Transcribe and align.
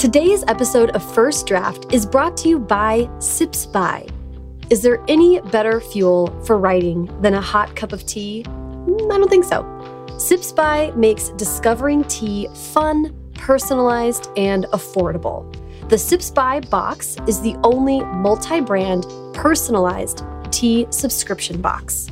Today's 0.00 0.42
episode 0.48 0.88
of 0.92 1.14
First 1.14 1.46
Draft 1.46 1.92
is 1.92 2.06
brought 2.06 2.34
to 2.38 2.48
you 2.48 2.58
by 2.58 3.06
Sips 3.18 3.66
By. 3.66 4.06
Is 4.70 4.80
there 4.80 5.04
any 5.08 5.42
better 5.42 5.78
fuel 5.78 6.28
for 6.46 6.56
writing 6.56 7.04
than 7.20 7.34
a 7.34 7.40
hot 7.42 7.76
cup 7.76 7.92
of 7.92 8.06
tea? 8.06 8.44
Mm, 8.46 9.12
I 9.12 9.18
don't 9.18 9.28
think 9.28 9.44
so. 9.44 10.06
Sips 10.16 10.52
By 10.52 10.90
makes 10.92 11.28
discovering 11.36 12.04
tea 12.04 12.48
fun, 12.72 13.14
personalized, 13.34 14.30
and 14.38 14.64
affordable. 14.72 15.44
The 15.90 15.98
Sips 15.98 16.30
By 16.30 16.60
box 16.60 17.18
is 17.26 17.42
the 17.42 17.56
only 17.62 18.00
multi 18.00 18.62
brand, 18.62 19.04
personalized 19.34 20.24
tea 20.50 20.86
subscription 20.88 21.60
box. 21.60 22.08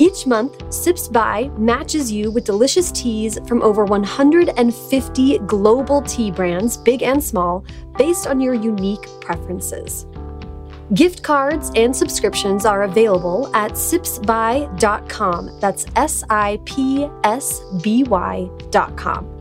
Each 0.00 0.26
month, 0.28 0.72
Sips 0.72 1.08
By 1.08 1.50
matches 1.58 2.12
you 2.12 2.30
with 2.30 2.44
delicious 2.44 2.92
teas 2.92 3.36
from 3.48 3.62
over 3.62 3.84
150 3.84 5.38
global 5.38 6.02
tea 6.02 6.30
brands, 6.30 6.76
big 6.76 7.02
and 7.02 7.22
small, 7.22 7.64
based 7.96 8.28
on 8.28 8.40
your 8.40 8.54
unique 8.54 9.08
preferences. 9.20 10.06
Gift 10.94 11.24
cards 11.24 11.72
and 11.74 11.94
subscriptions 11.94 12.64
are 12.64 12.84
available 12.84 13.50
at 13.56 13.72
sipsby.com. 13.72 15.50
That's 15.60 15.84
S 15.96 16.22
I 16.30 16.60
P 16.64 17.10
S 17.24 17.60
B 17.82 18.04
Y.com. 18.04 19.34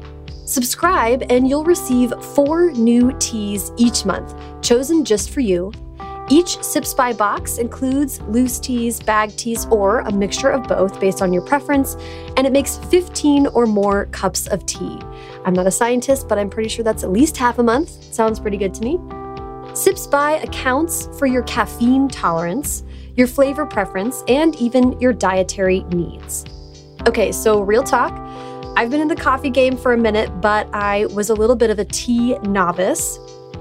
Subscribe 0.46 1.24
and 1.30 1.48
you'll 1.48 1.66
receive 1.66 2.12
four 2.34 2.72
new 2.72 3.16
teas 3.20 3.72
each 3.78 4.06
month, 4.06 4.34
chosen 4.62 5.06
just 5.06 5.30
for 5.30 5.42
you. 5.42 5.72
Each 6.30 6.62
Sips 6.62 6.94
By 6.94 7.14
box 7.14 7.58
includes 7.58 8.20
loose 8.24 8.60
teas, 8.60 9.00
bag 9.00 9.34
teas, 9.38 9.66
or 9.68 10.02
a 10.02 10.12
mixture 10.12 10.50
of 10.50 10.68
both 10.68 11.00
based 11.00 11.22
on 11.22 11.32
your 11.32 11.42
preference, 11.42 11.96
and 12.36 12.46
it 12.46 12.52
makes 12.52 12.78
15 12.78 13.48
or 13.48 13.66
more 13.66 14.08
cups 14.08 14.46
of 14.48 14.66
tea. 14.66 15.00
I'm 15.46 15.54
not 15.54 15.68
a 15.68 15.72
scientist, 15.72 16.28
but 16.28 16.38
I'm 16.38 16.50
pretty 16.50 16.68
sure 16.68 16.84
that's 16.84 17.06
at 17.06 17.12
least 17.12 17.38
half 17.38 17.60
a 17.60 17.64
month. 17.64 18.14
Sounds 18.14 18.42
pretty 18.42 18.58
good 18.58 18.74
to 18.74 18.84
me. 18.84 19.00
Sips 19.74 20.06
By 20.06 20.32
accounts 20.32 21.08
for 21.18 21.28
your 21.28 21.44
caffeine 21.44 22.10
tolerance, 22.10 22.84
your 23.16 23.28
flavor 23.28 23.66
preference, 23.66 24.22
and 24.28 24.54
even 24.58 25.00
your 25.00 25.14
dietary 25.14 25.84
needs. 25.94 26.44
Okay, 27.08 27.32
so 27.32 27.62
real 27.62 27.84
talk. 27.84 28.12
I've 28.76 28.92
been 28.92 29.00
in 29.00 29.08
the 29.08 29.16
coffee 29.16 29.50
game 29.50 29.78
for 29.78 29.94
a 29.94 29.98
minute, 29.98 30.42
but 30.42 30.68
I 30.74 31.06
was 31.06 31.30
a 31.30 31.34
little 31.34 31.56
bit 31.56 31.70
of 31.70 31.80
a 31.80 31.86
tea 31.86 32.38
novice. 32.40 33.18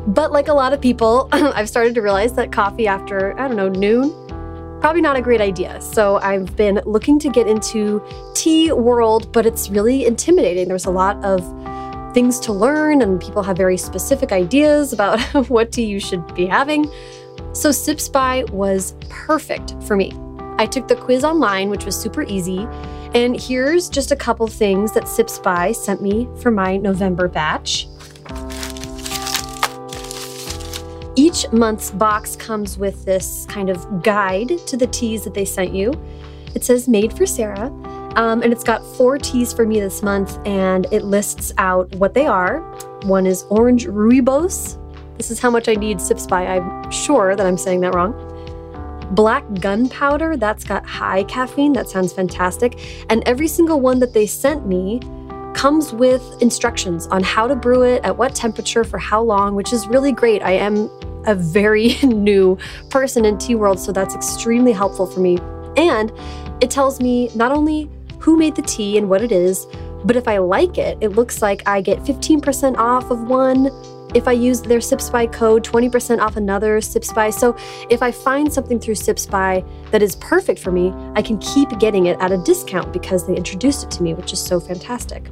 But 0.07 0.31
like 0.31 0.49
a 0.49 0.53
lot 0.53 0.73
of 0.73 0.81
people, 0.81 1.29
I've 1.33 1.69
started 1.69 1.95
to 1.97 2.03
realize 2.03 2.35
that 2.35 2.53
coffee 2.53 2.87
after, 2.87 3.39
I 3.39 3.49
don't 3.49 3.57
know, 3.57 3.69
noon, 3.69 4.11
probably 4.81 5.01
not 5.01 5.17
a 5.17 5.23
great 5.23 5.41
idea. 5.41 5.81
So 5.81 6.17
I've 6.19 6.55
been 6.57 6.81
looking 6.87 7.19
to 7.21 7.29
get 7.29 7.49
into 7.49 8.03
tea 8.34 8.71
world, 8.73 9.33
but 9.33 9.47
it's 9.47 9.69
really 9.69 10.07
intimidating. 10.07 10.69
There's 10.69 10.84
a 10.84 10.91
lot 10.91 11.23
of 11.25 11.43
things 12.15 12.39
to 12.41 12.53
learn, 12.53 13.03
and 13.03 13.21
people 13.21 13.43
have 13.43 13.57
very 13.57 13.77
specific 13.77 14.33
ideas 14.33 14.93
about 14.93 15.21
what 15.49 15.73
tea 15.73 15.84
you 15.84 16.01
should 16.01 16.34
be 16.34 16.47
having. 16.47 16.91
So 17.53 17.73
Sips 17.73 18.09
By 18.09 18.45
was 18.53 18.95
perfect 19.09 19.75
for 19.83 19.97
me. 19.97 20.12
I 20.59 20.67
took 20.67 20.89
the 20.89 20.97
quiz 20.97 21.25
online, 21.25 21.69
which 21.69 21.84
was 21.84 21.95
super 21.95 22.23
easy. 22.23 22.67
And 23.15 23.39
here's 23.39 23.89
just 23.89 24.12
a 24.12 24.17
couple 24.17 24.47
things 24.47 24.93
that 24.93 25.09
Sips 25.09 25.39
By 25.39 25.73
sent 25.73 26.01
me 26.01 26.29
for 26.41 26.51
my 26.51 26.77
November 26.77 27.29
batch. 27.29 27.89
Each 31.19 31.50
month's 31.50 31.91
box 31.91 32.36
comes 32.36 32.77
with 32.77 33.06
this 33.06 33.47
kind 33.48 33.70
of 33.70 34.03
guide 34.03 34.59
to 34.67 34.77
the 34.77 34.86
teas 34.86 35.25
that 35.25 35.33
they 35.33 35.47
sent 35.47 35.75
you. 35.75 35.95
It 36.55 36.62
says 36.62 36.89
made 36.89 37.11
for 37.11 37.25
Sarah, 37.25 37.69
um, 38.17 38.42
and 38.42 38.53
it's 38.53 38.62
got 38.62 38.84
four 38.97 39.17
teas 39.17 39.53
for 39.53 39.67
me 39.67 39.81
this 39.81 40.03
month, 40.03 40.39
and 40.47 40.87
it 40.92 41.05
lists 41.05 41.55
out 41.56 41.94
what 41.97 42.12
they 42.12 42.27
are. 42.27 42.61
One 43.05 43.27
is 43.27 43.44
orange 43.48 43.87
rooibos. 43.87 44.78
This 45.17 45.31
is 45.31 45.41
how 45.41 45.50
much 45.50 45.69
I 45.69 45.75
need 45.75 46.03
Sips 46.03 46.27
By. 46.27 46.47
I'm 46.47 46.91
sure 46.91 47.34
that 47.34 47.47
I'm 47.47 47.56
saying 47.56 47.81
that 47.81 47.94
wrong. 47.94 48.14
Black 49.12 49.44
gunpowder, 49.61 50.37
that's 50.37 50.64
got 50.64 50.84
high 50.84 51.25
caffeine. 51.25 51.72
That 51.72 51.88
sounds 51.88 52.12
fantastic. 52.12 53.06
And 53.09 53.22
every 53.26 53.49
single 53.49 53.81
one 53.81 54.00
that 54.00 54.12
they 54.12 54.26
sent 54.26 54.66
me 54.66 55.00
comes 55.56 55.93
with 55.93 56.22
instructions 56.41 57.06
on 57.09 57.22
how 57.22 57.49
to 57.49 57.56
brew 57.56 57.83
it, 57.83 58.05
at 58.05 58.17
what 58.17 58.34
temperature, 58.34 58.84
for 58.84 58.99
how 58.99 59.22
long, 59.22 59.55
which 59.55 59.72
is 59.72 59.89
really 59.89 60.12
great. 60.12 60.43
I 60.43 60.53
am 60.53 60.91
a 61.27 61.34
very 61.34 61.97
new 62.03 62.56
person 62.91 63.25
in 63.25 63.39
tea 63.39 63.55
world, 63.56 63.81
so 63.81 63.91
that's 63.91 64.15
extremely 64.15 64.72
helpful 64.72 65.06
for 65.06 65.21
me. 65.21 65.39
And 65.77 66.12
it 66.61 66.71
tells 66.71 67.00
me 67.00 67.31
not 67.34 67.53
only 67.53 67.91
who 68.19 68.37
made 68.37 68.56
the 68.56 68.62
tea 68.62 68.99
and 68.99 69.09
what 69.09 69.22
it 69.22 69.33
is. 69.33 69.67
But 70.05 70.17
if 70.17 70.28
I 70.28 70.39
like 70.39 70.78
it, 70.78 70.99
it 71.00 71.11
looks 71.11 71.43
like 71.43 71.62
I 71.67 71.81
get 71.81 72.00
15% 72.00 72.77
off 72.77 73.11
of 73.11 73.23
one. 73.28 73.71
If 74.15 74.28
I 74.28 74.33
use 74.33 74.62
their 74.62 74.81
Sips 74.81 75.11
By 75.11 75.27
code, 75.27 75.65
20% 75.65 76.21
off 76.21 76.37
another 76.37 76.81
Sips 76.81 77.12
By. 77.12 77.31
So 77.31 77.56
if 77.91 78.03
I 78.03 78.11
find 78.11 78.53
something 78.53 78.78
through 78.78 78.94
Sips 78.97 79.27
By 79.27 79.65
that 79.91 80.03
is 80.03 80.17
perfect 80.17 80.61
for 80.61 80.71
me, 80.71 80.93
I 81.15 81.23
can 81.23 81.38
keep 81.38 81.78
getting 81.78 82.06
it 82.06 82.19
at 82.21 82.33
a 82.33 82.38
discount 82.38 82.93
because 82.93 83.27
they 83.27 83.37
introduced 83.37 83.84
it 83.84 83.91
to 83.93 84.03
me, 84.03 84.15
which 84.15 84.33
is 84.33 84.44
so 84.44 84.61
fantastic. 84.61 85.28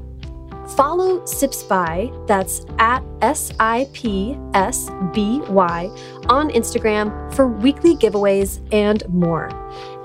Follow 0.69 1.25
Sips 1.27 1.63
By, 1.63 2.11
that's 2.27 2.65
at 2.79 3.03
S 3.21 3.53
I 3.61 3.89
P 3.93 4.39
S 4.55 4.91
B 5.13 5.41
Y, 5.49 5.91
on 6.29 6.51
Instagram 6.51 7.35
for 7.35 7.47
weekly 7.47 7.97
giveaways 7.97 8.61
and 8.73 9.07
more. 9.09 9.51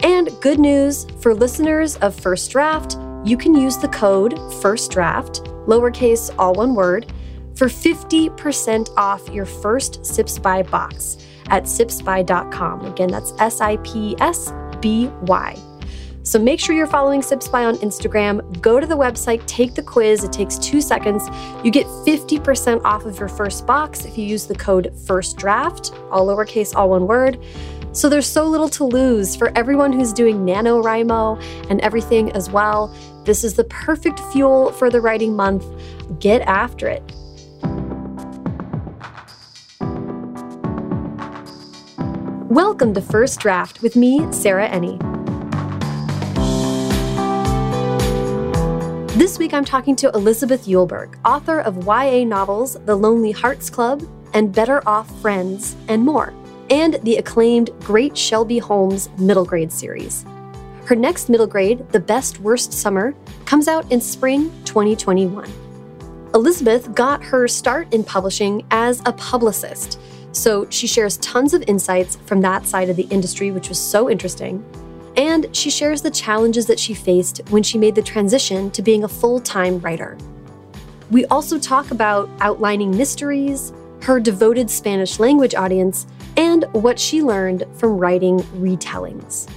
And 0.04 0.30
good 0.42 0.60
news 0.60 1.08
for 1.22 1.34
listeners 1.34 1.96
of 1.98 2.14
First 2.14 2.52
Draft, 2.52 2.98
you 3.24 3.38
can 3.38 3.56
use 3.56 3.78
the 3.78 3.88
code 3.88 4.38
First 4.62 4.92
Draft, 4.92 5.44
lowercase, 5.66 6.34
all 6.38 6.54
one 6.54 6.76
word, 6.76 7.12
for 7.56 7.68
50% 7.68 8.90
off 8.98 9.28
your 9.30 9.46
first 9.46 10.06
Sips 10.06 10.40
By 10.40 10.64
box 10.64 11.18
at 11.50 11.64
sipsby.com. 11.64 12.86
Again, 12.86 13.10
that's 13.10 13.34
S 13.40 13.60
I 13.60 13.78
P 13.78 14.16
S 14.20 14.54
B 14.80 15.08
Y. 15.24 15.69
So 16.30 16.38
make 16.38 16.60
sure 16.60 16.76
you're 16.76 16.86
following 16.86 17.24
Sips 17.24 17.48
By 17.48 17.66
on 17.66 17.78
Instagram. 17.78 18.62
Go 18.62 18.80
to 18.80 18.86
the 18.86 18.96
website, 18.96 19.44
take 19.48 19.74
the 19.74 19.82
quiz. 19.82 20.24
It 20.24 20.32
takes 20.32 20.60
two 20.60 20.80
seconds. 20.80 21.28
You 21.64 21.72
get 21.72 21.88
50% 21.88 22.84
off 22.84 23.06
of 23.06 23.18
your 23.18 23.28
first 23.28 23.66
box 23.66 24.06
if 24.06 24.16
you 24.16 24.26
use 24.28 24.46
the 24.46 24.54
code 24.54 24.94
FIRST 25.08 25.38
FIRSTDRAFT, 25.38 26.12
all 26.12 26.28
lowercase, 26.28 26.76
all 26.76 26.92
one 26.92 27.08
word. 27.08 27.44
So 27.94 28.10
there's 28.10 28.28
so 28.28 28.46
little 28.46 28.70
to 28.70 28.84
lose 28.84 29.36
for 29.36 29.52
everyone 29.58 29.92
who's 29.92 30.14
doing 30.14 30.46
NaNoWriMo 30.46 31.72
and 31.72 31.82
everything 31.82 32.32
as 32.34 32.48
well. 32.48 32.96
This 33.26 33.44
is 33.44 33.56
the 33.56 33.64
perfect 33.64 34.20
fuel 34.32 34.72
for 34.74 34.92
the 34.92 35.02
writing 35.02 35.36
month. 35.36 35.66
Get 36.20 36.44
after 36.44 36.88
it. 36.88 37.02
Welcome 42.52 42.94
to 42.94 43.02
First 43.02 43.40
Draft 43.40 43.82
with 43.82 43.96
me, 43.96 44.32
Sarah 44.32 44.70
Enni. 44.70 45.19
This 49.20 49.38
week 49.38 49.54
I'm 49.54 49.66
talking 49.66 49.98
to 49.98 50.10
Elizabeth 50.12 50.66
Eulberg, 50.66 51.20
author 51.26 51.60
of 51.60 51.86
YA 51.86 52.24
novels 52.24 52.78
The 52.86 52.96
Lonely 52.96 53.34
Hearts 53.34 53.70
Club 53.70 54.02
and 54.34 54.56
Better 54.56 54.82
Off 54.88 55.12
Friends, 55.20 55.76
and 55.90 56.06
more 56.06 56.34
and 56.70 56.94
the 57.04 57.18
acclaimed 57.18 57.70
Great 57.82 58.18
Shelby 58.18 58.60
Holmes 58.60 59.10
middle 59.18 59.44
grade 59.44 59.74
series. 59.74 60.24
Her 60.86 60.96
next 60.96 61.28
middle 61.28 61.48
grade, 61.48 61.86
The 61.90 62.00
Best 62.00 62.40
Worst 62.40 62.72
Summer, 62.72 63.14
comes 63.44 63.68
out 63.68 63.92
in 63.92 64.00
spring 64.00 64.52
2021. 64.64 65.52
Elizabeth 66.34 66.96
got 66.96 67.22
her 67.22 67.46
start 67.46 67.94
in 67.94 68.06
publishing 68.06 68.66
as 68.72 69.02
a 69.06 69.12
publicist, 69.12 70.00
so 70.32 70.66
she 70.70 70.88
shares 70.88 71.18
tons 71.18 71.54
of 71.54 71.62
insights 71.68 72.16
from 72.26 72.40
that 72.40 72.66
side 72.66 72.90
of 72.90 72.96
the 72.96 73.08
industry, 73.10 73.52
which 73.52 73.68
was 73.68 73.82
so 73.82 74.10
interesting. 74.10 74.64
And 75.18 75.54
she 75.56 75.70
shares 75.70 76.02
the 76.02 76.12
challenges 76.12 76.66
that 76.68 76.80
she 76.80 76.94
faced 76.94 77.42
when 77.50 77.64
she 77.64 77.78
made 77.78 77.96
the 77.96 78.02
transition 78.02 78.72
to 78.72 78.82
being 78.82 79.04
a 79.04 79.08
full 79.08 79.40
time 79.40 79.80
writer. 79.80 80.18
We 81.12 81.26
also 81.26 81.58
talk 81.58 81.92
about 81.92 82.30
outlining 82.40 82.96
mysteries, 82.96 83.74
her 84.04 84.20
devoted 84.20 84.70
Spanish 84.70 85.20
language 85.20 85.56
audience, 85.56 86.06
and 86.38 86.66
what 86.72 87.00
she 87.00 87.22
learned 87.22 87.66
from 87.74 87.98
writing 87.98 88.40
retellings. 88.60 89.50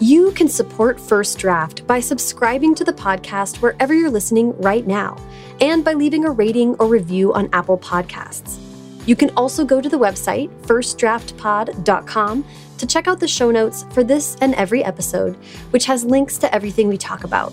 You 0.00 0.30
can 0.30 0.48
support 0.48 1.00
First 1.00 1.38
Draft 1.38 1.84
by 1.88 1.98
subscribing 1.98 2.76
to 2.76 2.84
the 2.84 2.92
podcast 2.92 3.60
wherever 3.60 3.92
you're 3.92 4.10
listening 4.10 4.56
right 4.58 4.86
now, 4.86 5.16
and 5.60 5.84
by 5.84 5.94
leaving 5.94 6.24
a 6.24 6.30
rating 6.30 6.76
or 6.76 6.86
review 6.86 7.34
on 7.34 7.48
Apple 7.52 7.78
Podcasts. 7.78 8.67
You 9.08 9.16
can 9.16 9.30
also 9.38 9.64
go 9.64 9.80
to 9.80 9.88
the 9.88 9.98
website, 9.98 10.50
firstdraftpod.com, 10.66 12.44
to 12.76 12.86
check 12.86 13.08
out 13.08 13.18
the 13.18 13.26
show 13.26 13.50
notes 13.50 13.86
for 13.90 14.04
this 14.04 14.36
and 14.42 14.54
every 14.56 14.84
episode, 14.84 15.36
which 15.70 15.86
has 15.86 16.04
links 16.04 16.36
to 16.36 16.54
everything 16.54 16.88
we 16.88 16.98
talk 16.98 17.24
about. 17.24 17.50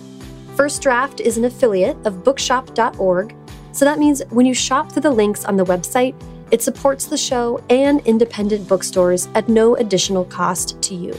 First 0.57 0.81
Draft 0.81 1.21
is 1.21 1.37
an 1.37 1.45
affiliate 1.45 1.95
of 2.05 2.25
bookshop.org, 2.25 3.33
so 3.71 3.85
that 3.85 3.99
means 3.99 4.21
when 4.31 4.45
you 4.45 4.53
shop 4.53 4.91
through 4.91 5.03
the 5.03 5.11
links 5.11 5.45
on 5.45 5.55
the 5.55 5.63
website, 5.63 6.13
it 6.51 6.61
supports 6.61 7.05
the 7.05 7.15
show 7.15 7.63
and 7.69 8.01
independent 8.01 8.67
bookstores 8.67 9.29
at 9.33 9.47
no 9.47 9.77
additional 9.77 10.25
cost 10.25 10.81
to 10.81 10.93
you. 10.93 11.17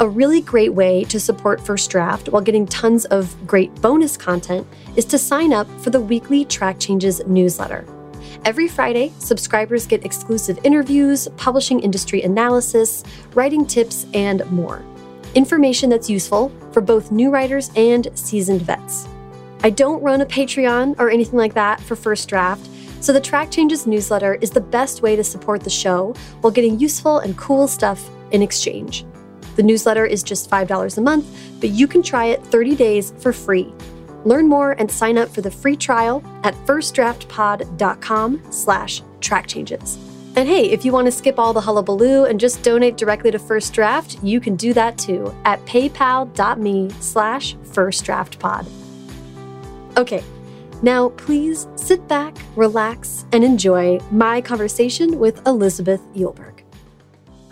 A 0.00 0.08
really 0.08 0.40
great 0.40 0.72
way 0.72 1.04
to 1.04 1.20
support 1.20 1.60
First 1.60 1.90
Draft 1.90 2.30
while 2.30 2.40
getting 2.40 2.64
tons 2.64 3.04
of 3.04 3.36
great 3.46 3.74
bonus 3.82 4.16
content 4.16 4.66
is 4.96 5.04
to 5.04 5.18
sign 5.18 5.52
up 5.52 5.68
for 5.82 5.90
the 5.90 6.00
weekly 6.00 6.46
Track 6.46 6.80
Changes 6.80 7.20
newsletter. 7.26 7.84
Every 8.44 8.68
Friday, 8.68 9.12
subscribers 9.18 9.86
get 9.86 10.04
exclusive 10.04 10.58
interviews, 10.64 11.28
publishing 11.36 11.80
industry 11.80 12.22
analysis, 12.22 13.04
writing 13.34 13.66
tips, 13.66 14.06
and 14.14 14.48
more. 14.50 14.82
Information 15.34 15.90
that's 15.90 16.08
useful 16.08 16.50
for 16.72 16.80
both 16.80 17.10
new 17.10 17.30
writers 17.30 17.70
and 17.76 18.08
seasoned 18.14 18.62
vets. 18.62 19.08
I 19.62 19.70
don't 19.70 20.02
run 20.02 20.20
a 20.20 20.26
Patreon 20.26 20.98
or 20.98 21.10
anything 21.10 21.36
like 21.36 21.54
that 21.54 21.80
for 21.80 21.96
First 21.96 22.28
Draft, 22.28 22.70
so 23.00 23.12
the 23.12 23.20
Track 23.20 23.50
Changes 23.50 23.86
newsletter 23.86 24.34
is 24.36 24.50
the 24.50 24.60
best 24.60 25.02
way 25.02 25.16
to 25.16 25.24
support 25.24 25.62
the 25.62 25.70
show 25.70 26.14
while 26.40 26.52
getting 26.52 26.78
useful 26.78 27.18
and 27.18 27.36
cool 27.36 27.68
stuff 27.68 28.08
in 28.30 28.40
exchange. 28.40 29.04
The 29.56 29.62
newsletter 29.62 30.06
is 30.06 30.22
just 30.22 30.48
$5 30.48 30.96
a 30.96 31.00
month, 31.00 31.26
but 31.60 31.70
you 31.70 31.88
can 31.88 32.02
try 32.02 32.26
it 32.26 32.44
30 32.44 32.76
days 32.76 33.12
for 33.18 33.32
free. 33.32 33.72
Learn 34.24 34.48
more 34.48 34.72
and 34.72 34.90
sign 34.90 35.18
up 35.18 35.28
for 35.28 35.40
the 35.40 35.50
free 35.50 35.76
trial 35.76 36.22
at 36.44 36.54
firstdraftpod.com 36.66 38.42
slash 38.50 39.02
track 39.20 39.46
changes. 39.46 39.98
And 40.36 40.48
hey, 40.48 40.70
if 40.70 40.84
you 40.84 40.92
want 40.92 41.06
to 41.06 41.10
skip 41.12 41.38
all 41.38 41.52
the 41.52 41.60
hullabaloo 41.60 42.24
and 42.24 42.38
just 42.38 42.62
donate 42.62 42.96
directly 42.96 43.30
to 43.32 43.38
First 43.38 43.72
Draft, 43.72 44.22
you 44.22 44.40
can 44.40 44.54
do 44.54 44.72
that 44.72 44.96
too 44.96 45.34
at 45.44 45.64
paypal.me 45.66 46.90
slash 47.00 47.56
firstdraftpod. 47.56 48.66
Okay, 49.96 50.22
now 50.80 51.08
please 51.10 51.66
sit 51.74 52.06
back, 52.06 52.36
relax, 52.54 53.26
and 53.32 53.42
enjoy 53.42 53.98
my 54.12 54.40
conversation 54.40 55.18
with 55.18 55.44
Elizabeth 55.44 56.00
Eulberg. 56.14 56.47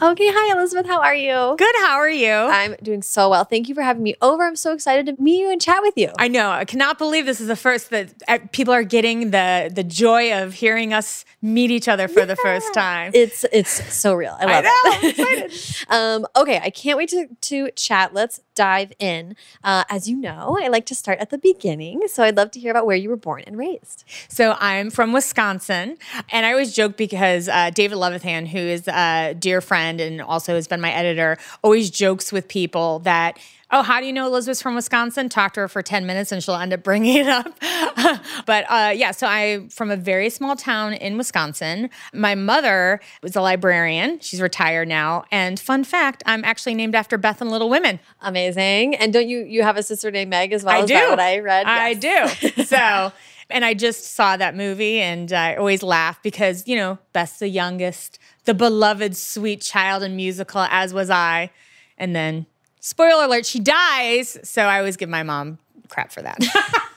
Okay, 0.02 0.28
hi 0.31 0.52
Elizabeth, 0.52 0.84
how 0.87 1.00
are 1.00 1.14
you? 1.14 1.54
Good, 1.56 1.75
how 1.81 1.94
are 1.94 2.10
you? 2.10 2.31
I'm 2.31 2.76
doing 2.82 3.00
so 3.00 3.31
well. 3.31 3.44
Thank 3.44 3.66
you 3.66 3.75
for 3.75 3.81
having 3.81 4.02
me 4.02 4.14
over. 4.20 4.43
I'm 4.43 4.54
so 4.54 4.75
excited 4.75 5.06
to 5.06 5.22
meet 5.22 5.40
you 5.40 5.50
and 5.50 5.58
chat 5.58 5.81
with 5.81 5.94
you. 5.96 6.12
I 6.19 6.28
know. 6.28 6.50
I 6.50 6.66
cannot 6.66 6.98
believe 6.98 7.25
this 7.25 7.40
is 7.40 7.48
the 7.48 7.56
first 7.56 7.88
that 7.90 8.12
uh, 8.28 8.38
people 8.52 8.75
are 8.75 8.82
getting 8.82 9.31
the 9.31 9.72
the 9.75 9.82
joy 9.82 10.38
of 10.38 10.52
hearing 10.52 10.93
us 10.93 11.25
meet 11.40 11.70
each 11.70 11.88
other 11.88 12.08
for 12.08 12.20
yeah. 12.20 12.26
the 12.26 12.37
first 12.37 12.75
time. 12.75 13.10
It's 13.14 13.46
it's 13.52 13.70
so 13.94 14.12
real. 14.12 14.37
I 14.38 14.44
love 14.44 14.64
I 14.66 15.00
know, 15.02 15.25
it. 15.46 15.84
um, 15.88 16.26
okay, 16.37 16.60
I 16.62 16.69
can't 16.69 16.98
wait 16.98 17.08
to 17.10 17.28
to 17.28 17.70
chat. 17.70 18.12
Let's 18.12 18.40
dive 18.56 18.93
in. 18.99 19.37
Uh, 19.62 19.85
as 19.88 20.08
you 20.08 20.17
know, 20.17 20.58
I 20.61 20.67
like 20.67 20.87
to 20.87 20.97
start 20.97 21.20
at 21.20 21.31
the 21.31 21.38
beginning, 21.38 22.08
so 22.08 22.25
I'd 22.25 22.37
love 22.37 22.50
to 22.53 22.61
hear 22.61 22.73
about 22.73 22.87
where 22.87 22.97
you 22.97 23.08
were 23.08 23.17
born 23.17 23.44
and 23.47 23.56
raised. 23.56 24.03
So 24.29 24.56
I'm 24.58 24.91
from 24.91 25.12
Wisconsin, 25.12 25.97
and 26.32 26.44
I 26.44 26.50
always 26.50 26.75
joke 26.75 26.97
because 26.97 27.49
uh, 27.49 27.70
David 27.70 27.99
Levithan, 27.99 28.49
who 28.49 28.58
is 28.58 28.88
a 28.88 29.35
dear 29.38 29.61
friend 29.61 29.76
friend 29.76 30.00
and 30.00 30.23
also 30.23 30.55
has 30.55 30.67
been 30.67 30.81
my 30.81 30.91
editor, 30.91 31.37
always 31.62 31.91
jokes 31.91 32.32
with 32.32 32.49
people 32.49 33.00
that, 33.00 33.38
oh, 33.71 33.83
how 33.83 34.01
do 34.01 34.07
you 34.07 34.13
know 34.13 34.27
Elizabeth's 34.27 34.63
from 34.63 34.75
Wisconsin? 34.75 35.29
Talk 35.29 35.55
to 35.55 35.61
her 35.61 35.69
for 35.69 35.83
10 35.83 36.07
minutes 36.07 36.33
and 36.33 36.43
she'll 36.43 36.55
end 36.55 36.73
up 36.73 36.83
bringing 36.83 37.17
it 37.17 37.27
up. 37.27 37.47
but 38.47 38.65
uh, 38.69 38.93
yeah, 38.95 39.11
so 39.11 39.27
I'm 39.27 39.69
from 39.69 39.91
a 39.91 39.97
very 39.97 40.31
small 40.31 40.57
town 40.57 40.95
in 40.95 41.17
Wisconsin. 41.17 41.91
My 42.13 42.35
mother 42.35 43.01
was 43.23 43.35
a 43.35 43.41
librarian. 43.41 44.21
She's 44.21 44.41
retired 44.41 44.89
now. 44.89 45.25
And 45.31 45.59
fun 45.59 45.85
fact, 45.85 46.23
I'm 46.27 46.45
actually 46.45 46.75
named 46.75 46.95
after 46.95 47.19
Beth 47.19 47.41
and 47.41 47.51
Little 47.51 47.69
Women. 47.69 47.99
Amazing. 48.21 48.95
And 48.97 49.13
don't 49.13 49.29
you, 49.29 49.41
you 49.41 49.63
have 49.63 49.77
a 49.77 49.83
sister 49.83 50.11
named 50.11 50.31
Meg 50.31 50.53
as 50.53 50.65
well? 50.65 50.81
I 50.81 50.85
is 50.85 50.89
do. 50.89 50.95
what 50.95 51.21
I 51.21 51.39
read? 51.41 51.67
I 51.67 51.91
yes. 51.91 52.41
do. 52.41 52.65
So. 52.67 53.13
And 53.49 53.65
I 53.65 53.75
just 53.75 54.17
saw 54.17 54.37
that 54.37 54.57
movie 54.57 54.99
and 54.99 55.33
I 55.33 55.55
always 55.55 55.85
laugh 55.85 56.21
because, 56.21 56.67
you 56.67 56.75
know, 56.75 56.99
Beth's 57.13 57.39
the 57.39 57.49
youngest 57.49 58.19
the 58.47 58.55
beloved 58.55 59.17
sweet 59.17 59.61
child 59.61 60.03
and 60.03 60.17
musical, 60.17 60.63
as 60.63 60.95
was 60.95 61.11
I. 61.11 61.51
And 61.99 62.17
then, 62.17 62.47
spoiler 62.87 63.25
alert, 63.25 63.44
she 63.44 63.59
dies. 63.59 64.38
So 64.44 64.62
I 64.62 64.79
always 64.79 64.97
give 64.97 65.09
my 65.09 65.25
mom 65.25 65.59
crap 65.88 66.12
for 66.12 66.23
that. 66.23 66.38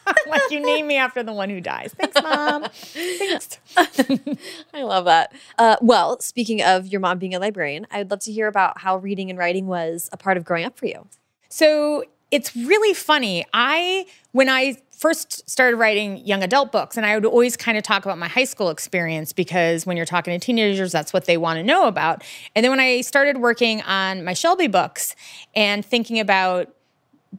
like 0.27 0.41
you 0.51 0.59
name 0.59 0.86
me 0.86 0.97
after 0.97 1.24
the 1.24 1.33
one 1.33 1.50
who 1.50 1.59
dies. 1.59 1.94
Thanks, 1.97 2.21
mom. 2.21 2.68
Thanks. 2.71 3.57
I 4.74 4.83
love 4.83 5.06
that. 5.06 5.33
Uh, 5.57 5.77
well, 5.81 6.19
speaking 6.19 6.62
of 6.62 6.88
your 6.88 7.01
mom 7.01 7.18
being 7.18 7.33
a 7.33 7.39
librarian, 7.39 7.88
I'd 7.89 8.12
love 8.12 8.19
to 8.21 8.31
hear 8.31 8.47
about 8.47 8.80
how 8.80 8.97
reading 8.97 9.31
and 9.31 9.39
writing 9.39 9.65
was 9.65 10.09
a 10.12 10.18
part 10.18 10.38
of 10.38 10.45
growing 10.45 10.65
up 10.65 10.77
for 10.77 10.86
you. 10.86 11.07
So 11.50 12.06
it's 12.30 12.56
really 12.56 12.94
funny. 12.94 13.45
I 13.51 14.06
when 14.31 14.47
I 14.47 14.77
first 14.99 15.49
started 15.49 15.77
writing 15.77 16.17
young 16.27 16.43
adult 16.43 16.73
books 16.73 16.97
and 16.97 17.05
I 17.05 17.15
would 17.15 17.25
always 17.25 17.55
kind 17.55 17.77
of 17.77 17.83
talk 17.85 18.03
about 18.03 18.17
my 18.17 18.27
high 18.27 18.43
school 18.43 18.69
experience 18.69 19.31
because 19.31 19.85
when 19.85 19.95
you're 19.95 20.05
talking 20.05 20.37
to 20.37 20.45
teenagers 20.45 20.91
that's 20.91 21.13
what 21.13 21.23
they 21.23 21.37
want 21.37 21.55
to 21.57 21.63
know 21.63 21.87
about. 21.87 22.21
And 22.53 22.65
then 22.65 22.71
when 22.71 22.81
I 22.81 22.99
started 22.99 23.37
working 23.37 23.81
on 23.83 24.25
my 24.25 24.33
Shelby 24.33 24.67
books 24.67 25.15
and 25.55 25.85
thinking 25.85 26.19
about 26.19 26.75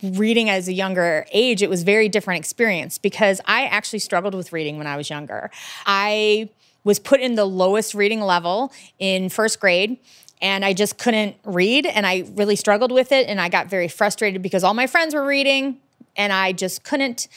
reading 0.02 0.48
as 0.48 0.68
a 0.68 0.72
younger 0.72 1.26
age, 1.32 1.62
it 1.62 1.68
was 1.68 1.82
very 1.82 2.08
different 2.08 2.38
experience 2.38 2.96
because 2.96 3.42
I 3.44 3.66
actually 3.66 3.98
struggled 3.98 4.34
with 4.34 4.54
reading 4.54 4.78
when 4.78 4.86
I 4.86 4.96
was 4.96 5.10
younger. 5.10 5.50
I 5.84 6.48
was 6.82 6.98
put 6.98 7.20
in 7.20 7.34
the 7.34 7.44
lowest 7.44 7.94
reading 7.94 8.22
level 8.22 8.72
in 8.98 9.28
first 9.28 9.60
grade 9.60 9.98
and 10.40 10.64
I 10.64 10.72
just 10.72 10.96
couldn't 10.96 11.36
read 11.44 11.84
and 11.84 12.06
I 12.06 12.24
really 12.36 12.56
struggled 12.56 12.90
with 12.90 13.12
it 13.12 13.28
and 13.28 13.38
I 13.38 13.50
got 13.50 13.68
very 13.68 13.88
frustrated 13.88 14.40
because 14.40 14.64
all 14.64 14.72
my 14.72 14.86
friends 14.86 15.14
were 15.14 15.26
reading 15.26 15.78
and 16.16 16.32
I 16.32 16.52
just 16.52 16.84
couldn't. 16.84 17.28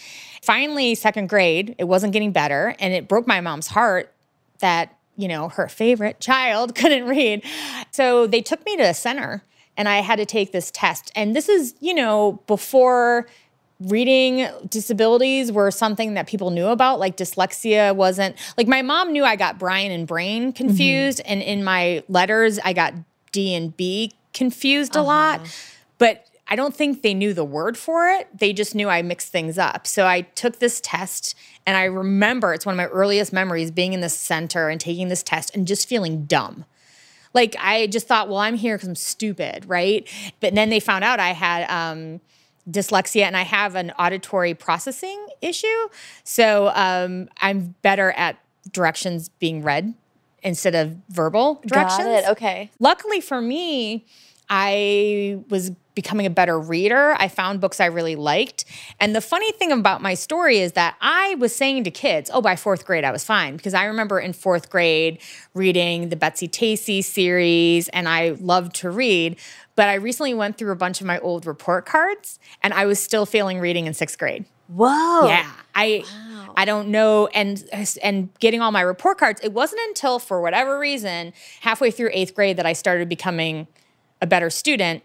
Finally, 0.41 0.95
second 0.95 1.29
grade, 1.29 1.75
it 1.77 1.85
wasn't 1.85 2.13
getting 2.13 2.31
better. 2.31 2.75
And 2.79 2.93
it 2.93 3.07
broke 3.07 3.27
my 3.27 3.41
mom's 3.41 3.67
heart 3.67 4.13
that, 4.59 4.97
you 5.15 5.27
know, 5.27 5.49
her 5.49 5.67
favorite 5.67 6.19
child 6.19 6.75
couldn't 6.75 7.07
read. 7.07 7.43
So 7.91 8.27
they 8.27 8.41
took 8.41 8.65
me 8.65 8.77
to 8.77 8.83
a 8.83 8.93
center 8.93 9.43
and 9.77 9.89
I 9.89 9.97
had 9.97 10.17
to 10.17 10.25
take 10.25 10.51
this 10.51 10.69
test. 10.71 11.11
And 11.15 11.35
this 11.35 11.49
is, 11.49 11.75
you 11.79 11.93
know, 11.93 12.41
before 12.47 13.27
reading 13.79 14.47
disabilities 14.69 15.51
were 15.51 15.71
something 15.71 16.13
that 16.13 16.27
people 16.27 16.51
knew 16.51 16.67
about 16.67 16.99
like 16.99 17.17
dyslexia 17.17 17.93
wasn't 17.93 18.35
like 18.57 18.67
my 18.67 18.81
mom 18.81 19.11
knew 19.11 19.25
i 19.25 19.35
got 19.35 19.57
brian 19.59 19.91
and 19.91 20.07
brain 20.07 20.53
confused 20.53 21.19
mm-hmm. 21.19 21.31
and 21.33 21.41
in 21.41 21.63
my 21.63 22.01
letters 22.07 22.59
i 22.63 22.71
got 22.71 22.93
d 23.31 23.53
and 23.53 23.75
b 23.75 24.11
confused 24.31 24.95
uh-huh. 24.95 25.03
a 25.03 25.05
lot 25.05 25.41
but 25.97 26.25
I 26.47 26.55
don't 26.55 26.75
think 26.75 27.01
they 27.01 27.13
knew 27.13 27.33
the 27.33 27.45
word 27.45 27.77
for 27.77 28.09
it. 28.09 28.27
They 28.37 28.53
just 28.53 28.75
knew 28.75 28.89
I 28.89 29.01
mixed 29.01 29.29
things 29.29 29.57
up. 29.57 29.87
So 29.87 30.05
I 30.05 30.21
took 30.21 30.59
this 30.59 30.81
test 30.81 31.35
and 31.65 31.77
I 31.77 31.85
remember 31.85 32.53
it's 32.53 32.65
one 32.65 32.73
of 32.73 32.77
my 32.77 32.87
earliest 32.87 33.31
memories 33.31 33.71
being 33.71 33.93
in 33.93 34.01
the 34.01 34.09
center 34.09 34.69
and 34.69 34.79
taking 34.79 35.07
this 35.07 35.23
test 35.23 35.55
and 35.55 35.65
just 35.65 35.87
feeling 35.87 36.25
dumb. 36.25 36.65
Like 37.33 37.55
I 37.59 37.87
just 37.87 38.07
thought, 38.07 38.27
well, 38.27 38.37
I'm 38.37 38.55
here 38.55 38.75
because 38.75 38.89
I'm 38.89 38.95
stupid, 38.95 39.65
right? 39.67 40.07
But 40.39 40.53
then 40.53 40.69
they 40.69 40.79
found 40.79 41.03
out 41.03 41.19
I 41.19 41.29
had 41.29 41.69
um, 41.69 42.19
dyslexia 42.69 43.23
and 43.23 43.37
I 43.37 43.43
have 43.43 43.75
an 43.75 43.91
auditory 43.97 44.53
processing 44.53 45.25
issue. 45.41 45.67
So 46.23 46.71
um, 46.75 47.29
I'm 47.41 47.75
better 47.81 48.11
at 48.11 48.37
directions 48.71 49.29
being 49.29 49.63
read 49.63 49.93
instead 50.43 50.75
of 50.75 50.97
verbal 51.09 51.61
directions. 51.65 52.03
Got 52.03 52.23
it. 52.23 52.29
Okay. 52.29 52.69
Luckily 52.79 53.21
for 53.21 53.41
me, 53.41 54.05
I 54.49 55.39
was 55.49 55.71
becoming 55.95 56.25
a 56.25 56.29
better 56.29 56.59
reader. 56.59 57.15
I 57.17 57.27
found 57.27 57.61
books 57.61 57.79
I 57.79 57.85
really 57.85 58.15
liked. 58.15 58.65
And 58.99 59.15
the 59.15 59.21
funny 59.21 59.51
thing 59.53 59.71
about 59.71 60.01
my 60.01 60.13
story 60.13 60.59
is 60.59 60.73
that 60.73 60.95
I 61.01 61.35
was 61.35 61.55
saying 61.55 61.83
to 61.85 61.91
kids, 61.91 62.29
oh, 62.33 62.41
by 62.41 62.55
fourth 62.55 62.85
grade, 62.85 63.03
I 63.03 63.11
was 63.11 63.23
fine. 63.23 63.55
Because 63.57 63.73
I 63.73 63.85
remember 63.85 64.19
in 64.19 64.33
fourth 64.33 64.69
grade 64.69 65.19
reading 65.53 66.09
the 66.09 66.15
Betsy 66.15 66.47
Tacy 66.47 67.03
series, 67.03 67.89
and 67.89 68.07
I 68.07 68.31
loved 68.39 68.75
to 68.77 68.89
read. 68.89 69.37
But 69.75 69.89
I 69.89 69.95
recently 69.95 70.33
went 70.33 70.57
through 70.57 70.71
a 70.71 70.75
bunch 70.75 71.01
of 71.01 71.07
my 71.07 71.19
old 71.19 71.45
report 71.45 71.85
cards, 71.85 72.39
and 72.61 72.73
I 72.73 72.85
was 72.85 73.01
still 73.01 73.25
failing 73.25 73.59
reading 73.59 73.85
in 73.85 73.93
sixth 73.93 74.17
grade. 74.17 74.45
Whoa. 74.67 75.27
Yeah. 75.27 75.51
I. 75.75 76.03
Wow. 76.05 76.53
I 76.55 76.65
don't 76.65 76.89
know 76.89 77.27
and 77.27 77.63
and 78.03 78.29
getting 78.39 78.61
all 78.61 78.71
my 78.71 78.81
report 78.81 79.17
cards 79.17 79.41
it 79.43 79.53
wasn't 79.53 79.81
until 79.87 80.19
for 80.19 80.39
whatever 80.39 80.77
reason 80.77 81.33
halfway 81.61 81.89
through 81.89 82.11
8th 82.11 82.35
grade 82.35 82.57
that 82.57 82.65
I 82.67 82.73
started 82.73 83.09
becoming 83.09 83.67
a 84.21 84.27
better 84.27 84.51
student 84.51 85.03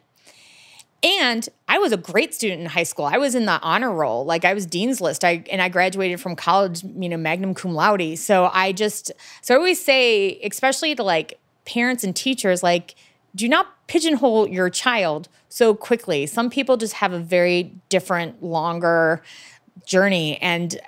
and 1.02 1.48
I 1.68 1.78
was 1.78 1.92
a 1.92 1.96
great 1.96 2.34
student 2.34 2.60
in 2.60 2.66
high 2.66 2.82
school. 2.82 3.04
I 3.04 3.18
was 3.18 3.34
in 3.34 3.46
the 3.46 3.60
honor 3.60 3.92
roll, 3.92 4.24
like 4.24 4.44
I 4.44 4.54
was 4.54 4.66
dean's 4.66 5.00
list. 5.00 5.24
I 5.24 5.44
and 5.50 5.62
I 5.62 5.68
graduated 5.68 6.20
from 6.20 6.34
college, 6.36 6.82
you 6.82 7.08
know, 7.08 7.16
magna 7.16 7.54
cum 7.54 7.74
laude. 7.74 8.18
So 8.18 8.50
I 8.52 8.72
just 8.72 9.12
so 9.42 9.54
I 9.54 9.56
always 9.56 9.82
say, 9.82 10.40
especially 10.40 10.94
to 10.94 11.02
like 11.02 11.38
parents 11.64 12.02
and 12.02 12.16
teachers, 12.16 12.62
like 12.62 12.94
do 13.34 13.48
not 13.48 13.86
pigeonhole 13.86 14.48
your 14.48 14.70
child 14.70 15.28
so 15.48 15.74
quickly. 15.74 16.26
Some 16.26 16.50
people 16.50 16.76
just 16.76 16.94
have 16.94 17.12
a 17.12 17.18
very 17.18 17.74
different, 17.88 18.42
longer 18.42 19.22
journey. 19.86 20.38
And, 20.38 20.78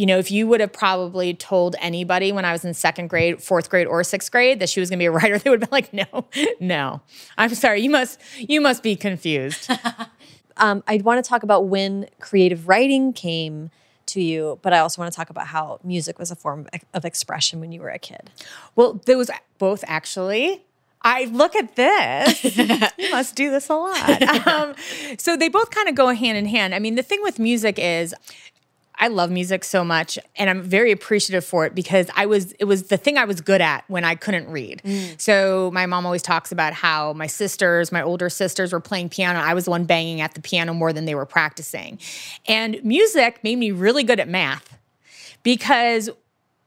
you 0.00 0.06
know, 0.06 0.16
if 0.16 0.30
you 0.30 0.48
would 0.48 0.60
have 0.60 0.72
probably 0.72 1.34
told 1.34 1.76
anybody 1.78 2.32
when 2.32 2.46
I 2.46 2.52
was 2.52 2.64
in 2.64 2.72
second 2.72 3.08
grade, 3.08 3.42
fourth 3.42 3.68
grade, 3.68 3.86
or 3.86 4.02
sixth 4.02 4.32
grade 4.32 4.58
that 4.60 4.70
she 4.70 4.80
was 4.80 4.88
going 4.88 4.98
to 4.98 5.02
be 5.02 5.06
a 5.06 5.10
writer, 5.10 5.38
they 5.38 5.50
would 5.50 5.60
have 5.60 5.68
been 5.68 5.76
like, 5.76 5.92
no, 5.92 6.24
no. 6.58 7.02
I'm 7.36 7.54
sorry. 7.54 7.82
You 7.82 7.90
must, 7.90 8.18
you 8.38 8.62
must 8.62 8.82
be 8.82 8.96
confused. 8.96 9.70
um, 10.56 10.82
I 10.88 10.96
want 11.04 11.22
to 11.22 11.28
talk 11.28 11.42
about 11.42 11.66
when 11.66 12.06
creative 12.18 12.66
writing 12.66 13.12
came 13.12 13.70
to 14.06 14.22
you, 14.22 14.58
but 14.62 14.72
I 14.72 14.78
also 14.78 15.02
want 15.02 15.12
to 15.12 15.16
talk 15.16 15.28
about 15.28 15.48
how 15.48 15.80
music 15.84 16.18
was 16.18 16.30
a 16.30 16.34
form 16.34 16.66
of 16.94 17.04
expression 17.04 17.60
when 17.60 17.70
you 17.70 17.82
were 17.82 17.90
a 17.90 17.98
kid. 17.98 18.30
Well, 18.76 19.02
there 19.04 19.18
was 19.18 19.30
both 19.58 19.84
actually. 19.86 20.64
I 21.02 21.24
look 21.26 21.54
at 21.56 21.76
this. 21.76 22.56
you 22.98 23.10
must 23.10 23.34
do 23.34 23.50
this 23.50 23.68
a 23.68 23.74
lot. 23.74 24.46
Um, 24.46 24.74
so 25.18 25.36
they 25.36 25.48
both 25.48 25.70
kind 25.70 25.88
of 25.90 25.94
go 25.94 26.08
hand 26.08 26.38
in 26.38 26.46
hand. 26.46 26.74
I 26.74 26.78
mean, 26.78 26.94
the 26.94 27.02
thing 27.02 27.22
with 27.22 27.38
music 27.38 27.78
is 27.78 28.14
I 29.00 29.08
love 29.08 29.30
music 29.30 29.64
so 29.64 29.82
much 29.82 30.18
and 30.36 30.50
I'm 30.50 30.62
very 30.62 30.92
appreciative 30.92 31.44
for 31.44 31.64
it 31.64 31.74
because 31.74 32.08
I 32.14 32.26
was 32.26 32.52
it 32.52 32.64
was 32.64 32.84
the 32.84 32.98
thing 32.98 33.16
I 33.16 33.24
was 33.24 33.40
good 33.40 33.62
at 33.62 33.84
when 33.88 34.04
I 34.04 34.14
couldn't 34.14 34.48
read. 34.48 34.82
Mm. 34.84 35.20
So 35.20 35.70
my 35.72 35.86
mom 35.86 36.04
always 36.04 36.22
talks 36.22 36.52
about 36.52 36.74
how 36.74 37.14
my 37.14 37.26
sisters, 37.26 37.90
my 37.90 38.02
older 38.02 38.28
sisters 38.28 38.72
were 38.72 38.80
playing 38.80 39.08
piano. 39.08 39.40
I 39.40 39.54
was 39.54 39.64
the 39.64 39.70
one 39.70 39.84
banging 39.84 40.20
at 40.20 40.34
the 40.34 40.42
piano 40.42 40.74
more 40.74 40.92
than 40.92 41.06
they 41.06 41.14
were 41.14 41.26
practicing. 41.26 41.98
And 42.46 42.82
music 42.84 43.42
made 43.42 43.56
me 43.56 43.72
really 43.72 44.04
good 44.04 44.20
at 44.20 44.28
math 44.28 44.78
because 45.42 46.10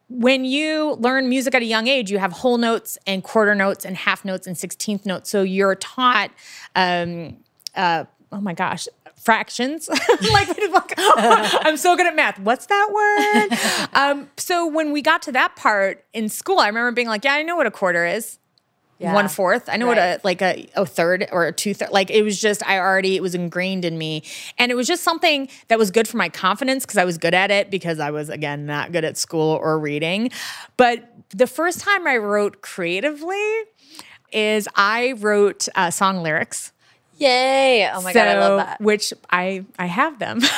when 0.10 0.44
you 0.44 0.94
learn 0.94 1.30
music 1.30 1.56
at 1.56 1.62
a 1.62 1.66
young 1.66 1.88
age, 1.88 2.12
you 2.12 2.18
have 2.18 2.32
whole 2.32 2.58
notes 2.58 2.98
and 3.08 3.24
quarter 3.24 3.56
notes 3.56 3.86
and 3.86 3.96
half 3.96 4.26
notes 4.26 4.48
and 4.48 4.58
sixteenth 4.58 5.06
notes. 5.06 5.30
So 5.30 5.44
you're 5.44 5.76
taught 5.76 6.32
um, 6.76 7.38
uh, 7.76 8.06
oh 8.34 8.42
my 8.42 8.54
gosh, 8.54 8.88
fractions. 9.24 9.90
like, 10.32 10.50
I'm 10.98 11.78
so 11.78 11.96
good 11.96 12.08
at 12.08 12.16
math. 12.16 12.40
What's 12.40 12.68
that 12.68 12.90
word? 12.94 13.90
um, 13.94 14.30
so 14.38 14.68
when 14.68 14.92
we 14.92 15.02
got 15.02 15.22
to 15.24 15.32
that 15.32 15.56
part 15.56 16.04
in 16.14 16.30
school, 16.30 16.60
I 16.60 16.68
remember 16.68 16.92
being 16.92 17.08
like, 17.08 17.24
yeah, 17.24 17.34
I 17.34 17.44
know 17.44 17.56
what 17.56 17.68
a 17.68 17.72
quarter 17.72 18.06
is. 18.06 18.40
Yeah. 19.00 19.14
One 19.14 19.28
fourth. 19.28 19.68
I 19.68 19.76
know 19.76 19.88
right. 19.88 19.98
what 19.98 19.98
a 19.98 20.22
like 20.24 20.42
a, 20.42 20.70
a 20.76 20.86
third 20.86 21.28
or 21.32 21.46
a 21.46 21.52
two 21.52 21.74
third. 21.74 21.90
Like 21.92 22.10
it 22.10 22.22
was 22.22 22.40
just 22.40 22.66
I 22.66 22.78
already 22.78 23.18
it 23.18 23.22
was 23.22 23.36
ingrained 23.36 23.84
in 23.84 23.98
me, 23.98 24.24
and 24.58 24.72
it 24.72 24.76
was 24.76 24.88
just 24.88 25.04
something 25.04 25.50
that 25.68 25.78
was 25.78 25.92
good 25.92 26.08
for 26.08 26.16
my 26.16 26.30
confidence 26.30 26.86
because 26.86 26.98
I 26.98 27.04
was 27.04 27.18
good 27.18 27.34
at 27.34 27.52
it 27.52 27.70
because 27.70 28.00
I 28.00 28.12
was 28.12 28.30
again 28.30 28.66
not 28.66 28.94
good 28.94 29.04
at 29.04 29.18
school 29.18 29.60
or 29.62 29.78
reading. 29.78 30.32
But 30.78 31.12
the 31.32 31.48
first 31.48 31.82
time 31.82 32.08
I 32.08 32.16
wrote 32.18 32.62
creatively 32.62 33.64
is 34.32 34.70
I 34.76 35.14
wrote 35.14 35.68
uh, 35.76 35.92
song 35.92 36.24
lyrics 36.24 36.73
Yay! 37.24 37.90
Oh 37.94 38.02
my 38.02 38.12
so, 38.12 38.20
god, 38.20 38.28
I 38.28 38.40
love 38.40 38.58
that. 38.58 38.82
Which 38.82 39.14
I 39.30 39.66
I 39.80 39.86
have 39.86 40.20
them. 40.20 40.42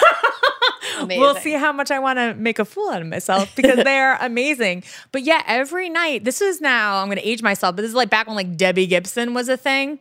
we'll 1.07 1.35
see 1.35 1.53
how 1.53 1.71
much 1.71 1.91
I 1.91 1.99
want 1.99 2.17
to 2.17 2.33
make 2.35 2.59
a 2.59 2.65
fool 2.65 2.89
out 2.89 3.01
of 3.01 3.07
myself 3.07 3.55
because 3.55 3.83
they're 3.83 4.17
amazing. 4.21 4.83
But 5.11 5.23
yeah, 5.23 5.43
every 5.47 5.89
night, 5.89 6.23
this 6.23 6.41
is 6.41 6.61
now, 6.61 7.01
I'm 7.01 7.07
going 7.07 7.17
to 7.17 7.27
age 7.27 7.41
myself, 7.41 7.75
but 7.75 7.81
this 7.81 7.89
is 7.89 7.95
like 7.95 8.09
back 8.09 8.27
when 8.27 8.35
like 8.35 8.57
Debbie 8.57 8.87
Gibson 8.87 9.33
was 9.33 9.49
a 9.49 9.57
thing. 9.57 9.99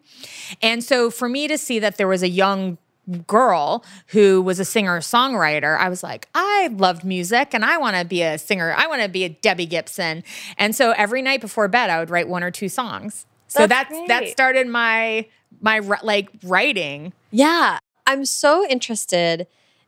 And 0.63 0.83
so 0.83 1.11
for 1.11 1.29
me 1.29 1.49
to 1.49 1.59
see 1.59 1.79
that 1.79 1.97
there 1.97 2.09
was 2.09 2.23
a 2.23 2.29
young 2.29 2.79
girl 3.27 3.85
who 4.09 4.41
was 4.41 4.59
a 4.59 4.65
singer 4.65 5.01
songwriter, 5.01 5.79
I 5.79 5.89
was 5.89 6.03
like, 6.03 6.29
I 6.35 6.69
loved 6.73 7.05
music 7.05 7.51
and 7.53 7.65
I 7.65 7.79
want 7.79 7.97
to 7.97 8.05
be 8.05 8.23
a 8.23 8.39
singer. 8.39 8.75
I 8.77 8.87
want 8.87 9.03
to 9.03 9.09
be 9.09 9.25
a 9.25 9.29
Debbie 9.29 9.67
Gibson. 9.67 10.25
And 10.57 10.75
so 10.75 10.93
every 10.93 11.23
night 11.23 11.41
before 11.41 11.69
bed, 11.69 11.91
I 11.91 11.99
would 11.99 12.11
write 12.11 12.29
one 12.29 12.43
or 12.43 12.51
two 12.51 12.69
songs. 12.69 13.27
So 13.49 13.67
that's, 13.67 13.91
that's 13.91 14.09
that 14.09 14.29
started 14.31 14.67
my 14.67 15.27
my 15.65 15.81
like 16.03 16.29
writing. 16.45 17.13
Yeah. 17.31 17.79
I'm 18.07 18.25
so 18.27 18.67
interested 18.69 19.47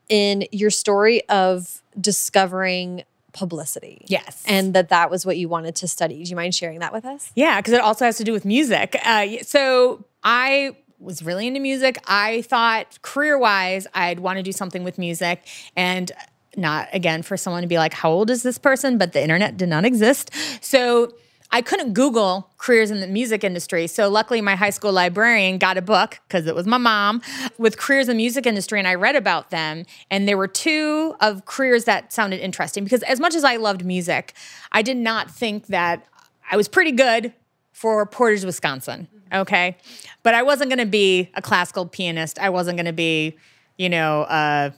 in 0.08 0.46
your 0.50 0.70
story 0.70 1.28
of 1.28 1.82
discovering 2.00 3.04
publicity. 3.32 4.04
Yes. 4.08 4.42
And 4.48 4.72
that 4.72 4.88
that 4.88 5.10
was 5.10 5.26
what 5.26 5.36
you 5.36 5.48
wanted 5.48 5.76
to 5.76 5.88
study. 5.88 6.24
Do 6.24 6.30
you 6.30 6.36
mind 6.36 6.54
sharing 6.54 6.78
that 6.78 6.92
with 6.92 7.04
us? 7.04 7.30
Yeah, 7.34 7.60
because 7.60 7.74
it 7.74 7.82
also 7.82 8.06
has 8.06 8.16
to 8.16 8.24
do 8.24 8.32
with 8.32 8.46
music. 8.46 8.96
Uh, 9.04 9.42
so 9.42 10.04
I 10.24 10.76
was 10.98 11.22
really 11.22 11.46
into 11.46 11.60
music. 11.60 11.98
I 12.06 12.40
thought 12.42 12.98
career 13.02 13.36
wise, 13.36 13.86
I'd 13.92 14.20
want 14.20 14.38
to 14.38 14.42
do 14.42 14.52
something 14.52 14.82
with 14.82 14.96
music. 14.96 15.46
And 15.76 16.10
not 16.56 16.88
again 16.94 17.22
for 17.22 17.36
someone 17.36 17.60
to 17.60 17.68
be 17.68 17.76
like, 17.76 17.92
how 17.92 18.10
old 18.10 18.30
is 18.30 18.42
this 18.42 18.56
person? 18.56 18.96
But 18.96 19.12
the 19.12 19.22
internet 19.22 19.58
did 19.58 19.68
not 19.68 19.84
exist. 19.84 20.30
So 20.62 21.12
I 21.50 21.62
couldn't 21.62 21.92
Google 21.92 22.50
careers 22.58 22.90
in 22.90 23.00
the 23.00 23.06
music 23.06 23.44
industry. 23.44 23.86
So 23.86 24.08
luckily, 24.08 24.40
my 24.40 24.56
high 24.56 24.70
school 24.70 24.92
librarian 24.92 25.58
got 25.58 25.76
a 25.76 25.82
book 25.82 26.20
because 26.26 26.46
it 26.46 26.54
was 26.54 26.66
my 26.66 26.78
mom 26.78 27.22
with 27.58 27.78
careers 27.78 28.08
in 28.08 28.16
the 28.16 28.22
music 28.22 28.46
industry, 28.46 28.78
and 28.78 28.88
I 28.88 28.94
read 28.94 29.16
about 29.16 29.50
them. 29.50 29.84
And 30.10 30.28
there 30.28 30.36
were 30.36 30.48
two 30.48 31.14
of 31.20 31.44
careers 31.44 31.84
that 31.84 32.12
sounded 32.12 32.40
interesting 32.40 32.84
because 32.84 33.02
as 33.04 33.20
much 33.20 33.34
as 33.34 33.44
I 33.44 33.56
loved 33.56 33.84
music, 33.84 34.34
I 34.72 34.82
did 34.82 34.96
not 34.96 35.30
think 35.30 35.68
that 35.68 36.06
I 36.50 36.56
was 36.56 36.68
pretty 36.68 36.92
good 36.92 37.32
for 37.72 38.04
Portage, 38.06 38.44
Wisconsin. 38.44 39.08
Okay, 39.32 39.76
but 40.22 40.34
I 40.34 40.42
wasn't 40.42 40.70
going 40.70 40.78
to 40.78 40.86
be 40.86 41.30
a 41.34 41.42
classical 41.42 41.86
pianist. 41.86 42.38
I 42.38 42.50
wasn't 42.50 42.76
going 42.76 42.86
to 42.86 42.92
be, 42.92 43.36
you 43.76 43.88
know. 43.88 44.22
Uh, 44.22 44.70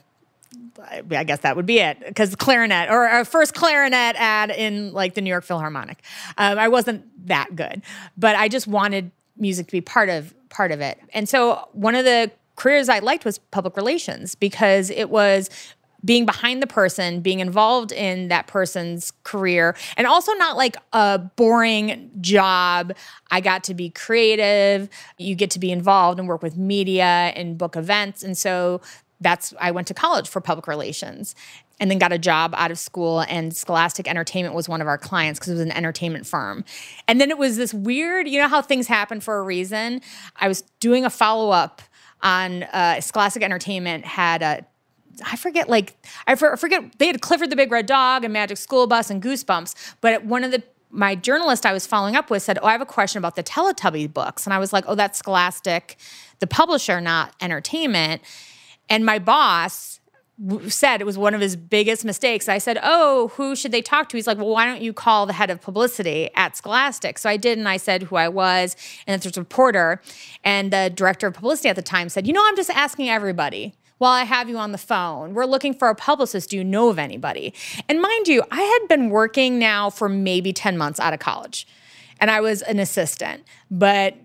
I 1.11 1.23
guess 1.23 1.39
that 1.39 1.55
would 1.55 1.65
be 1.65 1.79
it 1.79 1.99
because 2.05 2.35
clarinet 2.35 2.89
or 2.89 3.05
a 3.05 3.23
first 3.23 3.53
clarinet 3.53 4.15
ad 4.17 4.49
in 4.49 4.93
like 4.93 5.13
the 5.13 5.21
New 5.21 5.29
York 5.29 5.43
Philharmonic. 5.43 6.01
Um, 6.37 6.57
I 6.57 6.67
wasn't 6.67 7.05
that 7.27 7.55
good, 7.55 7.81
but 8.17 8.35
I 8.35 8.47
just 8.47 8.67
wanted 8.67 9.11
music 9.37 9.67
to 9.67 9.71
be 9.71 9.81
part 9.81 10.09
of 10.09 10.33
part 10.49 10.71
of 10.71 10.81
it. 10.81 10.99
And 11.13 11.29
so 11.29 11.67
one 11.73 11.95
of 11.95 12.05
the 12.05 12.31
careers 12.55 12.89
I 12.89 12.99
liked 12.99 13.25
was 13.25 13.37
public 13.37 13.77
relations 13.77 14.35
because 14.35 14.89
it 14.89 15.09
was 15.09 15.49
being 16.03 16.25
behind 16.25 16.61
the 16.61 16.67
person, 16.67 17.19
being 17.19 17.39
involved 17.39 17.91
in 17.91 18.29
that 18.29 18.47
person's 18.47 19.11
career, 19.23 19.75
and 19.97 20.07
also 20.07 20.31
not 20.33 20.55
like 20.55 20.77
a 20.93 21.19
boring 21.19 22.09
job. 22.21 22.93
I 23.31 23.41
got 23.41 23.65
to 23.65 23.73
be 23.73 23.89
creative. 23.89 24.89
You 25.17 25.35
get 25.35 25.51
to 25.51 25.59
be 25.59 25.71
involved 25.71 26.19
and 26.19 26.27
work 26.27 26.41
with 26.41 26.57
media 26.57 27.33
and 27.35 27.57
book 27.57 27.75
events. 27.75 28.23
And 28.23 28.37
so 28.37 28.81
that's 29.21 29.53
I 29.59 29.71
went 29.71 29.87
to 29.87 29.93
college 29.93 30.27
for 30.27 30.41
public 30.41 30.67
relations 30.67 31.35
and 31.79 31.89
then 31.89 31.97
got 31.97 32.11
a 32.11 32.17
job 32.17 32.53
out 32.57 32.71
of 32.71 32.79
school 32.79 33.21
and 33.21 33.55
Scholastic 33.55 34.07
Entertainment 34.07 34.53
was 34.53 34.67
one 34.67 34.81
of 34.81 34.87
our 34.87 34.97
clients 34.97 35.39
because 35.39 35.51
it 35.51 35.53
was 35.53 35.61
an 35.61 35.71
entertainment 35.71 36.27
firm. 36.27 36.65
And 37.07 37.21
then 37.21 37.29
it 37.29 37.37
was 37.37 37.57
this 37.57 37.73
weird, 37.73 38.27
you 38.27 38.39
know 38.41 38.47
how 38.47 38.61
things 38.61 38.87
happen 38.87 39.21
for 39.21 39.39
a 39.39 39.43
reason. 39.43 40.01
I 40.35 40.47
was 40.47 40.61
doing 40.79 41.05
a 41.05 41.09
follow 41.09 41.51
up 41.51 41.81
on 42.21 42.63
uh, 42.63 42.99
Scholastic 43.01 43.43
Entertainment 43.43 44.05
had 44.05 44.41
a 44.41 44.65
I 45.25 45.35
forget, 45.35 45.67
like 45.67 45.97
I 46.27 46.35
forget 46.35 46.97
they 46.97 47.07
had 47.07 47.21
Clifford 47.21 47.49
the 47.49 47.55
Big 47.57 47.71
Red 47.73 47.85
Dog 47.85 48.23
and 48.23 48.31
Magic 48.31 48.57
School 48.57 48.87
Bus 48.87 49.09
and 49.09 49.21
Goosebumps, 49.21 49.95
but 49.99 50.23
one 50.23 50.45
of 50.45 50.51
the 50.51 50.63
my 50.91 51.13
journalist 51.13 51.65
I 51.65 51.73
was 51.73 51.85
following 51.85 52.15
up 52.15 52.29
with 52.29 52.41
said, 52.41 52.57
"Oh, 52.61 52.65
I 52.65 52.71
have 52.71 52.81
a 52.81 52.85
question 52.85 53.19
about 53.19 53.35
the 53.35 53.43
Teletubby 53.43 54.11
books," 54.13 54.45
and 54.45 54.53
I 54.53 54.59
was 54.59 54.73
like, 54.73 54.85
"Oh, 54.87 54.95
that's 54.95 55.19
Scholastic, 55.19 55.97
the 56.39 56.47
publisher, 56.47 56.99
not 56.99 57.33
entertainment." 57.41 58.21
And 58.89 59.05
my 59.05 59.19
boss 59.19 59.99
said 60.67 61.01
it 61.01 61.03
was 61.03 61.17
one 61.17 61.33
of 61.33 61.41
his 61.41 61.57
biggest 61.57 62.05
mistakes. 62.05 62.47
I 62.47 62.59
said, 62.59 62.79
Oh, 62.81 63.29
who 63.35 63.55
should 63.55 63.71
they 63.71 63.81
talk 63.81 64.07
to? 64.09 64.17
He's 64.17 64.27
like, 64.27 64.37
Well, 64.37 64.49
why 64.49 64.65
don't 64.65 64.81
you 64.81 64.93
call 64.93 65.25
the 65.25 65.33
head 65.33 65.49
of 65.49 65.61
publicity 65.61 66.29
at 66.35 66.55
Scholastic? 66.55 67.17
So 67.17 67.29
I 67.29 67.37
did, 67.37 67.57
and 67.57 67.67
I 67.67 67.77
said 67.77 68.03
who 68.03 68.15
I 68.15 68.29
was, 68.29 68.75
and 69.05 69.21
there's 69.21 69.35
a 69.35 69.41
reporter. 69.41 70.01
And 70.43 70.71
the 70.71 70.91
director 70.93 71.27
of 71.27 71.33
publicity 71.33 71.69
at 71.69 71.75
the 71.75 71.81
time 71.81 72.07
said, 72.09 72.25
You 72.25 72.33
know, 72.33 72.43
I'm 72.45 72.55
just 72.55 72.69
asking 72.69 73.09
everybody 73.09 73.73
while 73.97 74.13
I 74.13 74.23
have 74.23 74.47
you 74.47 74.57
on 74.57 74.71
the 74.71 74.77
phone. 74.77 75.33
We're 75.33 75.45
looking 75.45 75.73
for 75.73 75.89
a 75.89 75.95
publicist. 75.95 76.51
Do 76.51 76.57
you 76.57 76.63
know 76.63 76.87
of 76.87 76.97
anybody? 76.97 77.53
And 77.89 78.01
mind 78.01 78.29
you, 78.29 78.43
I 78.49 78.61
had 78.61 78.87
been 78.87 79.09
working 79.09 79.59
now 79.59 79.89
for 79.89 80.07
maybe 80.07 80.53
10 80.53 80.77
months 80.77 81.01
out 81.01 81.13
of 81.13 81.19
college, 81.19 81.67
and 82.21 82.31
I 82.31 82.39
was 82.39 82.61
an 82.61 82.79
assistant. 82.79 83.43
But 83.69 84.15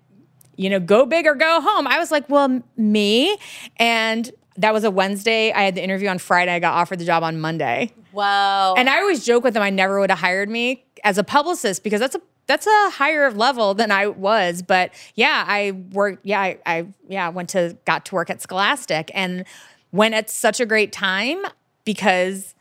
you 0.56 0.71
know, 0.71 0.78
go 0.78 1.04
big 1.04 1.26
or 1.26 1.35
go 1.35 1.61
home. 1.61 1.88
I 1.88 1.99
was 1.99 2.12
like, 2.12 2.28
well, 2.28 2.62
me. 2.76 3.37
And 3.78 4.30
that 4.57 4.73
was 4.73 4.85
a 4.85 4.91
Wednesday. 4.91 5.53
I 5.53 5.63
had 5.63 5.75
the 5.75 5.83
interview 5.83 6.09
on 6.09 6.19
Friday. 6.19 6.53
I 6.53 6.59
got 6.59 6.75
offered 6.75 6.99
the 6.99 7.05
job 7.05 7.23
on 7.23 7.41
Monday. 7.41 7.93
Wow. 8.13 8.75
And 8.75 8.89
I 8.89 9.01
always 9.01 9.25
joke 9.25 9.45
with 9.45 9.55
them 9.55 9.63
I 9.63 9.71
never 9.71 9.99
would 10.01 10.11
have 10.11 10.21
hired 10.21 10.49
me 10.49 10.85
as 11.03 11.19
a 11.19 11.25
publicist 11.25 11.83
because 11.83 12.01
that's 12.01 12.15
a 12.15 12.21
that's 12.47 12.67
a 12.67 12.91
higher 12.91 13.31
level 13.31 13.75
than 13.75 13.91
I 13.91 14.07
was. 14.09 14.63
But 14.63 14.93
yeah, 15.15 15.45
I 15.47 15.73
worked 15.93 16.25
yeah, 16.25 16.41
I, 16.41 16.59
I 16.67 16.87
yeah, 17.09 17.29
went 17.29 17.49
to 17.51 17.77
got 17.85 18.05
to 18.07 18.15
work 18.15 18.31
at 18.31 18.41
Scholastic 18.41 19.11
and 19.15 19.45
went 19.93 20.15
at 20.15 20.31
such 20.31 20.61
a 20.61 20.67
great 20.67 20.93
time 20.93 21.43
because 21.85 22.55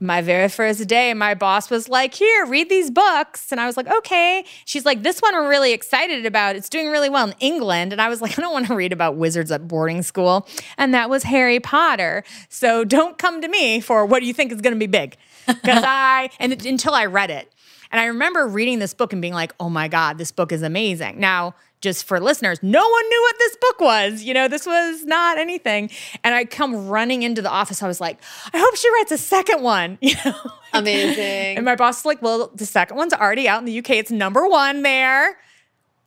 my 0.00 0.22
very 0.22 0.48
first 0.48 0.86
day, 0.86 1.14
my 1.14 1.34
boss 1.34 1.70
was 1.70 1.88
like, 1.88 2.14
Here, 2.14 2.46
read 2.46 2.68
these 2.68 2.90
books. 2.90 3.50
And 3.50 3.60
I 3.60 3.66
was 3.66 3.76
like, 3.76 3.86
Okay. 3.88 4.44
She's 4.64 4.84
like, 4.84 5.02
This 5.02 5.20
one 5.20 5.34
we're 5.34 5.48
really 5.48 5.72
excited 5.72 6.26
about. 6.26 6.56
It's 6.56 6.68
doing 6.68 6.88
really 6.90 7.08
well 7.08 7.26
in 7.26 7.34
England. 7.40 7.92
And 7.92 8.00
I 8.00 8.08
was 8.08 8.20
like, 8.20 8.38
I 8.38 8.42
don't 8.42 8.52
want 8.52 8.66
to 8.66 8.74
read 8.74 8.92
about 8.92 9.16
wizards 9.16 9.50
at 9.50 9.66
boarding 9.66 10.02
school. 10.02 10.46
And 10.78 10.92
that 10.94 11.08
was 11.10 11.22
Harry 11.24 11.60
Potter. 11.60 12.24
So 12.48 12.84
don't 12.84 13.18
come 13.18 13.40
to 13.40 13.48
me 13.48 13.80
for 13.80 14.04
what 14.06 14.20
do 14.20 14.26
you 14.26 14.34
think 14.34 14.52
is 14.52 14.60
going 14.60 14.74
to 14.74 14.78
be 14.78 14.86
big. 14.86 15.16
Because 15.46 15.84
I, 15.86 16.30
and 16.40 16.54
it, 16.54 16.64
until 16.64 16.94
I 16.94 17.04
read 17.04 17.28
it. 17.28 17.52
And 17.92 18.00
I 18.00 18.06
remember 18.06 18.46
reading 18.46 18.78
this 18.78 18.94
book 18.94 19.12
and 19.12 19.20
being 19.20 19.34
like, 19.34 19.54
Oh 19.60 19.68
my 19.68 19.88
God, 19.88 20.16
this 20.16 20.32
book 20.32 20.52
is 20.52 20.62
amazing. 20.62 21.20
Now, 21.20 21.54
just 21.84 22.04
for 22.04 22.18
listeners, 22.18 22.58
no 22.62 22.80
one 22.80 23.08
knew 23.08 23.22
what 23.22 23.38
this 23.38 23.56
book 23.56 23.80
was. 23.80 24.22
You 24.22 24.34
know, 24.34 24.48
this 24.48 24.66
was 24.66 25.04
not 25.04 25.38
anything. 25.38 25.90
And 26.24 26.34
I 26.34 26.46
come 26.46 26.88
running 26.88 27.22
into 27.22 27.42
the 27.42 27.50
office. 27.50 27.82
I 27.82 27.86
was 27.86 28.00
like, 28.00 28.18
I 28.52 28.58
hope 28.58 28.74
she 28.74 28.90
writes 28.90 29.12
a 29.12 29.18
second 29.18 29.62
one. 29.62 29.98
You 30.14 30.16
know, 30.24 30.50
amazing. 30.72 31.56
And 31.56 31.64
my 31.64 31.76
boss 31.76 32.00
is 32.00 32.04
like, 32.04 32.22
well, 32.22 32.50
the 32.54 32.66
second 32.66 32.96
one's 32.96 33.12
already 33.12 33.48
out 33.48 33.58
in 33.58 33.64
the 33.64 33.78
UK. 33.78 33.90
It's 33.90 34.10
number 34.10 34.46
one 34.46 34.82
there. 34.82 35.38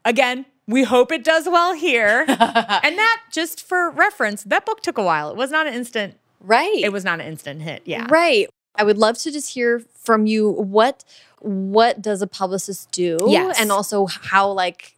Again, 0.05 0.45
we 0.67 0.83
hope 0.83 1.11
it 1.11 1.23
does 1.23 1.45
well 1.45 1.73
here. 1.73 2.25
and 2.27 2.37
that, 2.97 3.23
just 3.31 3.61
for 3.67 3.89
reference, 3.89 4.43
that 4.43 4.65
book 4.65 4.81
took 4.81 4.97
a 4.97 5.03
while. 5.03 5.29
It 5.29 5.35
was 5.35 5.51
not 5.51 5.67
an 5.67 5.73
instant. 5.73 6.15
Right. 6.39 6.81
It 6.81 6.91
was 6.91 7.03
not 7.03 7.19
an 7.19 7.27
instant 7.27 7.61
hit. 7.61 7.81
Yeah. 7.85 8.07
Right. 8.09 8.49
I 8.75 8.83
would 8.83 8.97
love 8.97 9.17
to 9.19 9.31
just 9.31 9.53
hear 9.53 9.83
from 9.95 10.25
you 10.25 10.49
what 10.49 11.03
what 11.39 12.01
does 12.01 12.21
a 12.21 12.27
publicist 12.27 12.91
do 12.91 13.17
yes. 13.27 13.59
and 13.59 13.71
also 13.71 14.07
how 14.07 14.51
like 14.51 14.96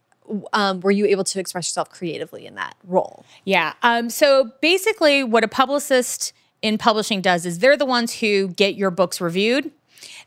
um, 0.52 0.80
were 0.80 0.90
you 0.90 1.06
able 1.06 1.24
to 1.24 1.40
express 1.40 1.68
yourself 1.68 1.90
creatively 1.90 2.46
in 2.46 2.54
that 2.54 2.74
role? 2.84 3.24
Yeah. 3.44 3.74
Um, 3.82 4.10
so 4.10 4.52
basically, 4.60 5.24
what 5.24 5.44
a 5.44 5.48
publicist 5.48 6.32
in 6.62 6.78
publishing 6.78 7.20
does 7.20 7.46
is 7.46 7.58
they're 7.58 7.76
the 7.76 7.86
ones 7.86 8.20
who 8.20 8.48
get 8.48 8.74
your 8.74 8.90
books 8.90 9.20
reviewed. 9.20 9.70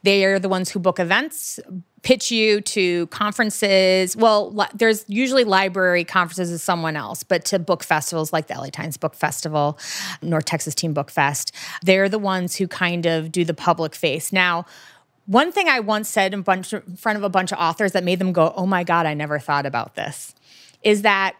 They 0.04 0.26
are 0.26 0.40
the 0.40 0.50
ones 0.50 0.70
who 0.70 0.80
book 0.80 1.00
events, 1.00 1.60
pitch 2.02 2.30
you 2.30 2.62
to 2.62 3.08
conferences. 3.08 4.16
Well, 4.16 4.52
li- 4.54 4.68
there's 4.74 5.06
usually 5.08 5.46
library 5.46 6.04
conferences 6.04 6.52
with 6.52 6.62
someone 6.62 6.96
else, 6.96 7.24
but 7.24 7.46
to 7.46 7.60
book 7.60 7.84
festivals 7.84 8.34
like 8.34 8.48
the 8.48 8.56
LA 8.56 8.68
Times 8.68 8.98
Book 8.98 9.16
Festival, 9.16 9.80
North 10.22 10.46
Texas 10.46 10.76
Teen 10.76 10.94
Book 10.94 11.10
Fest, 11.10 11.54
they're 11.82 12.10
the 12.10 12.20
ones 12.20 12.56
who 12.56 12.68
kind 12.68 13.06
of 13.06 13.32
do 13.32 13.46
the 13.46 13.54
public 13.54 13.96
face. 13.96 14.34
Now, 14.34 14.66
one 15.26 15.52
thing 15.52 15.68
I 15.70 15.80
once 15.80 16.10
said 16.10 16.34
in, 16.34 16.42
bunch, 16.42 16.74
in 16.74 16.98
front 16.98 17.18
of 17.18 17.24
a 17.24 17.30
bunch 17.30 17.52
of 17.52 17.60
authors 17.60 17.94
that 17.94 18.04
made 18.04 18.20
them 18.20 18.34
go, 18.34 18.54
oh 18.56 18.66
my 18.66 18.84
God, 18.84 19.06
I 19.06 19.14
never 19.14 19.40
thought 19.40 19.66
about 19.66 19.96
this, 19.96 20.36
is 20.82 21.04
that 21.04 21.36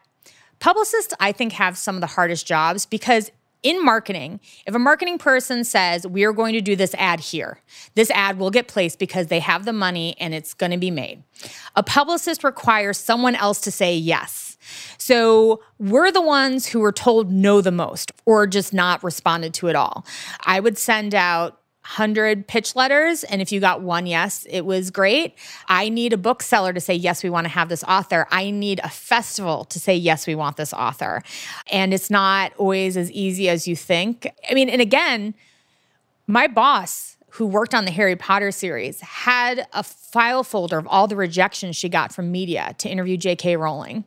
publicists, 0.60 1.14
I 1.20 1.32
think, 1.32 1.54
have 1.54 1.78
some 1.78 1.96
of 1.96 2.02
the 2.02 2.08
hardest 2.08 2.48
jobs 2.48 2.86
because 2.86 3.32
in 3.64 3.84
marketing, 3.84 4.42
if 4.68 4.76
a 4.76 4.80
marketing 4.80 5.18
person 5.18 5.64
says, 5.64 6.06
we 6.06 6.26
are 6.26 6.34
going 6.34 6.54
to 6.54 6.62
do 6.62 6.76
this 6.76 6.94
ad 6.96 7.22
here, 7.22 7.62
this 7.96 8.12
ad 8.12 8.38
will 8.38 8.52
get 8.52 8.68
placed 8.68 9.00
because 9.00 9.28
they 9.28 9.40
have 9.40 9.64
the 9.64 9.74
money 9.74 10.16
and 10.20 10.34
it's 10.34 10.54
going 10.54 10.72
to 10.72 10.78
be 10.78 10.92
made. 10.92 11.24
A 11.76 11.82
publicist 11.82 12.44
requires 12.44 12.98
someone 12.98 13.36
else 13.36 13.62
to 13.62 13.72
say 13.72 13.96
yes. 13.96 14.58
So 14.98 15.62
we're 15.80 16.12
the 16.12 16.22
ones 16.22 16.68
who 16.68 16.80
were 16.80 16.92
told 16.92 17.32
no 17.32 17.62
the 17.62 17.72
most 17.72 18.12
or 18.26 18.48
just 18.48 18.74
not 18.74 19.04
responded 19.04 19.54
to 19.56 19.70
at 19.70 19.76
all. 19.76 20.06
I 20.46 20.60
would 20.60 20.78
send 20.78 21.16
out 21.16 21.60
100 21.84 22.48
pitch 22.48 22.78
letters 22.78 23.26
and 23.26 23.42
if 23.42 23.52
you 23.52 23.60
got 23.60 23.82
one 23.82 24.06
yes 24.06 24.48
it 24.50 24.62
was 24.62 24.90
great. 24.90 25.36
I 25.68 25.90
need 25.90 26.14
a 26.14 26.18
bookseller 26.18 26.72
to 26.72 26.80
say 26.80 26.94
yes 26.94 27.24
we 27.24 27.30
want 27.30 27.46
to 27.46 27.50
have 27.50 27.68
this 27.68 27.84
author. 27.84 28.26
I 28.32 28.52
need 28.52 28.80
a 28.84 28.90
festival 28.90 29.66
to 29.66 29.80
say 29.80 29.94
yes 29.96 30.26
we 30.26 30.34
want 30.34 30.56
this 30.56 30.74
author. 30.74 31.22
And 31.70 31.94
it's 31.94 32.10
not 32.10 32.54
always 32.58 32.96
as 32.96 33.12
easy 33.12 33.50
as 33.50 33.68
you 33.68 33.76
think. 33.76 34.32
I 34.50 34.54
mean 34.54 34.70
and 34.70 34.82
again 34.82 35.36
my 36.26 36.48
boss 36.48 37.18
who 37.32 37.46
worked 37.46 37.76
on 37.76 37.84
the 37.84 37.92
harry 37.92 38.16
potter 38.16 38.52
series 38.52 39.02
had 39.02 39.68
a 39.74 39.84
file 39.84 40.44
folder 40.44 40.78
of 40.78 40.88
all 40.88 41.08
the 41.08 41.16
rejections 41.16 41.76
she 41.76 41.90
got 41.90 42.14
from 42.14 42.32
media 42.32 42.76
to 42.78 42.88
interview 42.90 43.18
j.k 43.18 43.58
rowling 43.58 44.06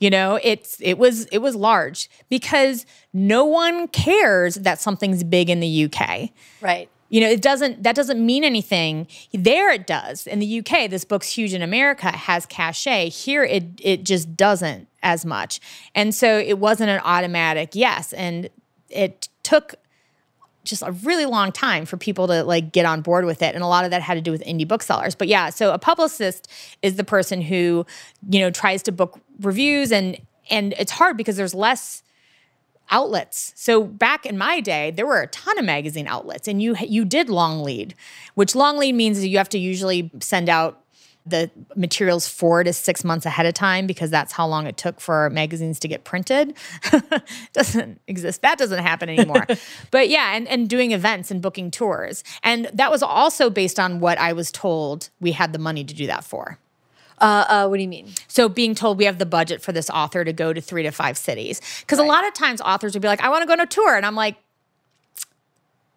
you 0.00 0.10
know, 0.10 0.38
it's 0.42 0.80
it 0.80 0.98
was 0.98 1.26
it 1.26 1.38
was 1.38 1.56
large 1.56 2.08
because 2.28 2.86
no 3.12 3.44
one 3.44 3.88
cares 3.88 4.54
that 4.56 4.80
something's 4.80 5.24
big 5.24 5.50
in 5.50 5.60
the 5.60 5.84
UK. 5.84 6.30
Right. 6.60 6.88
You 7.08 7.22
know, 7.22 7.28
it 7.28 7.42
doesn't 7.42 7.82
that 7.82 7.96
doesn't 7.96 8.24
mean 8.24 8.44
anything. 8.44 9.06
There 9.32 9.70
it 9.72 9.86
does. 9.86 10.26
In 10.26 10.38
the 10.38 10.60
UK, 10.60 10.90
this 10.90 11.04
book's 11.04 11.28
huge 11.28 11.54
in 11.54 11.62
America, 11.62 12.10
has 12.10 12.46
cachet. 12.46 13.08
Here 13.08 13.42
it 13.42 13.64
it 13.82 14.04
just 14.04 14.36
doesn't 14.36 14.88
as 15.02 15.24
much. 15.24 15.60
And 15.94 16.14
so 16.14 16.38
it 16.38 16.58
wasn't 16.58 16.90
an 16.90 17.00
automatic 17.04 17.70
yes. 17.74 18.12
And 18.12 18.50
it 18.90 19.28
took 19.42 19.74
just 20.64 20.82
a 20.82 20.92
really 20.92 21.24
long 21.24 21.50
time 21.50 21.86
for 21.86 21.96
people 21.96 22.26
to 22.26 22.44
like 22.44 22.72
get 22.72 22.84
on 22.84 23.00
board 23.00 23.24
with 23.24 23.42
it 23.42 23.54
and 23.54 23.64
a 23.64 23.66
lot 23.66 23.84
of 23.84 23.90
that 23.90 24.02
had 24.02 24.14
to 24.14 24.20
do 24.20 24.30
with 24.30 24.42
indie 24.44 24.68
booksellers 24.68 25.14
but 25.14 25.26
yeah 25.26 25.48
so 25.48 25.72
a 25.72 25.78
publicist 25.78 26.46
is 26.82 26.96
the 26.96 27.04
person 27.04 27.40
who 27.40 27.86
you 28.28 28.38
know 28.38 28.50
tries 28.50 28.82
to 28.82 28.92
book 28.92 29.18
reviews 29.40 29.92
and 29.92 30.18
and 30.50 30.74
it's 30.78 30.92
hard 30.92 31.16
because 31.16 31.36
there's 31.36 31.54
less 31.54 32.02
outlets. 32.90 33.52
So 33.54 33.84
back 33.84 34.24
in 34.24 34.38
my 34.38 34.60
day, 34.60 34.90
there 34.90 35.06
were 35.06 35.20
a 35.20 35.26
ton 35.26 35.58
of 35.58 35.64
magazine 35.64 36.06
outlets, 36.06 36.48
and 36.48 36.62
you 36.62 36.76
you 36.80 37.04
did 37.04 37.28
long 37.28 37.62
lead, 37.62 37.94
which 38.34 38.54
long 38.54 38.78
lead 38.78 38.94
means 38.94 39.24
you 39.24 39.38
have 39.38 39.48
to 39.50 39.58
usually 39.58 40.10
send 40.20 40.48
out 40.48 40.82
the 41.28 41.50
materials 41.76 42.26
four 42.26 42.64
to 42.64 42.72
six 42.72 43.04
months 43.04 43.26
ahead 43.26 43.46
of 43.46 43.52
time 43.52 43.86
because 43.86 44.10
that's 44.10 44.32
how 44.32 44.46
long 44.46 44.66
it 44.66 44.76
took 44.76 45.00
for 45.00 45.28
magazines 45.30 45.78
to 45.80 45.88
get 45.88 46.04
printed. 46.04 46.54
doesn't 47.52 48.00
exist. 48.06 48.42
That 48.42 48.58
doesn't 48.58 48.78
happen 48.78 49.08
anymore. 49.08 49.46
but 49.90 50.08
yeah, 50.08 50.34
and, 50.34 50.48
and 50.48 50.68
doing 50.68 50.92
events 50.92 51.30
and 51.30 51.42
booking 51.42 51.70
tours. 51.70 52.24
And 52.42 52.70
that 52.72 52.90
was 52.90 53.02
also 53.02 53.50
based 53.50 53.78
on 53.78 54.00
what 54.00 54.18
I 54.18 54.32
was 54.32 54.50
told 54.50 55.10
we 55.20 55.32
had 55.32 55.52
the 55.52 55.58
money 55.58 55.84
to 55.84 55.94
do 55.94 56.06
that 56.06 56.24
for. 56.24 56.58
Uh, 57.20 57.44
uh, 57.48 57.68
what 57.68 57.76
do 57.76 57.82
you 57.82 57.88
mean? 57.88 58.08
So 58.28 58.48
being 58.48 58.74
told 58.74 58.98
we 58.98 59.04
have 59.04 59.18
the 59.18 59.26
budget 59.26 59.62
for 59.62 59.72
this 59.72 59.90
author 59.90 60.24
to 60.24 60.32
go 60.32 60.52
to 60.52 60.60
three 60.60 60.82
to 60.82 60.90
five 60.90 61.16
cities. 61.16 61.60
Because 61.80 61.98
right. 61.98 62.04
a 62.04 62.08
lot 62.08 62.26
of 62.26 62.34
times 62.34 62.60
authors 62.60 62.94
would 62.94 63.02
be 63.02 63.08
like, 63.08 63.20
I 63.20 63.28
want 63.28 63.42
to 63.42 63.46
go 63.46 63.52
on 63.52 63.60
a 63.60 63.66
tour. 63.66 63.96
And 63.96 64.06
I'm 64.06 64.14
like, 64.14 64.36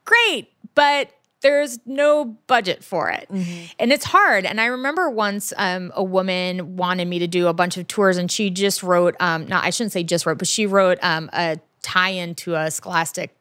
great, 0.05 0.49
but 0.75 1.11
there's 1.41 1.79
no 1.85 2.25
budget 2.47 2.83
for 2.83 3.09
it. 3.09 3.27
Mm-hmm. 3.31 3.65
And 3.79 3.91
it's 3.91 4.05
hard. 4.05 4.45
And 4.45 4.61
I 4.61 4.65
remember 4.65 5.09
once 5.09 5.53
um, 5.57 5.91
a 5.95 6.03
woman 6.03 6.77
wanted 6.77 7.07
me 7.07 7.19
to 7.19 7.27
do 7.27 7.47
a 7.47 7.53
bunch 7.53 7.77
of 7.77 7.87
tours 7.87 8.17
and 8.17 8.31
she 8.31 8.49
just 8.49 8.83
wrote, 8.83 9.15
um, 9.19 9.47
no, 9.47 9.59
I 9.61 9.71
shouldn't 9.71 9.91
say 9.91 10.03
just 10.03 10.25
wrote, 10.25 10.37
but 10.37 10.47
she 10.47 10.65
wrote 10.65 10.99
um, 11.01 11.29
a 11.33 11.59
tie 11.81 12.09
in 12.09 12.35
to 12.35 12.55
a 12.55 12.69
Scholastic 12.69 13.35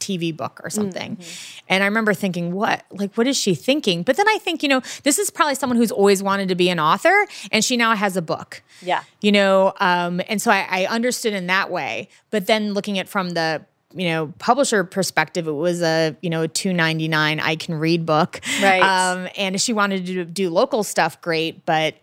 TV 0.00 0.36
book 0.36 0.60
or 0.64 0.70
something. 0.70 1.16
Mm-hmm. 1.16 1.64
And 1.68 1.82
I 1.82 1.86
remember 1.86 2.14
thinking, 2.14 2.52
what, 2.52 2.84
like, 2.90 3.14
what 3.14 3.26
is 3.26 3.36
she 3.36 3.54
thinking? 3.54 4.02
But 4.02 4.16
then 4.16 4.28
I 4.28 4.38
think, 4.38 4.62
you 4.62 4.68
know, 4.68 4.80
this 5.04 5.18
is 5.18 5.30
probably 5.30 5.54
someone 5.54 5.76
who's 5.76 5.92
always 5.92 6.22
wanted 6.22 6.48
to 6.48 6.54
be 6.54 6.68
an 6.70 6.80
author 6.80 7.26
and 7.52 7.64
she 7.64 7.76
now 7.76 7.94
has 7.94 8.16
a 8.16 8.22
book. 8.22 8.62
Yeah. 8.82 9.04
You 9.20 9.32
know, 9.32 9.74
um, 9.78 10.20
and 10.28 10.40
so 10.42 10.50
I, 10.50 10.66
I 10.68 10.86
understood 10.86 11.34
in 11.34 11.46
that 11.46 11.70
way. 11.70 12.08
But 12.30 12.46
then 12.46 12.74
looking 12.74 12.98
at 12.98 13.08
from 13.08 13.30
the 13.30 13.64
you 13.92 14.08
know 14.08 14.32
publisher 14.38 14.84
perspective 14.84 15.48
it 15.48 15.52
was 15.52 15.82
a 15.82 16.16
you 16.20 16.30
know 16.30 16.42
a 16.42 16.48
299 16.48 17.40
i 17.40 17.56
can 17.56 17.74
read 17.74 18.06
book 18.06 18.40
right 18.62 18.80
um, 18.82 19.28
and 19.36 19.56
if 19.56 19.60
she 19.60 19.72
wanted 19.72 20.06
to 20.06 20.24
do 20.24 20.48
local 20.48 20.84
stuff 20.84 21.20
great 21.20 21.66
but 21.66 21.96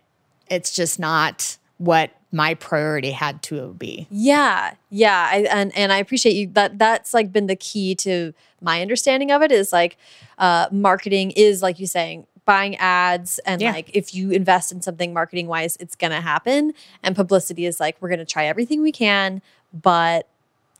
it's 0.50 0.74
just 0.74 0.98
not 0.98 1.56
what 1.78 2.10
my 2.30 2.54
priority 2.54 3.10
had 3.10 3.42
to 3.44 3.74
be. 3.74 4.06
Yeah, 4.10 4.74
yeah, 4.90 5.28
I, 5.30 5.36
and 5.50 5.76
and 5.76 5.92
I 5.92 5.98
appreciate 5.98 6.34
you. 6.34 6.48
That 6.48 6.78
that's 6.78 7.14
like 7.14 7.32
been 7.32 7.46
the 7.46 7.56
key 7.56 7.94
to 7.96 8.34
my 8.60 8.82
understanding 8.82 9.30
of 9.30 9.42
it. 9.42 9.50
Is 9.50 9.72
like 9.72 9.96
uh, 10.36 10.68
marketing 10.70 11.32
is 11.32 11.62
like 11.62 11.78
you 11.78 11.86
saying 11.86 12.26
buying 12.44 12.76
ads 12.76 13.38
and 13.40 13.60
yeah. 13.60 13.72
like 13.72 13.90
if 13.94 14.14
you 14.14 14.30
invest 14.30 14.72
in 14.72 14.80
something 14.80 15.12
marketing 15.12 15.48
wise, 15.48 15.76
it's 15.80 15.94
gonna 15.94 16.20
happen. 16.20 16.72
And 17.02 17.14
publicity 17.14 17.66
is 17.66 17.80
like 17.80 17.96
we're 18.00 18.10
gonna 18.10 18.24
try 18.24 18.46
everything 18.46 18.82
we 18.82 18.92
can, 18.92 19.42
but 19.72 20.28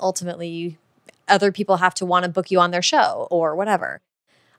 ultimately, 0.00 0.76
other 1.28 1.52
people 1.52 1.78
have 1.78 1.94
to 1.94 2.06
want 2.06 2.24
to 2.24 2.30
book 2.30 2.50
you 2.50 2.60
on 2.60 2.70
their 2.70 2.82
show 2.82 3.28
or 3.30 3.54
whatever. 3.54 4.00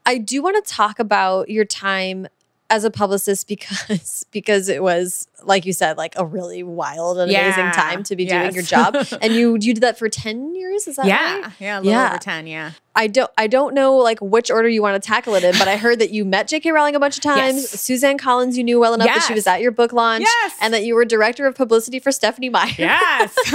I 0.06 0.18
do 0.18 0.42
want 0.42 0.64
to 0.64 0.72
talk 0.72 1.00
about 1.00 1.50
your 1.50 1.66
time 1.66 2.28
as 2.70 2.84
a 2.84 2.92
publicist 2.92 3.48
because 3.48 4.26
because 4.32 4.70
it 4.70 4.84
was 4.84 5.28
like 5.44 5.66
you 5.66 5.74
said 5.74 5.98
like 5.98 6.14
a 6.18 6.26
really 6.26 6.64
wild 6.64 7.18
and 7.18 7.32
yeah. 7.32 7.46
amazing 7.46 7.72
time 7.72 8.04
to 8.04 8.16
be 8.16 8.26
yes. 8.26 8.44
doing 8.44 8.56
your 8.56 8.64
job 8.64 8.96
and 9.22 9.34
you 9.34 9.58
you 9.60 9.74
did 9.74 9.82
that 9.82 9.98
for 9.98 10.10
10 10.10 10.56
years 10.56 10.88
is 10.88 10.98
that 10.98 11.06
yeah 11.06 11.42
right? 11.42 11.54
yeah 11.60 11.78
a 11.78 11.80
little 11.80 11.92
yeah. 11.92 12.10
over 12.10 12.18
10 12.18 12.48
yeah 12.48 12.72
I 12.96 13.08
don't 13.08 13.32
I 13.38 13.48
don't 13.48 13.74
know 13.74 13.96
like 13.96 14.20
which 14.20 14.52
order 14.52 14.68
you 14.68 14.82
want 14.82 15.02
to 15.02 15.08
tackle 15.08 15.36
it 15.36 15.44
in 15.44 15.58
but 15.58 15.68
I 15.68 15.78
heard 15.78 16.00
that 16.00 16.12
you 16.12 16.26
met 16.26 16.50
JK 16.50 16.74
Rowling 16.74 16.96
a 16.96 17.00
bunch 17.00 17.18
of 17.18 17.24
times 17.24 17.56
yes. 17.56 17.82
Suzanne 17.82 18.18
Collins 18.18 18.58
you 18.58 18.64
knew 18.64 18.80
well 18.80 18.94
enough 18.94 19.08
yes. 19.08 19.24
that 19.24 19.28
she 19.28 19.34
was 19.34 19.48
at 19.48 19.62
your 19.62 19.72
book 19.72 19.94
launch 19.94 20.24
yes. 20.24 20.58
and 20.62 20.74
that 20.74 20.84
you 20.84 20.96
were 20.96 21.06
director 21.06 21.46
of 21.46 21.56
publicity 21.56 22.00
for 22.00 22.12
Stephenie 22.12 22.50
Meyer 22.50 22.74
yes 22.78 23.36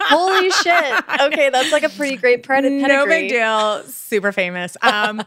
holy 0.00 0.50
shit 0.50 1.20
okay 1.20 1.48
that's 1.50 1.72
like 1.72 1.84
a 1.84 1.88
pretty 1.90 2.16
great 2.16 2.42
pedigree 2.46 2.82
no 2.82 3.06
big 3.06 3.30
deal 3.30 3.82
super 3.84 4.30
famous 4.30 4.76
um 4.82 5.22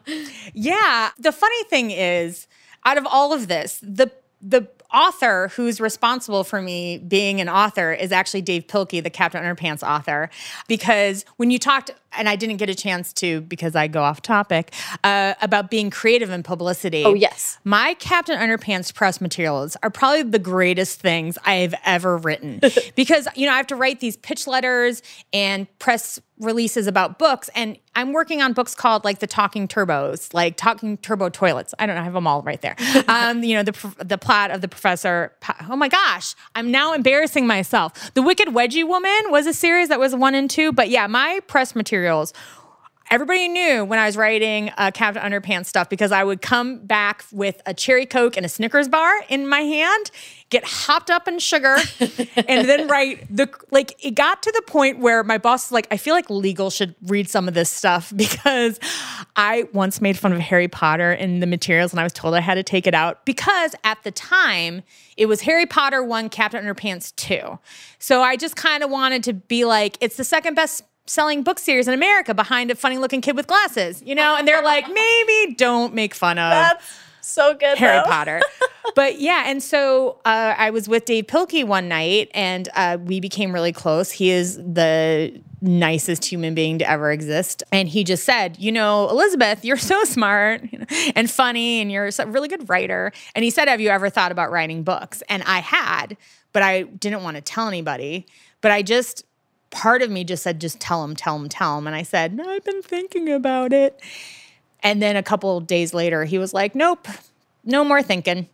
yeah 0.54 1.10
the 1.18 1.32
funny 1.32 1.64
thing 1.66 1.92
is 1.92 2.48
out 2.86 2.98
of 2.98 3.06
all 3.06 3.34
of 3.34 3.48
this, 3.48 3.80
the 3.82 4.12
the 4.42 4.68
author 4.94 5.50
who's 5.56 5.82
responsible 5.82 6.44
for 6.44 6.62
me 6.62 7.00
being 7.00 7.42
an 7.42 7.50
author 7.50 7.92
is 7.92 8.12
actually 8.12 8.42
Dave 8.42 8.68
Pilkey, 8.68 9.02
the 9.02 9.10
Captain 9.10 9.44
Underpants 9.44 9.82
author. 9.82 10.30
Because 10.68 11.26
when 11.38 11.52
you 11.52 11.60
talked, 11.60 11.92
and 12.18 12.30
I 12.30 12.36
didn't 12.36 12.58
get 12.58 12.70
a 12.70 12.76
chance 12.76 13.14
to 13.14 13.42
because 13.42 13.76
I 13.76 13.88
go 13.88 14.04
off 14.04 14.22
topic, 14.22 14.74
uh, 15.04 15.34
about 15.42 15.70
being 15.70 15.90
creative 15.90 16.30
in 16.30 16.44
publicity. 16.44 17.04
Oh, 17.06 17.14
yes. 17.14 17.60
My 17.64 17.94
Captain 17.96 18.38
Underpants 18.38 18.94
press 18.94 19.22
materials 19.22 19.78
are 19.84 19.90
probably 19.90 20.24
the 20.24 20.40
greatest 20.40 21.00
things 21.00 21.38
I've 21.46 21.76
ever 21.86 22.18
written. 22.18 22.62
because, 22.96 23.28
you 23.36 23.46
know, 23.46 23.54
I 23.54 23.58
have 23.58 23.68
to 23.68 23.76
write 23.76 24.00
these 24.00 24.18
pitch 24.18 24.48
letters 24.48 25.02
and 25.34 25.68
press 25.80 26.20
releases 26.40 26.86
about 26.86 27.18
books 27.18 27.50
and 27.56 27.78
i'm 27.96 28.12
working 28.12 28.42
on 28.42 28.52
books 28.52 28.76
called 28.76 29.06
like 29.06 29.20
the 29.20 29.28
talking 29.28 29.70
turbos 29.70 30.34
like 30.34 30.58
talking 30.58 30.98
turbo 30.98 31.30
toilets 31.30 31.74
i 31.80 31.86
don't 31.86 31.96
know 31.96 32.02
i 32.02 32.04
have 32.04 32.14
them 32.14 32.28
all 32.28 32.42
right 32.42 32.62
there 32.62 32.76
um, 33.08 33.42
you 33.42 33.56
know 33.56 33.64
the 33.64 33.96
the 34.04 34.18
plot 34.18 34.52
of 34.52 34.60
the 34.60 34.68
professor 34.68 35.32
oh 35.70 35.78
my 35.78 35.88
gosh 35.88 36.36
i'm 36.56 36.72
now 36.72 36.92
embarrassing 36.92 37.48
myself 37.48 38.14
the 38.16 38.22
wicked 38.22 38.50
wedgie 38.50 38.86
woman 38.86 39.12
was 39.30 39.48
a 39.48 39.54
series 39.54 39.88
that 39.88 39.98
was 40.00 40.14
one 40.14 40.36
and 40.36 40.50
two 40.50 40.74
but 40.74 40.90
yeah 40.90 41.08
my 41.08 41.40
press 41.48 41.74
materials 42.06 42.34
everybody 43.12 43.48
knew 43.48 43.86
when 43.86 44.00
I 44.00 44.06
was 44.06 44.18
writing 44.18 44.72
uh, 44.78 44.92
Captain 44.92 45.22
Underpants 45.22 45.68
stuff 45.68 45.90
because 45.90 46.12
I 46.12 46.24
would 46.24 46.42
come 46.42 46.80
back 46.86 47.24
with 47.32 47.62
a 47.66 47.74
cherry 47.74 48.06
coke 48.06 48.36
and 48.36 48.46
a 48.46 48.50
Snickers 48.50 48.88
bar 48.88 49.12
in 49.30 49.48
my 49.48 49.60
hand, 49.60 50.12
get 50.50 50.64
hopped 50.66 51.10
up 51.10 51.28
in 51.28 51.40
sugar, 51.40 51.78
and 52.00 52.68
then 52.68 52.88
write 52.88 53.26
the 53.36 53.50
like. 53.72 53.96
It 54.04 54.16
got 54.16 54.42
to 54.44 54.52
the 54.52 54.62
point 54.64 55.00
where 55.00 55.24
my 55.24 55.38
boss 55.38 55.68
was 55.68 55.72
like, 55.72 55.88
"I 55.92 55.98
feel 55.98 56.14
like 56.14 56.30
legal 56.30 56.70
should 56.70 56.96
read 57.06 57.30
some 57.30 57.48
of 57.48 57.54
this 57.54 57.70
stuff 57.70 58.12
because 58.16 58.80
I 59.36 59.68
once 59.74 60.02
made 60.02 60.18
fun 60.18 60.34
of 60.34 60.40
Harry 60.40 60.68
Potter 60.68 61.14
in 61.14 61.40
the 61.40 61.48
materials, 61.48 61.92
and 61.94 62.00
I 62.00 62.04
was 62.04 62.14
told 62.14 62.34
I 62.34 62.42
had 62.42 62.56
to 62.56 62.64
take 62.64 62.88
it 62.88 62.94
out 62.94 63.26
because 63.26 63.76
at 63.84 64.04
the 64.04 64.12
time 64.12 64.84
it 65.18 65.28
was 65.28 65.42
Harry 65.42 65.66
Potter 65.66 66.04
one, 66.04 66.30
Captain 66.30 66.64
Underpants 66.64 67.16
two. 67.16 67.60
So 68.00 68.22
I 68.22 68.36
just 68.36 68.56
kind 68.56 68.84
of 68.84 68.90
wanted 68.90 69.24
to 69.26 69.34
be 69.34 69.66
like, 69.66 69.98
it's 70.02 70.18
the 70.18 70.24
second 70.24 70.56
best 70.56 70.84
selling 71.08 71.44
book 71.44 71.60
series 71.60 71.88
in 71.88 71.94
America 71.94 72.34
behind 72.34 72.72
a 72.72 72.76
funny 72.76 72.98
looking 72.98 73.22
kid 73.22 73.36
with 73.36 73.48
glasses, 73.48 74.02
you 74.06 74.16
know? 74.16 74.36
And 74.36 74.48
they're 74.48 74.64
like, 74.64 74.88
maybe 74.92 75.56
don't 75.56 75.94
make 75.94 76.14
fun 76.14 76.38
of 76.38 76.52
That's 76.52 77.00
so 77.22 77.54
good. 77.54 77.78
Harry 77.78 77.98
though. 77.98 78.10
Potter. 78.10 78.42
but 78.96 79.20
yeah, 79.20 79.44
and 79.48 79.62
so 79.62 80.20
uh, 80.26 80.56
I 80.58 80.70
was 80.70 80.88
with 80.88 81.06
Dave 81.06 81.28
Pilkey 81.28 81.66
one 81.66 81.88
night 81.88 82.30
and 82.34 82.70
uh, 82.76 82.98
we 83.04 83.20
became 83.20 83.54
really 83.54 83.72
close. 83.72 84.12
He 84.12 84.30
is 84.30 84.58
the 84.58 85.42
nicest 85.62 86.26
human 86.26 86.54
being 86.54 86.78
to 86.80 86.90
ever 86.90 87.12
exist. 87.12 87.64
And 87.72 87.90
he 87.90 88.04
just 88.04 88.24
said, 88.24 88.58
You 88.60 88.72
know, 88.72 89.10
Elizabeth, 89.10 89.66
you're 89.66 89.78
so 89.78 90.04
smart 90.04 90.62
and 91.16 91.30
funny 91.30 91.82
and 91.82 91.92
you're 91.92 92.10
a 92.18 92.28
really 92.28 92.48
good 92.48 92.70
writer. 92.70 93.12
And 93.34 93.44
he 93.44 93.50
said, 93.50 93.68
Have 93.68 93.82
you 93.82 93.90
ever 93.90 94.10
thought 94.10 94.32
about 94.32 94.52
writing 94.52 94.84
books? 94.84 95.24
And 95.30 95.44
I 95.44 95.60
had, 95.60 96.18
but 96.54 96.62
I 96.62 96.84
didn't 96.84 97.24
want 97.24 97.36
to 97.36 97.42
tell 97.42 97.68
anybody. 97.68 98.28
But 98.62 98.72
I 98.72 98.82
just, 98.82 99.26
part 99.76 100.02
of 100.02 100.10
me 100.10 100.24
just 100.24 100.42
said, 100.42 100.60
Just 100.60 100.80
tell 100.80 101.04
him, 101.04 101.16
tell 101.16 101.36
him, 101.36 101.50
tell 101.50 101.78
him. 101.78 101.86
And 101.86 101.96
I 101.96 102.02
said, 102.02 102.34
no, 102.34 102.50
I've 102.50 102.64
been 102.64 102.82
thinking 102.82 103.30
about 103.30 103.74
it. 103.74 104.02
And 104.82 105.02
then 105.02 105.16
a 105.16 105.24
couple 105.24 105.60
days 105.60 105.94
later, 105.94 106.24
he 106.26 106.40
was 106.40 106.54
like, 106.54 106.74
Nope, 106.74 107.08
no 107.64 107.84
more 107.84 108.02
thinking. 108.02 108.48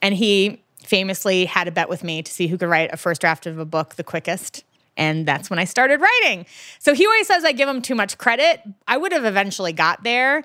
And 0.00 0.14
he 0.14 0.62
famously 0.82 1.44
had 1.46 1.66
a 1.66 1.70
bet 1.70 1.88
with 1.88 2.04
me 2.04 2.22
to 2.22 2.30
see 2.30 2.46
who 2.46 2.56
could 2.56 2.68
write 2.68 2.92
a 2.92 2.96
first 2.96 3.20
draft 3.20 3.46
of 3.46 3.58
a 3.58 3.64
book 3.64 3.96
the 3.96 4.04
quickest. 4.04 4.64
And 4.96 5.26
that's 5.26 5.50
when 5.50 5.58
I 5.58 5.64
started 5.64 6.00
writing. 6.00 6.46
So 6.78 6.94
he 6.94 7.04
always 7.04 7.26
says 7.26 7.44
I 7.44 7.52
give 7.52 7.68
him 7.68 7.82
too 7.82 7.96
much 7.96 8.16
credit. 8.16 8.62
I 8.86 8.96
would 8.96 9.12
have 9.12 9.24
eventually 9.24 9.72
got 9.72 10.04
there, 10.04 10.44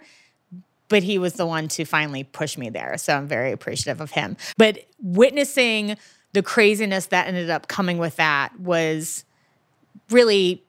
but 0.87 1.03
he 1.03 1.19
was 1.19 1.33
the 1.33 1.45
one 1.45 1.67
to 1.69 1.85
finally 1.85 2.23
push 2.23 2.57
me 2.57 2.69
there. 2.69 2.97
So 2.97 3.15
I'm 3.15 3.27
very 3.27 3.51
appreciative 3.51 4.01
of 4.01 4.11
him. 4.11 4.37
But 4.57 4.87
witnessing 4.99 5.97
the 6.33 6.41
craziness 6.41 7.07
that 7.07 7.27
ended 7.27 7.51
up 7.51 7.67
coming 7.67 7.99
with 7.99 8.15
that 8.15 8.59
was 8.59 9.23
really 10.09 10.63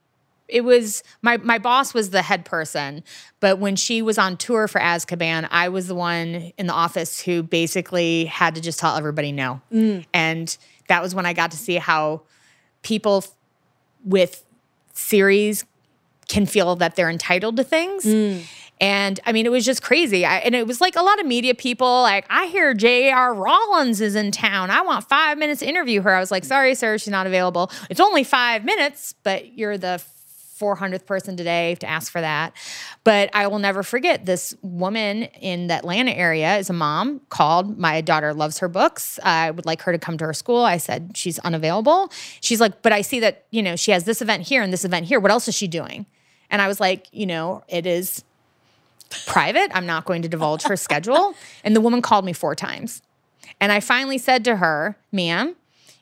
it 0.51 0.65
was 0.65 1.03
my 1.23 1.37
my 1.39 1.59
boss 1.59 1.95
was 1.95 2.11
the 2.11 2.23
head 2.23 2.45
person, 2.45 3.05
but 3.39 3.59
when 3.59 3.77
she 3.77 4.03
was 4.03 4.19
on 4.19 4.37
tour 4.37 4.69
for 4.69 4.81
Azkaban, 4.81 5.49
I 5.51 5.69
was 5.69 5.87
the 5.87 5.95
one 5.95 6.53
in 6.59 6.67
the 6.67 6.73
office 6.73 7.21
who 7.21 7.43
basically 7.43 8.25
had 8.27 8.57
to 8.57 8.61
just 8.61 8.79
tell 8.79 8.97
everybody 8.97 9.33
no. 9.33 9.61
Mm. 9.73 10.05
And 10.13 10.57
that 10.89 11.03
was 11.03 11.15
when 11.15 11.25
I 11.25 11.33
got 11.33 11.53
to 11.53 11.57
see 11.57 11.77
how 11.77 12.23
people 12.83 13.25
with 14.05 14.45
series 14.93 15.65
can 16.29 16.47
feel 16.47 16.77
that 16.77 16.97
they're 16.97 17.11
entitled 17.11 17.57
to 17.57 17.65
things. 17.65 18.05
Mm. 18.05 18.43
And 18.81 19.21
I 19.27 19.33
mean, 19.33 19.45
it 19.45 19.53
was 19.53 19.65
just 19.65 19.83
crazy. 19.83 20.25
I, 20.25 20.39
and 20.39 20.55
it 20.55 20.67
was 20.67 20.81
like 20.81 20.97
a 20.97 21.03
lot 21.03 21.21
of 21.21 21.27
media 21.27 21.55
people, 21.55 22.03
like, 22.03 22.25
I 22.31 22.47
hear 22.47 22.73
J.K. 22.73 23.13
Rowling 23.13 23.91
is 23.91 24.15
in 24.15 24.31
town. 24.31 24.71
I 24.71 24.81
want 24.81 25.07
five 25.09 25.37
minutes 25.37 25.61
to 25.61 25.69
interview 25.69 26.01
her. 26.01 26.15
I 26.15 26.21
was 26.21 26.31
like, 26.31 26.45
sorry, 26.45 26.75
sir, 26.75 26.97
she's 26.97 27.09
not 27.09 27.27
available. 27.27 27.71
It's 27.91 28.01
only 28.01 28.25
five 28.25 28.65
minutes, 28.65 29.15
but 29.23 29.59
you're 29.59 29.77
the 29.77 30.03
400th 30.61 31.07
person 31.07 31.37
today 31.37 31.75
to 31.77 31.89
ask 31.89 32.13
for 32.13 32.21
that. 32.21 32.53
But 33.03 33.31
I 33.33 33.47
will 33.47 33.59
never 33.59 33.83
forget 33.83 34.27
this 34.27 34.55
woman 34.63 35.25
in 35.41 35.67
the 35.69 35.75
Atlanta 35.75 36.13
area 36.13 36.57
is 36.59 36.69
a 36.71 36.75
mom 36.75 37.21
called. 37.31 37.79
My 37.79 38.01
daughter 38.01 38.35
loves 38.35 38.59
her 38.59 38.69
books. 38.69 39.19
I 39.23 39.51
would 39.51 39.67
like 39.67 39.83
her 39.83 39.93
to 39.93 39.99
come 39.99 40.19
to 40.19 40.27
her 40.27 40.35
school. 40.35 40.63
I 40.63 40.77
said 40.77 41.13
she's 41.17 41.39
unavailable. 41.41 42.13
She's 42.41 42.61
like, 42.61 42.83
but 42.83 42.93
I 42.93 43.01
see 43.01 43.21
that, 43.21 43.47
you 43.51 43.63
know, 43.63 43.77
she 43.77 43.91
has 43.91 44.05
this 44.05 44.21
event 44.21 44.47
here 44.47 44.63
and 44.63 44.73
this 44.73 44.85
event 44.85 45.07
here. 45.07 45.19
What 45.19 45.31
else 45.31 45.49
is 45.49 45.55
she 45.55 45.67
doing? 45.67 46.07
And 46.51 46.61
I 46.61 46.69
was 46.69 46.81
like, 46.81 47.07
you 47.13 47.27
know, 47.27 47.65
it 47.69 47.87
is 47.87 48.25
private. 49.27 49.71
I'm 49.75 49.87
not 49.87 50.05
going 50.05 50.23
to 50.23 50.29
divulge 50.29 50.63
her 50.65 50.77
schedule. 50.77 51.35
And 51.65 51.77
the 51.77 51.81
woman 51.81 52.01
called 52.01 52.25
me 52.25 52.33
four 52.33 52.55
times. 52.55 53.03
And 53.61 53.71
I 53.71 53.81
finally 53.81 54.17
said 54.17 54.45
to 54.47 54.57
her, 54.57 54.97
ma'am, 55.13 55.57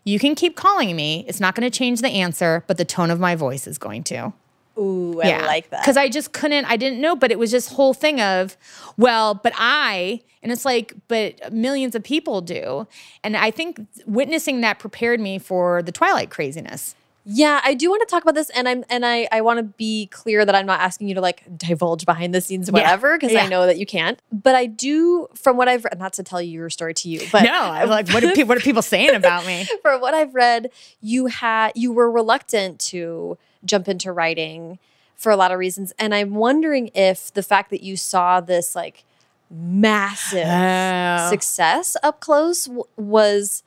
you 0.04 0.18
can 0.18 0.34
keep 0.34 0.56
calling 0.56 0.94
me. 0.94 1.24
It's 1.26 1.40
not 1.40 1.54
going 1.54 1.68
to 1.68 1.76
change 1.76 2.00
the 2.00 2.08
answer, 2.08 2.64
but 2.66 2.78
the 2.78 2.84
tone 2.84 3.10
of 3.10 3.18
my 3.18 3.34
voice 3.34 3.66
is 3.66 3.76
going 3.76 4.04
to. 4.04 4.32
Ooh, 4.78 5.20
I 5.20 5.44
like 5.44 5.70
that. 5.70 5.82
Because 5.82 5.96
I 5.96 6.08
just 6.08 6.32
couldn't, 6.32 6.64
I 6.66 6.76
didn't 6.76 7.00
know, 7.00 7.16
but 7.16 7.32
it 7.32 7.38
was 7.38 7.50
this 7.50 7.68
whole 7.68 7.92
thing 7.92 8.20
of, 8.20 8.56
well, 8.96 9.34
but 9.34 9.52
I, 9.56 10.22
and 10.42 10.52
it's 10.52 10.64
like, 10.64 10.94
but 11.08 11.52
millions 11.52 11.96
of 11.96 12.04
people 12.04 12.40
do. 12.40 12.86
And 13.24 13.36
I 13.36 13.50
think 13.50 13.86
witnessing 14.06 14.60
that 14.60 14.78
prepared 14.78 15.20
me 15.20 15.38
for 15.38 15.82
the 15.82 15.90
Twilight 15.90 16.30
craziness. 16.30 16.94
Yeah, 17.30 17.60
I 17.62 17.74
do 17.74 17.90
want 17.90 18.00
to 18.00 18.10
talk 18.10 18.22
about 18.22 18.34
this, 18.34 18.48
and 18.50 18.66
I'm 18.66 18.84
and 18.88 19.04
I 19.04 19.28
I 19.30 19.42
want 19.42 19.58
to 19.58 19.62
be 19.62 20.06
clear 20.06 20.46
that 20.46 20.54
I'm 20.54 20.64
not 20.64 20.80
asking 20.80 21.08
you 21.08 21.14
to 21.16 21.20
like 21.20 21.42
divulge 21.58 22.06
behind 22.06 22.34
the 22.34 22.40
scenes, 22.40 22.70
whatever, 22.70 23.18
because 23.18 23.32
Yeah. 23.32 23.44
I 23.44 23.48
know 23.48 23.66
that 23.66 23.76
you 23.78 23.84
can't. 23.84 24.18
But 24.32 24.54
I 24.54 24.64
do, 24.64 25.28
from 25.34 25.58
what 25.58 25.68
I've 25.68 25.84
read, 25.84 25.98
not 25.98 26.14
to 26.14 26.22
tell 26.22 26.40
you 26.40 26.52
your 26.52 26.70
story 26.70 26.94
to 26.94 27.08
you, 27.10 27.20
but 27.30 27.42
no, 27.42 27.52
I'm 27.52 27.90
like, 27.90 28.08
what 28.14 28.24
are, 28.24 28.44
what 28.46 28.56
are 28.56 28.60
people 28.60 28.80
saying 28.80 29.14
about 29.14 29.44
me? 29.46 29.66
from 29.82 30.00
what 30.00 30.14
I've 30.14 30.34
read, 30.34 30.70
you 31.02 31.26
had 31.26 31.72
you 31.74 31.92
were 31.92 32.10
reluctant 32.10 32.78
to 32.92 33.36
jump 33.62 33.88
into 33.88 34.10
writing 34.10 34.78
for 35.14 35.30
a 35.30 35.36
lot 35.36 35.52
of 35.52 35.58
reasons, 35.58 35.92
and 35.98 36.14
I'm 36.14 36.34
wondering 36.34 36.90
if 36.94 37.30
the 37.34 37.42
fact 37.42 37.68
that 37.68 37.82
you 37.82 37.98
saw 37.98 38.40
this 38.40 38.74
like 38.74 39.04
massive 39.50 40.46
Oh. 40.46 41.28
success 41.30 41.94
up 42.02 42.20
close 42.20 42.64
w- 42.64 42.84
was 42.96 43.62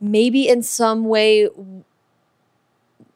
maybe 0.00 0.48
in 0.48 0.62
some 0.62 1.04
way 1.06 1.48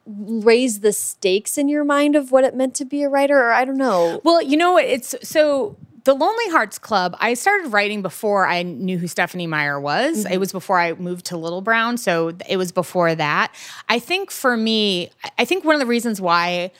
raise 0.06 0.80
the 0.80 0.92
stakes 0.92 1.58
in 1.58 1.68
your 1.68 1.84
mind 1.84 2.14
of 2.14 2.30
what 2.30 2.44
it 2.44 2.54
meant 2.54 2.74
to 2.76 2.84
be 2.84 3.02
a 3.02 3.08
writer 3.08 3.38
or 3.38 3.52
I 3.52 3.64
don't 3.64 3.76
know. 3.76 4.20
Well, 4.24 4.40
you 4.40 4.56
know? 4.56 4.76
It's 4.78 5.14
so 5.22 5.76
the 6.04 6.14
Lonely 6.14 6.48
Hearts 6.50 6.78
Club. 6.78 7.16
I 7.18 7.34
started 7.34 7.72
writing 7.72 8.00
before 8.00 8.46
I 8.46 8.62
knew 8.62 8.96
who 8.96 9.08
Stephenie 9.08 9.48
Meyer 9.48 9.80
was. 9.80 10.24
It 10.24 10.28
mm-hmm. 10.28 10.40
was 10.40 10.52
before 10.52 10.78
I 10.78 10.92
moved 10.94 11.26
to 11.26 11.36
Little 11.36 11.60
Brown, 11.60 11.96
so 11.96 12.32
it 12.48 12.56
was 12.56 12.70
before 12.70 13.14
that. 13.16 13.52
I 13.88 13.98
think 13.98 14.30
for 14.30 14.56
me, 14.56 15.10
I- 15.24 15.30
I 15.40 15.44
think 15.44 15.64
one 15.64 15.74
of 15.74 15.80
the 15.80 15.86
reasons 15.86 16.20
why, 16.20 16.70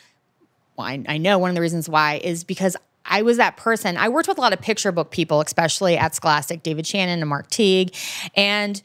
well, 0.77 0.87
I, 0.87 1.05
I 1.09 1.19
know 1.19 1.39
one 1.39 1.51
of 1.51 1.55
the 1.57 1.63
reasons 1.63 1.89
why 1.89 2.21
is 2.23 2.45
because. 2.45 2.77
I 3.09 3.23
was 3.23 3.37
that 3.37 3.57
person. 3.57 3.97
I 3.97 4.09
worked 4.09 4.27
with 4.27 4.37
a 4.37 4.41
lot 4.41 4.53
of 4.53 4.61
picture 4.61 4.91
book 4.91 5.13
people, 5.13 5.41
especially 5.41 5.97
at 5.97 6.17
Scholastic, 6.17 6.65
David 6.65 6.89
Shannon 6.89 7.21
and 7.21 7.29
Mark 7.29 7.49
Teague, 7.49 7.95
and 8.35 8.83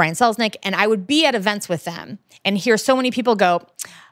Brian 0.00 0.14
Selznick, 0.14 0.56
and 0.62 0.74
I 0.74 0.86
would 0.86 1.06
be 1.06 1.26
at 1.26 1.34
events 1.34 1.68
with 1.68 1.84
them 1.84 2.20
and 2.42 2.56
hear 2.56 2.78
so 2.78 2.96
many 2.96 3.10
people 3.10 3.36
go, 3.36 3.60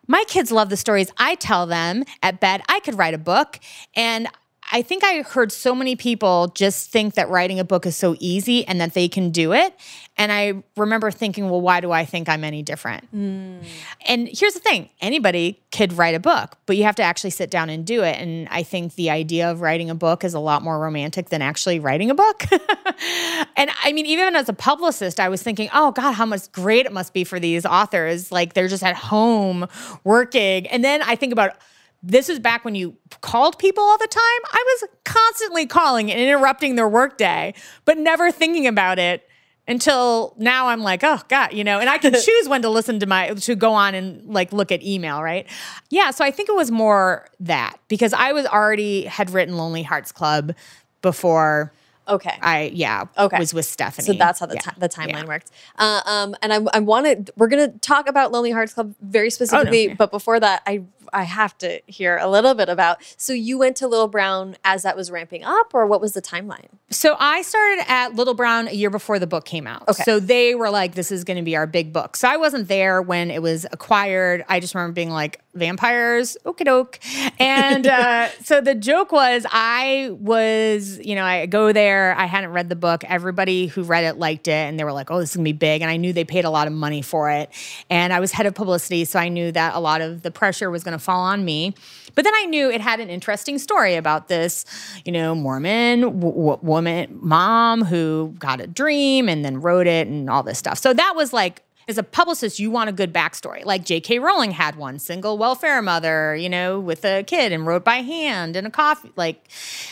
My 0.06 0.22
kids 0.28 0.52
love 0.52 0.68
the 0.68 0.76
stories 0.76 1.10
I 1.16 1.34
tell 1.36 1.66
them 1.66 2.04
at 2.22 2.40
bed. 2.40 2.60
I 2.68 2.80
could 2.80 2.98
write 2.98 3.14
a 3.14 3.18
book. 3.18 3.58
And 3.96 4.28
I 4.70 4.82
think 4.82 5.02
I 5.04 5.22
heard 5.22 5.50
so 5.50 5.74
many 5.74 5.96
people 5.96 6.48
just 6.48 6.90
think 6.90 7.14
that 7.14 7.28
writing 7.30 7.58
a 7.58 7.64
book 7.64 7.86
is 7.86 7.96
so 7.96 8.16
easy 8.18 8.66
and 8.66 8.80
that 8.80 8.94
they 8.94 9.08
can 9.08 9.30
do 9.30 9.52
it. 9.52 9.74
And 10.16 10.30
I 10.32 10.62
remember 10.76 11.10
thinking, 11.10 11.48
well, 11.48 11.60
why 11.60 11.80
do 11.80 11.92
I 11.92 12.04
think 12.04 12.28
I'm 12.28 12.44
any 12.44 12.62
different? 12.62 13.04
Hmm. 13.06 13.58
And 14.06 14.28
here's 14.28 14.54
the 14.54 14.60
thing 14.60 14.90
anybody 15.00 15.60
could 15.72 15.92
write 15.92 16.14
a 16.14 16.20
book, 16.20 16.56
but 16.66 16.76
you 16.76 16.84
have 16.84 16.96
to 16.96 17.02
actually 17.02 17.30
sit 17.30 17.50
down 17.50 17.70
and 17.70 17.86
do 17.86 18.02
it. 18.02 18.16
And 18.20 18.48
I 18.50 18.62
think 18.62 18.94
the 18.96 19.10
idea 19.10 19.50
of 19.50 19.60
writing 19.60 19.90
a 19.90 19.94
book 19.94 20.24
is 20.24 20.34
a 20.34 20.40
lot 20.40 20.62
more 20.62 20.78
romantic 20.78 21.28
than 21.28 21.40
actually 21.40 21.78
writing 21.78 22.10
a 22.10 22.14
book. 22.14 22.44
and 23.56 23.70
I 23.84 23.92
mean, 23.92 24.06
even 24.06 24.34
as 24.34 24.48
a 24.48 24.54
publicist, 24.54 25.20
I 25.20 25.28
was 25.28 25.42
thinking, 25.42 25.70
oh 25.72 25.92
God, 25.92 26.12
how 26.12 26.26
much 26.26 26.50
great 26.52 26.84
it 26.84 26.92
must 26.92 27.14
be 27.14 27.24
for 27.24 27.40
these 27.40 27.64
authors. 27.64 28.30
Like 28.32 28.54
they're 28.54 28.68
just 28.68 28.82
at 28.82 28.96
home 28.96 29.66
working. 30.04 30.66
And 30.66 30.84
then 30.84 31.02
I 31.02 31.16
think 31.16 31.32
about, 31.32 31.56
this 32.02 32.28
is 32.28 32.38
back 32.38 32.64
when 32.64 32.74
you 32.74 32.96
called 33.20 33.58
people 33.58 33.82
all 33.82 33.98
the 33.98 34.06
time. 34.06 34.22
I 34.52 34.64
was 34.82 34.90
constantly 35.04 35.66
calling 35.66 36.10
and 36.10 36.20
interrupting 36.20 36.76
their 36.76 36.88
workday, 36.88 37.54
but 37.84 37.98
never 37.98 38.30
thinking 38.30 38.66
about 38.66 38.98
it 38.98 39.28
until 39.66 40.34
now 40.38 40.68
I'm 40.68 40.80
like, 40.80 41.02
oh 41.04 41.20
God, 41.28 41.52
you 41.52 41.62
know, 41.64 41.78
and 41.78 41.90
I 41.90 41.98
can 41.98 42.12
choose 42.24 42.48
when 42.48 42.62
to 42.62 42.70
listen 42.70 43.00
to 43.00 43.06
my 43.06 43.28
to 43.34 43.54
go 43.54 43.72
on 43.72 43.94
and 43.94 44.24
like 44.32 44.52
look 44.52 44.72
at 44.72 44.82
email, 44.82 45.22
right? 45.22 45.46
Yeah. 45.90 46.10
So 46.10 46.24
I 46.24 46.30
think 46.30 46.48
it 46.48 46.54
was 46.54 46.70
more 46.70 47.26
that 47.40 47.76
because 47.88 48.12
I 48.12 48.32
was 48.32 48.46
already 48.46 49.04
had 49.04 49.30
written 49.30 49.56
Lonely 49.56 49.82
Hearts 49.82 50.12
Club 50.12 50.54
before 51.02 51.72
Okay. 52.08 52.32
I 52.40 52.70
yeah 52.72 53.04
Okay. 53.18 53.38
was 53.38 53.52
with 53.52 53.66
Stephenie. 53.66 54.06
So 54.06 54.12
that's 54.14 54.40
how 54.40 54.46
the, 54.46 54.54
Yeah. 54.54 54.70
the 54.78 54.88
timeline 54.88 55.08
Yeah. 55.08 55.24
worked. 55.26 55.50
Uh, 55.76 56.00
um, 56.06 56.34
and 56.40 56.54
I, 56.54 56.60
I 56.72 56.78
wanted, 56.78 57.30
we're 57.36 57.48
going 57.48 57.70
to 57.70 57.78
talk 57.80 58.08
about 58.08 58.32
Lonely 58.32 58.50
Hearts 58.50 58.72
Club 58.72 58.94
very 59.02 59.28
specifically. 59.28 59.88
yeah. 59.88 59.94
But 59.94 60.10
before 60.10 60.40
that, 60.40 60.62
I, 60.66 60.84
I 61.12 61.24
have 61.24 61.56
to 61.58 61.80
hear 61.86 62.18
a 62.18 62.28
little 62.28 62.54
bit 62.54 62.68
about. 62.68 62.98
So 63.16 63.32
you 63.32 63.58
went 63.58 63.76
to 63.78 63.88
Little 63.88 64.08
Brown 64.08 64.56
as 64.64 64.82
that 64.82 64.96
was 64.96 65.10
ramping 65.10 65.44
up, 65.44 65.74
or 65.74 65.86
what 65.86 66.00
was 66.00 66.12
the 66.12 66.22
timeline? 66.22 66.68
So 66.90 67.16
I 67.18 67.42
started 67.42 67.84
at 67.88 68.14
Little 68.14 68.34
Brown 68.34 68.68
a 68.68 68.72
year 68.72 68.90
before 68.90 69.18
the 69.18 69.26
book 69.26 69.44
came 69.44 69.66
out. 69.66 69.88
Okay. 69.88 70.02
So 70.04 70.20
they 70.20 70.54
were 70.54 70.70
like, 70.70 70.94
this 70.94 71.12
is 71.12 71.24
going 71.24 71.36
to 71.36 71.42
be 71.42 71.56
our 71.56 71.66
big 71.66 71.92
book. 71.92 72.16
So 72.16 72.28
I 72.28 72.36
wasn't 72.36 72.68
there 72.68 73.02
when 73.02 73.30
it 73.30 73.42
was 73.42 73.66
acquired. 73.72 74.44
I 74.48 74.60
just 74.60 74.74
remember 74.74 74.94
being 74.94 75.10
like, 75.10 75.40
vampires, 75.58 76.36
okie 76.44 76.64
doke. 76.64 76.98
And 77.40 77.86
uh, 77.86 78.30
so 78.42 78.60
the 78.60 78.74
joke 78.74 79.12
was, 79.12 79.46
I 79.50 80.10
was, 80.18 80.98
you 80.98 81.14
know, 81.14 81.24
I 81.24 81.46
go 81.46 81.72
there, 81.72 82.14
I 82.16 82.26
hadn't 82.26 82.50
read 82.50 82.68
the 82.68 82.76
book. 82.76 83.04
Everybody 83.04 83.66
who 83.66 83.84
read 83.84 84.04
it 84.04 84.18
liked 84.18 84.48
it. 84.48 84.52
And 84.52 84.78
they 84.78 84.82
were 84.82 84.92
like, 84.92 85.10
oh, 85.10 85.20
this 85.20 85.30
is 85.30 85.36
going 85.36 85.44
to 85.44 85.52
be 85.52 85.56
big. 85.56 85.82
And 85.82 85.90
I 85.90 85.98
knew 85.98 86.12
they 86.12 86.24
paid 86.24 86.44
a 86.44 86.50
lot 86.50 86.66
of 86.66 86.72
money 86.72 87.00
for 87.00 87.30
it. 87.30 87.50
And 87.90 88.12
I 88.12 88.18
was 88.18 88.32
head 88.32 88.46
of 88.46 88.54
publicity. 88.54 89.04
So 89.04 89.20
I 89.20 89.28
knew 89.28 89.52
that 89.52 89.74
a 89.74 89.78
lot 89.78 90.00
of 90.00 90.22
the 90.22 90.30
pressure 90.32 90.68
was 90.68 90.82
going 90.82 90.97
to 90.97 90.97
fall 91.02 91.20
on 91.20 91.44
me. 91.44 91.74
But 92.14 92.24
then 92.24 92.34
I 92.34 92.44
knew 92.46 92.70
it 92.70 92.80
had 92.80 93.00
an 93.00 93.08
interesting 93.10 93.58
story 93.58 93.94
about 93.94 94.28
this, 94.28 94.64
you 95.04 95.12
know, 95.12 95.34
Mormon 95.34 96.00
w- 96.00 96.58
woman, 96.62 97.18
mom 97.20 97.84
who 97.84 98.34
got 98.38 98.60
a 98.60 98.66
dream 98.66 99.28
and 99.28 99.44
then 99.44 99.60
wrote 99.60 99.86
it 99.86 100.08
and 100.08 100.28
all 100.28 100.42
this 100.42 100.58
stuff. 100.58 100.78
So 100.78 100.92
that 100.94 101.14
was 101.14 101.32
like 101.32 101.62
As 101.88 101.96
a 101.96 102.02
publicist, 102.02 102.58
you 102.58 102.70
want 102.70 102.90
a 102.90 102.92
good 102.92 103.14
backstory. 103.14 103.64
Like 103.64 103.82
J.K. 103.84 104.18
Rowling 104.18 104.50
had 104.50 104.76
one 104.76 104.98
single 104.98 105.38
welfare 105.38 105.80
mother, 105.80 106.36
you 106.36 106.50
know, 106.50 106.78
with 106.78 107.02
a 107.04 107.22
kid 107.22 107.50
and 107.50 107.66
wrote 107.66 107.82
by 107.82 108.02
hand 108.02 108.56
and 108.56 108.66
a 108.66 108.70
coffee. 108.70 109.10
Like, 109.16 109.42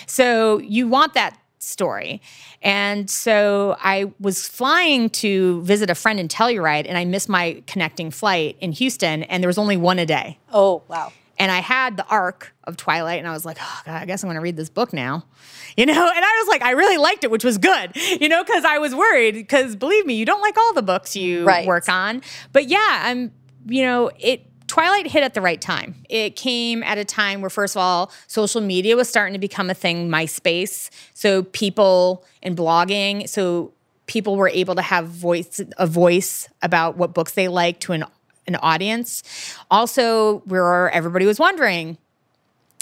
so 0.07 0.59
you 0.59 0.88
want 0.88 1.14
that 1.14 1.38
story. 1.59 2.21
And 2.66 3.09
so 3.09 3.76
I 3.81 4.12
was 4.18 4.48
flying 4.48 5.09
to 5.11 5.62
visit 5.62 5.88
a 5.88 5.94
friend 5.94 6.18
in 6.18 6.26
Telluride 6.26 6.87
and 6.88 6.98
I 6.98 7.05
missed 7.05 7.29
my 7.29 7.62
connecting 7.68 8.11
flight 8.11 8.57
in 8.61 8.72
Houston 8.72 9.22
and 9.22 9.40
there 9.40 9.48
was 9.48 9.57
only 9.57 9.76
one 9.76 10.00
a 10.00 10.05
day. 10.07 10.38
Oh, 10.52 10.83
wow. 10.88 11.12
And 11.38 11.52
I 11.52 11.61
had 11.61 11.96
the 11.96 12.05
arc 12.09 12.52
of 12.64 12.76
Twilight 12.76 13.20
and 13.20 13.29
I 13.29 13.33
was 13.33 13.44
like, 13.44 13.59
oh, 13.61 13.81
God, 13.87 14.02
I 14.02 14.05
guess 14.05 14.24
I'm 14.24 14.26
going 14.26 14.35
to 14.35 14.40
read 14.40 14.57
this 14.57 14.68
book 14.68 14.92
now. 14.92 15.24
You 15.79 15.85
know, 15.85 15.92
and 15.92 16.24
I 16.24 16.38
was 16.40 16.48
like, 16.48 16.62
I 16.62 16.70
really 16.70 16.96
liked 16.96 17.22
it, 17.22 17.31
which 17.31 17.44
was 17.44 17.59
good, 17.59 17.90
you 17.96 18.31
know, 18.31 18.42
because 18.42 18.64
I 18.64 18.79
was 18.79 18.94
worried. 18.94 19.35
Because 19.35 19.76
believe 19.76 20.07
me, 20.07 20.14
you 20.14 20.24
don't 20.24 20.40
like 20.40 20.57
all 20.57 20.72
the 20.72 20.81
books 20.81 21.14
you 21.14 21.44
Right. 21.44 21.66
work 21.66 21.87
on. 21.90 22.22
But 22.55 22.68
yeah, 22.68 23.02
I'm, 23.05 23.31
you 23.66 23.83
know, 23.83 24.11
it, 24.18 24.45
Twilight 24.76 25.06
hit 25.06 25.22
at 25.22 25.32
the 25.32 25.40
right 25.40 25.58
time. 25.58 25.94
It 26.10 26.36
came 26.36 26.82
at 26.82 26.98
a 26.98 27.04
time 27.06 27.40
where, 27.40 27.48
first 27.48 27.76
of 27.76 27.80
all, 27.80 28.12
social 28.26 28.60
media 28.60 28.94
was 28.94 29.08
starting 29.08 29.32
to 29.32 29.38
become 29.38 29.70
a 29.70 29.74
thing, 29.74 30.10
MySpace. 30.10 30.90
So 31.14 31.44
people 31.44 32.26
and 32.42 32.54
blogging, 32.54 33.26
so 33.26 33.72
people 34.04 34.36
were 34.36 34.50
able 34.50 34.74
to 34.74 34.82
have 34.82 35.06
voice 35.06 35.62
a 35.78 35.86
voice 35.86 36.50
about 36.60 36.98
what 36.98 37.14
books 37.14 37.32
they 37.32 37.48
like 37.48 37.80
to 37.80 37.92
an 37.92 38.04
an 38.46 38.56
audience. 38.56 39.22
Also, 39.70 40.40
where 40.40 40.90
everybody 40.90 41.24
was 41.24 41.38
wondering, 41.38 41.96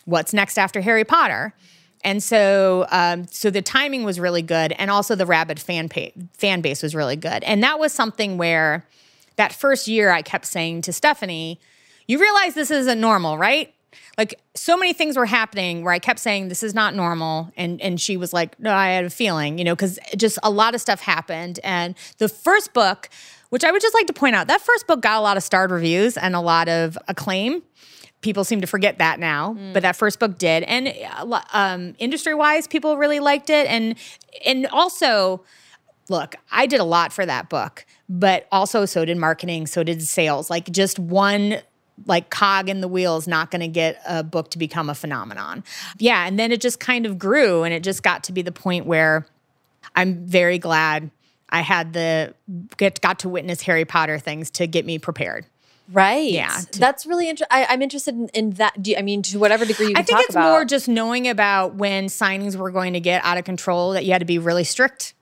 what's 0.04 0.34
next 0.34 0.58
after 0.58 0.80
Harry 0.80 1.04
Potter? 1.04 1.54
And 2.02 2.20
so, 2.20 2.86
um, 2.90 3.28
so 3.28 3.50
the 3.50 3.62
timing 3.62 4.02
was 4.02 4.18
really 4.18 4.42
good, 4.42 4.72
and 4.72 4.90
also 4.90 5.14
the 5.14 5.26
rabid 5.26 5.60
fan 5.60 5.88
pa- 5.88 6.10
fan 6.32 6.60
base 6.60 6.82
was 6.82 6.96
really 6.96 7.14
good. 7.14 7.44
And 7.44 7.62
that 7.62 7.78
was 7.78 7.92
something 7.92 8.36
where 8.36 8.84
that 9.36 9.52
first 9.52 9.86
year 9.86 10.10
I 10.10 10.22
kept 10.22 10.46
saying 10.46 10.82
to 10.82 10.92
Stephenie, 10.92 11.60
"You 12.06 12.20
realize 12.20 12.54
this 12.54 12.70
isn't 12.70 13.00
normal, 13.00 13.38
right?" 13.38 13.74
Like 14.16 14.40
so 14.54 14.76
many 14.76 14.92
things 14.92 15.16
were 15.16 15.26
happening 15.26 15.82
where 15.82 15.92
I 15.92 15.98
kept 15.98 16.20
saying 16.20 16.48
this 16.48 16.62
is 16.62 16.74
not 16.74 16.94
normal, 16.94 17.50
and 17.56 17.80
and 17.80 18.00
she 18.00 18.16
was 18.16 18.32
like, 18.32 18.58
"No, 18.60 18.72
I 18.72 18.88
had 18.88 19.04
a 19.04 19.10
feeling," 19.10 19.58
you 19.58 19.64
know, 19.64 19.74
because 19.74 19.98
just 20.16 20.38
a 20.42 20.50
lot 20.50 20.74
of 20.74 20.80
stuff 20.80 21.00
happened. 21.00 21.60
And 21.64 21.94
the 22.18 22.28
first 22.28 22.72
book, 22.72 23.08
which 23.50 23.64
I 23.64 23.72
would 23.72 23.82
just 23.82 23.94
like 23.94 24.06
to 24.06 24.12
point 24.12 24.36
out, 24.36 24.46
that 24.48 24.60
first 24.60 24.86
book 24.86 25.00
got 25.00 25.18
a 25.18 25.20
lot 25.20 25.36
of 25.36 25.42
starred 25.42 25.70
reviews 25.70 26.16
and 26.16 26.34
a 26.34 26.40
lot 26.40 26.68
of 26.68 26.96
acclaim. 27.08 27.62
People 28.20 28.44
seem 28.44 28.60
to 28.62 28.66
forget 28.66 28.98
that 28.98 29.20
now 29.20 29.54
but 29.74 29.82
that 29.82 29.96
first 29.96 30.18
book 30.18 30.38
did. 30.38 30.62
And 30.62 30.94
um, 31.52 31.94
industry 31.98 32.34
wise 32.34 32.66
people 32.66 32.96
really 32.96 33.20
liked 33.20 33.50
it. 33.50 33.66
And 33.66 33.96
and 34.46 34.66
also 34.68 35.44
look 36.10 36.34
i 36.52 36.66
did 36.66 36.80
a 36.80 36.84
lot 36.84 37.14
for 37.14 37.24
that 37.24 37.48
book 37.48 37.86
but 38.10 38.46
also 38.52 38.84
so 38.84 39.06
did 39.06 39.16
marketing 39.18 39.66
so 39.66 39.82
did 39.82 40.02
sales. 40.02 40.48
Like 40.48 40.70
just 40.70 40.98
one 40.98 41.60
like 42.06 42.30
cog 42.30 42.68
in 42.68 42.80
the 42.80 42.88
wheel 42.88 43.16
is 43.16 43.28
not 43.28 43.50
going 43.50 43.60
to 43.60 43.68
get 43.68 44.00
a 44.06 44.22
book 44.22 44.50
to 44.50 44.58
become 44.58 44.90
a 44.90 44.94
phenomenon 44.94 45.62
yeah 45.98 46.26
and 46.26 46.38
then 46.38 46.52
it 46.52 46.60
just 46.60 46.80
kind 46.80 47.06
of 47.06 47.18
grew 47.18 47.62
and 47.62 47.72
it 47.72 47.82
just 47.82 48.02
got 48.02 48.24
to 48.24 48.32
be 48.32 48.42
the 48.42 48.52
point 48.52 48.86
where 48.86 49.26
i'm 49.94 50.24
very 50.26 50.58
glad 50.58 51.10
i 51.50 51.60
had 51.60 51.92
the 51.92 52.34
get 52.76 53.00
got 53.00 53.18
to 53.18 53.28
witness 53.28 53.62
harry 53.62 53.84
potter 53.84 54.18
things 54.18 54.50
to 54.50 54.66
get 54.66 54.84
me 54.84 54.98
prepared 54.98 55.46
Right. 55.92 56.30
Yeah, 56.30 56.62
That's 56.78 57.04
really 57.04 57.28
interesting. 57.28 57.66
I'm 57.68 57.82
interested 57.82 58.14
in, 58.14 58.28
in 58.28 58.50
that. 58.52 58.82
Do 58.82 58.92
you, 58.92 58.96
I 58.96 59.02
mean, 59.02 59.20
to 59.22 59.38
whatever 59.38 59.66
degree 59.66 59.88
you 59.88 59.94
I 59.96 60.02
think 60.02 60.20
it's 60.20 60.30
about. 60.30 60.50
more 60.50 60.64
just 60.64 60.88
knowing 60.88 61.28
about 61.28 61.74
when 61.74 62.06
signings 62.06 62.56
were 62.56 62.70
going 62.70 62.94
to 62.94 63.00
get 63.00 63.22
out 63.22 63.36
of 63.36 63.44
control 63.44 63.92
that 63.92 64.04
you 64.04 64.12
had 64.12 64.20
to 64.20 64.24
be 64.24 64.38
really 64.38 64.64
strict. 64.64 65.14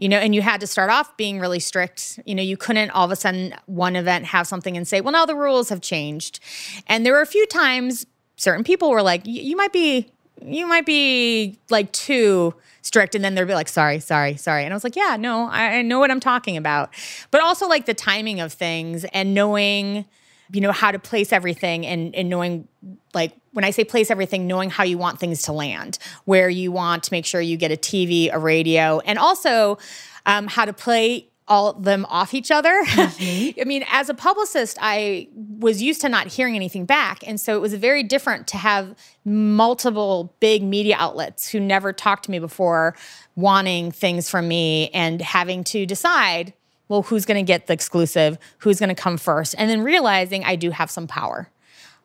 You 0.00 0.08
know, 0.08 0.16
and 0.16 0.34
you 0.34 0.40
had 0.40 0.60
to 0.62 0.66
start 0.66 0.90
off 0.90 1.14
being 1.16 1.38
really 1.40 1.60
strict. 1.60 2.18
You 2.24 2.34
know, 2.34 2.42
you 2.42 2.56
couldn't 2.56 2.90
all 2.90 3.04
of 3.04 3.10
a 3.10 3.16
sudden 3.16 3.54
one 3.66 3.96
event 3.96 4.24
have 4.26 4.46
something 4.46 4.76
and 4.76 4.88
say, 4.88 5.00
"Well, 5.00 5.12
now 5.12 5.26
the 5.26 5.36
rules 5.36 5.68
have 5.68 5.80
changed." 5.80 6.40
And 6.86 7.04
there 7.04 7.12
were 7.12 7.20
a 7.20 7.26
few 7.26 7.46
times 7.46 8.06
certain 8.36 8.64
people 8.64 8.90
were 8.90 9.02
like, 9.02 9.22
"You 9.24 9.56
might 9.56 9.72
be 9.72 10.10
you 10.42 10.66
might 10.66 10.86
be 10.86 11.58
like 11.68 11.92
too 11.92 12.54
strict 12.82 13.14
and 13.14 13.22
then 13.22 13.34
they'd 13.34 13.46
be 13.46 13.54
like 13.54 13.68
sorry 13.68 14.00
sorry 14.00 14.36
sorry 14.36 14.64
and 14.64 14.72
i 14.72 14.76
was 14.76 14.84
like 14.84 14.96
yeah 14.96 15.16
no 15.18 15.46
I, 15.46 15.76
I 15.76 15.82
know 15.82 15.98
what 15.98 16.10
i'm 16.10 16.20
talking 16.20 16.56
about 16.56 16.94
but 17.30 17.42
also 17.42 17.68
like 17.68 17.86
the 17.86 17.94
timing 17.94 18.40
of 18.40 18.52
things 18.52 19.04
and 19.12 19.34
knowing 19.34 20.06
you 20.52 20.60
know 20.60 20.72
how 20.72 20.90
to 20.90 20.98
place 20.98 21.32
everything 21.32 21.86
and, 21.86 22.14
and 22.14 22.28
knowing 22.28 22.66
like 23.14 23.32
when 23.52 23.64
i 23.64 23.70
say 23.70 23.84
place 23.84 24.10
everything 24.10 24.46
knowing 24.46 24.70
how 24.70 24.84
you 24.84 24.98
want 24.98 25.18
things 25.18 25.42
to 25.42 25.52
land 25.52 25.98
where 26.24 26.48
you 26.48 26.72
want 26.72 27.02
to 27.02 27.12
make 27.12 27.24
sure 27.24 27.40
you 27.40 27.56
get 27.56 27.70
a 27.70 27.76
tv 27.76 28.32
a 28.32 28.38
radio 28.38 29.00
and 29.00 29.18
also 29.18 29.78
um, 30.26 30.46
how 30.46 30.64
to 30.64 30.72
play 30.72 31.30
all 31.50 31.72
them 31.72 32.06
off 32.08 32.32
each 32.32 32.52
other. 32.52 32.70
I 32.86 33.64
mean, 33.66 33.84
as 33.88 34.08
a 34.08 34.14
publicist, 34.14 34.78
I 34.80 35.28
was 35.34 35.82
used 35.82 36.00
to 36.02 36.08
not 36.08 36.28
hearing 36.28 36.54
anything 36.54 36.86
back. 36.86 37.26
And 37.26 37.40
so 37.40 37.56
it 37.56 37.60
was 37.60 37.74
very 37.74 38.04
different 38.04 38.46
to 38.48 38.56
have 38.56 38.94
multiple 39.24 40.32
big 40.38 40.62
media 40.62 40.94
outlets 40.96 41.48
who 41.48 41.58
never 41.58 41.92
talked 41.92 42.26
to 42.26 42.30
me 42.30 42.38
before 42.38 42.94
wanting 43.34 43.90
things 43.90 44.30
from 44.30 44.46
me 44.46 44.90
and 44.90 45.20
having 45.20 45.64
to 45.64 45.84
decide, 45.84 46.54
well, 46.88 47.02
who's 47.02 47.26
going 47.26 47.44
to 47.44 47.46
get 47.46 47.66
the 47.66 47.72
exclusive, 47.72 48.38
who's 48.58 48.78
going 48.78 48.88
to 48.88 48.94
come 48.94 49.18
first, 49.18 49.56
and 49.58 49.68
then 49.68 49.82
realizing 49.82 50.44
I 50.44 50.54
do 50.54 50.70
have 50.70 50.90
some 50.90 51.08
power. 51.08 51.50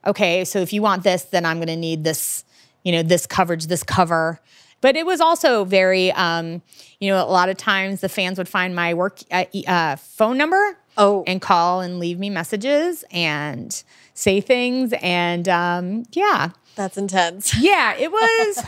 Okay, 0.06 0.46
so 0.46 0.60
if 0.60 0.72
you 0.74 0.82
want 0.82 1.04
this, 1.04 1.24
then 1.24 1.46
I'm 1.46 1.58
going 1.58 1.68
to 1.68 1.76
need 1.76 2.04
this, 2.04 2.44
you 2.84 2.92
know, 2.92 3.02
this 3.04 3.26
coverage, 3.26 3.68
this 3.68 3.84
cover. 3.84 4.40
But 4.82 4.96
it 4.96 5.06
was 5.06 5.20
also 5.22 5.64
very, 5.66 6.12
um, 6.12 6.62
you 7.00 7.10
know, 7.10 7.24
a 7.24 7.26
lot 7.32 7.50
of 7.50 7.58
times 7.58 8.02
the 8.02 8.10
fans 8.10 8.38
would 8.38 8.50
find 8.50 8.76
my 8.76 8.94
work 8.94 9.20
uh, 9.32 9.46
uh, 9.68 9.96
phone 9.96 10.38
number 10.38 10.78
Oh. 10.98 11.24
and 11.28 11.42
call 11.42 11.82
and 11.82 12.00
leave 12.00 12.20
me 12.20 12.30
messages 12.30 13.04
and 13.12 13.84
say 14.14 14.40
things. 14.42 14.94
And 15.02 15.50
um, 15.50 16.04
yeah, 16.12 16.50
That's 16.76 16.98
intense. 16.98 17.54
yeah, 17.60 17.96
it 17.98 18.12
was. 18.12 18.64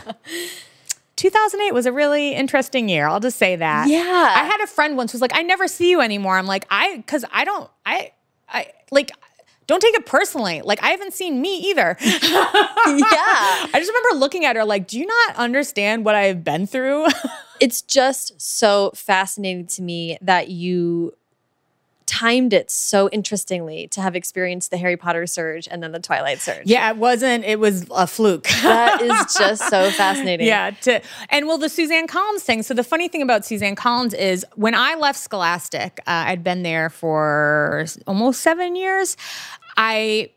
2008 1.17 1.73
was 1.73 1.85
a 1.85 1.91
really 1.91 2.33
interesting 2.33 2.89
year. 2.89 3.07
I'll 3.07 3.19
just 3.19 3.37
say 3.37 3.55
that. 3.55 3.87
Yeah. 3.87 4.01
I 4.35 4.43
had 4.43 4.61
a 4.63 4.67
friend 4.67 4.97
once 4.97 5.11
who's 5.11 5.21
like, 5.21 5.35
I 5.35 5.41
never 5.41 5.67
see 5.67 5.89
you 5.89 5.99
anymore. 6.01 6.37
I'm 6.37 6.45
like, 6.45 6.65
I, 6.69 7.03
cause 7.07 7.25
I 7.31 7.43
don't, 7.43 7.69
I, 7.85 8.11
I, 8.49 8.67
like, 8.91 9.11
don't 9.67 9.81
take 9.81 9.95
it 9.95 10.05
personally. 10.05 10.61
Like, 10.61 10.81
I 10.81 10.89
haven't 10.89 11.13
seen 11.13 11.41
me 11.41 11.59
either. 11.69 11.97
yeah. 12.01 12.09
I 12.85 13.69
just 13.75 13.89
remember 13.89 14.19
looking 14.19 14.45
at 14.45 14.55
her 14.55 14.63
like, 14.65 14.87
do 14.87 14.97
you 14.97 15.05
not 15.05 15.35
understand 15.35 16.05
what 16.05 16.15
I've 16.15 16.43
been 16.43 16.65
through? 16.67 17.07
It's 17.59 17.81
just 17.81 18.39
so 18.39 18.91
fascinating 18.93 19.65
to 19.65 19.81
me 19.81 20.19
that 20.21 20.47
you 20.49 21.15
timed 22.07 22.53
it 22.53 22.71
so 22.71 23.09
interestingly 23.09 23.87
to 23.89 24.01
have 24.01 24.15
experienced 24.15 24.71
the 24.71 24.77
Harry 24.77 24.95
Potter 24.95 25.27
surge 25.27 25.67
and 25.69 25.83
then 25.83 25.91
the 25.91 25.99
Twilight 25.99 26.39
surge. 26.39 26.65
yeah, 26.65 26.89
it 26.89 26.97
wasn't, 26.97 27.43
it 27.43 27.59
was 27.59 27.85
a 27.91 28.07
fluke. 28.07 28.47
That 28.67 29.01
is 29.01 29.35
just 29.35 29.69
so 29.69 29.91
fascinating. 29.91 30.47
Yeah, 30.47 30.71
to 30.81 31.01
and 31.29 31.47
well, 31.47 31.57
the 31.57 31.69
Suzanne 31.69 32.07
Collins 32.07 32.43
thing. 32.43 32.63
So 32.63 32.73
the 32.73 32.83
funny 32.83 33.07
thing 33.07 33.21
about 33.21 33.45
Suzanne 33.45 33.75
Collins 33.75 34.13
is 34.13 34.45
when 34.55 34.75
I 34.75 34.95
left 34.95 35.19
Scholastic, 35.19 35.99
uh, 36.01 36.25
I'd 36.27 36.43
been 36.43 36.63
there 36.63 36.89
for 36.89 37.85
almost 38.05 38.41
seven 38.41 38.75
years. 38.75 39.15
I 39.77 40.31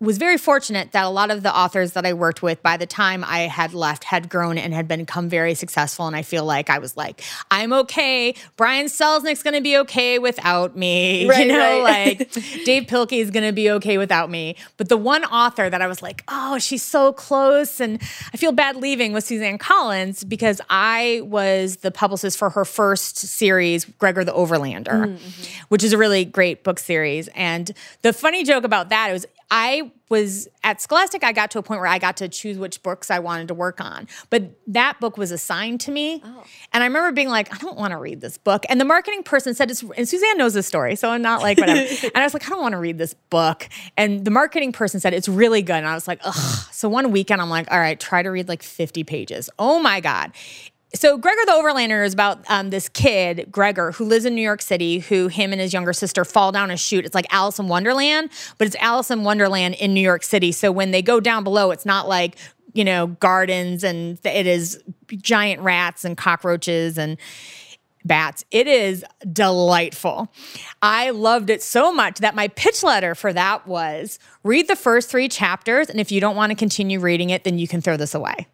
was 0.00 0.16
very 0.16 0.38
fortunate 0.38 0.92
that 0.92 1.04
a 1.04 1.10
lot 1.10 1.30
of 1.30 1.42
the 1.42 1.54
authors 1.54 1.92
that 1.92 2.06
I 2.06 2.14
worked 2.14 2.42
with 2.42 2.62
by 2.62 2.78
the 2.78 2.86
time 2.86 3.22
I 3.22 3.40
had 3.40 3.74
left 3.74 4.04
had 4.04 4.30
grown 4.30 4.56
and 4.56 4.72
had 4.72 4.88
become 4.88 5.28
very 5.28 5.54
successful. 5.54 6.06
And 6.06 6.16
I 6.16 6.22
feel 6.22 6.44
like 6.46 6.70
I 6.70 6.78
was 6.78 6.96
like, 6.96 7.22
I'm 7.50 7.74
okay. 7.74 8.34
Brian 8.56 8.86
Selznick's 8.86 9.42
going 9.42 9.54
to 9.54 9.60
be 9.60 9.76
okay 9.78 10.18
without 10.18 10.76
me. 10.76 11.10
Right, 11.30 11.46
you 11.46 11.52
know, 11.52 11.84
right. 11.84 12.18
like 12.18 12.32
Dave 12.64 12.84
Pilkey 12.84 13.20
is 13.20 13.30
going 13.30 13.46
to 13.46 13.52
be 13.52 13.70
okay 13.72 13.98
without 13.98 14.30
me. 14.30 14.56
But 14.78 14.88
the 14.88 14.96
one 14.96 15.24
author 15.24 15.70
that 15.70 15.80
I 15.80 15.86
was 15.86 16.02
like, 16.02 16.24
oh, 16.28 16.58
she's 16.58 16.82
so 16.82 17.12
close. 17.12 17.78
And 17.78 18.00
I 18.32 18.36
feel 18.36 18.50
bad 18.50 18.76
leaving 18.76 19.12
was 19.12 19.26
Suzanne 19.26 19.58
Collins 19.58 20.24
because 20.24 20.60
I 20.70 21.20
was 21.24 21.78
the 21.78 21.90
publicist 21.90 22.38
for 22.38 22.50
her 22.50 22.64
first 22.64 23.18
series, 23.18 23.84
Gregor 23.84 24.24
the 24.24 24.32
Overlander, 24.32 25.06
mm-hmm. 25.06 25.64
which 25.68 25.84
is 25.84 25.92
a 25.92 25.98
really 25.98 26.24
great 26.24 26.64
book 26.64 26.78
series. 26.78 27.28
And 27.28 27.70
the 28.02 28.12
funny 28.12 28.42
joke 28.42 28.64
about 28.64 28.88
that 28.88 29.12
was 29.12 29.26
I 29.50 29.90
was 30.08 30.48
at 30.64 30.80
Scholastic, 30.80 31.24
I 31.24 31.32
got 31.32 31.50
to 31.52 31.58
a 31.58 31.62
point 31.62 31.80
where 31.80 31.88
I 31.88 31.98
got 31.98 32.16
to 32.18 32.28
choose 32.28 32.58
which 32.58 32.82
books 32.82 33.10
I 33.10 33.20
wanted 33.20 33.48
to 33.48 33.54
work 33.54 33.80
on. 33.80 34.08
But 34.28 34.50
that 34.66 34.98
book 35.00 35.16
was 35.16 35.30
assigned 35.30 35.80
to 35.82 35.90
me. 35.90 36.20
Oh. 36.24 36.44
And 36.72 36.82
I 36.82 36.86
remember 36.86 37.12
being 37.12 37.28
like, 37.28 37.52
I 37.54 37.58
don't 37.58 37.76
want 37.76 37.92
to 37.92 37.98
read 37.98 38.20
this 38.20 38.36
book. 38.36 38.64
And 38.68 38.80
the 38.80 38.84
marketing 38.84 39.22
person 39.22 39.54
said, 39.54 39.70
it's, 39.70 39.82
and 39.82 40.08
Suzanne 40.08 40.36
knows 40.36 40.54
this 40.54 40.66
story, 40.66 40.96
so 40.96 41.10
I'm 41.10 41.22
not 41.22 41.42
like, 41.42 41.58
whatever. 41.58 41.80
and 42.02 42.16
I 42.16 42.24
was 42.24 42.34
like, 42.34 42.44
I 42.46 42.48
don't 42.50 42.60
want 42.60 42.72
to 42.72 42.78
read 42.78 42.98
this 42.98 43.14
book. 43.14 43.68
And 43.96 44.24
the 44.24 44.30
marketing 44.30 44.72
person 44.72 45.00
said, 45.00 45.14
it's 45.14 45.28
really 45.28 45.62
good. 45.62 45.76
And 45.76 45.86
I 45.86 45.94
was 45.94 46.08
like, 46.08 46.20
ugh. 46.24 46.66
So 46.72 46.88
one 46.88 47.10
weekend, 47.12 47.40
I'm 47.40 47.50
like, 47.50 47.70
all 47.70 47.78
right, 47.78 47.98
try 47.98 48.22
to 48.22 48.30
read 48.30 48.48
like 48.48 48.62
50 48.62 49.04
pages. 49.04 49.50
Oh 49.58 49.80
my 49.80 50.00
God. 50.00 50.32
So 50.92 51.16
Gregor 51.16 51.42
the 51.46 51.52
Overlander 51.52 52.04
is 52.04 52.12
about 52.12 52.42
um, 52.50 52.70
this 52.70 52.88
kid, 52.88 53.46
Gregor, 53.50 53.92
who 53.92 54.04
lives 54.04 54.24
in 54.24 54.34
New 54.34 54.42
York 54.42 54.60
City, 54.60 54.98
who 54.98 55.28
him 55.28 55.52
and 55.52 55.60
his 55.60 55.72
younger 55.72 55.92
sister 55.92 56.24
fall 56.24 56.50
down 56.50 56.70
a 56.70 56.76
chute. 56.76 57.06
It's 57.06 57.14
like 57.14 57.32
Alice 57.32 57.60
in 57.60 57.68
Wonderland, 57.68 58.30
but 58.58 58.66
it's 58.66 58.76
Alice 58.80 59.10
in 59.10 59.22
Wonderland 59.22 59.76
in 59.76 59.94
New 59.94 60.00
York 60.00 60.24
City. 60.24 60.50
So 60.50 60.72
when 60.72 60.90
they 60.90 61.00
go 61.00 61.20
down 61.20 61.44
below, 61.44 61.70
it's 61.70 61.86
not 61.86 62.08
like, 62.08 62.36
you 62.72 62.84
know, 62.84 63.06
gardens 63.06 63.84
and 63.84 64.18
it 64.24 64.46
is 64.46 64.82
giant 65.16 65.62
rats 65.62 66.04
and 66.04 66.16
cockroaches 66.16 66.98
and 66.98 67.18
bats. 68.04 68.44
It 68.50 68.66
is 68.66 69.04
delightful. 69.32 70.32
I 70.82 71.10
loved 71.10 71.50
it 71.50 71.62
so 71.62 71.92
much 71.92 72.18
that 72.18 72.34
my 72.34 72.48
pitch 72.48 72.82
letter 72.82 73.14
for 73.14 73.32
that 73.32 73.66
was 73.66 74.18
read 74.42 74.66
the 74.66 74.76
first 74.76 75.08
three 75.08 75.28
chapters. 75.28 75.88
And 75.88 76.00
if 76.00 76.10
you 76.10 76.20
don't 76.20 76.34
want 76.34 76.50
to 76.50 76.56
continue 76.56 76.98
reading 76.98 77.30
it, 77.30 77.44
then 77.44 77.58
you 77.58 77.68
can 77.68 77.80
throw 77.80 77.96
this 77.96 78.14
away. 78.14 78.48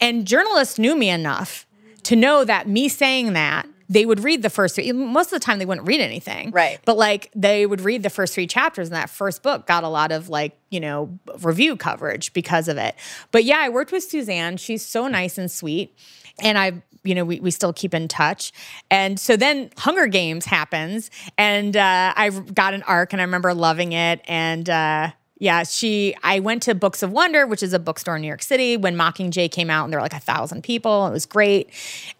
And 0.00 0.26
journalists 0.26 0.78
knew 0.78 0.96
me 0.96 1.10
enough 1.10 1.66
to 2.04 2.16
know 2.16 2.44
that 2.44 2.68
me 2.68 2.88
saying 2.88 3.34
that 3.34 3.66
they 3.90 4.06
would 4.06 4.20
read 4.20 4.42
the 4.42 4.50
first 4.50 4.76
three. 4.76 4.92
Most 4.92 5.26
of 5.26 5.40
the 5.40 5.44
time, 5.44 5.58
they 5.58 5.66
wouldn't 5.66 5.86
read 5.86 6.00
anything. 6.00 6.52
Right. 6.52 6.78
But 6.84 6.96
like 6.96 7.28
they 7.34 7.66
would 7.66 7.80
read 7.80 8.04
the 8.04 8.10
first 8.10 8.34
three 8.34 8.46
chapters, 8.46 8.88
and 8.88 8.94
that 8.94 9.10
first 9.10 9.42
book 9.42 9.66
got 9.66 9.82
a 9.82 9.88
lot 9.88 10.12
of 10.12 10.28
like, 10.28 10.56
you 10.70 10.78
know, 10.78 11.18
review 11.40 11.76
coverage 11.76 12.32
because 12.32 12.68
of 12.68 12.76
it. 12.76 12.94
But 13.32 13.42
yeah, 13.42 13.58
I 13.58 13.68
worked 13.68 13.90
with 13.90 14.04
Suzanne. 14.04 14.56
She's 14.58 14.86
so 14.86 15.08
nice 15.08 15.38
and 15.38 15.50
sweet. 15.50 15.98
And 16.40 16.56
I, 16.56 16.82
you 17.02 17.16
know, 17.16 17.24
we, 17.24 17.40
we 17.40 17.50
still 17.50 17.72
keep 17.72 17.92
in 17.92 18.06
touch. 18.06 18.52
And 18.92 19.18
so 19.18 19.36
then 19.36 19.70
Hunger 19.76 20.06
Games 20.06 20.44
happens, 20.44 21.10
and 21.36 21.76
uh, 21.76 22.14
I 22.16 22.30
got 22.30 22.74
an 22.74 22.84
arc, 22.84 23.12
and 23.12 23.20
I 23.20 23.24
remember 23.24 23.52
loving 23.54 23.92
it. 23.92 24.20
And, 24.28 24.70
uh, 24.70 25.10
yeah, 25.40 25.64
she. 25.64 26.14
I 26.22 26.38
went 26.38 26.62
to 26.64 26.74
Books 26.74 27.02
of 27.02 27.10
Wonder, 27.10 27.46
which 27.46 27.62
is 27.62 27.72
a 27.72 27.78
bookstore 27.78 28.14
in 28.16 28.22
New 28.22 28.28
York 28.28 28.42
City, 28.42 28.76
when 28.76 28.94
Mockingjay 28.94 29.50
came 29.50 29.70
out, 29.70 29.84
and 29.84 29.92
there 29.92 29.98
were 29.98 30.04
like 30.04 30.12
a 30.12 30.20
thousand 30.20 30.62
people. 30.62 31.06
It 31.06 31.10
was 31.10 31.26
great. 31.26 31.70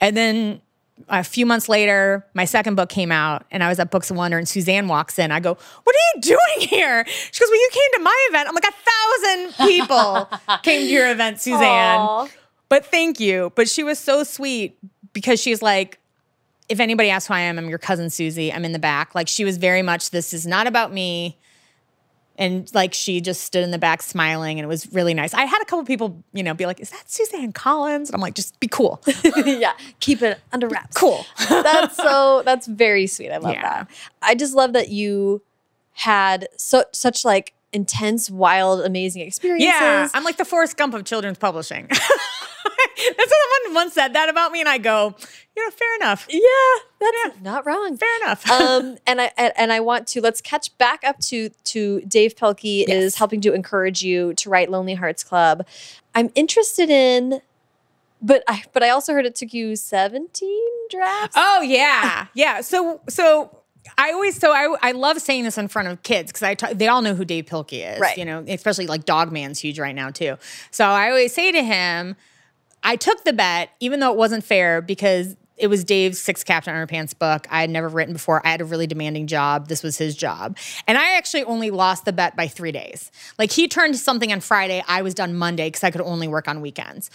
And 0.01 0.17
then 0.17 0.61
a 1.09 1.23
few 1.23 1.45
months 1.47 1.69
later, 1.69 2.27
my 2.35 2.47
second 2.47 2.75
book 2.75 2.89
came 2.89 3.13
out, 3.13 3.45
and 3.51 3.63
I 3.63 3.69
was 3.69 3.79
at 3.79 3.91
Books 3.91 4.11
of 4.11 4.17
Wonder, 4.17 4.39
and 4.39 4.49
Suzanne 4.49 4.89
walks 4.89 5.19
in. 5.19 5.31
I 5.31 5.39
go, 5.39 5.51
"What 5.85 5.97
are 5.97 6.17
you 6.17 6.23
doing 6.23 6.69
here?" 6.69 7.05
She 7.07 7.41
goes, 7.41 7.49
"Well, 7.51 7.61
you 7.61 7.71
came 7.71 7.99
to 7.99 8.01
my 8.01 8.27
event." 8.31 8.49
I'm 8.49 8.55
like, 8.55 8.65
"A 8.65 9.47
thousand 9.53 9.69
people 9.69 10.39
came 10.63 10.81
to 10.81 10.87
your 10.87 11.11
event, 11.11 11.41
Suzanne." 11.41 12.01
Aw. 12.01 12.29
But 12.71 12.87
thank 12.87 13.21
you. 13.21 13.53
But 13.55 13.69
she 13.69 13.83
was 13.83 13.99
so 13.99 14.25
sweet 14.25 14.79
because 15.13 15.41
she's 15.43 15.61
like, 15.61 15.99
if 16.71 16.79
anybody 16.79 17.11
asks 17.11 17.27
who 17.27 17.35
I 17.35 17.41
am, 17.41 17.59
I'm 17.59 17.69
your 17.69 17.79
cousin 17.79 18.11
Susie. 18.11 18.53
I'm 18.53 18.65
in 18.65 18.73
the 18.73 18.79
back. 18.79 19.15
Like 19.15 19.29
she 19.29 19.45
was 19.45 19.57
very 19.59 19.83
much, 19.83 20.11
this 20.11 20.33
is 20.33 20.47
not 20.47 20.69
about 20.69 20.93
me. 20.93 21.37
And 22.41 22.69
like 22.75 22.95
she 22.95 23.21
just 23.21 23.43
stood 23.43 23.63
in 23.63 23.71
the 23.71 23.79
back 23.79 24.03
smiling 24.03 24.59
and 24.59 24.65
it 24.65 24.69
was 24.69 24.91
really 24.93 25.15
nice. 25.15 25.35
I 25.35 25.45
had 25.45 25.61
a 25.63 25.65
couple 25.67 25.85
people, 25.85 26.25
you 26.33 26.43
know, 26.43 26.55
be 26.55 26.67
like, 26.67 26.81
is 26.81 26.91
that 26.91 27.09
Suzanne 27.09 27.53
Collins? 27.53 28.09
And 28.09 28.15
I'm 28.17 28.21
like, 28.23 28.35
just 28.35 28.59
be 28.59 28.67
cool. 28.67 29.01
yeah, 29.45 29.73
keep 30.01 30.23
it 30.23 30.41
under 30.53 30.67
wraps. 30.67 30.97
cool. 30.97 31.27
That's 31.49 31.97
so. 31.97 32.43
That's 32.45 32.67
very 32.67 33.07
sweet. 33.07 33.31
I 33.31 33.37
love 33.37 33.53
Yeah. 33.55 33.63
that. 33.63 33.91
I 34.23 34.35
just 34.35 34.55
love 34.55 34.73
that 34.73 34.89
you 34.89 35.43
had 35.93 36.49
so 36.57 36.85
such 36.93 37.25
like 37.25 37.53
intense, 37.73 38.31
wild, 38.31 38.81
amazing 38.81 39.23
experiences. 39.23 39.67
Yeah. 39.69 40.09
I'm 40.15 40.25
like 40.25 40.39
the 40.39 40.45
Forrest 40.45 40.77
Gump 40.77 40.95
of 40.95 41.05
children's 41.05 41.39
publishing. 41.39 41.89
That's 43.17 43.33
someone 43.65 43.75
once 43.75 43.95
said 43.95 44.13
that 44.15 44.29
about 44.29 44.53
me, 44.53 44.61
and 44.61 44.69
I 44.69 44.79
go, 44.79 45.15
you 45.57 45.65
know, 45.65 45.71
fair 45.71 45.97
enough. 45.97 46.27
yeah, 46.29 46.41
that's 47.01 47.41
not 47.41 47.65
wrong. 47.67 47.97
Fair 47.97 48.09
enough. 48.23 48.49
um, 48.51 48.99
and 49.07 49.21
I 49.21 49.33
and, 49.37 49.73
I 49.73 49.81
want 49.81 50.07
to 50.09 50.21
let's 50.21 50.41
catch 50.41 50.77
back 50.79 51.03
up 51.05 51.19
to 51.21 51.49
to 51.65 52.01
Dav 52.03 52.35
Pilkey 52.35 52.85
Yes. 52.87 52.91
is 52.91 53.15
helping 53.17 53.41
to 53.43 53.53
encourage 53.55 54.03
you 54.03 54.35
to 54.35 54.51
write 54.51 54.71
Lonely 54.71 54.95
Hearts 54.95 55.25
Club. 55.25 55.67
I'm 56.15 56.31
interested 56.35 56.91
in, 56.91 57.41
but 58.21 58.43
I 58.47 58.65
but 58.73 58.83
I 58.83 58.91
also 58.91 59.13
heard 59.15 59.25
it 59.27 59.35
took 59.35 59.53
you 59.55 59.77
17 59.77 60.61
drafts. 60.91 61.37
Oh 61.39 61.63
yeah, 61.63 62.27
yeah. 62.35 62.61
So 62.61 63.01
so 63.09 63.57
I 63.97 64.13
always 64.13 64.37
so 64.39 64.53
I 64.53 64.77
I 64.83 64.93
love 64.93 65.21
saying 65.21 65.45
this 65.45 65.57
in 65.57 65.69
front 65.69 65.89
of 65.89 66.03
kids 66.03 66.31
because 66.33 66.43
I 66.43 66.73
they 66.75 66.87
all 66.89 67.01
know 67.03 67.15
who 67.15 67.25
Dav 67.25 67.47
Pilkey 67.47 67.95
is, 67.95 67.99
Right. 68.01 68.17
You 68.19 68.25
know, 68.27 68.45
especially 68.47 68.87
like 68.87 69.05
Dogman's 69.07 69.59
huge 69.59 69.79
right 69.81 69.95
now 69.95 70.11
too. 70.11 70.37
So 70.71 70.85
I 70.85 71.09
always 71.09 71.33
say 71.33 71.51
to 71.53 71.63
him, 71.63 72.15
I 72.83 72.97
took 72.97 73.25
the 73.25 73.33
bet 73.33 73.71
even 73.81 74.01
though 74.01 74.11
it 74.11 74.17
wasn't 74.17 74.45
fair 74.45 74.81
because. 74.81 75.37
It 75.57 75.69
was 75.69 75.85
Dav's 75.85 76.19
six 76.19 76.43
Captain 76.43 76.75
Underpants 76.75 77.13
book. 77.19 77.47
I 77.51 77.61
had 77.61 77.69
never 77.69 77.87
written 77.87 78.15
before. 78.15 78.41
I 78.47 78.51
had 78.51 78.63
a 78.63 78.65
really 78.65 78.87
demanding 78.87 79.27
job. 79.27 79.69
This 79.69 79.83
was 79.83 79.99
his 79.99 80.17
job. 80.17 80.57
And 80.87 80.97
I 80.97 81.19
actually 81.19 81.45
only 81.45 81.71
lost 81.71 82.07
the 82.07 82.15
bet 82.15 82.35
by 82.35 82.49
three 82.49 82.73
days. 82.73 83.13
Like 83.39 83.53
he 83.53 83.69
turned 83.69 83.99
something 83.99 84.33
on 84.33 84.41
Friday. 84.41 84.83
I 84.89 85.03
was 85.03 85.13
done 85.13 85.35
Monday 85.35 85.67
because 85.67 85.85
I 85.85 85.91
could 85.91 86.01
only 86.01 86.29
work 86.29 86.49
on 86.49 86.63
weekends. 86.63 87.11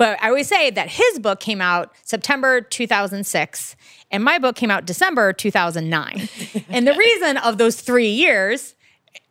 But 0.00 0.18
I 0.22 0.28
always 0.28 0.48
say 0.48 0.70
that 0.70 0.88
his 0.88 1.18
book 1.18 1.40
came 1.40 1.60
out 1.60 1.92
September 2.04 2.62
2006 2.62 3.76
and 4.10 4.24
my 4.24 4.38
book 4.38 4.56
came 4.56 4.70
out 4.70 4.86
December 4.86 5.34
2009. 5.34 6.28
and 6.70 6.88
the 6.88 6.94
reason 6.94 7.36
of 7.36 7.58
those 7.58 7.82
three 7.82 8.08
years, 8.08 8.74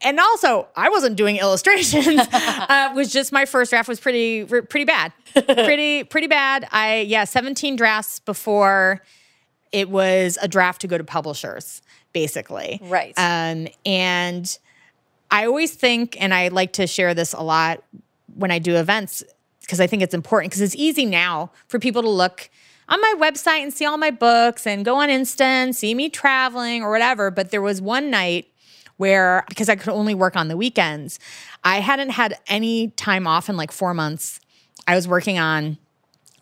and 0.02 0.20
also 0.20 0.68
I 0.76 0.90
wasn't 0.90 1.16
doing 1.16 1.38
illustrations, 1.38 2.22
uh, 2.32 2.92
was 2.96 3.12
just 3.12 3.32
my 3.32 3.46
first 3.46 3.72
draft 3.72 3.88
was 3.88 4.00
pretty 4.00 4.46
pretty 4.46 4.86
bad, 4.86 5.12
pretty 5.34 6.04
pretty 6.04 6.28
bad. 6.28 6.68
I 6.72 7.02
yeah, 7.02 7.24
17 7.26 7.76
drafts 7.76 8.20
before 8.20 9.02
it 9.72 9.90
was 9.90 10.38
a 10.42 10.48
draft 10.48 10.82
to 10.82 10.88
go 10.88 10.98
to 10.98 11.04
publishers, 11.04 11.82
basically. 12.14 12.80
Right. 12.84 13.14
Um, 13.18 13.68
and 13.86 14.58
I 15.32 15.46
always 15.46 15.74
think, 15.76 16.20
and 16.20 16.34
I 16.34 16.48
like 16.48 16.74
to 16.74 16.88
share 16.88 17.14
this 17.14 17.34
a 17.34 17.42
lot 17.42 17.84
when 18.36 18.52
I 18.52 18.60
do 18.60 18.76
events 18.76 19.24
because 19.62 19.80
I 19.80 19.88
think 19.88 20.02
it's 20.02 20.16
important 20.16 20.52
because 20.52 20.62
it's 20.62 20.76
easy 20.76 21.06
now 21.06 21.52
for 21.68 21.78
people 21.78 22.02
to 22.02 22.10
look 22.10 22.50
on 22.88 23.00
my 23.00 23.16
website 23.20 23.62
and 23.62 23.72
see 23.72 23.86
all 23.86 23.98
my 23.98 24.10
books 24.10 24.66
and 24.66 24.84
go 24.84 24.96
on 24.96 25.10
Insta 25.10 25.42
and 25.42 25.76
see 25.76 25.94
me 25.94 26.10
traveling 26.10 26.82
or 26.82 26.90
whatever. 26.90 27.30
But 27.30 27.52
there 27.52 27.62
was 27.62 27.80
one 27.80 28.10
night 28.10 28.48
where, 29.00 29.46
because 29.48 29.70
I 29.70 29.78
could 29.78 29.88
only 29.94 30.14
work 30.14 30.36
on 30.36 30.50
the 30.50 30.58
weekends, 30.58 31.20
I 31.64 31.80
hadn't 31.80 32.10
had 32.10 32.38
any 32.48 32.90
time 32.90 33.28
off 33.28 33.48
in 33.48 33.56
like 33.56 33.72
four 33.72 33.94
months. 33.94 34.42
I 34.88 34.96
was 34.96 35.08
working 35.08 35.40
on 35.40 35.78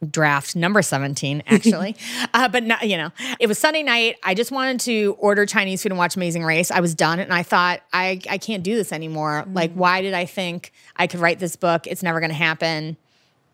draft 0.10 0.56
number 0.56 0.82
17 0.82 1.43
actually. 1.48 1.96
Uh, 2.34 2.50
but 2.50 2.63
not, 2.63 2.88
you 2.88 2.98
know 2.98 3.12
it 3.39 3.46
was 3.48 3.60
sunday 3.60 3.84
night. 3.84 4.15
I 4.24 4.34
just 4.34 4.52
wanted 4.52 4.80
to 4.82 5.15
order 5.20 5.46
chinese 5.46 5.84
food 5.84 5.91
and 5.91 6.00
watch 6.00 6.15
amazing 6.15 6.43
race. 6.43 6.72
I 6.72 6.80
was 6.80 6.96
done 6.96 7.20
and 7.20 7.32
i 7.32 7.43
thought 7.43 7.82
i, 7.93 8.20
I 8.30 8.39
can't 8.39 8.63
do 8.63 8.76
this 8.76 8.91
anymore. 8.91 9.46
Like 9.52 9.74
why 9.74 10.02
did 10.02 10.13
i 10.13 10.26
think 10.26 10.72
i 10.96 11.06
could 11.06 11.20
write 11.20 11.39
this 11.39 11.56
book? 11.56 11.86
It's 11.86 12.04
never 12.04 12.20
going 12.20 12.30
to 12.32 12.36
happen. 12.36 12.98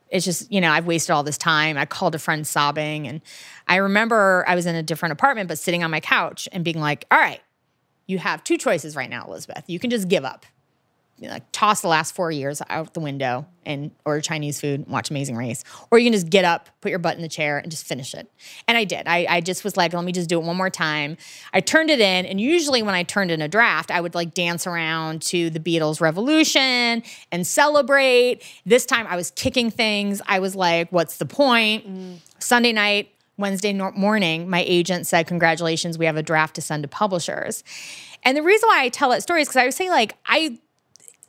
It's 0.09 0.25
just 0.25 0.51
you 0.51 0.61
know 0.61 0.71
i've 0.71 0.85
wasted 0.85 1.11
all 1.11 1.23
this 1.23 1.37
time. 1.37 1.77
I 1.77 1.85
called 1.85 2.15
a 2.15 2.19
friend 2.19 2.45
sobbing 2.47 3.07
and 3.07 3.21
i 3.67 3.77
remember 3.77 4.43
i 4.47 4.55
was 4.55 4.65
in 4.65 4.75
a 4.75 4.83
different 4.83 5.13
apartment 5.13 5.47
but 5.47 5.57
sitting 5.57 5.83
on 5.83 5.91
my 5.91 5.99
couch 6.01 6.47
and 6.51 6.63
being 6.63 6.79
like 6.79 7.05
all 7.11 7.17
right 7.17 7.41
you 8.07 8.17
have 8.17 8.43
two 8.43 8.57
choices 8.57 8.95
right 8.95 9.09
now 9.09 9.25
elizabeth 9.25 9.63
you 9.67 9.79
can 9.79 9.89
just 9.89 10.07
give 10.07 10.25
up 10.25 10.45
you 11.23 11.27
know, 11.27 11.35
like 11.35 11.43
toss 11.51 11.81
the 11.81 11.87
last 11.87 12.15
four 12.15 12.31
years 12.31 12.61
out 12.69 12.93
the 12.93 12.99
window 12.99 13.45
and 13.65 13.91
order 14.03 14.19
Chinese 14.19 14.59
food, 14.59 14.81
and 14.81 14.89
watch 14.89 15.09
Amazing 15.09 15.37
Race, 15.37 15.63
or 15.89 15.97
you 15.97 16.05
can 16.05 16.13
just 16.13 16.29
get 16.29 16.43
up, 16.43 16.69
put 16.81 16.89
your 16.89 16.99
butt 16.99 17.15
in 17.15 17.21
the 17.21 17.29
chair, 17.29 17.59
and 17.59 17.71
just 17.71 17.85
finish 17.85 18.13
it. 18.13 18.29
And 18.67 18.77
I 18.77 18.83
did. 18.83 19.07
I, 19.07 19.25
I 19.29 19.39
just 19.39 19.63
was 19.63 19.77
like, 19.77 19.93
let 19.93 20.03
me 20.03 20.11
just 20.11 20.27
do 20.27 20.37
it 20.37 20.43
one 20.43 20.57
more 20.57 20.69
time. 20.69 21.15
I 21.53 21.61
turned 21.61 21.89
it 21.89 22.01
in, 22.01 22.25
and 22.25 22.41
usually 22.41 22.81
when 22.81 22.93
I 22.93 23.03
turned 23.03 23.31
in 23.31 23.41
a 23.41 23.47
draft, 23.47 23.89
I 23.89 24.01
would 24.01 24.15
like 24.15 24.33
dance 24.33 24.67
around 24.67 25.21
to 25.23 25.49
the 25.49 25.59
Beatles' 25.59 26.01
Revolution 26.01 27.03
and 27.31 27.47
celebrate. 27.47 28.43
This 28.65 28.85
time, 28.85 29.07
I 29.07 29.15
was 29.15 29.31
kicking 29.31 29.71
things. 29.71 30.21
I 30.27 30.39
was 30.39 30.55
like, 30.57 30.91
what's 30.91 31.17
the 31.17 31.25
point? 31.25 31.87
Mm. 31.87 32.17
Sunday 32.39 32.73
night. 32.73 33.12
Wednesday 33.37 33.73
morning, 33.73 34.49
my 34.49 34.63
agent 34.67 35.07
said, 35.07 35.27
Congratulations, 35.27 35.97
we 35.97 36.05
have 36.05 36.17
a 36.17 36.23
draft 36.23 36.55
to 36.55 36.61
send 36.61 36.83
to 36.83 36.89
publishers. 36.89 37.63
And 38.23 38.37
the 38.37 38.43
reason 38.43 38.67
why 38.67 38.83
I 38.83 38.89
tell 38.89 39.09
that 39.09 39.23
story 39.23 39.41
is 39.41 39.47
because 39.47 39.61
I 39.61 39.65
was 39.65 39.75
saying, 39.75 39.89
like, 39.89 40.15
I 40.25 40.59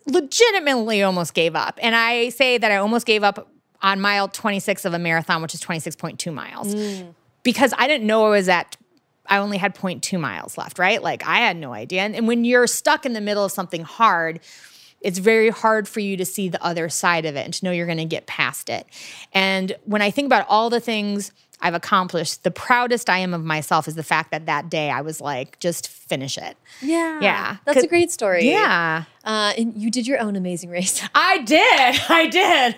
legitimately 0.07 1.03
almost 1.03 1.35
gave 1.35 1.57
up. 1.57 1.79
And 1.83 1.95
I 1.95 2.29
say 2.29 2.59
that 2.59 2.71
I 2.71 2.77
almost 2.77 3.07
gave 3.07 3.23
up 3.23 3.51
on 3.83 4.01
mile 4.01 4.29
26 4.29 4.85
of 4.85 4.95
a 4.95 4.99
marathon, 4.99 5.43
which 5.43 5.55
is 5.55 5.61
26.2 5.61 6.33
miles, 6.33 6.75
mm. 6.75 7.15
because 7.43 7.73
I 7.77 7.87
didn't 7.87 8.07
know 8.07 8.27
I 8.27 8.31
was 8.31 8.49
at, 8.49 8.77
I 9.27 9.39
only 9.39 9.59
had 9.59 9.75
0.2 9.75 10.19
miles 10.21 10.57
left, 10.57 10.79
right? 10.79 11.03
Like 11.03 11.27
I 11.27 11.39
had 11.39 11.57
no 11.57 11.73
idea. 11.73 12.03
And, 12.03 12.15
and 12.15 12.29
when 12.29 12.45
you're 12.45 12.67
stuck 12.67 13.05
in 13.05 13.13
the 13.13 13.21
middle 13.21 13.45
of 13.45 13.53
something 13.53 13.83
hard, 13.83 14.41
it's 15.01 15.19
very 15.19 15.51
hard 15.51 15.87
for 15.87 16.01
you 16.01 16.17
to 16.17 16.25
see 16.25 16.49
the 16.49 16.63
other 16.65 16.89
side 16.89 17.27
of 17.27 17.37
it 17.37 17.45
and 17.45 17.53
to 17.55 17.65
know 17.65 17.71
you're 17.71 17.87
going 17.87 17.99
to 17.99 18.07
get 18.07 18.27
past 18.27 18.71
it. 18.71 18.87
And 19.33 19.77
when 19.85 20.01
I 20.01 20.11
think 20.11 20.27
about 20.27 20.47
all 20.49 20.71
the 20.71 20.81
things 20.81 21.31
I've 21.61 21.75
accomplished, 21.75 22.43
the 22.43 22.51
proudest 22.51 23.09
I 23.09 23.19
am 23.19 23.33
of 23.35 23.45
myself 23.45 23.89
is 23.89 23.95
the 23.95 24.03
fact 24.03 24.31
that 24.33 24.47
that 24.47 24.69
day 24.69 24.91
I 24.91 25.01
was 25.01 25.21
like, 25.21 25.59
just 25.61 25.89
finish 25.89 26.37
it. 26.37 26.57
Yeah. 26.83 27.21
Yeah. 27.21 27.57
That's 27.65 27.83
a 27.83 27.87
great 27.87 28.11
story. 28.11 28.49
Yeah. 28.49 29.05
Uh, 29.25 29.55
and 29.57 29.75
you 29.81 29.91
did 29.91 30.07
your 30.07 30.21
own 30.21 30.37
amazing 30.37 30.69
race. 30.71 31.03
I 31.15 31.39
did. 31.39 32.01
I 32.11 32.27
did. 32.27 32.77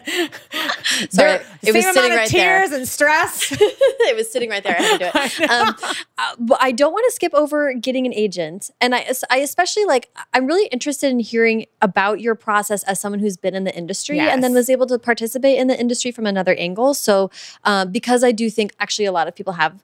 Sorry, 1.13 1.39
There- 1.39 1.47
it 1.63 1.75
was 1.75 1.85
same 1.85 1.95
sitting 1.95 2.13
amount 2.13 2.13
of 2.13 2.17
right 2.19 2.31
there. 2.31 2.61
tears 2.61 2.73
and 2.73 2.89
stress. 2.89 3.53
it 3.61 4.17
was 4.17 4.31
sitting 4.31 4.49
right 4.51 4.63
there. 4.63 4.77
I 4.79 4.83
had 4.83 4.99
to 4.99 5.11
do 5.39 5.45
it. 5.45 5.51
Um, 5.57 5.77
uh, 6.19 6.35
but 6.39 6.59
I 6.61 6.73
don't 6.73 6.93
want 6.93 7.05
to 7.09 7.13
skip 7.15 7.33
over 7.35 7.73
getting 7.75 8.07
an 8.07 8.13
agent, 8.15 8.71
and 8.81 8.95
I, 8.95 9.07
I 9.31 9.39
especially 9.39 9.85
like. 9.85 10.11
I'm 10.35 10.47
really 10.47 10.67
interested 10.69 11.11
in 11.11 11.19
hearing 11.19 11.67
about 11.83 12.21
your 12.21 12.35
process 12.35 12.83
as 12.85 13.01
someone 13.01 13.21
who's 13.21 13.37
been 13.37 13.55
in 13.55 13.65
the 13.65 13.75
industry 13.75 14.19
and 14.21 14.43
then 14.43 14.53
was 14.53 14.69
able 14.69 14.87
to 14.87 14.99
participate 14.99 15.59
in 15.59 15.67
the 15.67 15.79
industry 15.79 16.11
from 16.11 16.27
another 16.27 16.55
angle. 16.55 16.95
So, 16.95 17.31
uh, 17.65 17.85
because 17.87 18.23
I 18.23 18.33
do 18.33 18.51
think 18.51 18.73
actually 18.81 19.07
a 19.07 19.13
lot 19.13 19.29
of 19.29 19.35
people 19.35 19.55
have 19.55 19.83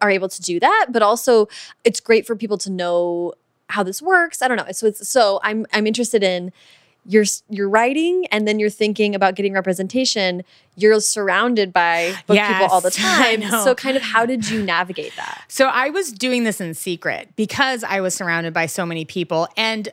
are 0.00 0.10
able 0.10 0.28
to 0.28 0.42
do 0.42 0.58
that, 0.60 0.86
but 0.90 1.02
also 1.02 1.48
it's 1.84 2.00
great 2.00 2.26
for 2.26 2.36
people 2.36 2.58
to 2.58 2.70
know 2.70 3.34
how 3.68 3.82
this 3.82 4.00
works. 4.00 4.42
I 4.42 4.48
don't 4.48 4.56
know. 4.56 4.66
So 4.72 4.86
it's 4.86 5.08
so 5.08 5.40
I'm 5.42 5.66
I'm 5.72 5.86
interested 5.86 6.22
in 6.22 6.52
you're 7.08 7.24
you're 7.48 7.68
writing 7.68 8.26
and 8.30 8.46
then 8.46 8.58
you're 8.58 8.70
thinking 8.70 9.14
about 9.14 9.34
getting 9.34 9.52
representation. 9.52 10.42
You're 10.76 11.00
surrounded 11.00 11.72
by 11.72 12.14
book 12.26 12.38
people 12.38 12.66
all 12.66 12.80
the 12.80 12.90
time. 12.92 13.42
So 13.42 13.74
kind 13.74 13.96
of 13.96 14.02
how 14.02 14.26
did 14.26 14.48
you 14.48 14.62
navigate 14.62 15.14
that? 15.16 15.44
So 15.48 15.66
I 15.66 15.90
was 15.90 16.12
doing 16.12 16.44
this 16.44 16.60
in 16.60 16.74
secret 16.74 17.28
because 17.36 17.84
I 17.84 18.00
was 18.00 18.14
surrounded 18.14 18.52
by 18.52 18.66
so 18.66 18.84
many 18.84 19.04
people. 19.04 19.48
And 19.56 19.88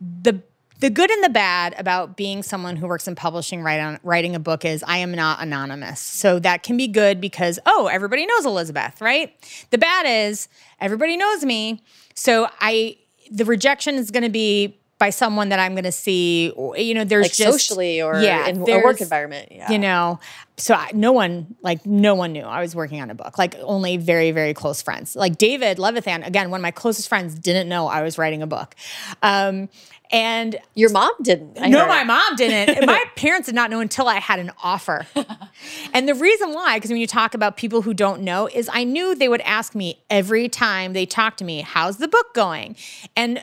the 0.00 0.42
the 0.82 0.90
good 0.90 1.12
and 1.12 1.22
the 1.22 1.28
bad 1.28 1.76
about 1.78 2.16
being 2.16 2.42
someone 2.42 2.74
who 2.74 2.88
works 2.88 3.06
in 3.06 3.14
publishing 3.14 3.62
right 3.62 3.78
on 3.78 4.00
writing 4.02 4.34
a 4.34 4.40
book 4.40 4.64
is 4.64 4.82
I 4.82 4.96
am 4.96 5.12
not 5.12 5.40
anonymous. 5.40 6.00
So 6.00 6.40
that 6.40 6.64
can 6.64 6.76
be 6.76 6.88
good 6.88 7.20
because 7.20 7.60
oh, 7.66 7.86
everybody 7.86 8.26
knows 8.26 8.44
Elizabeth, 8.44 9.00
right? 9.00 9.32
The 9.70 9.78
bad 9.78 10.06
is 10.06 10.48
everybody 10.80 11.16
knows 11.16 11.44
me. 11.44 11.84
So 12.14 12.48
I 12.60 12.96
the 13.30 13.44
rejection 13.44 13.94
is 13.94 14.10
going 14.10 14.24
to 14.24 14.28
be 14.28 14.76
by 14.98 15.10
someone 15.10 15.50
that 15.50 15.60
I'm 15.60 15.72
going 15.72 15.84
to 15.84 15.92
see 15.92 16.52
you 16.76 16.94
know 16.94 17.04
there's 17.04 17.26
like 17.26 17.32
just 17.32 17.66
socially 17.66 18.02
or 18.02 18.20
yeah, 18.20 18.48
in 18.48 18.68
a 18.68 18.82
work 18.84 19.00
environment 19.00 19.48
yeah 19.50 19.68
you 19.68 19.76
know 19.76 20.20
so 20.56 20.74
I, 20.74 20.92
no 20.94 21.10
one 21.10 21.56
like 21.60 21.84
no 21.84 22.14
one 22.14 22.32
knew 22.32 22.42
i 22.44 22.60
was 22.60 22.76
working 22.76 23.00
on 23.00 23.10
a 23.10 23.14
book 23.16 23.36
like 23.36 23.56
only 23.62 23.96
very 23.96 24.30
very 24.30 24.54
close 24.54 24.80
friends 24.80 25.16
like 25.16 25.38
david 25.38 25.78
levithan 25.78 26.24
again 26.24 26.50
one 26.50 26.60
of 26.60 26.62
my 26.62 26.70
closest 26.70 27.08
friends 27.08 27.34
didn't 27.34 27.68
know 27.68 27.88
i 27.88 28.02
was 28.02 28.16
writing 28.16 28.42
a 28.42 28.46
book 28.46 28.76
um, 29.22 29.68
and 30.12 30.56
your 30.74 30.90
mom 30.90 31.12
didn't 31.22 31.58
I 31.60 31.68
no, 31.68 31.86
my 31.86 32.04
mom 32.04 32.36
didn't. 32.36 32.86
My 32.92 33.02
parents 33.16 33.46
did 33.46 33.54
not 33.54 33.70
know 33.70 33.80
until 33.80 34.08
I 34.08 34.16
had 34.16 34.38
an 34.38 34.52
offer. 34.62 35.06
and 35.94 36.08
the 36.08 36.14
reason 36.14 36.52
why, 36.52 36.76
because 36.76 36.90
when 36.90 37.00
you 37.00 37.06
talk 37.06 37.34
about 37.34 37.56
people 37.56 37.82
who 37.82 37.94
don't 37.94 38.22
know, 38.22 38.48
is 38.48 38.68
I 38.72 38.84
knew 38.84 39.14
they 39.14 39.28
would 39.28 39.40
ask 39.42 39.74
me 39.74 40.02
every 40.10 40.48
time 40.48 40.92
they 40.92 41.06
talked 41.06 41.38
to 41.38 41.44
me, 41.44 41.62
how's 41.62 41.96
the 41.96 42.08
book 42.08 42.34
going? 42.34 42.76
And 43.16 43.42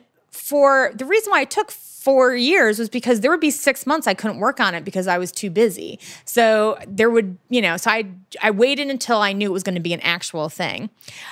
for 0.50 0.92
the 0.96 1.06
reason 1.06 1.30
why 1.30 1.42
I 1.42 1.46
took 1.46 1.70
four 1.70 2.34
years 2.34 2.80
was 2.80 2.90
because 2.90 3.20
there 3.20 3.30
would 3.30 3.40
be 3.40 3.52
six 3.52 3.86
months 3.86 4.08
I 4.08 4.16
couldn't 4.16 4.40
work 4.40 4.60
on 4.60 4.74
it 4.74 4.84
because 4.84 5.06
I 5.06 5.20
was 5.20 5.32
too 5.32 5.52
busy. 5.52 6.00
So 6.26 6.76
there 6.88 7.12
would, 7.12 7.38
you 7.50 7.62
know, 7.62 7.78
so 7.78 7.92
I 7.92 8.08
I 8.42 8.50
waited 8.50 8.90
until 8.90 9.18
I 9.18 9.32
knew 9.32 9.50
it 9.50 9.54
was 9.54 9.62
going 9.62 9.76
to 9.76 9.82
be 9.82 9.94
an 9.94 10.00
actual 10.00 10.50
thing. 10.50 10.90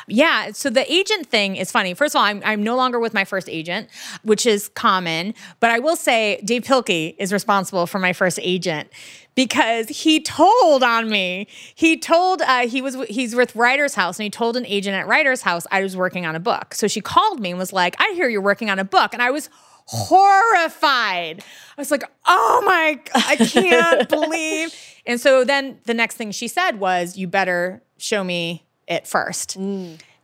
Yeah. 0.07 0.51
So 0.51 0.69
the 0.69 0.89
agent 0.91 1.25
thing 1.25 1.55
is 1.55 1.71
funny. 1.71 1.95
First 1.95 2.13
of 2.13 2.19
all, 2.19 2.25
I'm 2.25 2.43
I'm 2.45 2.61
no 2.61 2.75
longer 2.75 2.99
with 2.99 3.15
my 3.15 3.23
first 3.23 3.49
agent, 3.49 3.89
which 4.21 4.45
is 4.45 4.69
common. 4.75 5.33
But 5.59 5.71
I 5.71 5.79
will 5.79 5.95
say 5.95 6.39
Dav 6.45 6.61
Pilkey 6.61 7.15
is 7.17 7.33
responsible 7.33 7.87
for 7.87 7.97
my 7.97 8.13
first 8.13 8.39
agent 8.43 8.91
because 9.37 9.87
he 9.87 10.19
told 10.19 10.81
on 10.81 11.09
me. 11.11 11.47
He 11.75 11.95
told 11.95 12.41
uh, 12.41 12.67
he 12.67 12.81
was 12.81 12.97
he's 13.07 13.35
with 13.35 13.55
Writer's 13.55 13.93
House 13.93 14.17
and 14.17 14.23
he 14.23 14.31
told 14.31 14.57
an 14.57 14.65
agent 14.65 14.95
at 14.95 15.07
Writer's 15.07 15.43
House 15.43 15.67
I 15.71 15.83
was 15.83 15.95
working 15.95 16.25
on 16.25 16.35
a 16.35 16.39
book. 16.39 16.73
So 16.73 16.87
she 16.87 17.01
called 17.01 17.39
me 17.39 17.51
and 17.51 17.59
was 17.59 17.71
like, 17.71 17.95
"I 17.99 18.13
hear 18.15 18.27
you're 18.27 18.41
working 18.41 18.71
on 18.71 18.79
a 18.79 18.83
book," 18.83 19.13
and 19.13 19.21
I 19.21 19.29
was 19.29 19.51
horrified. 19.85 21.43
I 21.77 21.81
was 21.81 21.91
like, 21.91 22.03
"Oh 22.25 22.63
my, 22.65 22.99
I 23.13 23.35
can't 23.35 24.09
believe." 24.17 24.73
And 25.05 25.21
so 25.21 25.43
then 25.43 25.77
the 25.85 25.93
next 25.93 26.15
thing 26.15 26.31
she 26.31 26.47
said 26.47 26.79
was, 26.79 27.15
"You 27.15 27.27
better 27.27 27.83
show 27.99 28.23
me 28.23 28.65
it 28.87 29.05
first. 29.05 29.55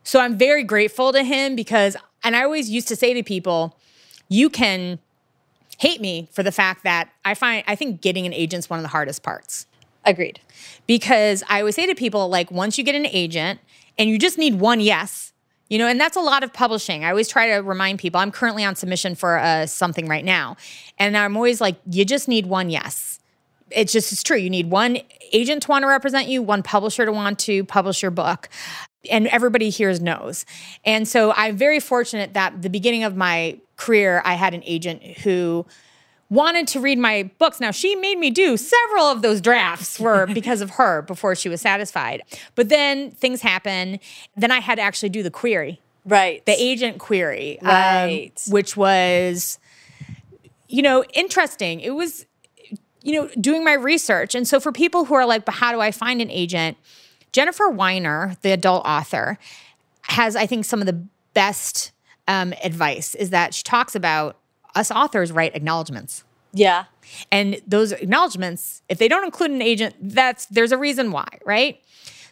So 0.03 0.19
I'm 0.21 0.37
very 0.39 0.63
grateful 0.63 1.13
to 1.13 1.23
him 1.23 1.55
because, 1.55 1.95
and 2.23 2.35
I 2.35 2.43
always 2.43 2.67
used 2.67 2.87
to 2.87 2.95
say 2.95 3.13
to 3.13 3.21
people, 3.21 3.77
"You 4.27 4.49
can." 4.49 4.97
Hate 5.77 6.01
me 6.01 6.27
for 6.31 6.43
the 6.43 6.51
fact 6.51 6.83
that 6.83 7.09
I 7.25 7.33
find 7.33 7.63
I 7.67 7.75
think 7.75 8.01
getting 8.01 8.25
an 8.25 8.33
agent's 8.33 8.69
one 8.69 8.79
of 8.79 8.83
the 8.83 8.89
hardest 8.89 9.23
parts 9.23 9.65
agreed 10.05 10.39
because 10.87 11.43
I 11.49 11.59
always 11.59 11.75
say 11.75 11.85
to 11.87 11.95
people 11.95 12.29
like 12.29 12.51
once 12.51 12.77
you 12.77 12.83
get 12.83 12.95
an 12.95 13.05
agent 13.05 13.59
and 13.97 14.09
you 14.09 14.17
just 14.17 14.37
need 14.37 14.59
one 14.59 14.79
yes, 14.79 15.33
you 15.69 15.77
know, 15.77 15.87
and 15.87 15.99
that's 15.99 16.17
a 16.17 16.21
lot 16.21 16.43
of 16.43 16.53
publishing. 16.53 17.03
I 17.03 17.09
always 17.09 17.27
try 17.27 17.55
to 17.55 17.57
remind 17.57 17.99
people 17.99 18.19
I'm 18.19 18.31
currently 18.31 18.63
on 18.63 18.75
submission 18.75 19.15
for 19.15 19.37
uh, 19.37 19.65
something 19.65 20.07
right 20.07 20.25
now, 20.25 20.57
and 20.97 21.17
I'm 21.17 21.35
always 21.35 21.61
like, 21.61 21.77
you 21.89 22.05
just 22.05 22.27
need 22.27 22.45
one 22.45 22.69
yes. 22.69 23.19
It's 23.71 23.91
just 23.91 24.11
it's 24.11 24.21
true. 24.21 24.37
You 24.37 24.49
need 24.49 24.69
one 24.69 24.99
agent 25.31 25.63
to 25.63 25.69
want 25.69 25.83
to 25.83 25.87
represent 25.87 26.27
you, 26.27 26.43
one 26.43 26.61
publisher 26.61 27.05
to 27.05 27.11
want 27.11 27.39
to 27.39 27.63
publish 27.65 28.01
your 28.01 28.11
book. 28.11 28.49
And 29.09 29.27
everybody 29.27 29.69
here 29.69 29.91
knows. 29.99 30.45
And 30.85 31.07
so 31.07 31.33
I'm 31.35 31.57
very 31.57 31.79
fortunate 31.79 32.35
that 32.35 32.61
the 32.61 32.69
beginning 32.69 33.03
of 33.03 33.17
my 33.17 33.57
career, 33.77 34.21
I 34.25 34.33
had 34.35 34.53
an 34.53 34.63
agent 34.65 35.01
who 35.19 35.65
wanted 36.29 36.67
to 36.69 36.79
read 36.79 36.97
my 36.97 37.29
books. 37.37 37.59
Now 37.59 37.71
she 37.71 37.95
made 37.95 38.17
me 38.17 38.31
do 38.31 38.57
several 38.57 39.03
of 39.05 39.21
those 39.21 39.39
drafts 39.41 39.99
were 39.99 40.25
because 40.33 40.61
of 40.61 40.71
her 40.71 41.01
before 41.03 41.35
she 41.35 41.49
was 41.49 41.61
satisfied. 41.61 42.23
But 42.55 42.69
then 42.69 43.11
things 43.11 43.41
happen. 43.41 43.99
Then 44.35 44.51
I 44.51 44.59
had 44.59 44.75
to 44.75 44.81
actually 44.81 45.09
do 45.09 45.21
the 45.23 45.29
query, 45.31 45.79
right 46.05 46.43
the 46.45 46.53
agent 46.59 46.97
query, 46.99 47.59
um, 47.61 47.67
Right. 47.67 48.41
which 48.49 48.75
was, 48.75 49.59
you 50.67 50.81
know, 50.81 51.03
interesting. 51.13 51.79
It 51.81 51.91
was, 51.91 52.25
you 53.03 53.13
know, 53.13 53.29
doing 53.39 53.63
my 53.63 53.73
research. 53.73 54.33
And 54.33 54.47
so 54.47 54.59
for 54.59 54.71
people 54.71 55.05
who 55.05 55.13
are 55.13 55.25
like, 55.25 55.45
but 55.45 55.55
how 55.55 55.71
do 55.71 55.79
I 55.81 55.91
find 55.91 56.21
an 56.21 56.31
agent? 56.31 56.77
Jennifer 57.31 57.69
Weiner, 57.69 58.37
the 58.43 58.51
adult 58.51 58.85
author, 58.85 59.37
has, 60.03 60.35
I 60.35 60.45
think, 60.45 60.65
some 60.65 60.81
of 60.81 60.85
the 60.85 61.01
best 61.33 61.91
um, 62.27 62.53
advice 62.63 63.15
is 63.15 63.29
that 63.31 63.53
she 63.53 63.63
talks 63.63 63.95
about 63.95 64.37
us 64.75 64.91
authors 64.91 65.31
write 65.31 65.55
acknowledgments. 65.55 66.23
yeah 66.53 66.85
And 67.31 67.61
those 67.67 67.91
acknowledgments, 67.91 68.81
if 68.89 68.97
they 68.97 69.07
don't 69.07 69.25
include 69.25 69.51
an 69.51 69.61
agent, 69.61 69.95
that's 70.01 70.45
there's 70.47 70.71
a 70.71 70.77
reason 70.77 71.11
why, 71.11 71.27
right? 71.45 71.79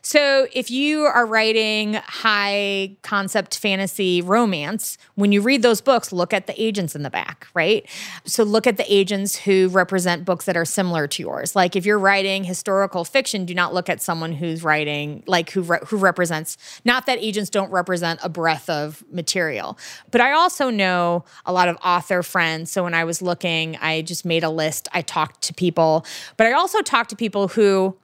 So 0.01 0.47
if 0.53 0.71
you 0.71 1.03
are 1.03 1.25
writing 1.25 1.93
high 1.93 2.97
concept 3.03 3.57
fantasy 3.57 4.21
romance, 4.21 4.97
when 5.15 5.31
you 5.31 5.41
read 5.41 5.61
those 5.61 5.79
books, 5.79 6.11
look 6.11 6.33
at 6.33 6.47
the 6.47 6.61
agents 6.61 6.95
in 6.95 7.03
the 7.03 7.09
back, 7.09 7.47
right? 7.53 7.87
So 8.25 8.43
look 8.43 8.65
at 8.65 8.77
the 8.77 8.93
agents 8.93 9.35
who 9.35 9.69
represent 9.69 10.25
books 10.25 10.45
that 10.45 10.57
are 10.57 10.65
similar 10.65 11.07
to 11.07 11.21
yours. 11.21 11.55
Like 11.55 11.75
if 11.75 11.85
you're 11.85 11.99
writing 11.99 12.43
historical 12.43 13.05
fiction, 13.05 13.45
do 13.45 13.53
not 13.53 13.73
look 13.73 13.89
at 13.89 14.01
someone 14.01 14.33
who's 14.33 14.63
writing 14.63 15.23
like 15.27 15.51
who 15.51 15.61
re- 15.61 15.79
who 15.85 15.97
represents 15.97 16.57
not 16.83 17.05
that 17.05 17.19
agents 17.19 17.49
don't 17.49 17.71
represent 17.71 18.19
a 18.23 18.29
breadth 18.29 18.69
of 18.69 19.03
material. 19.11 19.77
But 20.09 20.21
I 20.21 20.31
also 20.31 20.69
know 20.69 21.25
a 21.45 21.53
lot 21.53 21.67
of 21.67 21.77
author 21.83 22.23
friends. 22.23 22.71
So 22.71 22.83
when 22.83 22.93
I 22.93 23.03
was 23.03 23.21
looking, 23.21 23.77
I 23.77 24.01
just 24.01 24.25
made 24.25 24.43
a 24.43 24.49
list. 24.49 24.87
I 24.93 25.01
talked 25.01 25.41
to 25.43 25.53
people, 25.53 26.05
but 26.37 26.47
I 26.47 26.53
also 26.53 26.81
talked 26.81 27.11
to 27.11 27.15
people 27.15 27.49
who 27.49 27.95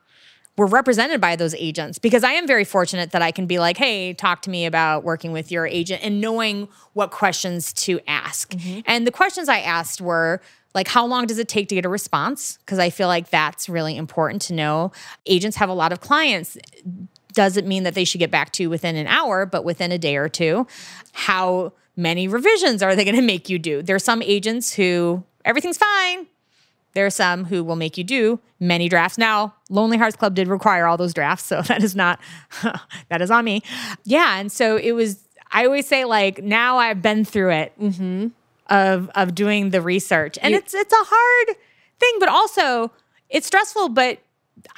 were 0.57 0.65
represented 0.65 1.21
by 1.21 1.35
those 1.35 1.53
agents 1.55 1.99
because 1.99 2.23
I 2.23 2.31
am 2.31 2.47
very 2.47 2.65
fortunate 2.65 3.11
that 3.11 3.21
I 3.21 3.31
can 3.31 3.45
be 3.45 3.59
like, 3.59 3.77
hey, 3.77 4.13
talk 4.13 4.41
to 4.43 4.49
me 4.49 4.65
about 4.65 5.03
working 5.03 5.31
with 5.31 5.51
your 5.51 5.67
agent 5.67 6.03
and 6.03 6.19
knowing 6.19 6.67
what 6.93 7.11
questions 7.11 7.71
to 7.73 7.99
ask. 8.07 8.51
Mm-hmm. 8.51 8.79
And 8.85 9.05
the 9.05 9.11
questions 9.11 9.49
I 9.49 9.59
asked 9.59 10.01
were, 10.01 10.41
like, 10.73 10.87
how 10.87 11.05
long 11.05 11.25
does 11.25 11.39
it 11.39 11.47
take 11.47 11.69
to 11.69 11.75
get 11.75 11.85
a 11.85 11.89
response? 11.89 12.57
Because 12.57 12.77
I 12.77 12.89
feel 12.89 13.07
like 13.07 13.29
that's 13.29 13.69
really 13.69 13.97
important 13.97 14.41
to 14.43 14.53
know. 14.53 14.91
Agents 15.25 15.57
have 15.57 15.69
a 15.69 15.73
lot 15.73 15.91
of 15.91 16.01
clients. 16.01 16.57
Doesn't 17.33 17.67
mean 17.67 17.83
that 17.83 17.95
they 17.95 18.03
should 18.03 18.19
get 18.19 18.31
back 18.31 18.51
to 18.53 18.63
you 18.63 18.69
within 18.69 18.95
an 18.95 19.07
hour, 19.07 19.45
but 19.45 19.63
within 19.63 19.91
a 19.91 19.97
day 19.97 20.17
or 20.17 20.29
two. 20.29 20.67
How 21.13 21.73
many 21.95 22.27
revisions 22.27 22.83
are 22.83 22.95
they 22.95 23.03
going 23.03 23.15
to 23.23 23.23
make 23.23 23.49
you 23.49 23.57
do? 23.57 23.81
There's 23.81 24.03
some 24.03 24.21
agents 24.21 24.73
who 24.73 25.23
everything's 25.45 25.77
fine. 25.77 26.27
There 26.93 27.05
are 27.05 27.11
some 27.11 27.45
who 27.45 27.63
will 27.63 27.75
make 27.75 27.97
you 27.97 28.03
do 28.03 28.39
many 28.59 28.89
drafts. 28.89 29.17
Now, 29.17 29.53
Lonely 29.69 29.97
Hearts 29.97 30.15
Club 30.15 30.33
did 30.33 30.47
require 30.47 30.87
all 30.87 30.97
those 30.97 31.13
drafts, 31.13 31.45
so 31.45 31.61
that 31.67 31.83
is 31.83 31.95
not 31.95 32.19
that 33.09 33.21
is 33.21 33.29
on 33.31 33.45
me. 33.45 33.61
Yeah, 34.03 34.39
and 34.39 34.51
so 34.51 34.77
it 34.77 34.93
was. 34.93 35.23
I 35.51 35.65
always 35.65 35.87
say 35.87 36.03
like 36.05 36.43
now 36.43 36.77
I've 36.77 37.01
been 37.01 37.23
through 37.23 37.51
it 37.51 37.73
of 38.67 39.09
of 39.15 39.35
doing 39.35 39.69
the 39.69 39.81
research, 39.81 40.37
and 40.41 40.53
it's 40.53 40.73
it's 40.73 40.93
a 40.93 41.05
hard 41.05 41.57
thing, 41.99 42.13
but 42.19 42.29
also 42.29 42.91
it's 43.29 43.47
stressful. 43.47 43.89
But 43.89 44.19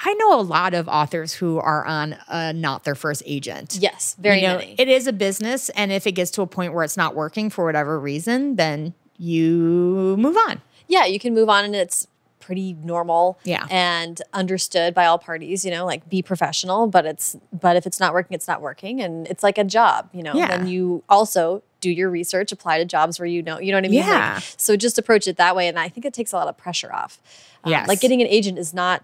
I 0.04 0.14
know 0.14 0.38
a 0.38 0.42
lot 0.42 0.74
of 0.74 0.88
authors 0.88 1.32
who 1.32 1.58
are 1.58 1.84
on 1.86 2.12
uh, 2.28 2.52
not 2.52 2.84
their 2.84 2.94
first 2.94 3.22
agent. 3.26 3.78
yes 3.80 4.14
very 4.18 4.42
You 4.42 4.46
know, 4.48 4.58
many 4.58 4.74
It 4.78 4.88
is 4.88 5.06
a 5.06 5.12
business, 5.12 5.70
and 5.70 5.90
if 5.90 6.06
it 6.06 6.12
gets 6.12 6.30
to 6.32 6.42
a 6.42 6.46
point 6.46 6.72
where 6.74 6.84
it's 6.84 6.96
not 6.96 7.14
working 7.14 7.50
for 7.50 7.64
whatever 7.64 7.98
reason, 7.98 8.56
then 8.56 8.94
you 9.18 10.16
move 10.18 10.36
on. 10.48 10.60
Yeah, 10.90 11.06
you 11.06 11.18
can 11.18 11.32
move 11.32 11.48
on 11.48 11.64
and 11.64 11.74
it's 11.74 12.06
pretty 12.40 12.72
normal 12.82 13.38
Yeah. 13.44 13.66
and 13.70 14.20
understood 14.32 14.92
by 14.94 15.06
all 15.06 15.18
parties, 15.18 15.64
you 15.64 15.70
know, 15.70 15.84
like 15.86 16.08
be 16.08 16.20
professional, 16.22 16.86
but 16.88 17.06
it's 17.06 17.36
but 17.52 17.76
if 17.76 17.86
it's 17.86 18.00
not 18.00 18.12
working, 18.12 18.34
it's 18.34 18.48
not 18.48 18.60
working. 18.60 19.00
And 19.00 19.26
it's 19.28 19.42
like 19.42 19.56
a 19.58 19.64
job, 19.64 20.08
you 20.12 20.22
know. 20.22 20.34
Yeah. 20.34 20.48
Then 20.48 20.66
you 20.66 21.02
also 21.08 21.62
do 21.80 21.90
your 21.90 22.10
research, 22.10 22.50
apply 22.52 22.78
to 22.78 22.84
jobs 22.84 23.18
where 23.20 23.26
you 23.26 23.42
know, 23.42 23.58
you 23.60 23.70
know 23.72 23.78
what 23.78 23.84
I 23.84 23.88
mean? 23.88 24.00
Like, 24.00 24.08
Yeah. 24.08 24.38
so 24.56 24.76
just 24.76 24.98
approach 24.98 25.26
it 25.28 25.36
that 25.36 25.54
way. 25.54 25.68
And 25.68 25.78
I 25.78 25.88
think 25.88 26.04
it 26.04 26.12
takes 26.12 26.32
a 26.32 26.36
lot 26.36 26.48
of 26.48 26.56
pressure 26.56 26.92
off. 26.92 27.20
Um, 27.64 27.70
Yes. 27.70 27.86
Like 27.88 28.00
getting 28.00 28.20
an 28.20 28.26
agent 28.28 28.58
is 28.58 28.74
not 28.74 29.02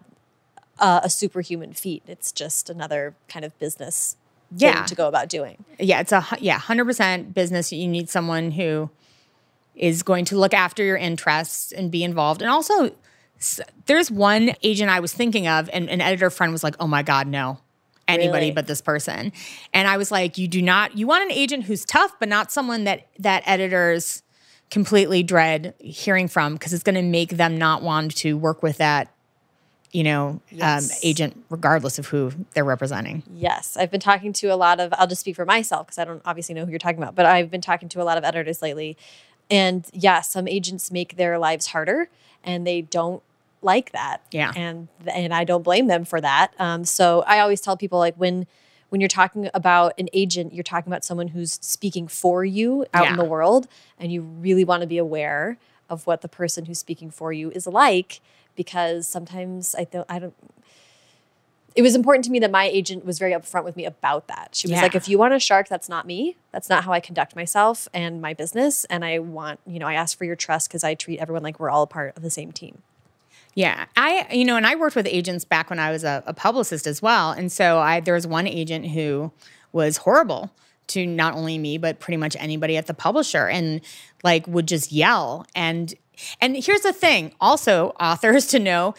uh, 0.79 1.01
a 1.05 1.09
superhuman 1.11 1.73
feat. 1.73 2.03
It's 2.07 2.33
just 2.33 2.69
another 2.69 3.15
kind 3.29 3.45
of 3.47 3.57
business 3.59 4.17
thing 4.51 4.69
Yeah. 4.69 4.85
to 4.87 4.95
go 4.95 5.09
about 5.09 5.29
doing. 5.29 5.65
yeah, 5.79 6.01
it's 6.01 6.13
a 6.13 6.27
yeah, 6.41 6.59
hundred 6.59 6.85
percent 6.87 7.33
business. 7.35 7.73
You 7.73 7.89
need 7.89 8.09
someone 8.11 8.51
who 8.53 8.91
is 9.77 10.03
going 10.03 10.25
to 10.27 10.39
look 10.39 10.55
after 10.55 10.83
your 10.83 10.97
interests 10.97 11.73
and 11.73 11.91
be 11.91 12.03
involved. 12.03 12.43
And 12.43 12.51
also, 12.51 12.91
there's 13.87 14.11
one 14.11 14.55
agent 14.63 14.91
I 14.91 15.01
was 15.01 15.13
thinking 15.13 15.47
of, 15.47 15.71
and 15.73 15.89
an 15.89 16.01
editor 16.01 16.31
friend 16.31 16.53
was 16.53 16.65
like, 16.65 16.75
"Oh 16.81 16.87
my 16.87 17.03
god, 17.03 17.27
no." 17.27 17.59
Anybody 18.09 18.47
Really? 18.47 18.51
but 18.53 18.69
this 18.69 18.81
person. 18.81 19.33
And 19.75 19.89
I 19.89 19.97
was 19.97 20.13
like, 20.13 20.39
you 20.39 20.47
do 20.47 20.63
not 20.63 20.97
you 20.97 21.09
want 21.09 21.25
an 21.25 21.33
agent 21.33 21.65
who's 21.65 21.85
tough, 21.85 22.13
but 22.21 22.29
not 22.29 22.53
someone 22.53 22.85
that 22.85 23.09
that 23.19 23.43
editors 23.47 24.23
completely 24.71 25.23
dread 25.23 25.75
hearing 25.79 26.29
from 26.29 26.55
because 26.55 26.73
it's 26.73 26.83
going 26.83 26.95
to 26.95 27.03
make 27.03 27.31
them 27.31 27.57
not 27.57 27.83
want 27.83 28.17
to 28.17 28.37
work 28.37 28.63
with 28.63 28.79
that 28.79 29.13
you 29.93 30.03
know 30.03 30.41
um, 30.61 30.83
agent 31.05 31.45
regardless 31.51 32.01
of 32.01 32.07
who 32.09 32.33
they're 32.53 32.65
representing 32.65 33.23
Yes, 33.33 33.77
I've 33.77 33.91
been 33.91 34.01
talking 34.01 34.33
to 34.35 34.49
a 34.49 34.57
lot 34.57 34.81
of. 34.81 34.93
I'll 34.99 35.07
just 35.07 35.21
speak 35.21 35.37
for 35.37 35.45
myself 35.45 35.87
because 35.87 35.99
I 35.99 36.05
don't 36.05 36.23
obviously 36.25 36.55
know 36.55 36.65
who 36.65 36.71
you're 36.71 36.79
talking 36.79 37.03
about, 37.03 37.15
but 37.15 37.27
I've 37.27 37.51
been 37.51 37.61
talking 37.61 37.89
to 37.91 38.03
a 38.03 38.05
lot 38.05 38.19
of 38.19 38.25
editors 38.25 38.61
lately, 38.63 38.97
and 39.51 39.87
yeah, 39.93 40.21
some 40.21 40.49
agents 40.49 40.91
make 40.91 41.17
their 41.17 41.39
lives 41.39 41.69
harder, 41.69 42.09
and 42.45 42.67
they 42.67 42.83
don't 42.83 43.23
like 43.63 43.93
that. 43.93 44.23
Yeah. 44.31 44.53
and 44.57 44.89
and 45.07 45.35
I 45.35 45.45
don't 45.45 45.63
blame 45.63 45.87
them 45.87 46.05
for 46.05 46.21
that. 46.21 46.53
Um, 46.59 46.85
so 46.85 47.23
I 47.27 47.41
always 47.41 47.61
tell 47.61 47.77
people 47.77 47.99
like 47.99 48.15
when 48.17 48.47
when 48.89 49.01
you're 49.01 49.09
talking 49.09 49.51
about 49.53 49.95
an 49.99 50.09
agent, 50.13 50.55
you're 50.55 50.63
talking 50.63 50.91
about 50.91 51.05
someone 51.05 51.29
who's 51.29 51.59
speaking 51.61 52.07
for 52.07 52.45
you 52.45 52.87
out 52.95 53.09
in 53.11 53.17
the 53.17 53.25
world, 53.25 53.67
and 53.99 54.13
you 54.13 54.23
really 54.23 54.65
want 54.65 54.83
to 54.83 54.87
be 54.87 54.99
aware 54.99 55.59
of 55.89 56.07
what 56.07 56.21
the 56.23 56.29
person 56.29 56.67
who's 56.67 56.79
speaking 56.79 57.11
for 57.11 57.33
you 57.33 57.51
is 57.51 57.67
like 57.67 58.21
because 58.57 59.07
sometimes 59.07 59.75
I 59.79 59.85
don't 59.85 60.07
I 60.09 60.19
don't 60.19 60.35
it 61.77 61.83
was 61.83 61.95
important 61.95 62.25
to 62.25 62.31
me 62.31 62.39
that 62.41 62.51
my 62.51 62.65
agent 62.65 63.05
was 63.05 63.19
very 63.19 63.33
upfront 63.33 63.65
with 63.65 63.77
me 63.77 63.85
about 63.85 64.27
that. 64.29 64.55
She 64.55 64.67
was 64.67 64.73
Yeah. 64.77 64.83
like, 64.83 64.95
if 64.95 65.09
you 65.09 65.19
want 65.19 65.35
a 65.35 65.39
shark, 65.39 65.69
that's 65.69 65.89
not 65.89 66.07
me. 66.07 66.37
That's 66.51 66.71
not 66.71 66.85
how 66.85 66.93
I 66.93 67.01
conduct 67.01 67.37
myself 67.37 67.87
and 67.93 68.21
my 68.23 68.33
business. 68.33 68.87
And 68.87 69.05
I 69.05 69.19
want, 69.19 69.61
you 69.67 69.79
know, 69.79 69.87
I 69.87 69.93
ask 69.95 70.17
for 70.17 70.25
your 70.25 70.37
trust 70.37 70.69
because 70.69 70.83
I 70.83 70.95
treat 70.95 71.19
everyone 71.19 71.43
like 71.43 71.61
we're 71.61 71.69
all 71.71 71.83
a 71.83 71.87
part 71.87 72.17
of 72.17 72.23
the 72.23 72.31
same 72.31 72.51
team. 72.51 72.83
Yeah, 73.55 73.87
I 73.97 74.27
you 74.33 74.45
know, 74.45 74.57
and 74.57 74.67
I 74.67 74.75
worked 74.75 74.97
with 74.97 75.07
agents 75.07 75.45
back 75.47 75.71
when 75.71 75.79
I 75.79 75.91
was 75.91 76.05
a, 76.05 76.23
a 76.27 76.35
publicist 76.35 76.87
as 76.87 77.01
well, 77.01 77.31
and 77.31 77.51
so 77.51 77.79
I 77.79 78.01
there 78.01 78.13
was 78.13 78.27
one 78.27 78.47
agent 78.47 78.89
who 78.89 79.33
was 79.73 79.99
horrible 79.99 80.51
to 80.89 81.07
not 81.07 81.33
only 81.35 81.57
me 81.57 81.79
but 81.79 81.99
pretty 81.99 82.19
much 82.19 82.37
anybody 82.39 82.77
at 82.77 82.87
the 82.87 82.93
publisher, 82.93 83.49
and 83.49 83.81
like 84.23 84.47
would 84.47 84.69
just 84.69 84.93
yell 84.93 85.47
and 85.55 85.95
and 86.41 86.55
here's 86.57 86.83
the 86.83 86.93
thing, 86.93 87.33
also 87.41 87.95
authors 87.99 88.47
to 88.49 88.59
know 88.59 88.95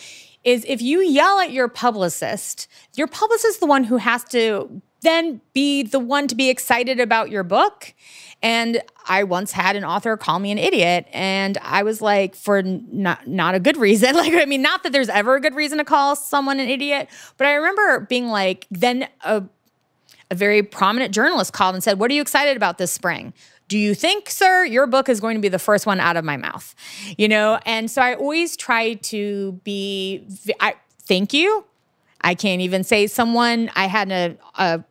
is 0.48 0.64
if 0.66 0.82
you 0.82 1.02
yell 1.02 1.42
at 1.42 1.52
your 1.52 1.68
publicist, 1.68 2.70
your 2.96 3.08
publicist 3.08 3.46
is 3.46 3.58
the 3.58 3.66
one 3.66 3.84
who 3.84 3.98
has 3.98 4.24
to 4.24 4.82
then 5.02 5.42
be 5.52 5.84
the 5.84 6.00
one 6.00 6.26
to 6.30 6.36
be 6.36 6.50
excited 6.50 7.02
about 7.02 7.30
your 7.30 7.44
book. 7.44 7.94
And 8.42 8.82
I 9.10 9.26
once 9.26 9.52
had 9.52 9.76
an 9.76 9.84
author 9.84 10.16
call 10.16 10.40
me 10.40 10.52
an 10.52 10.58
idiot, 10.58 11.06
and 11.12 11.58
I 11.58 11.84
was 11.84 12.02
like, 12.02 12.34
for 12.34 12.64
not 12.64 13.28
not 13.28 13.56
a 13.56 13.60
good 13.60 13.76
reason. 13.76 14.16
Like, 14.16 14.34
I 14.34 14.46
mean, 14.46 14.62
not 14.62 14.84
that 14.84 14.94
there's 14.94 15.10
ever 15.10 15.36
a 15.36 15.42
good 15.42 15.54
reason 15.54 15.80
to 15.80 15.84
call 15.84 16.16
someone 16.16 16.62
an 16.62 16.70
idiot, 16.70 17.10
but 17.36 17.46
I 17.46 17.56
remember 17.56 18.00
being 18.08 18.28
like, 18.28 18.68
then 18.72 19.10
a 19.26 19.44
a 20.32 20.36
very 20.36 20.64
prominent 20.64 21.14
journalist 21.14 21.52
called 21.52 21.76
and 21.76 21.84
said, 21.84 22.00
"What 22.00 22.10
are 22.10 22.14
you 22.14 22.22
excited 22.22 22.56
about 22.56 22.78
this 22.78 22.92
spring?" 22.92 23.34
Do 23.68 23.78
you 23.78 23.94
think, 23.94 24.30
sir, 24.30 24.64
your 24.66 24.88
book 24.88 25.10
is 25.10 25.20
going 25.20 25.36
to 25.36 25.42
be 25.42 25.50
the 25.50 25.60
first 25.60 25.86
one 25.86 26.00
out 26.00 26.16
of 26.16 26.24
my 26.24 26.38
mouth? 26.38 26.74
You 27.18 27.28
know, 27.28 27.60
and 27.66 27.92
so 27.92 28.02
I 28.02 28.16
always 28.16 28.56
try 28.56 28.94
to 28.94 29.54
be. 29.64 30.26
I 30.60 30.76
thank 31.04 31.34
you. 31.34 31.66
I 32.22 32.34
can't 32.34 32.62
even 32.62 32.84
say 32.84 33.08
someone. 33.08 33.70
I 33.76 33.88
had 33.88 34.12
a, 34.12 34.38
a 34.56 34.84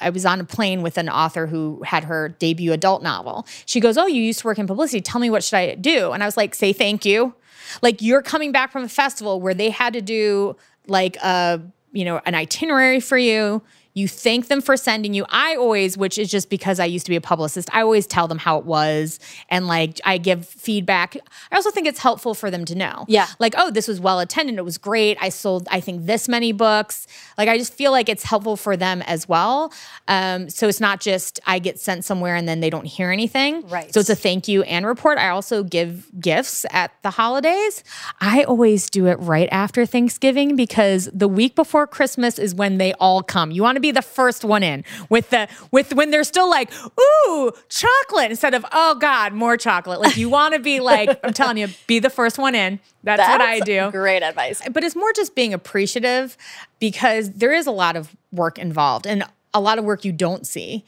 I 0.00 0.10
was 0.10 0.26
on 0.26 0.40
a 0.40 0.44
plane 0.44 0.82
with 0.82 0.98
an 0.98 1.08
author 1.08 1.46
who 1.46 1.82
had 1.84 2.04
her 2.04 2.28
debut 2.28 2.72
adult 2.72 3.02
novel. 3.02 3.46
She 3.66 3.80
goes, 3.80 3.96
"Oh, 3.96 4.06
you 4.06 4.22
used 4.22 4.40
to 4.40 4.46
work 4.46 4.58
in 4.58 4.66
publicity. 4.66 5.00
Tell 5.00 5.20
me 5.20 5.30
what 5.30 5.44
should 5.44 5.56
I 5.56 5.74
do?" 5.74 6.12
And 6.12 6.22
I 6.22 6.26
was 6.26 6.36
like, 6.36 6.54
"Say 6.54 6.72
thank 6.72 7.04
you." 7.04 7.34
Like 7.82 8.00
you're 8.02 8.22
coming 8.22 8.52
back 8.52 8.72
from 8.72 8.84
a 8.84 8.88
festival 8.88 9.40
where 9.40 9.54
they 9.54 9.70
had 9.70 9.92
to 9.92 10.00
do 10.00 10.56
like 10.86 11.16
a, 11.16 11.60
you 11.92 12.04
know, 12.04 12.20
an 12.24 12.34
itinerary 12.34 13.00
for 13.00 13.18
you. 13.18 13.62
You 13.98 14.06
thank 14.06 14.46
them 14.46 14.60
for 14.60 14.76
sending 14.76 15.12
you. 15.12 15.26
I 15.28 15.56
always, 15.56 15.98
which 15.98 16.18
is 16.18 16.30
just 16.30 16.48
because 16.48 16.78
I 16.78 16.84
used 16.84 17.04
to 17.06 17.10
be 17.10 17.16
a 17.16 17.20
publicist, 17.20 17.68
I 17.74 17.82
always 17.82 18.06
tell 18.06 18.28
them 18.28 18.38
how 18.38 18.58
it 18.58 18.64
was 18.64 19.18
and 19.48 19.66
like 19.66 20.00
I 20.04 20.18
give 20.18 20.46
feedback. 20.46 21.16
I 21.50 21.56
also 21.56 21.72
think 21.72 21.86
it's 21.88 21.98
helpful 21.98 22.34
for 22.34 22.50
them 22.50 22.64
to 22.66 22.74
know. 22.76 23.04
Yeah. 23.08 23.26
Like, 23.40 23.54
oh, 23.56 23.70
this 23.70 23.88
was 23.88 24.00
well 24.00 24.20
attended. 24.20 24.56
It 24.56 24.64
was 24.64 24.78
great. 24.78 25.18
I 25.20 25.30
sold, 25.30 25.66
I 25.70 25.80
think, 25.80 26.06
this 26.06 26.28
many 26.28 26.52
books. 26.52 27.06
Like, 27.36 27.48
I 27.48 27.58
just 27.58 27.74
feel 27.74 27.90
like 27.90 28.08
it's 28.08 28.22
helpful 28.22 28.56
for 28.56 28.76
them 28.76 29.02
as 29.02 29.28
well. 29.28 29.72
Um, 30.06 30.48
so 30.48 30.68
it's 30.68 30.80
not 30.80 31.00
just 31.00 31.40
I 31.46 31.58
get 31.58 31.80
sent 31.80 32.04
somewhere 32.04 32.36
and 32.36 32.48
then 32.48 32.60
they 32.60 32.70
don't 32.70 32.86
hear 32.86 33.10
anything. 33.10 33.66
Right. 33.68 33.92
So 33.92 34.00
it's 34.00 34.10
a 34.10 34.14
thank 34.14 34.46
you 34.46 34.62
and 34.62 34.86
report. 34.86 35.18
I 35.18 35.30
also 35.30 35.64
give 35.64 36.08
gifts 36.20 36.64
at 36.70 36.92
the 37.02 37.10
holidays. 37.10 37.82
I 38.20 38.44
always 38.44 38.88
do 38.88 39.06
it 39.06 39.16
right 39.16 39.48
after 39.50 39.84
Thanksgiving 39.84 40.54
because 40.54 41.10
the 41.12 41.28
week 41.28 41.56
before 41.56 41.86
Christmas 41.86 42.38
is 42.38 42.54
when 42.54 42.78
they 42.78 42.92
all 42.94 43.22
come. 43.22 43.50
You 43.50 43.62
want 43.62 43.76
to 43.76 43.80
be 43.80 43.87
the 43.90 44.02
first 44.02 44.44
one 44.44 44.62
in 44.62 44.84
with 45.08 45.30
the 45.30 45.48
with 45.70 45.94
when 45.94 46.10
they're 46.10 46.24
still 46.24 46.48
like, 46.48 46.70
ooh, 46.74 47.52
chocolate 47.68 48.30
instead 48.30 48.54
of 48.54 48.64
oh 48.72 48.94
God, 48.96 49.32
more 49.32 49.56
chocolate. 49.56 50.00
Like 50.00 50.16
you 50.16 50.28
want 50.38 50.54
to 50.54 50.60
be 50.60 50.80
like, 50.80 51.18
I'm 51.22 51.32
telling 51.32 51.58
you, 51.58 51.68
be 51.86 51.98
the 51.98 52.10
first 52.10 52.38
one 52.38 52.54
in. 52.54 52.80
That's, 53.02 53.20
what 53.20 53.40
I 53.40 53.60
do 53.60 53.90
Great 53.90 54.22
advice. 54.22 54.60
but 54.70 54.84
it's 54.84 54.96
more 54.96 55.12
just 55.12 55.34
being 55.34 55.54
appreciative 55.54 56.36
because 56.78 57.30
there 57.30 57.52
is 57.52 57.66
a 57.66 57.70
lot 57.70 57.96
of 57.96 58.14
work 58.32 58.58
involved 58.58 59.06
and 59.06 59.24
a 59.54 59.60
lot 59.60 59.78
of 59.78 59.84
work 59.84 60.04
you 60.04 60.12
don't 60.12 60.46
see. 60.46 60.84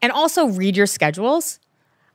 And 0.00 0.12
also 0.12 0.46
read 0.46 0.76
your 0.76 0.86
schedules. 0.86 1.58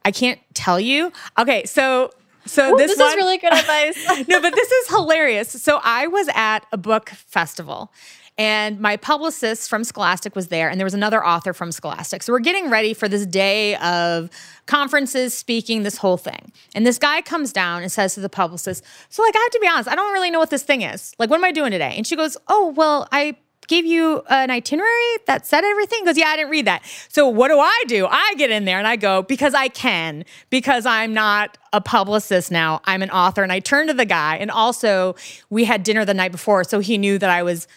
I 0.05 0.11
can't 0.11 0.39
tell 0.53 0.79
you. 0.79 1.11
Okay, 1.37 1.65
so 1.65 2.11
so 2.45 2.73
Ooh, 2.73 2.77
this, 2.77 2.91
this 2.91 2.99
one, 2.99 3.09
is 3.09 3.15
really 3.15 3.37
good 3.37 3.53
advice. 3.53 4.27
no, 4.27 4.41
but 4.41 4.53
this 4.55 4.71
is 4.71 4.87
hilarious. 4.87 5.49
So 5.49 5.79
I 5.83 6.07
was 6.07 6.27
at 6.33 6.65
a 6.71 6.77
book 6.77 7.09
festival 7.09 7.91
and 8.39 8.79
my 8.79 8.95
publicist 8.95 9.69
from 9.69 9.83
Scholastic 9.83 10.33
was 10.33 10.47
there, 10.47 10.69
and 10.69 10.79
there 10.79 10.85
was 10.85 10.93
another 10.93 11.23
author 11.23 11.51
from 11.51 11.73
Scholastic. 11.73 12.23
So 12.23 12.31
we're 12.31 12.39
getting 12.39 12.69
ready 12.69 12.93
for 12.93 13.09
this 13.09 13.25
day 13.25 13.75
of 13.75 14.29
conferences, 14.65 15.33
speaking, 15.33 15.83
this 15.83 15.97
whole 15.97 16.15
thing. 16.15 16.53
And 16.73 16.87
this 16.87 16.97
guy 16.97 17.21
comes 17.21 17.51
down 17.51 17.81
and 17.81 17.91
says 17.91 18.13
to 18.13 18.21
the 18.21 18.29
publicist, 18.29 18.85
So, 19.09 19.23
like, 19.23 19.35
I 19.35 19.39
have 19.39 19.51
to 19.51 19.59
be 19.59 19.67
honest, 19.67 19.89
I 19.89 19.95
don't 19.95 20.13
really 20.13 20.31
know 20.31 20.39
what 20.39 20.51
this 20.51 20.63
thing 20.63 20.83
is. 20.83 21.13
Like, 21.19 21.29
what 21.29 21.35
am 21.35 21.43
I 21.43 21.51
doing 21.51 21.71
today? 21.71 21.93
And 21.97 22.07
she 22.07 22.15
goes, 22.15 22.37
Oh, 22.47 22.73
well, 22.77 23.09
I 23.11 23.35
gave 23.67 23.85
you 23.85 24.23
an 24.29 24.49
itinerary 24.51 25.17
that 25.27 25.45
said 25.45 25.65
everything? 25.65 25.99
He 25.99 26.05
goes, 26.05 26.17
Yeah, 26.17 26.27
I 26.29 26.37
didn't 26.37 26.51
read 26.51 26.65
that. 26.65 26.83
So 27.09 27.27
what 27.27 27.49
do 27.49 27.59
I 27.59 27.83
do? 27.89 28.07
I 28.09 28.35
get 28.37 28.51
in 28.51 28.63
there 28.63 28.77
and 28.77 28.87
I 28.87 28.95
go, 28.95 29.21
because 29.21 29.53
I 29.53 29.67
can, 29.67 30.23
because 30.49 30.85
I'm 30.85 31.13
not 31.13 31.57
a 31.73 31.81
publicist 31.81 32.51
now. 32.51 32.79
I'm 32.85 33.01
an 33.01 33.09
author. 33.09 33.43
And 33.43 33.51
I 33.51 33.59
turn 33.59 33.87
to 33.87 33.93
the 33.93 34.05
guy. 34.05 34.37
And 34.37 34.49
also, 34.49 35.17
we 35.49 35.65
had 35.65 35.83
dinner 35.83 36.05
the 36.05 36.13
night 36.13 36.31
before. 36.31 36.63
So 36.63 36.79
he 36.79 36.97
knew 36.97 37.17
that 37.17 37.29
I 37.29 37.43
was 37.43 37.67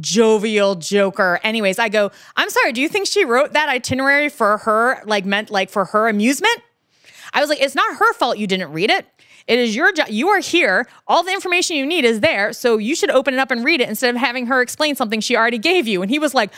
jovial 0.00 0.74
joker. 0.74 1.40
Anyways, 1.42 1.78
I 1.78 1.88
go, 1.88 2.10
I'm 2.36 2.50
sorry, 2.50 2.72
do 2.72 2.80
you 2.80 2.88
think 2.88 3.06
she 3.06 3.24
wrote 3.24 3.52
that 3.52 3.68
itinerary 3.68 4.28
for 4.28 4.58
her, 4.58 5.02
like 5.04 5.24
meant 5.24 5.50
like 5.50 5.70
for 5.70 5.86
her 5.86 6.08
amusement? 6.08 6.62
I 7.32 7.40
was 7.40 7.48
like, 7.48 7.60
it's 7.60 7.74
not 7.74 7.96
her 7.96 8.12
fault 8.14 8.38
you 8.38 8.46
didn't 8.46 8.72
read 8.72 8.90
it. 8.90 9.06
It 9.46 9.58
is 9.58 9.74
your 9.74 9.92
job. 9.92 10.08
You 10.10 10.28
are 10.28 10.40
here. 10.40 10.86
All 11.06 11.22
the 11.22 11.32
information 11.32 11.76
you 11.76 11.86
need 11.86 12.04
is 12.04 12.20
there. 12.20 12.52
So 12.52 12.76
you 12.76 12.94
should 12.94 13.10
open 13.10 13.32
it 13.32 13.40
up 13.40 13.50
and 13.50 13.64
read 13.64 13.80
it 13.80 13.88
instead 13.88 14.14
of 14.14 14.20
having 14.20 14.46
her 14.46 14.60
explain 14.60 14.94
something 14.94 15.20
she 15.20 15.36
already 15.36 15.58
gave 15.58 15.88
you. 15.88 16.02
And 16.02 16.10
he 16.10 16.18
was 16.18 16.34
like, 16.34 16.52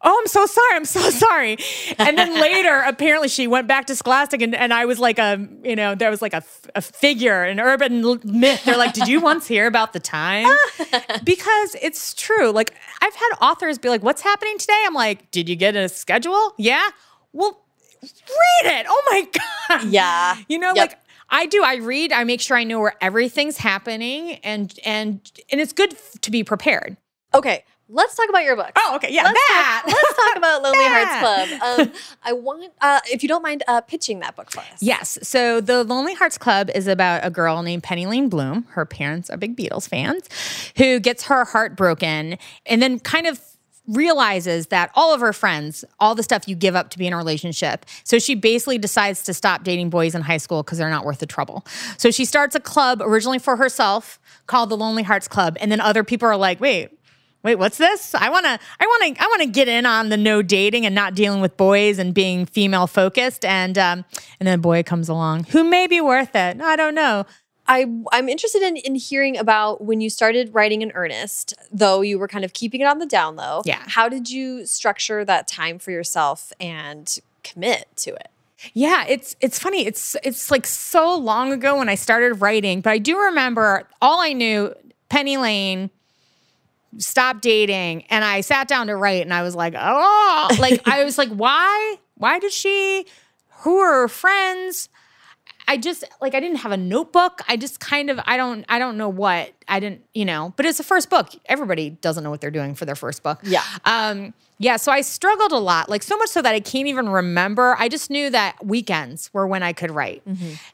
Oh, 0.00 0.16
I'm 0.20 0.26
so 0.28 0.46
sorry. 0.46 0.74
I'm 0.74 0.84
so 0.84 1.10
sorry. 1.26 1.56
And 1.98 2.16
then 2.16 2.40
later, 2.40 2.82
apparently, 2.86 3.28
she 3.28 3.46
went 3.48 3.66
back 3.66 3.86
to 3.86 3.96
Scholastic, 3.96 4.40
and, 4.42 4.54
and 4.54 4.72
I 4.72 4.84
was 4.84 4.98
like 5.00 5.18
a, 5.18 5.44
you 5.64 5.74
know, 5.74 5.94
there 5.94 6.08
was 6.10 6.22
like 6.22 6.34
a, 6.34 6.42
a 6.76 6.80
figure, 6.80 7.42
an 7.42 7.58
urban 7.58 8.02
myth. 8.24 8.64
They're 8.64 8.76
like, 8.76 8.92
Did 8.94 9.08
you 9.08 9.20
once 9.20 9.46
hear 9.48 9.66
about 9.66 9.92
the 9.92 10.00
time? 10.00 10.46
because 11.24 11.76
it's 11.82 12.14
true. 12.14 12.50
Like, 12.50 12.74
I've 13.02 13.14
had 13.14 13.28
authors 13.40 13.78
be 13.78 13.88
like, 13.88 14.02
What's 14.02 14.22
happening 14.22 14.56
today? 14.58 14.82
I'm 14.86 14.94
like, 14.94 15.30
Did 15.30 15.48
you 15.48 15.56
get 15.56 15.74
a 15.76 15.88
schedule? 15.88 16.54
Yeah. 16.58 16.88
Well, 17.32 17.60
read 18.02 18.80
it. 18.80 18.86
Oh 18.88 19.02
my 19.10 19.28
God. 19.80 19.88
Yeah. 19.90 20.36
You 20.48 20.58
know, 20.58 20.68
Yep. 20.74 20.76
like 20.76 20.98
I 21.30 21.46
do. 21.46 21.62
I 21.64 21.76
read. 21.76 22.12
I 22.12 22.24
make 22.24 22.40
sure 22.40 22.56
I 22.56 22.64
know 22.64 22.80
where 22.80 22.94
everything's 23.02 23.58
happening, 23.58 24.34
and 24.44 24.72
and 24.84 25.20
and 25.50 25.60
it's 25.60 25.72
good 25.74 25.94
to 26.22 26.30
be 26.30 26.42
prepared. 26.42 26.96
Okay, 27.34 27.64
let's 27.88 28.14
talk 28.14 28.28
about 28.28 28.44
your 28.44 28.56
book. 28.56 28.70
Oh, 28.76 28.96
okay, 28.96 29.12
yeah, 29.12 29.24
let's 29.24 29.38
that. 29.48 29.82
Talk, 29.84 29.94
let's 29.94 30.16
talk 30.16 30.36
about 30.36 30.62
Lonely 30.64 30.84
Hearts 30.84 31.58
Club. 31.58 31.62
Um, 31.62 31.92
I 32.22 32.32
want, 32.32 32.72
uh, 32.80 33.00
if 33.06 33.22
you 33.22 33.28
don't 33.28 33.42
mind, 33.42 33.62
uh, 33.66 33.80
pitching 33.80 34.20
that 34.20 34.36
book 34.36 34.50
for 34.50 34.60
us. 34.60 34.82
Yes. 34.82 35.18
So 35.22 35.60
the 35.60 35.84
Lonely 35.84 36.14
Hearts 36.14 36.38
Club 36.38 36.70
is 36.74 36.86
about 36.86 37.24
a 37.24 37.30
girl 37.30 37.62
named 37.62 37.82
Penny 37.82 38.06
Lane 38.06 38.28
Bloom. 38.28 38.64
Her 38.70 38.84
parents 38.84 39.30
are 39.30 39.36
big 39.36 39.56
Beatles 39.56 39.88
fans, 39.88 40.28
who 40.76 41.00
gets 41.00 41.24
her 41.24 41.44
heart 41.44 41.76
broken 41.76 42.38
and 42.66 42.82
then 42.82 43.00
kind 43.00 43.26
of 43.26 43.40
realizes 43.88 44.66
that 44.66 44.90
all 44.94 45.14
of 45.14 45.20
her 45.20 45.32
friends, 45.32 45.84
all 45.98 46.14
the 46.14 46.22
stuff 46.22 46.46
you 46.46 46.54
give 46.54 46.76
up 46.76 46.90
to 46.90 46.98
be 46.98 47.06
in 47.06 47.12
a 47.12 47.16
relationship. 47.16 47.86
So 48.04 48.18
she 48.18 48.34
basically 48.34 48.76
decides 48.76 49.22
to 49.24 49.34
stop 49.34 49.64
dating 49.64 49.88
boys 49.88 50.14
in 50.14 50.20
high 50.20 50.36
school 50.36 50.62
because 50.62 50.76
they're 50.76 50.90
not 50.90 51.06
worth 51.06 51.20
the 51.20 51.26
trouble. 51.26 51.64
So 51.96 52.10
she 52.10 52.26
starts 52.26 52.54
a 52.54 52.60
club 52.60 53.00
originally 53.02 53.38
for 53.38 53.56
herself 53.56 54.20
called 54.46 54.68
the 54.68 54.76
Lonely 54.76 55.02
Hearts 55.02 55.26
Club. 55.26 55.56
And 55.60 55.72
then 55.72 55.80
other 55.80 56.04
people 56.04 56.28
are 56.28 56.36
like, 56.36 56.60
wait, 56.60 56.97
wait 57.42 57.56
what's 57.56 57.78
this 57.78 58.14
i 58.14 58.28
want 58.28 58.44
to 58.44 58.58
i 58.80 58.86
want 58.86 59.16
to 59.16 59.22
i 59.22 59.26
want 59.26 59.42
to 59.42 59.48
get 59.48 59.68
in 59.68 59.86
on 59.86 60.08
the 60.08 60.16
no 60.16 60.42
dating 60.42 60.84
and 60.84 60.94
not 60.94 61.14
dealing 61.14 61.40
with 61.40 61.56
boys 61.56 61.98
and 61.98 62.14
being 62.14 62.46
female 62.46 62.86
focused 62.86 63.44
and 63.44 63.78
um 63.78 64.04
and 64.40 64.46
then 64.46 64.58
a 64.58 64.62
boy 64.62 64.82
comes 64.82 65.08
along 65.08 65.44
who 65.44 65.64
may 65.64 65.86
be 65.86 66.00
worth 66.00 66.34
it 66.34 66.60
i 66.60 66.76
don't 66.76 66.94
know 66.94 67.24
I, 67.68 67.84
I'm 68.12 68.30
interested 68.30 68.62
in, 68.62 68.78
in 68.78 68.94
hearing 68.94 69.36
about 69.36 69.84
when 69.84 70.00
you 70.00 70.08
started 70.08 70.54
writing 70.54 70.80
in 70.80 70.90
earnest, 70.92 71.52
though 71.70 72.00
you 72.00 72.18
were 72.18 72.26
kind 72.26 72.44
of 72.44 72.54
keeping 72.54 72.80
it 72.80 72.86
on 72.86 72.98
the 72.98 73.04
down 73.04 73.36
low. 73.36 73.60
Yeah. 73.66 73.82
How 73.86 74.08
did 74.08 74.30
you 74.30 74.64
structure 74.64 75.22
that 75.24 75.46
time 75.46 75.78
for 75.78 75.90
yourself 75.90 76.50
and 76.58 77.18
commit 77.44 77.86
to 77.96 78.14
it? 78.14 78.28
Yeah, 78.72 79.04
it's 79.06 79.36
it's 79.40 79.56
funny. 79.58 79.86
It's 79.86 80.16
it's 80.24 80.50
like 80.50 80.66
so 80.66 81.16
long 81.16 81.52
ago 81.52 81.78
when 81.78 81.88
I 81.88 81.94
started 81.94 82.40
writing, 82.40 82.80
but 82.80 82.90
I 82.90 82.98
do 82.98 83.16
remember 83.16 83.86
all 84.02 84.20
I 84.20 84.32
knew 84.32 84.74
Penny 85.08 85.36
Lane 85.36 85.90
stopped 86.96 87.42
dating 87.42 88.04
and 88.10 88.24
I 88.24 88.40
sat 88.40 88.68
down 88.68 88.86
to 88.88 88.96
write 88.96 89.22
and 89.22 89.34
I 89.34 89.42
was 89.42 89.54
like, 89.54 89.74
"Oh, 89.76 90.48
like 90.58 90.86
I 90.86 91.04
was 91.04 91.18
like, 91.18 91.28
why? 91.44 91.96
Why 92.16 92.38
did 92.38 92.52
she 92.52 93.06
who 93.60 93.78
are 93.78 94.02
her 94.02 94.08
friends?" 94.08 94.88
I 95.68 95.76
just 95.76 96.02
like 96.20 96.34
I 96.34 96.40
didn't 96.40 96.56
have 96.58 96.72
a 96.72 96.76
notebook. 96.76 97.42
I 97.46 97.56
just 97.56 97.78
kind 97.78 98.08
of 98.08 98.18
I 98.24 98.36
don't 98.38 98.64
I 98.68 98.78
don't 98.78 98.96
know 98.96 99.10
what. 99.10 99.52
I 99.68 99.80
didn't, 99.80 100.02
you 100.14 100.24
know, 100.24 100.54
but 100.56 100.64
it's 100.64 100.80
a 100.80 100.82
first 100.82 101.10
book. 101.10 101.28
Everybody 101.44 101.90
doesn't 101.90 102.24
know 102.24 102.30
what 102.30 102.40
they're 102.40 102.50
doing 102.50 102.74
for 102.74 102.86
their 102.86 102.94
first 102.96 103.22
book. 103.22 103.40
Yeah. 103.42 103.62
Um 103.84 104.32
yeah, 104.60 104.76
so 104.76 104.90
I 104.90 105.02
struggled 105.02 105.52
a 105.52 105.58
lot, 105.58 105.88
like 105.88 106.02
so 106.02 106.16
much 106.16 106.30
so 106.30 106.42
that 106.42 106.52
I 106.52 106.58
can't 106.58 106.88
even 106.88 107.08
remember. 107.08 107.76
I 107.78 107.88
just 107.88 108.10
knew 108.10 108.28
that 108.30 108.56
weekends 108.64 109.32
were 109.32 109.46
when 109.46 109.62
I 109.62 109.72
could 109.72 109.92
write, 109.92 110.24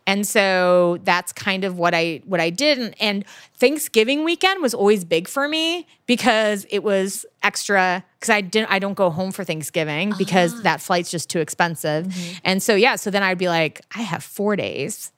and 0.06 0.26
so 0.26 0.98
that's 1.04 1.34
kind 1.34 1.64
of 1.64 1.76
what 1.76 1.92
I 1.92 2.22
what 2.24 2.40
I 2.40 2.48
did. 2.48 2.78
And, 2.78 2.94
and 2.98 3.24
Thanksgiving 3.56 4.24
weekend 4.24 4.62
was 4.62 4.72
always 4.72 5.04
big 5.04 5.28
for 5.28 5.48
me 5.48 5.86
because 6.06 6.66
it 6.70 6.82
was 6.82 7.26
extra. 7.44 8.04
Because 8.18 8.30
I 8.30 8.40
didn't, 8.40 8.70
I 8.70 8.78
don't 8.78 8.94
go 8.94 9.10
home 9.10 9.30
for 9.30 9.44
Thanksgiving 9.44 10.14
because 10.18 10.62
that 10.62 10.80
flight's 10.80 11.10
just 11.10 11.28
too 11.30 11.40
expensive. 11.40 12.12
And 12.42 12.62
so 12.62 12.74
yeah, 12.74 12.96
so 12.96 13.10
then 13.10 13.22
I'd 13.22 13.38
be 13.38 13.48
like, 13.48 13.82
I 13.94 14.02
have 14.02 14.24
four 14.24 14.56
days. 14.56 15.12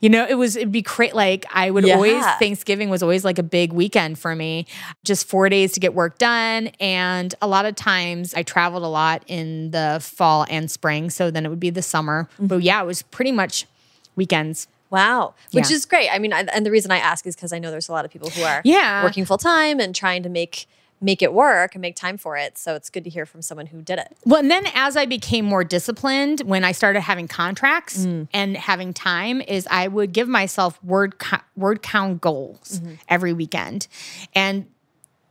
You 0.00 0.10
know, 0.10 0.26
it 0.28 0.34
was 0.34 0.54
it'd 0.54 0.70
be 0.70 0.82
great. 0.82 1.14
Like 1.14 1.46
I 1.50 1.70
would 1.70 1.88
always 1.88 2.22
Thanksgiving 2.38 2.90
was 2.90 3.02
always 3.02 3.24
like 3.24 3.38
a 3.38 3.42
big 3.42 3.72
weekend 3.72 4.18
for 4.18 4.36
me. 4.36 4.66
Just 5.02 5.26
four 5.26 5.48
days 5.48 5.72
to 5.72 5.80
get 5.80 5.94
work 5.94 6.18
done, 6.18 6.66
and 6.78 7.34
a 7.40 7.46
lot 7.46 7.64
of 7.64 7.74
times 7.74 8.34
I 8.34 8.42
traveled 8.42 8.82
a 8.82 8.88
lot 8.88 9.22
in 9.28 9.70
the 9.70 10.00
fall 10.02 10.44
and 10.50 10.70
spring. 10.70 11.08
So 11.08 11.30
then 11.30 11.46
it 11.46 11.48
would 11.48 11.60
be 11.60 11.70
the 11.70 11.80
summer. 11.80 12.28
Mm-hmm. 12.34 12.46
But 12.48 12.62
yeah, 12.62 12.82
it 12.82 12.86
was 12.86 13.00
pretty 13.00 13.32
much 13.32 13.66
weekends. 14.14 14.68
Wow, 14.90 15.32
which 15.52 15.70
Yeah. 15.70 15.76
is 15.76 15.86
great. 15.86 16.10
I 16.10 16.18
mean, 16.18 16.34
I, 16.34 16.40
and 16.52 16.66
the 16.66 16.70
reason 16.70 16.90
I 16.90 16.98
ask 16.98 17.26
is 17.26 17.34
because 17.34 17.54
I 17.54 17.58
know 17.58 17.70
there's 17.70 17.88
a 17.88 17.92
lot 17.92 18.04
of 18.04 18.10
people 18.10 18.28
who 18.28 18.42
are 18.42 18.60
Yeah. 18.62 19.02
working 19.02 19.24
full 19.24 19.38
time 19.38 19.80
and 19.80 19.94
trying 19.94 20.22
to 20.24 20.28
make 20.28 20.66
make 21.00 21.20
it 21.22 21.32
work 21.34 21.74
and 21.74 21.82
make 21.82 21.96
time 21.96 22.16
for 22.16 22.36
it. 22.36 22.56
So 22.56 22.74
it's 22.74 22.88
good 22.88 23.04
to 23.04 23.10
hear 23.10 23.26
from 23.26 23.42
someone 23.42 23.66
who 23.66 23.82
did 23.82 23.98
it. 23.98 24.16
Well, 24.24 24.40
and 24.40 24.50
then 24.50 24.64
as 24.74 24.96
I 24.96 25.04
became 25.06 25.44
more 25.44 25.62
disciplined, 25.64 26.40
when 26.40 26.64
I 26.64 26.72
started 26.72 27.00
having 27.02 27.28
contracts 27.28 28.06
Mm. 28.06 28.28
and 28.32 28.56
having 28.56 28.94
time, 28.94 29.40
is 29.42 29.66
I 29.70 29.88
would 29.88 30.12
give 30.12 30.28
myself 30.28 30.82
word 30.82 31.18
co- 31.18 31.38
word 31.56 31.82
count 31.82 32.20
goals 32.20 32.80
Mm-hmm. 32.80 32.94
every 33.08 33.32
weekend, 33.32 33.86
and 34.34 34.66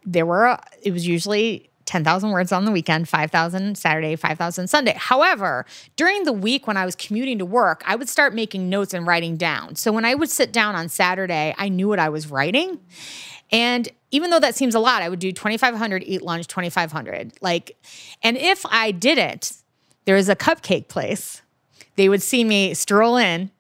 there 0.06 0.26
were 0.26 0.58
it 0.82 0.92
was 0.92 1.08
usually. 1.08 1.70
10,000 1.86 2.32
words 2.32 2.54
on 2.54 2.64
the 2.64 2.72
weekend, 2.72 3.10
5,000 3.10 3.78
Saturday, 3.78 4.16
5,000 4.16 4.70
Sunday. 4.70 4.96
However, 4.98 5.66
during 5.98 6.24
the 6.24 6.32
week 6.32 6.66
when 6.66 6.78
I 6.78 6.86
was 6.86 6.96
commuting 6.96 7.40
to 7.40 7.46
work, 7.46 7.84
I 7.86 7.98
would 7.98 8.08
start 8.08 8.34
making 8.34 8.70
notes 8.70 8.94
and 8.94 9.06
writing 9.06 9.36
down. 9.36 9.76
So 9.76 9.92
when 9.92 10.06
I 10.06 10.16
would 10.16 10.30
sit 10.30 10.54
down 10.54 10.76
on 10.76 10.88
Saturday, 10.88 11.54
I 11.58 11.68
knew 11.68 11.90
what 11.90 12.00
I 12.00 12.08
was 12.08 12.32
writing. 12.32 12.80
And 13.54 13.88
even 14.10 14.32
though 14.32 14.40
that 14.40 14.56
seems 14.56 14.74
a 14.76 14.80
lot, 14.80 15.04
I 15.04 15.10
would 15.10 15.20
do 15.20 15.32
2,500, 15.32 16.04
eat 16.06 16.24
lunch, 16.24 16.48
2,500. 16.48 17.34
Like, 17.40 17.78
and 18.24 18.36
if 18.36 18.66
I 18.66 18.92
did 18.92 19.20
it, 19.20 19.54
there 20.06 20.16
was 20.16 20.28
a 20.28 20.36
cupcake 20.36 20.88
place. 20.88 21.42
They 21.96 22.10
would 22.10 22.24
see 22.24 22.44
me 22.44 22.74
stroll 22.74 23.16
in 23.18 23.52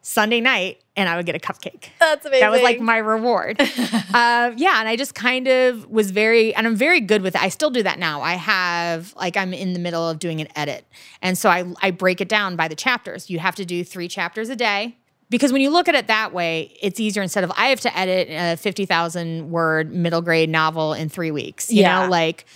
Sunday 0.00 0.40
night 0.40 0.80
and 0.96 1.08
I 1.08 1.16
would 1.16 1.26
get 1.26 1.34
a 1.34 1.40
cupcake. 1.40 1.88
That's 1.98 2.24
amazing. 2.24 2.40
That 2.40 2.52
was 2.52 2.62
like 2.62 2.80
my 2.80 2.98
reward. 2.98 3.60
uh, 3.60 4.52
yeah. 4.56 4.78
And 4.78 4.88
I 4.88 4.94
just 4.96 5.14
kind 5.16 5.48
of 5.48 5.90
was 5.90 6.12
very, 6.12 6.54
and 6.54 6.66
I'm 6.66 6.76
very 6.76 7.00
good 7.00 7.22
with 7.22 7.34
it. 7.34 7.42
I 7.42 7.48
still 7.48 7.70
do 7.70 7.82
that 7.82 7.98
now. 7.98 8.22
I 8.22 8.34
have, 8.34 9.12
like, 9.16 9.36
I'm 9.36 9.52
in 9.52 9.72
the 9.72 9.80
middle 9.80 10.08
of 10.08 10.20
doing 10.20 10.40
an 10.40 10.48
edit. 10.54 10.86
And 11.20 11.36
so 11.36 11.50
I, 11.50 11.64
I 11.82 11.90
break 11.90 12.20
it 12.20 12.28
down 12.28 12.56
by 12.56 12.68
the 12.68 12.76
chapters. 12.76 13.28
You 13.28 13.40
have 13.40 13.56
to 13.56 13.64
do 13.64 13.82
three 13.84 14.08
chapters 14.08 14.48
a 14.48 14.56
day. 14.56 14.96
Because 15.28 15.52
when 15.52 15.60
you 15.60 15.70
look 15.70 15.88
at 15.88 15.94
it 15.94 16.06
that 16.06 16.32
way, 16.32 16.72
it's 16.80 17.00
easier 17.00 17.22
instead 17.22 17.42
of 17.44 17.50
I 17.56 17.66
have 17.66 17.80
to 17.80 17.98
edit 17.98 18.28
a 18.30 18.56
50,000 18.56 19.50
word 19.50 19.92
middle 19.92 20.22
grade 20.22 20.48
novel 20.48 20.92
in 20.92 21.08
three 21.08 21.30
weeks. 21.30 21.70
You 21.70 21.80
Yeah. 21.82 22.04
know, 22.04 22.10
like 22.10 22.46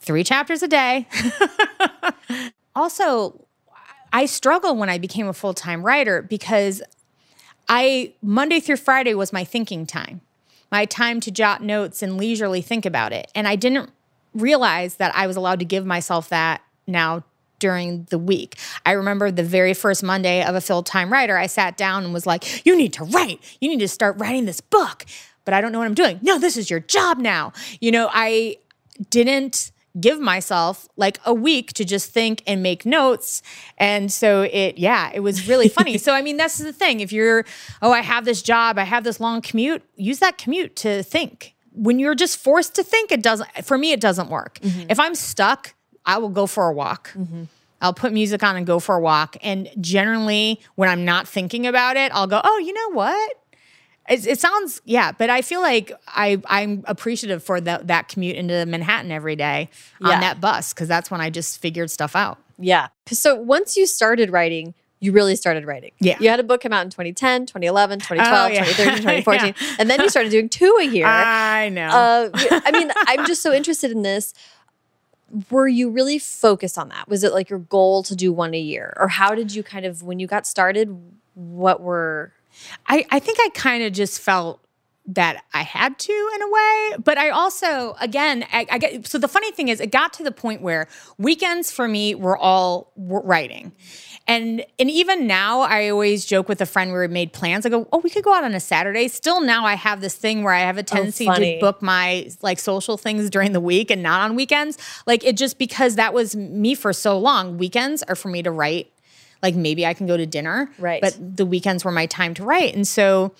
three 0.00 0.24
chapters 0.24 0.62
a 0.62 0.68
day. 0.68 1.06
also, 2.74 3.46
I 4.12 4.26
struggle 4.26 4.76
when 4.76 4.88
I 4.88 4.98
became 4.98 5.26
a 5.26 5.32
full 5.32 5.54
time 5.54 5.82
writer 5.82 6.22
because 6.22 6.82
I 7.68 8.12
Monday 8.22 8.60
through 8.60 8.76
Friday 8.76 9.14
was 9.14 9.32
my 9.32 9.44
thinking 9.44 9.86
time, 9.86 10.20
my 10.70 10.84
time 10.84 11.20
to 11.20 11.30
jot 11.30 11.62
notes 11.62 12.02
and 12.02 12.16
leisurely 12.16 12.62
think 12.62 12.86
about 12.86 13.12
it. 13.12 13.30
And 13.34 13.48
I 13.48 13.56
didn't 13.56 13.90
realize 14.34 14.96
that 14.96 15.14
I 15.14 15.26
was 15.26 15.36
allowed 15.36 15.58
to 15.60 15.64
give 15.64 15.84
myself 15.86 16.28
that 16.28 16.62
now 16.86 17.24
during 17.58 18.04
the 18.10 18.18
week. 18.18 18.56
I 18.84 18.92
remember 18.92 19.30
the 19.30 19.42
very 19.42 19.74
first 19.74 20.02
Monday 20.02 20.42
of 20.44 20.54
a 20.54 20.60
full 20.60 20.82
time 20.82 21.12
writer, 21.12 21.36
I 21.36 21.46
sat 21.46 21.76
down 21.76 22.04
and 22.04 22.12
was 22.12 22.26
like, 22.26 22.64
You 22.66 22.76
need 22.76 22.92
to 22.94 23.04
write. 23.04 23.40
You 23.60 23.68
need 23.68 23.80
to 23.80 23.88
start 23.88 24.16
writing 24.18 24.44
this 24.44 24.60
book. 24.60 25.04
But 25.44 25.54
I 25.54 25.60
don't 25.60 25.72
know 25.72 25.78
what 25.78 25.86
I'm 25.86 25.94
doing. 25.94 26.18
No, 26.22 26.38
this 26.38 26.56
is 26.56 26.70
your 26.70 26.80
job 26.80 27.18
now. 27.18 27.52
You 27.80 27.92
know, 27.92 28.08
I 28.12 28.56
didn't 29.10 29.72
give 30.00 30.18
myself 30.18 30.88
like 30.96 31.20
a 31.24 31.32
week 31.32 31.72
to 31.74 31.84
just 31.84 32.10
think 32.10 32.42
and 32.46 32.62
make 32.62 32.84
notes. 32.84 33.42
And 33.78 34.12
so 34.12 34.42
it, 34.42 34.76
yeah, 34.76 35.10
it 35.14 35.20
was 35.20 35.46
really 35.46 35.68
funny. 35.68 35.98
so, 36.06 36.12
I 36.12 36.22
mean, 36.22 36.36
that's 36.36 36.58
the 36.58 36.72
thing. 36.72 37.00
If 37.00 37.12
you're, 37.12 37.44
oh, 37.80 37.92
I 37.92 38.00
have 38.00 38.24
this 38.24 38.42
job, 38.42 38.78
I 38.78 38.84
have 38.84 39.04
this 39.04 39.20
long 39.20 39.40
commute, 39.40 39.82
use 39.96 40.18
that 40.18 40.38
commute 40.38 40.76
to 40.76 41.02
think. 41.02 41.54
When 41.72 41.98
you're 41.98 42.14
just 42.14 42.38
forced 42.38 42.74
to 42.76 42.84
think, 42.84 43.12
it 43.12 43.22
doesn't, 43.22 43.48
for 43.64 43.78
me, 43.78 43.92
it 43.92 44.00
doesn't 44.00 44.28
work. 44.28 44.58
Mm-hmm. 44.60 44.90
If 44.90 45.00
I'm 45.00 45.14
stuck, 45.14 45.74
I 46.06 46.18
will 46.18 46.28
go 46.28 46.46
for 46.46 46.68
a 46.68 46.72
walk. 46.72 47.14
I'll 47.80 47.94
put 47.94 48.12
music 48.12 48.42
on 48.42 48.56
and 48.56 48.66
go 48.66 48.78
for 48.80 48.96
a 48.96 49.00
walk. 49.00 49.36
And 49.42 49.68
generally, 49.80 50.60
when 50.74 50.88
I'm 50.88 51.04
not 51.04 51.28
thinking 51.28 51.66
about 51.66 51.96
it, 51.96 52.12
I'll 52.14 52.26
go, 52.26 52.40
oh, 52.42 52.58
you 52.58 52.72
know 52.72 52.90
what? 52.92 53.36
It, 54.08 54.26
it 54.26 54.38
sounds 54.38 54.82
yeah, 54.84 55.12
but 55.12 55.30
I 55.30 55.40
feel 55.40 55.62
like 55.62 55.90
I 56.08 56.40
I'm 56.46 56.84
appreciative 56.86 57.42
for 57.42 57.58
that 57.62 57.86
that 57.86 58.08
commute 58.08 58.36
into 58.36 58.66
Manhattan 58.66 59.10
every 59.10 59.34
day 59.34 59.70
Yeah. 59.98 60.10
on 60.10 60.20
that 60.20 60.42
bus 60.42 60.74
because 60.74 60.88
that's 60.88 61.10
when 61.10 61.22
I 61.22 61.30
just 61.30 61.58
figured 61.58 61.90
stuff 61.90 62.14
out. 62.14 62.36
Yeah. 62.58 62.88
So 63.10 63.34
once 63.34 63.78
you 63.78 63.86
started 63.86 64.30
writing, 64.30 64.74
you 65.00 65.12
really 65.12 65.36
started 65.36 65.64
writing. 65.64 65.92
Yeah. 66.00 66.18
You 66.20 66.28
had 66.28 66.38
a 66.38 66.42
book 66.42 66.60
come 66.60 66.72
out 66.74 66.84
in 66.84 66.90
2010, 66.90 67.46
2011, 67.46 68.00
2012, 68.00 68.50
Oh, 68.50 68.52
yeah. 68.52 68.64
2013, 68.64 69.22
2014. 69.22 69.54
Yeah. 69.70 69.76
And 69.78 69.88
then 69.90 70.00
you 70.02 70.08
started 70.10 70.28
doing 70.30 70.48
two 70.50 70.76
a 70.80 70.84
year. 70.84 71.06
I 71.06 71.70
know. 71.70 71.88
Uh, 71.88 72.30
I 72.34 72.70
mean, 72.72 72.90
I'm 73.06 73.26
just 73.26 73.42
so 73.42 73.52
interested 73.54 73.90
in 73.90 74.02
this. 74.02 74.34
Were 75.50 75.68
you 75.68 75.90
really 75.90 76.18
focused 76.18 76.78
on 76.78 76.88
that? 76.90 77.08
Was 77.08 77.24
it 77.24 77.32
like 77.32 77.50
your 77.50 77.58
goal 77.58 78.02
to 78.04 78.14
do 78.14 78.32
one 78.32 78.54
a 78.54 78.60
year? 78.60 78.94
Or 78.96 79.08
how 79.08 79.34
did 79.34 79.54
you 79.54 79.62
kind 79.62 79.84
of, 79.84 80.02
when 80.02 80.18
you 80.18 80.26
got 80.26 80.46
started, 80.46 80.96
what 81.34 81.80
were. 81.80 82.32
I, 82.86 83.04
I 83.10 83.18
think 83.18 83.38
I 83.40 83.48
kind 83.54 83.82
of 83.82 83.92
just 83.92 84.20
felt 84.20 84.60
that 85.06 85.44
I 85.52 85.62
had 85.62 85.98
to 85.98 86.30
in 86.34 86.42
a 86.42 86.48
way, 86.48 86.92
but 87.04 87.18
I 87.18 87.28
also, 87.28 87.94
again, 88.00 88.46
I, 88.50 88.66
I 88.70 88.78
get 88.78 89.06
so 89.06 89.18
the 89.18 89.28
funny 89.28 89.52
thing 89.52 89.68
is, 89.68 89.78
it 89.78 89.90
got 89.90 90.14
to 90.14 90.22
the 90.22 90.32
point 90.32 90.62
where 90.62 90.88
weekends 91.18 91.70
for 91.70 91.86
me 91.86 92.14
were 92.14 92.38
all 92.38 92.90
writing, 92.96 93.72
and 94.26 94.64
and 94.78 94.90
even 94.90 95.26
now, 95.26 95.60
I 95.60 95.90
always 95.90 96.24
joke 96.24 96.48
with 96.48 96.60
a 96.62 96.66
friend 96.66 96.92
where 96.92 97.02
we 97.02 97.08
made 97.08 97.34
plans. 97.34 97.66
I 97.66 97.68
go, 97.68 97.86
oh, 97.92 97.98
we 97.98 98.08
could 98.08 98.24
go 98.24 98.32
out 98.32 98.42
on 98.42 98.54
a 98.54 98.60
Saturday. 98.60 99.08
Still, 99.08 99.42
now 99.42 99.66
I 99.66 99.74
have 99.74 100.00
this 100.00 100.14
thing 100.14 100.42
where 100.42 100.54
I 100.54 100.60
have 100.60 100.78
a 100.78 100.80
oh, 100.80 100.84
tendency 100.84 101.26
funny. 101.26 101.54
to 101.56 101.60
book 101.60 101.82
my 101.82 102.30
like 102.40 102.58
social 102.58 102.96
things 102.96 103.28
during 103.28 103.52
the 103.52 103.60
week 103.60 103.90
and 103.90 104.02
not 104.02 104.22
on 104.22 104.34
weekends. 104.34 104.78
Like 105.06 105.24
it 105.24 105.36
just 105.36 105.58
because 105.58 105.96
that 105.96 106.14
was 106.14 106.34
me 106.34 106.74
for 106.74 106.94
so 106.94 107.18
long. 107.18 107.58
Weekends 107.58 108.02
are 108.04 108.16
for 108.16 108.28
me 108.28 108.42
to 108.42 108.50
write. 108.50 108.90
Like 109.42 109.54
maybe 109.54 109.84
I 109.84 109.92
can 109.92 110.06
go 110.06 110.16
to 110.16 110.24
dinner, 110.24 110.70
Right. 110.78 111.02
But 111.02 111.36
the 111.36 111.44
weekends 111.44 111.84
were 111.84 111.90
my 111.90 112.06
time 112.06 112.32
to 112.34 112.44
write. 112.44 112.74
And 112.74 112.88
so 112.88 113.34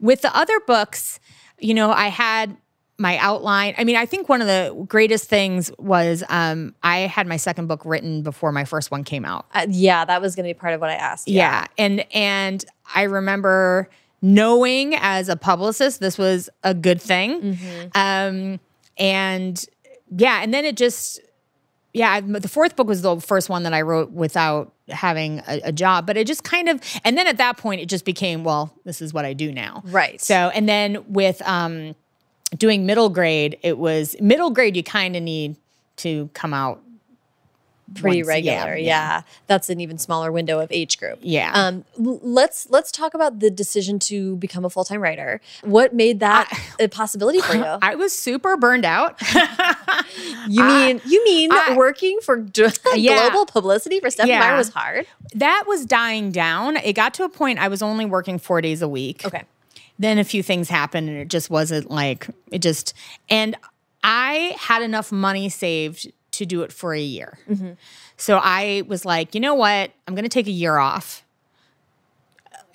with 0.00 0.22
the 0.22 0.36
other 0.36 0.58
books, 0.58 1.20
you 1.60 1.74
know, 1.74 1.92
I 1.92 2.08
had 2.08 2.56
my 2.98 3.18
outline. 3.18 3.74
I 3.76 3.84
mean, 3.84 3.96
I 3.96 4.06
think 4.06 4.28
one 4.28 4.40
of 4.40 4.46
the 4.46 4.84
greatest 4.88 5.28
things 5.28 5.70
was 5.78 6.22
um, 6.28 6.74
I 6.82 6.98
had 7.00 7.26
my 7.26 7.36
second 7.36 7.66
book 7.66 7.82
written 7.84 8.22
before 8.22 8.52
my 8.52 8.64
first 8.64 8.90
one 8.90 9.02
came 9.02 9.24
out. 9.24 9.46
Uh, 9.52 9.66
yeah, 9.68 10.04
that 10.04 10.22
was 10.22 10.36
going 10.36 10.46
to 10.48 10.54
be 10.54 10.58
part 10.58 10.74
of 10.74 10.80
what 10.80 10.90
I 10.90 10.94
asked. 10.94 11.26
Yeah. 11.26 11.66
And 11.76 12.04
and 12.14 12.64
I 12.94 13.02
remember 13.02 13.88
knowing 14.22 14.94
as 14.94 15.28
a 15.28 15.36
publicist 15.36 16.00
this 16.00 16.16
was 16.16 16.48
a 16.62 16.72
good 16.72 17.00
thing. 17.02 17.58
Um 17.94 18.60
and 18.96 19.64
yeah, 20.16 20.40
and 20.42 20.54
then 20.54 20.64
it 20.64 20.76
just 20.76 21.20
yeah, 21.92 22.10
I- 22.10 22.20
the 22.20 22.48
fourth 22.48 22.74
book 22.76 22.86
was 22.88 23.02
the 23.02 23.20
first 23.20 23.48
one 23.48 23.64
that 23.64 23.74
I 23.74 23.82
wrote 23.82 24.10
without 24.12 24.72
having 24.88 25.40
a, 25.48 25.60
a 25.64 25.72
job, 25.72 26.06
but 26.06 26.16
it 26.16 26.26
just 26.26 26.42
kind 26.44 26.68
of 26.68 26.80
and 27.04 27.18
then 27.18 27.26
at 27.26 27.36
that 27.38 27.56
point 27.58 27.80
it 27.80 27.86
just 27.86 28.04
became, 28.04 28.44
well, 28.44 28.72
this 28.84 29.02
is 29.02 29.12
what 29.12 29.24
I 29.24 29.32
do 29.32 29.52
now. 29.52 29.82
Right. 29.86 30.20
So, 30.20 30.34
and 30.54 30.68
then 30.68 31.04
with 31.12 31.42
um 31.42 31.94
doing 32.56 32.86
middle 32.86 33.08
grade, 33.08 33.58
it 33.62 33.78
was 33.78 34.16
middle 34.20 34.50
grade 34.50 34.76
you 34.76 34.82
kind 34.82 35.16
of 35.16 35.22
need 35.22 35.56
to 35.96 36.28
come 36.34 36.52
out 36.54 36.80
pretty 37.94 38.18
once- 38.22 38.28
regular. 38.28 38.76
Yeah, 38.76 39.22
that's 39.46 39.68
an 39.70 39.78
even 39.80 39.98
smaller 39.98 40.32
window 40.32 40.58
of 40.58 40.72
age 40.72 40.98
group. 40.98 41.18
Yeah. 41.20 41.52
Um, 41.54 41.84
let's 41.98 42.68
let's 42.70 42.90
talk 42.90 43.14
about 43.14 43.40
the 43.40 43.50
decision 43.50 43.98
to 44.00 44.36
become 44.36 44.64
a 44.64 44.70
full 44.70 44.84
time 44.84 45.00
writer. 45.00 45.40
What 45.62 45.94
made 45.94 46.18
that 46.20 46.50
a 46.80 46.88
possibility 46.88 47.40
for 47.40 47.54
you? 47.54 47.64
I 47.82 47.94
was 47.94 48.12
super 48.12 48.56
burned 48.56 48.84
out. 48.84 49.20
You 50.48 50.62
I- 50.62 50.86
mean 50.92 51.00
you 51.06 51.24
mean 51.24 51.50
I- 51.52 51.74
working 51.76 52.18
for 52.22 52.44
Yeah. 52.94 53.28
global 53.30 53.46
publicity 53.46 54.00
for 54.00 54.10
Stephenie 54.10 54.32
Yeah. 54.34 54.40
Meyer 54.40 54.56
was 54.56 54.68
hard? 54.68 55.06
that 55.34 55.64
was 55.66 55.86
dying 55.86 56.30
down. 56.32 56.76
It 56.76 56.92
got 56.92 57.14
to 57.14 57.24
a 57.24 57.28
point 57.28 57.58
I 57.58 57.68
was 57.68 57.82
only 57.82 58.04
working 58.04 58.38
four 58.38 58.60
days 58.60 58.82
a 58.82 58.88
week. 58.88 59.24
Okay. 59.24 59.42
Then 59.98 60.18
a 60.18 60.24
few 60.24 60.42
things 60.42 60.68
happened 60.68 61.08
and 61.08 61.18
it 61.18 61.28
just 61.28 61.50
wasn't 61.50 61.90
like, 61.90 62.28
it 62.50 62.60
just, 62.60 62.94
and 63.28 63.56
I 64.02 64.56
had 64.58 64.82
enough 64.82 65.12
money 65.12 65.48
saved 65.48 66.10
to 66.32 66.44
do 66.44 66.62
it 66.62 66.72
for 66.72 66.92
a 66.92 67.00
year. 67.00 67.38
Mm-hmm. 67.48 67.72
So 68.16 68.40
I 68.42 68.82
was 68.88 69.04
like, 69.04 69.34
you 69.34 69.40
know 69.40 69.54
what? 69.54 69.92
I'm 70.06 70.14
going 70.14 70.24
to 70.24 70.28
take 70.28 70.48
a 70.48 70.52
year 70.52 70.78
off, 70.78 71.24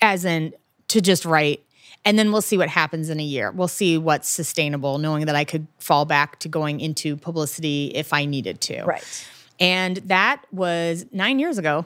as 0.00 0.24
in 0.24 0.54
to 0.88 1.00
just 1.00 1.24
write. 1.24 1.62
And 2.06 2.18
then 2.18 2.32
we'll 2.32 2.40
see 2.40 2.56
what 2.56 2.70
happens 2.70 3.10
in 3.10 3.20
a 3.20 3.24
year. 3.24 3.50
We'll 3.50 3.68
see 3.68 3.98
what's 3.98 4.28
sustainable, 4.28 4.96
knowing 4.96 5.26
that 5.26 5.36
I 5.36 5.44
could 5.44 5.66
fall 5.78 6.06
back 6.06 6.38
to 6.40 6.48
going 6.48 6.80
into 6.80 7.16
publicity 7.16 7.92
if 7.94 8.14
I 8.14 8.24
needed 8.24 8.62
to. 8.62 8.84
Right. 8.84 9.26
And 9.60 9.98
that 9.98 10.42
was 10.50 11.04
nine 11.12 11.38
years 11.38 11.58
ago. 11.58 11.84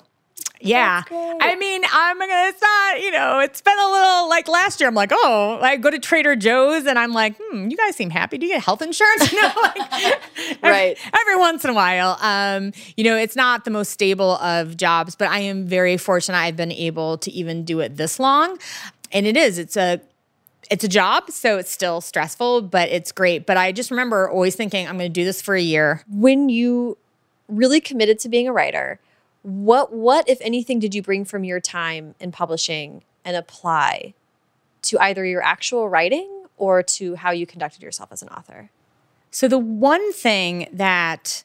Yeah. 0.60 1.02
I 1.10 1.56
mean, 1.56 1.82
I'm 1.92 2.18
gonna, 2.18 2.32
it's 2.48 2.62
not, 2.62 3.00
you 3.00 3.10
know, 3.10 3.40
it's 3.40 3.60
been 3.60 3.78
a 3.78 3.90
little 3.90 4.28
like 4.30 4.48
last 4.48 4.80
year. 4.80 4.88
I'm 4.88 4.94
like, 4.94 5.10
oh, 5.12 5.58
I 5.60 5.76
go 5.76 5.90
to 5.90 5.98
Trader 5.98 6.36
Joe's 6.36 6.86
and 6.86 6.98
I'm 6.98 7.12
like, 7.12 7.36
hmm, 7.38 7.68
you 7.68 7.76
guys 7.76 7.96
seem 7.96 8.08
happy. 8.08 8.38
Do 8.38 8.46
you 8.46 8.52
get 8.54 8.64
health 8.64 8.80
insurance? 8.80 9.30
You 9.32 9.42
know, 9.42 9.52
like, 9.62 9.92
every- 9.92 10.58
Right. 10.62 10.98
Every, 11.20 11.36
once 11.36 11.64
in 11.64 11.70
a 11.70 11.74
while. 11.74 12.16
Um, 12.22 12.72
you 12.96 13.04
know, 13.04 13.16
it's 13.16 13.36
not 13.36 13.64
the 13.64 13.70
most 13.70 13.90
stable 13.90 14.36
of 14.36 14.76
jobs, 14.76 15.14
but 15.16 15.28
I 15.28 15.40
am 15.40 15.66
very 15.66 15.96
fortunate 15.96 16.38
I've 16.38 16.56
been 16.56 16.72
able 16.72 17.18
to 17.18 17.30
even 17.32 17.64
do 17.64 17.80
it 17.80 17.96
this 17.96 18.18
long. 18.18 18.58
And 19.12 19.26
it 19.26 19.36
is, 19.36 19.58
it's 19.58 19.76
a, 19.76 20.00
it's 20.70 20.82
a 20.84 20.88
job, 20.88 21.30
so 21.30 21.58
it's 21.58 21.70
still 21.70 22.00
stressful, 22.00 22.62
but 22.62 22.88
it's 22.88 23.12
great. 23.12 23.44
But 23.44 23.56
I 23.58 23.72
just 23.72 23.90
remember 23.90 24.30
always 24.30 24.56
thinking, 24.56 24.86
I'm 24.88 24.96
going 24.96 25.10
to 25.10 25.12
do 25.12 25.24
this 25.24 25.42
for 25.42 25.54
a 25.54 25.60
year. 25.60 26.02
When 26.10 26.48
you 26.48 26.96
really 27.48 27.80
committed 27.80 28.18
to 28.20 28.28
being 28.30 28.48
a 28.48 28.52
writer, 28.52 28.98
what 29.44 29.92
what 29.92 30.28
if 30.28 30.40
anything 30.40 30.78
did 30.78 30.94
you 30.94 31.02
bring 31.02 31.24
from 31.24 31.44
your 31.44 31.60
time 31.60 32.14
in 32.18 32.32
publishing 32.32 33.04
and 33.24 33.36
apply 33.36 34.14
to 34.82 34.98
either 34.98 35.24
your 35.24 35.42
actual 35.42 35.88
writing 35.88 36.46
or 36.56 36.82
to 36.82 37.14
how 37.14 37.30
you 37.30 37.46
conducted 37.46 37.82
yourself 37.82 38.10
as 38.10 38.22
an 38.22 38.28
author? 38.30 38.70
So 39.30 39.46
the 39.46 39.58
one 39.58 40.12
thing 40.12 40.68
that 40.72 41.44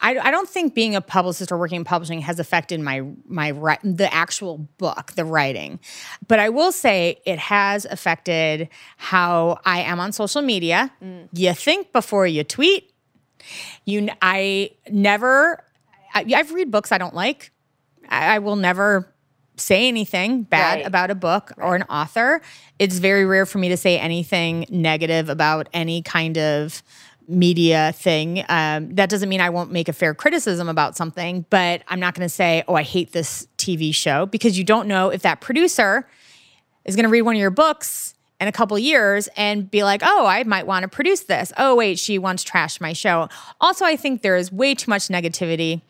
I, 0.00 0.18
I 0.18 0.30
don't 0.30 0.48
think 0.48 0.74
being 0.74 0.94
a 0.94 1.00
publicist 1.00 1.50
or 1.50 1.58
working 1.58 1.76
in 1.76 1.84
publishing 1.84 2.20
has 2.20 2.38
affected 2.38 2.80
my 2.80 3.02
my 3.26 3.52
the 3.82 4.12
actual 4.12 4.58
book, 4.78 5.12
the 5.12 5.24
writing, 5.24 5.80
but 6.28 6.38
I 6.38 6.48
will 6.48 6.72
say 6.72 7.20
it 7.24 7.38
has 7.38 7.84
affected 7.86 8.68
how 8.96 9.60
I 9.64 9.80
am 9.80 9.98
on 10.00 10.12
social 10.12 10.42
media. 10.42 10.92
Mm. 11.02 11.28
You 11.32 11.54
think 11.54 11.92
before 11.92 12.26
you 12.26 12.44
tweet. 12.44 12.88
You, 13.84 14.08
I 14.20 14.70
never. 14.90 15.64
I, 16.14 16.24
I've 16.34 16.52
read 16.52 16.70
books 16.70 16.92
I 16.92 16.98
don't 16.98 17.14
like. 17.14 17.50
I, 18.08 18.36
I 18.36 18.38
will 18.38 18.56
never 18.56 19.12
say 19.56 19.86
anything 19.88 20.42
bad 20.44 20.76
Right. 20.78 20.86
about 20.86 21.10
a 21.10 21.14
book 21.14 21.52
or 21.58 21.74
an 21.76 21.82
author. 21.84 22.40
It's 22.78 22.98
very 22.98 23.24
rare 23.24 23.46
for 23.46 23.58
me 23.58 23.68
to 23.68 23.76
say 23.76 23.98
anything 23.98 24.66
negative 24.70 25.28
about 25.28 25.68
any 25.72 26.02
kind 26.02 26.38
of 26.38 26.82
media 27.28 27.92
thing. 27.94 28.44
Um, 28.48 28.94
that 28.94 29.08
doesn't 29.08 29.28
mean 29.28 29.40
I 29.40 29.50
won't 29.50 29.70
make 29.70 29.88
a 29.88 29.92
fair 29.92 30.14
criticism 30.14 30.68
about 30.68 30.96
something, 30.96 31.44
but 31.50 31.82
I'm 31.88 32.00
not 32.00 32.14
going 32.14 32.24
to 32.26 32.34
say, 32.34 32.64
oh, 32.66 32.74
I 32.74 32.82
hate 32.82 33.12
this 33.12 33.46
TV 33.58 33.94
show 33.94 34.26
because 34.26 34.58
you 34.58 34.64
don't 34.64 34.88
know 34.88 35.10
if 35.10 35.22
that 35.22 35.40
producer 35.40 36.08
is 36.84 36.96
going 36.96 37.04
to 37.04 37.10
read 37.10 37.22
one 37.22 37.36
of 37.36 37.40
your 37.40 37.50
books 37.50 38.14
in 38.42 38.48
a 38.48 38.52
couple 38.52 38.76
years 38.76 39.28
and 39.36 39.70
be 39.70 39.84
like, 39.84 40.02
oh, 40.04 40.26
I 40.26 40.42
might 40.42 40.66
want 40.66 40.82
to 40.82 40.88
produce 40.88 41.20
this. 41.20 41.52
Oh, 41.56 41.76
wait, 41.76 41.96
she 41.96 42.18
once 42.18 42.42
trashed 42.44 42.80
my 42.80 42.92
show. 42.92 43.28
Also, 43.60 43.84
I 43.84 43.94
think 43.94 44.22
there 44.22 44.36
is 44.36 44.50
way 44.50 44.74
too 44.74 44.90
much 44.90 45.06
negativity 45.06 45.82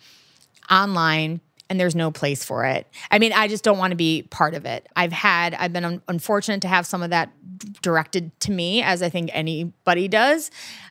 online 0.71 1.41
and 1.71 1.81
there's 1.81 1.95
no 1.95 2.11
place 2.11 2.45
for 2.45 2.67
it. 2.67 2.87
I 3.11 3.19
mean, 3.19 3.33
I 3.33 3.49
just 3.49 3.65
don't 3.65 3.79
want 3.79 3.93
to 3.93 3.97
be 3.97 4.25
part 4.25 4.53
of 4.53 4.67
it. 4.67 4.87
I've 4.95 5.13
had, 5.13 5.55
I've 5.55 5.73
been 5.73 5.87
un- 5.87 6.03
unfortunate 6.09 6.61
to 6.61 6.69
have 6.69 6.85
some 6.85 7.03
of 7.03 7.09
that 7.09 7.31
directed 7.81 8.39
to 8.41 8.53
me, 8.53 8.83
as 8.83 9.03
I 9.03 9.09
think 9.09 9.31
anybody 9.33 10.07
does. 10.07 10.51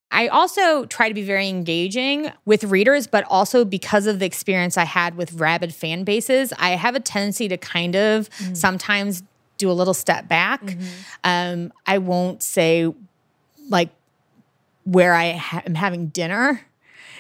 I 0.09 0.29
also 0.29 0.85
try 0.85 1.09
to 1.09 1.13
be 1.13 1.21
very 1.21 1.47
engaging 1.47 2.31
with 2.45 2.63
readers, 2.63 3.05
but 3.05 3.23
also 3.29 3.63
because 3.63 4.07
of 4.07 4.17
the 4.17 4.25
experience 4.25 4.77
I 4.77 4.85
had 4.85 5.15
with 5.15 5.33
rabid 5.33 5.75
fan 5.75 6.03
bases, 6.03 6.51
I 6.57 6.71
have 6.71 6.95
a 6.95 6.99
tendency 6.99 7.47
to 7.49 7.57
kind 7.57 7.95
of 7.95 8.29
mm. 8.31 8.57
sometimes 8.57 9.21
do 9.61 9.71
a 9.71 9.73
little 9.73 9.93
step 9.93 10.27
back. 10.27 10.75
Um, 11.23 11.71
I 11.85 11.99
won't 11.99 12.43
say 12.43 12.91
like 13.69 13.89
where 14.83 15.13
I 15.13 15.31
ha- 15.33 15.61
am 15.65 15.75
having 15.75 16.07
dinner. 16.07 16.61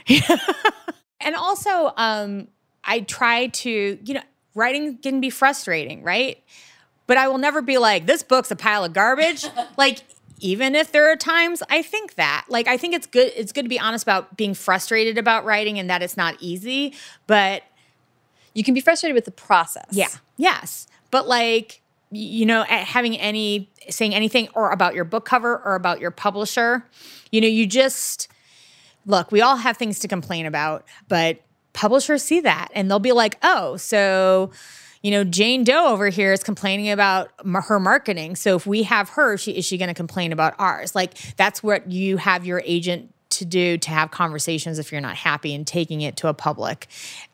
and 1.19 1.35
also, 1.35 1.93
um, 1.95 2.47
I 2.83 3.01
try 3.01 3.47
to, 3.47 3.99
you 4.03 4.13
know, 4.13 4.21
writing 4.55 4.97
can 4.97 5.21
be 5.21 5.29
frustrating, 5.29 6.03
right? 6.03 6.41
But 7.07 7.17
I 7.17 7.27
will 7.27 7.37
never 7.37 7.61
be 7.61 7.77
like, 7.77 8.05
this 8.05 8.23
book's 8.23 8.51
a 8.51 8.55
pile 8.55 8.83
of 8.83 8.93
garbage. 8.93 9.45
like, 9.77 9.99
even 10.39 10.73
if 10.73 10.91
there 10.91 11.11
are 11.11 11.15
times 11.15 11.61
I 11.69 11.83
think 11.83 12.15
that. 12.15 12.45
Like, 12.49 12.67
I 12.67 12.77
think 12.77 12.95
it's 12.95 13.05
good, 13.05 13.31
it's 13.35 13.51
good 13.51 13.63
to 13.63 13.69
be 13.69 13.79
honest 13.79 14.03
about 14.03 14.35
being 14.37 14.55
frustrated 14.55 15.17
about 15.19 15.45
writing 15.45 15.77
and 15.77 15.89
that 15.89 16.01
it's 16.01 16.17
not 16.17 16.35
easy. 16.39 16.93
But 17.27 17.63
You 18.55 18.63
can 18.63 18.73
be 18.73 18.81
frustrated 18.81 19.13
with 19.13 19.25
the 19.25 19.31
process. 19.31 19.85
yeah, 19.91 20.07
yes. 20.37 20.87
But 21.11 21.27
like, 21.27 21.80
you 22.11 22.45
know, 22.45 22.63
having 22.63 23.17
any 23.17 23.69
saying 23.89 24.13
anything 24.13 24.49
or 24.53 24.71
about 24.71 24.95
your 24.95 25.05
book 25.05 25.25
cover 25.25 25.57
or 25.63 25.75
about 25.75 25.99
your 25.99 26.11
publisher, 26.11 26.85
you 27.31 27.41
know, 27.41 27.47
you 27.47 27.65
just 27.65 28.27
look, 29.05 29.31
we 29.31 29.41
all 29.41 29.55
have 29.55 29.77
things 29.77 29.99
to 29.99 30.07
complain 30.07 30.45
about, 30.45 30.85
but 31.07 31.41
publishers 31.73 32.23
see 32.23 32.41
that 32.41 32.67
and 32.75 32.91
they'll 32.91 32.99
be 32.99 33.13
like, 33.13 33.37
"Oh, 33.41 33.77
so 33.77 34.51
you 35.01 35.09
know, 35.09 35.23
Jane 35.23 35.63
Doe 35.63 35.87
over 35.87 36.09
here 36.09 36.31
is 36.31 36.43
complaining 36.43 36.91
about 36.91 37.31
her 37.43 37.79
marketing. 37.79 38.35
So 38.35 38.55
if 38.55 38.67
we 38.67 38.83
have 38.83 39.09
her, 39.09 39.35
she 39.35 39.51
is 39.53 39.65
she 39.65 39.77
going 39.77 39.87
to 39.87 39.95
complain 39.95 40.31
about 40.31 40.53
ours? 40.59 40.93
Like 40.93 41.17
that's 41.37 41.63
what 41.63 41.89
you 41.89 42.17
have 42.17 42.45
your 42.45 42.61
agent 42.65 43.13
to 43.31 43.45
do 43.45 43.77
to 43.77 43.89
have 43.89 44.11
conversations 44.11 44.77
if 44.77 44.91
you're 44.91 45.01
not 45.01 45.15
happy 45.15 45.55
and 45.55 45.65
taking 45.65 46.01
it 46.01 46.17
to 46.17 46.27
a 46.27 46.33
public 46.33 46.87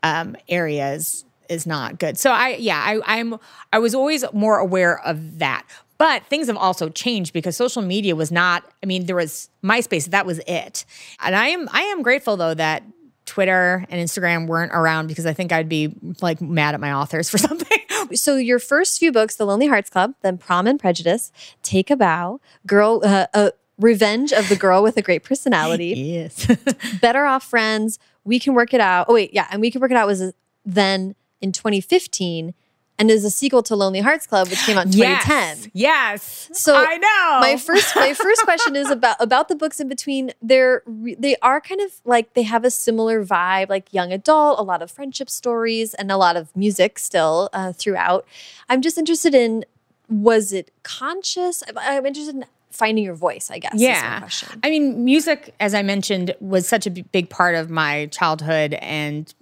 um, 0.04 0.36
area 0.48 0.94
is 0.94 1.26
is 1.50 1.66
not 1.66 2.00
good. 2.00 2.18
So 2.18 2.32
I 2.32 2.56
yeah 2.60 2.78
I 2.78 3.00
I'm 3.06 3.36
I 3.72 3.80
was 3.80 3.96
always 3.96 4.24
more 4.34 4.58
aware 4.58 5.00
of 5.06 5.40
that. 5.40 5.66
But 5.98 6.24
things 6.26 6.46
have 6.46 6.58
also 6.58 6.90
changed 6.90 7.34
because 7.34 7.58
social 7.58 7.82
media 7.82 8.16
was 8.16 8.32
not. 8.32 8.64
I 8.84 8.86
mean, 8.86 9.08
there 9.08 9.16
was 9.16 9.50
MySpace. 9.64 10.06
That 10.12 10.28
was 10.28 10.40
it. 10.48 10.86
And 11.20 11.36
I 11.36 11.48
am 11.48 11.68
I 11.72 11.82
am 11.82 12.04
grateful 12.04 12.38
though 12.38 12.54
that 12.54 12.84
Twitter 13.28 13.86
and 13.90 14.02
Instagram 14.02 14.48
weren't 14.48 14.72
around 14.74 15.08
because 15.08 15.26
I 15.26 15.34
think 15.34 15.52
I'd 15.52 15.70
be 15.70 15.94
like 16.22 16.42
mad 16.42 16.74
at 16.74 16.80
my 16.80 16.94
authors 16.94 17.30
for 17.30 17.38
something. 17.38 17.78
So 18.14 18.38
your 18.38 18.58
first 18.58 18.98
few 18.98 19.12
books, 19.12 19.36
The 19.36 19.46
Lonely 19.46 19.68
Hearts 19.68 19.90
Club, 19.90 20.14
then 20.22 20.38
Prom 20.38 20.66
and 20.66 20.80
Prejudice, 20.80 21.32
Take 21.62 21.92
a 21.92 21.96
Bow, 21.96 22.40
Girl, 22.66 23.02
uh, 23.04 23.28
uh, 23.34 23.52
Revenge 23.78 24.32
of 24.32 24.50
the 24.50 24.56
Girl 24.56 24.82
with 24.82 24.98
a 24.98 25.02
Great 25.02 25.24
Personality, 25.24 25.88
yes. 25.98 26.48
Better 27.02 27.26
Off 27.26 27.44
Friends, 27.44 28.00
We 28.24 28.40
Can 28.40 28.54
Work 28.56 28.74
It 28.74 28.82
Out. 28.82 29.08
Oh 29.10 29.14
wait, 29.14 29.34
yeah, 29.34 29.48
and 29.52 29.62
We 29.62 29.70
Can 29.70 29.82
Work 29.82 29.92
It 29.92 29.98
Out 29.98 30.08
was 30.08 30.34
then 30.66 31.16
in 31.42 31.52
2015 31.52 32.54
and 33.00 33.12
is 33.12 33.24
a 33.24 33.30
sequel 33.30 33.62
to 33.64 33.76
Lonely 33.76 34.00
Hearts 34.00 34.26
Club, 34.26 34.50
which 34.50 34.60
came 34.60 34.78
out 34.78 34.88
in 34.88 34.92
2010. 34.92 35.72
Yes. 35.74 36.50
Yes. 36.50 36.50
So 36.54 36.76
I 36.76 36.98
know. 36.98 37.40
My 37.40 37.58
first 37.58 37.96
my 37.96 38.14
first 38.14 38.42
question 38.44 38.76
is 38.76 38.90
about 38.90 39.18
about 39.20 39.48
the 39.48 39.56
books 39.56 39.80
in 39.80 39.88
between. 39.88 40.32
They're 40.42 40.84
they 40.88 41.36
are 41.42 41.62
kind 41.62 41.82
of 41.82 41.92
like 42.06 42.34
they 42.34 42.44
have 42.44 42.66
a 42.66 42.72
similar 42.72 43.24
vibe, 43.24 43.70
like 43.70 43.94
young 43.94 44.12
adult, 44.12 44.60
a 44.60 44.64
lot 44.64 44.82
of 44.82 44.90
friendship 44.90 45.30
stories, 45.30 45.94
and 45.94 46.12
a 46.12 46.18
lot 46.18 46.36
of 46.36 46.56
music 46.56 46.98
still 47.00 47.50
uh, 47.54 47.72
throughout. 47.74 48.26
I'm 48.70 48.82
just 48.82 48.98
interested 48.98 49.36
in 49.36 49.66
was 50.10 50.54
it 50.54 50.72
conscious? 50.84 51.64
I'm, 51.76 52.06
interested 52.06 52.36
in 52.36 52.46
finding 52.72 53.04
your 53.04 53.16
voice. 53.16 53.52
I 53.52 53.60
guess. 53.60 53.74
yeah. 53.76 54.28
I 54.64 54.70
mean, 54.70 55.04
music, 55.04 55.54
as 55.60 55.74
I 55.74 55.84
mentioned, 55.84 56.34
was 56.40 56.68
such 56.68 56.88
a 56.88 56.92
big 56.92 57.30
part 57.30 57.56
of 57.56 57.70
my 57.70 58.08
childhood 58.08 58.74
and 58.76 59.34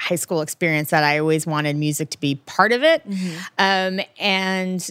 high 0.00 0.16
school 0.16 0.40
experience 0.40 0.90
that 0.90 1.04
I 1.04 1.18
always 1.18 1.46
wanted 1.46 1.76
music 1.76 2.10
to 2.10 2.18
be 2.20 2.36
part 2.46 2.72
of 2.72 2.82
it. 2.82 3.02
Um, 3.58 4.00
and 4.18 4.90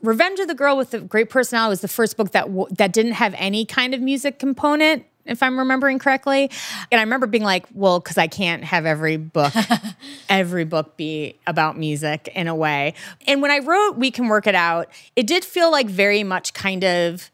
Revenge 0.00 0.38
of 0.38 0.48
the 0.48 0.54
Girl 0.54 0.76
with 0.76 0.92
the 0.92 1.00
Great 1.00 1.28
Personality 1.28 1.70
was 1.70 1.80
the 1.80 1.88
first 1.88 2.16
book 2.16 2.30
that 2.32 2.46
w- 2.46 2.68
that 2.78 2.92
didn't 2.92 3.12
have 3.12 3.34
any 3.36 3.64
kind 3.64 3.94
of 3.94 4.00
music 4.00 4.38
component. 4.38 5.04
If 5.26 5.42
I'm 5.42 5.58
remembering 5.58 5.98
correctly, 5.98 6.50
and 6.92 7.00
I 7.00 7.02
remember 7.02 7.26
being 7.26 7.42
like, 7.44 7.64
"Well, 7.72 7.98
because 7.98 8.18
I 8.18 8.26
can't 8.26 8.62
have 8.62 8.84
every 8.84 9.16
book, 9.16 9.54
every 10.28 10.64
book 10.66 10.98
be 10.98 11.36
about 11.46 11.78
music 11.78 12.28
in 12.34 12.46
a 12.46 12.54
way." 12.54 12.92
And 13.26 13.40
when 13.40 13.50
I 13.50 13.60
wrote 13.60 13.96
"We 13.96 14.10
Can 14.10 14.28
Work 14.28 14.46
It 14.46 14.54
Out," 14.54 14.88
it 15.16 15.26
did 15.26 15.42
feel 15.42 15.70
like 15.70 15.88
very 15.88 16.22
much 16.24 16.52
kind 16.52 16.84
of 16.84 17.30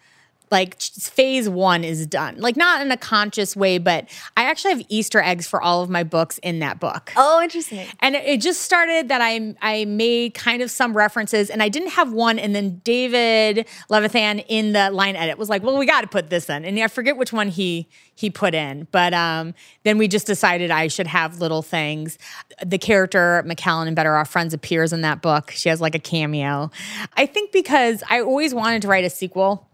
like 0.51 0.80
phase 0.80 1.48
one 1.48 1.84
is 1.84 2.07
done. 2.07 2.36
Like 2.38 2.57
not 2.57 2.82
in 2.82 2.90
a 2.90 2.96
conscious 2.96 3.55
way, 3.55 3.78
but 3.78 4.09
I 4.36 4.44
actually 4.44 4.74
have 4.74 4.82
Easter 4.88 5.20
eggs 5.20 5.46
for 5.46 5.62
all 5.62 5.82
of 5.82 5.90
my 5.90 6.03
books 6.03 6.38
in 6.38 6.59
that 6.59 6.80
book. 6.80 7.12
Oh, 7.16 7.40
interesting. 7.40 7.86
And 8.01 8.16
it 8.16 8.40
just 8.40 8.62
started 8.62 9.09
that 9.09 9.20
I 9.20 9.55
I 9.62 9.84
made 9.84 10.34
kind 10.34 10.62
of 10.62 10.70
some 10.70 10.96
references, 10.96 11.51
and 11.51 11.62
I 11.62 11.68
didn't 11.68 11.90
have 11.90 12.12
one. 12.12 12.38
And 12.38 12.55
then 12.55 12.80
David 12.84 13.66
Levithan 13.88 14.44
in 14.48 14.72
the 14.72 14.90
line 14.90 15.16
edit 15.16 15.38
was 15.38 15.48
like, 15.48 15.62
"Well, 15.62 15.78
we 15.78 15.86
got 15.86 16.01
to 16.01 16.09
put 16.09 16.30
this 16.30 16.51
in," 16.51 16.64
and 16.64 16.78
I 16.78 16.88
forget 16.88 17.16
which 17.16 17.32
one 17.32 17.48
he 17.48 17.88
he 18.20 18.28
put 18.28 18.55
in, 18.55 18.86
but 18.92 19.14
um, 19.14 19.55
then 19.84 19.96
we 19.96 20.07
just 20.07 20.26
decided 20.26 20.70
I 20.70 20.88
should 20.88 21.07
have 21.07 21.40
little 21.40 21.62
things. 21.62 22.18
The 22.64 22.76
character 22.76 23.42
Macallan 23.46 23.86
and 23.86 23.96
Better 23.96 24.14
Off 24.14 24.28
Friends 24.28 24.53
appears 24.53 24.92
in 24.92 25.01
that 25.01 25.22
book. 25.22 25.51
She 25.53 25.70
has 25.70 25.80
like 25.80 25.94
a 25.94 25.98
cameo. 25.98 26.70
I 27.16 27.24
think 27.24 27.51
because 27.51 28.03
I 28.11 28.20
always 28.20 28.53
wanted 28.53 28.82
to 28.82 28.88
write 28.88 29.05
a 29.05 29.11
sequel 29.11 29.70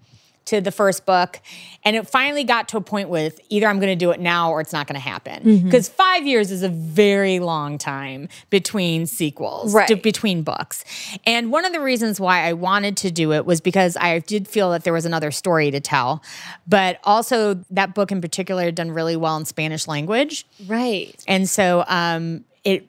to 0.47 0.61
the 0.61 0.71
first 0.73 1.05
book. 1.07 1.41
And 1.85 1.95
it 1.95 2.09
finally 2.09 2.43
got 2.45 2.69
to 2.71 2.77
a 2.77 2.81
point 2.81 3.09
with 3.09 3.39
either 3.49 3.67
I'm 3.67 3.79
going 3.79 3.97
to 3.97 3.97
do 4.05 4.11
it 4.11 4.21
now 4.21 4.51
or 4.51 4.61
it's 4.61 4.73
not 4.73 4.87
going 4.87 4.95
to 4.95 5.01
happen. 5.01 5.63
Because 5.65 5.89
Mm-hmm. 5.89 5.97
five 5.97 6.27
years 6.27 6.51
is 6.51 6.63
a 6.63 6.69
very 6.69 7.39
long 7.41 7.79
time 7.79 8.29
between 8.51 9.07
sequels, 9.07 9.75
Right. 9.75 9.89
to- 9.89 9.97
between 9.97 10.43
books. 10.43 10.85
And 11.27 11.51
one 11.53 11.65
of 11.65 11.73
the 11.73 11.81
reasons 11.81 12.19
why 12.21 12.41
I 12.47 12.53
wanted 12.55 12.97
to 12.99 13.11
do 13.11 13.33
it 13.33 13.45
was 13.45 13.61
because 13.61 13.97
I 13.97 14.19
did 14.21 14.49
feel 14.49 14.71
that 14.71 14.85
there 14.85 14.93
was 14.93 15.05
another 15.05 15.31
story 15.31 15.71
to 15.71 15.81
tell. 15.81 16.23
But 16.67 16.99
also, 17.05 17.55
that 17.71 17.95
book 17.95 18.11
in 18.13 18.21
particular 18.21 18.63
had 18.65 18.75
done 18.75 18.91
really 18.91 19.17
well 19.17 19.37
in 19.37 19.45
Spanish 19.45 19.87
language. 19.89 20.47
Right. 20.67 21.15
And 21.29 21.49
so 21.49 21.85
um, 21.89 22.45
it 22.65 22.89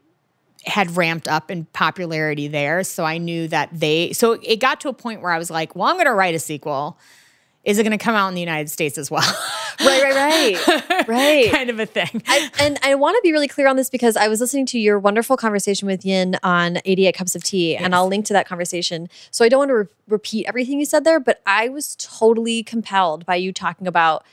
had 0.66 0.96
ramped 0.98 1.28
up 1.28 1.50
in 1.50 1.66
popularity 1.66 2.48
there. 2.48 2.84
So 2.84 3.04
I 3.06 3.18
knew 3.20 3.48
that 3.48 3.70
they, 3.72 4.12
so 4.14 4.34
it 4.44 4.58
got 4.60 4.82
to 4.82 4.90
a 4.90 4.94
point 4.94 5.22
where 5.22 5.32
I 5.32 5.38
was 5.38 5.50
like, 5.50 5.76
well, 5.76 5.88
I'm 5.88 5.96
going 5.96 6.08
to 6.08 6.14
write 6.14 6.36
a 6.36 6.40
sequel. 6.40 6.98
Is 7.68 7.78
it 7.78 7.84
going 7.84 7.98
to 7.98 8.04
come 8.04 8.16
out 8.16 8.30
in 8.30 8.34
the 8.34 8.40
United 8.40 8.70
States 8.70 8.98
as 8.98 9.12
well? 9.12 9.24
Right, 9.80 10.02
right, 10.02 10.68
right. 10.68 11.08
right. 11.08 11.52
kind 11.52 11.70
of 11.70 11.80
a 11.80 11.86
thing. 11.86 12.24
I, 12.28 12.50
and 12.60 12.80
I 12.82 12.96
want 12.96 13.16
to 13.16 13.22
be 13.22 13.32
really 13.32 13.48
clear 13.48 13.68
on 13.68 13.76
this 13.76 13.92
because 13.92 14.18
I 14.18 14.28
was 14.28 14.42
listening 14.42 14.66
to 14.68 14.80
your 14.80 14.98
wonderful 14.98 15.38
conversation 15.38 15.86
with 15.88 16.04
Yin 16.04 16.36
on 16.42 16.80
88 16.84 17.14
Cups 17.14 17.36
of 17.36 17.44
Tea, 17.44 17.78
and 17.78 17.94
I'll 17.94 18.08
link 18.08 18.26
to 18.26 18.34
that 18.34 18.48
conversation. 18.48 19.08
So 19.30 19.46
I 19.46 19.50
don't 19.50 19.60
want 19.60 19.70
to 19.70 19.76
re- 19.76 19.86
repeat 20.08 20.48
everything 20.48 20.80
you 20.80 20.86
said 20.86 21.04
there, 21.04 21.20
but 21.20 21.44
I 21.46 21.70
was 21.70 21.96
totally 21.98 22.64
compelled 22.64 23.24
by 23.28 23.36
you 23.36 23.54
talking 23.54 23.86
about 23.86 24.26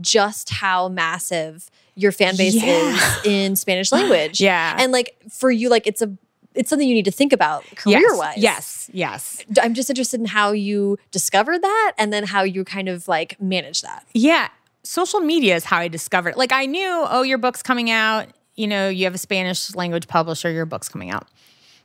just 0.00 0.50
how 0.50 0.88
massive 0.88 1.68
your 1.96 2.12
fan 2.12 2.36
base 2.36 2.54
Yeah. 2.54 2.94
is 2.94 3.26
in 3.26 3.56
Spanish 3.56 3.90
language. 3.90 4.40
Yeah. 4.40 4.76
And 4.78 4.92
like 4.92 5.16
for 5.28 5.50
you, 5.50 5.68
like 5.68 5.88
it's 5.88 6.00
a 6.00 6.16
it's 6.54 6.70
something 6.70 6.86
you 6.86 6.94
need 6.94 7.04
to 7.04 7.10
think 7.10 7.32
about 7.32 7.64
career 7.76 8.16
wise. 8.16 8.38
Yes, 8.38 8.90
yes. 8.92 9.44
I'm 9.60 9.74
just 9.74 9.90
interested 9.90 10.20
in 10.20 10.26
how 10.26 10.52
you 10.52 10.98
discovered 11.10 11.62
that 11.62 11.92
and 11.98 12.12
then 12.12 12.24
how 12.24 12.42
you 12.42 12.64
kind 12.64 12.88
of 12.88 13.08
like 13.08 13.40
manage 13.40 13.82
that. 13.82 14.06
Yeah. 14.12 14.48
Social 14.82 15.20
media 15.20 15.56
is 15.56 15.64
how 15.64 15.78
I 15.78 15.88
discovered 15.88 16.30
it. 16.30 16.36
Like 16.36 16.52
I 16.52 16.66
knew, 16.66 17.06
oh, 17.08 17.22
your 17.22 17.38
book's 17.38 17.62
coming 17.62 17.90
out. 17.90 18.26
You 18.54 18.66
know, 18.66 18.88
you 18.88 19.04
have 19.04 19.14
a 19.14 19.18
Spanish 19.18 19.74
language 19.74 20.08
publisher, 20.08 20.50
your 20.50 20.66
book's 20.66 20.88
coming 20.88 21.10
out. 21.10 21.28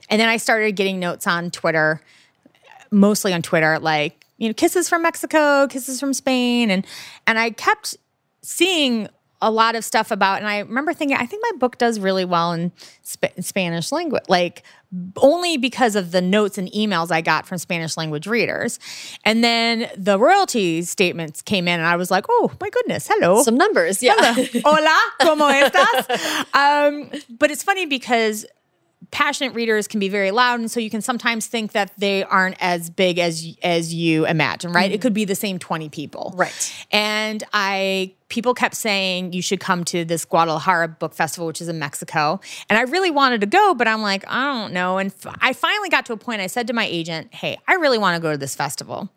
And 0.10 0.20
then 0.20 0.30
I 0.30 0.38
started 0.38 0.76
getting 0.76 1.00
notes 1.00 1.28
on 1.28 1.52
Twitter, 1.52 2.02
mostly 2.92 3.34
on 3.34 3.42
Twitter, 3.42 3.80
like, 3.80 4.26
you 4.38 4.48
know, 4.48 4.54
kisses 4.54 4.90
from 4.90 5.02
Mexico, 5.02 5.68
kisses 5.68 6.00
from 6.00 6.14
Spain. 6.14 6.72
And 6.72 6.86
and 7.26 7.40
I 7.40 7.52
kept 7.52 7.96
seeing 8.42 9.08
a 9.42 9.52
lot 9.52 9.76
of 9.76 9.86
stuff 9.86 10.12
about, 10.12 10.40
and 10.40 10.48
I 10.48 10.60
remember 10.60 10.94
thinking, 10.94 11.18
I 11.18 11.26
think 11.26 11.44
my 11.52 11.58
book 11.58 11.78
does 11.78 12.00
really 12.00 12.26
well 12.26 12.54
in 12.54 12.72
Sp- 13.06 13.38
Spanish 13.40 13.92
language, 13.92 14.24
like 14.28 14.64
only 15.18 15.58
because 15.58 15.96
of 15.96 16.12
the 16.12 16.22
notes 16.22 16.58
and 16.58 16.72
emails 16.72 17.12
I 17.12 17.22
got 17.22 17.46
from 17.46 17.58
Spanish 17.58 17.98
language 17.98 18.26
readers. 18.26 18.80
And 19.26 19.44
then 19.44 19.90
the 19.98 20.18
royalty 20.18 20.82
statements 20.84 21.42
came 21.42 21.68
in, 21.68 21.80
and 21.80 21.88
I 21.88 21.98
was 21.98 22.10
like, 22.10 22.26
oh 22.30 22.52
my 22.60 22.70
goodness, 22.70 23.08
hello. 23.08 23.44
Some 23.44 23.56
numbers, 23.56 24.02
yeah. 24.02 24.34
Hola, 24.66 24.98
¿cómo 25.22 25.52
estás? 25.52 26.48
Um, 26.54 27.12
but 27.38 27.52
it's 27.52 27.64
funny 27.64 27.86
because 27.86 28.46
passionate 29.12 29.54
readers 29.54 29.88
can 29.88 30.00
be 30.00 30.10
very 30.10 30.32
loud 30.32 30.60
and 30.60 30.70
so 30.70 30.80
you 30.80 30.90
can 30.90 31.02
sometimes 31.02 31.48
think 31.48 31.72
that 31.72 31.92
they 31.98 32.24
aren't 32.24 32.58
as 32.60 32.90
big 32.90 33.20
as 33.20 33.56
as 33.64 33.94
you 33.94 34.26
imagine 34.26 34.72
right? 34.72 34.92
It 34.92 34.96
mm-hmm. 34.96 35.02
could 35.02 35.14
be 35.14 35.26
the 35.26 35.36
same 35.36 35.60
20 35.60 35.90
people. 35.90 36.34
Right. 36.36 36.86
and 36.92 37.44
i 37.54 38.14
people 38.30 38.54
kept 38.54 38.76
saying 38.76 39.32
you 39.32 39.42
should 39.42 39.62
come 39.62 39.86
to 39.86 40.04
this 40.04 40.26
guadalajara 40.26 40.90
book 40.90 41.14
festival 41.14 41.48
which 41.48 41.62
is 41.62 41.68
in 41.68 41.80
mexico. 41.80 42.40
And 42.70 42.78
i 42.78 42.84
really 42.84 43.12
wanted 43.12 43.42
to 43.42 43.48
go 43.48 43.74
but 43.74 43.88
i'm 43.88 44.02
like 44.02 44.26
i 44.28 44.44
don't 44.44 44.74
know. 44.74 44.98
And 44.98 45.12
f- 45.12 45.36
i 45.42 45.54
finally 45.54 45.90
got 45.90 46.06
to 46.08 46.14
a 46.14 46.18
point 46.18 46.42
i 46.42 46.48
said 46.48 46.68
to 46.68 46.74
my 46.74 46.86
agent 46.86 47.34
hey 47.34 47.58
i 47.68 47.76
really 47.76 47.98
want 47.98 48.16
to 48.16 48.22
go 48.22 48.32
to 48.32 48.38
this 48.38 48.56
festival. 48.56 49.10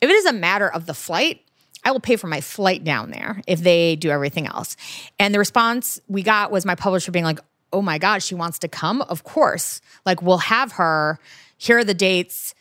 If 0.00 0.08
it 0.08 0.14
is 0.14 0.26
a 0.26 0.32
matter 0.32 0.68
of 0.68 0.86
the 0.86 0.94
flight 0.94 1.40
I 1.84 1.90
will 1.90 2.00
pay 2.00 2.16
for 2.16 2.28
my 2.28 2.40
flight 2.40 2.82
down 2.82 3.10
there 3.10 3.42
if 3.46 3.60
they 3.60 3.96
do 3.96 4.10
everything 4.10 4.46
else. 4.46 4.76
And 5.18 5.34
the 5.34 5.38
response 5.38 6.00
we 6.08 6.22
got 6.22 6.50
was 6.50 6.64
my 6.64 6.74
publisher 6.74 7.12
being 7.12 7.26
like, 7.26 7.40
oh 7.74 7.82
my 7.82 7.98
God, 7.98 8.22
she 8.22 8.34
wants 8.34 8.58
to 8.60 8.68
come? 8.68 9.02
Of 9.02 9.24
course. 9.24 9.80
Like, 10.06 10.22
we'll 10.22 10.38
have 10.38 10.72
her. 10.72 11.18
Here 11.58 11.78
are 11.78 11.84
the 11.84 11.94
dates. 11.94 12.54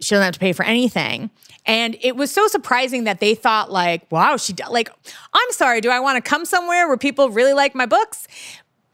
She 0.00 0.14
doesn't 0.14 0.24
have 0.24 0.34
to 0.34 0.40
pay 0.40 0.52
for 0.52 0.64
anything. 0.64 1.30
And 1.66 1.96
it 2.00 2.16
was 2.16 2.30
so 2.30 2.48
surprising 2.48 3.04
that 3.04 3.20
they 3.20 3.34
thought, 3.34 3.70
like, 3.70 4.10
wow, 4.10 4.36
she, 4.36 4.54
like, 4.70 4.90
I'm 5.32 5.50
sorry, 5.50 5.80
do 5.80 5.90
I 5.90 6.00
want 6.00 6.22
to 6.22 6.28
come 6.28 6.44
somewhere 6.44 6.88
where 6.88 6.96
people 6.96 7.30
really 7.30 7.52
like 7.52 7.74
my 7.74 7.86
books? 7.86 8.26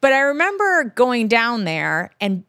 But 0.01 0.12
I 0.12 0.21
remember 0.21 0.85
going 0.85 1.29
down 1.29 1.64
there 1.64 2.11
and 2.21 2.45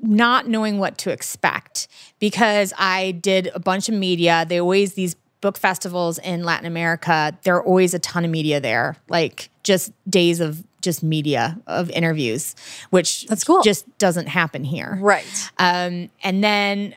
not 0.00 0.48
knowing 0.48 0.78
what 0.78 0.98
to 0.98 1.10
expect 1.10 1.88
because 2.18 2.72
I 2.78 3.12
did 3.12 3.50
a 3.54 3.60
bunch 3.60 3.88
of 3.88 3.94
media. 3.94 4.44
They 4.48 4.60
always, 4.60 4.94
these 4.94 5.16
book 5.40 5.56
festivals 5.56 6.18
in 6.18 6.44
Latin 6.44 6.66
America, 6.66 7.36
there 7.42 7.56
are 7.56 7.64
always 7.64 7.94
a 7.94 7.98
ton 7.98 8.24
of 8.24 8.30
media 8.30 8.60
there, 8.60 8.96
like 9.08 9.50
just 9.62 9.92
days 10.08 10.40
of 10.40 10.64
just 10.82 11.02
media 11.02 11.58
of 11.66 11.90
interviews, 11.90 12.54
which 12.90 13.26
That's 13.26 13.44
cool. 13.44 13.62
just 13.62 13.86
doesn't 13.98 14.26
happen 14.28 14.64
here. 14.64 14.98
Right. 15.00 15.50
Um, 15.58 16.10
and 16.22 16.42
then 16.44 16.94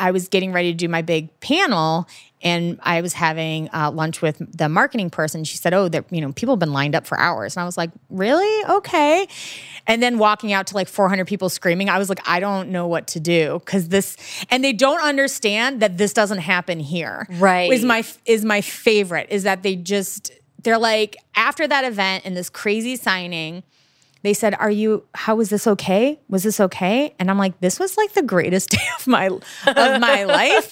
I 0.00 0.10
was 0.10 0.28
getting 0.28 0.52
ready 0.52 0.72
to 0.72 0.76
do 0.76 0.88
my 0.88 1.02
big 1.02 1.28
panel, 1.40 2.08
and 2.42 2.78
I 2.82 3.02
was 3.02 3.12
having 3.12 3.68
uh, 3.72 3.90
lunch 3.90 4.22
with 4.22 4.40
the 4.56 4.68
marketing 4.68 5.10
person. 5.10 5.44
She 5.44 5.58
said, 5.58 5.74
"Oh, 5.74 5.88
that 5.88 6.06
you 6.10 6.22
know, 6.22 6.32
people 6.32 6.54
have 6.54 6.58
been 6.58 6.72
lined 6.72 6.94
up 6.94 7.06
for 7.06 7.18
hours," 7.18 7.54
and 7.54 7.62
I 7.62 7.66
was 7.66 7.76
like, 7.76 7.90
"Really? 8.08 8.64
Okay." 8.76 9.28
And 9.86 10.02
then 10.02 10.18
walking 10.18 10.52
out 10.52 10.66
to 10.68 10.74
like 10.74 10.88
400 10.88 11.26
people 11.26 11.50
screaming, 11.50 11.90
I 11.90 11.98
was 11.98 12.08
like, 12.08 12.26
"I 12.26 12.40
don't 12.40 12.70
know 12.70 12.86
what 12.86 13.08
to 13.08 13.20
do 13.20 13.60
because 13.64 13.88
this," 13.88 14.16
and 14.50 14.64
they 14.64 14.72
don't 14.72 15.02
understand 15.02 15.80
that 15.80 15.98
this 15.98 16.14
doesn't 16.14 16.38
happen 16.38 16.80
here. 16.80 17.26
Right. 17.32 17.70
Is 17.70 17.84
my 17.84 18.02
is 18.24 18.42
my 18.44 18.62
favorite 18.62 19.26
is 19.30 19.42
that 19.42 19.62
they 19.62 19.76
just 19.76 20.32
they're 20.62 20.78
like 20.78 21.16
after 21.34 21.66
that 21.68 21.84
event 21.84 22.24
and 22.24 22.36
this 22.36 22.50
crazy 22.50 22.96
signing 22.96 23.62
they 24.22 24.34
said, 24.34 24.54
"Are 24.60 24.70
you? 24.70 25.04
How 25.14 25.34
was 25.34 25.48
this 25.48 25.66
okay? 25.66 26.20
Was 26.28 26.42
this 26.42 26.60
okay?" 26.60 27.14
And 27.18 27.30
I'm 27.30 27.38
like, 27.38 27.58
"This 27.60 27.80
was 27.80 27.96
like 27.96 28.12
the 28.12 28.20
greatest 28.22 28.68
day 28.76 28.86
of 28.98 29.06
my 29.06 29.28
of 29.28 29.42
my 29.98 30.24
life. 30.24 30.70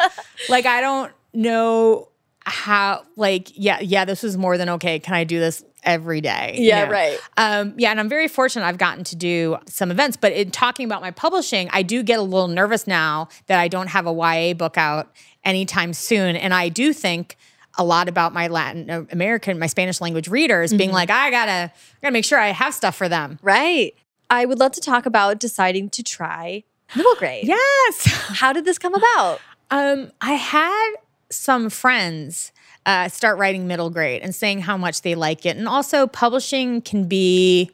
Like 0.51 0.67
I 0.67 0.83
don't 0.83 1.11
know 1.33 2.11
how. 2.45 3.05
Like 3.17 3.49
yeah, 3.55 3.81
yeah, 3.81 4.05
this 4.05 4.23
was 4.23 4.37
more 4.37 4.59
than 4.59 4.69
okay. 4.69 4.99
Can 4.99 5.15
I 5.15 5.25
do 5.25 5.41
this 5.41 5.65
every 5.83 6.21
day? 6.21 6.57
you 6.59 6.65
Yeah, 6.67 6.85
know? 6.85 6.91
right. 6.91 7.19
Um, 7.39 7.73
yeah, 7.79 7.91
and 7.91 7.99
I'm 7.99 8.11
very 8.11 8.29
fortunate. 8.29 8.67
I've 8.67 8.77
gotten 8.77 9.03
to 9.05 9.17
do 9.17 9.57
some 9.67 9.91
events, 9.91 10.19
but 10.19 10.33
in 10.35 10.51
talking 10.51 10.85
about 10.85 11.01
my 11.01 11.11
publishing, 11.13 11.71
I 11.73 11.83
do 11.83 12.03
get 12.03 12.19
a 12.19 12.23
little 12.23 12.49
nervous 12.49 12.87
now 12.87 13.29
that 13.47 13.59
I 13.59 13.69
don't 13.69 13.87
have 13.89 14.07
a 14.07 14.13
YA 14.13 14.53
book 14.53 14.77
out 14.77 15.11
anytime 15.43 15.95
soon, 15.95 16.37
and 16.37 16.53
I 16.53 16.69
do 16.69 16.93
think 16.93 17.39
a 17.79 17.85
lot 17.85 18.09
about 18.09 18.35
my 18.35 18.49
Latin 18.49 18.91
uh, 18.91 19.05
American, 19.13 19.59
my 19.59 19.69
Spanish 19.69 20.01
language 20.01 20.29
readers 20.29 20.75
being 20.75 20.91
like, 20.93 21.11
I 21.11 21.31
gotta, 21.31 21.73
I 21.73 21.73
gotta 22.03 22.13
make 22.13 22.25
sure 22.25 22.39
I 22.39 22.49
have 22.49 22.75
stuff 22.75 22.97
for 22.97 23.09
them. 23.09 23.39
Right. 23.41 23.95
I 24.29 24.45
would 24.45 24.59
love 24.59 24.73
to 24.73 24.81
talk 24.81 25.07
about 25.07 25.39
deciding 25.39 25.91
to 25.91 26.03
try 26.03 26.65
middle 26.97 27.15
grade. 27.15 27.47
Yes. 27.47 28.05
How 28.41 28.53
did 28.53 28.65
this 28.65 28.79
come 28.79 28.95
about? 28.95 29.41
Um, 29.71 30.11
I 30.21 30.33
had 30.33 30.95
some 31.31 31.71
friends 31.71 32.53
uh, 32.87 33.09
start 33.09 33.39
writing 33.39 33.67
middle 33.67 33.91
grade 33.91 34.23
and 34.23 34.35
saying 34.35 34.61
how 34.61 34.79
much 34.79 35.03
they 35.03 35.15
like 35.15 35.45
it. 35.45 35.59
And 35.59 35.69
also, 35.69 36.07
publishing 36.07 36.81
can 36.81 37.07
be, 37.07 37.71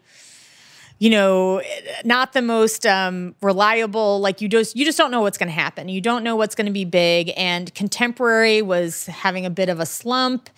you 1.05 1.11
know, 1.11 1.61
not 2.03 2.33
the 2.33 2.41
most 2.41 2.87
um, 2.87 3.35
reliable. 3.43 4.21
Like 4.21 4.41
you 4.41 4.49
just 4.49 4.75
you 4.75 4.87
just 4.87 4.97
don't 4.97 5.11
know 5.11 5.21
what's 5.21 5.37
going 5.37 5.51
to 5.51 5.55
happen. 5.55 5.91
You 5.91 6.01
don't 6.01 6.25
know 6.25 6.35
what's 6.35 6.55
going 6.55 6.65
to 6.65 6.73
be 6.73 6.87
big. 6.87 7.31
And 7.37 7.75
contemporary 7.75 8.63
was 8.63 9.05
having 9.05 9.45
a 9.45 9.51
bit 9.51 9.69
of 9.69 9.81
a 9.81 9.85
slump. 9.85 10.49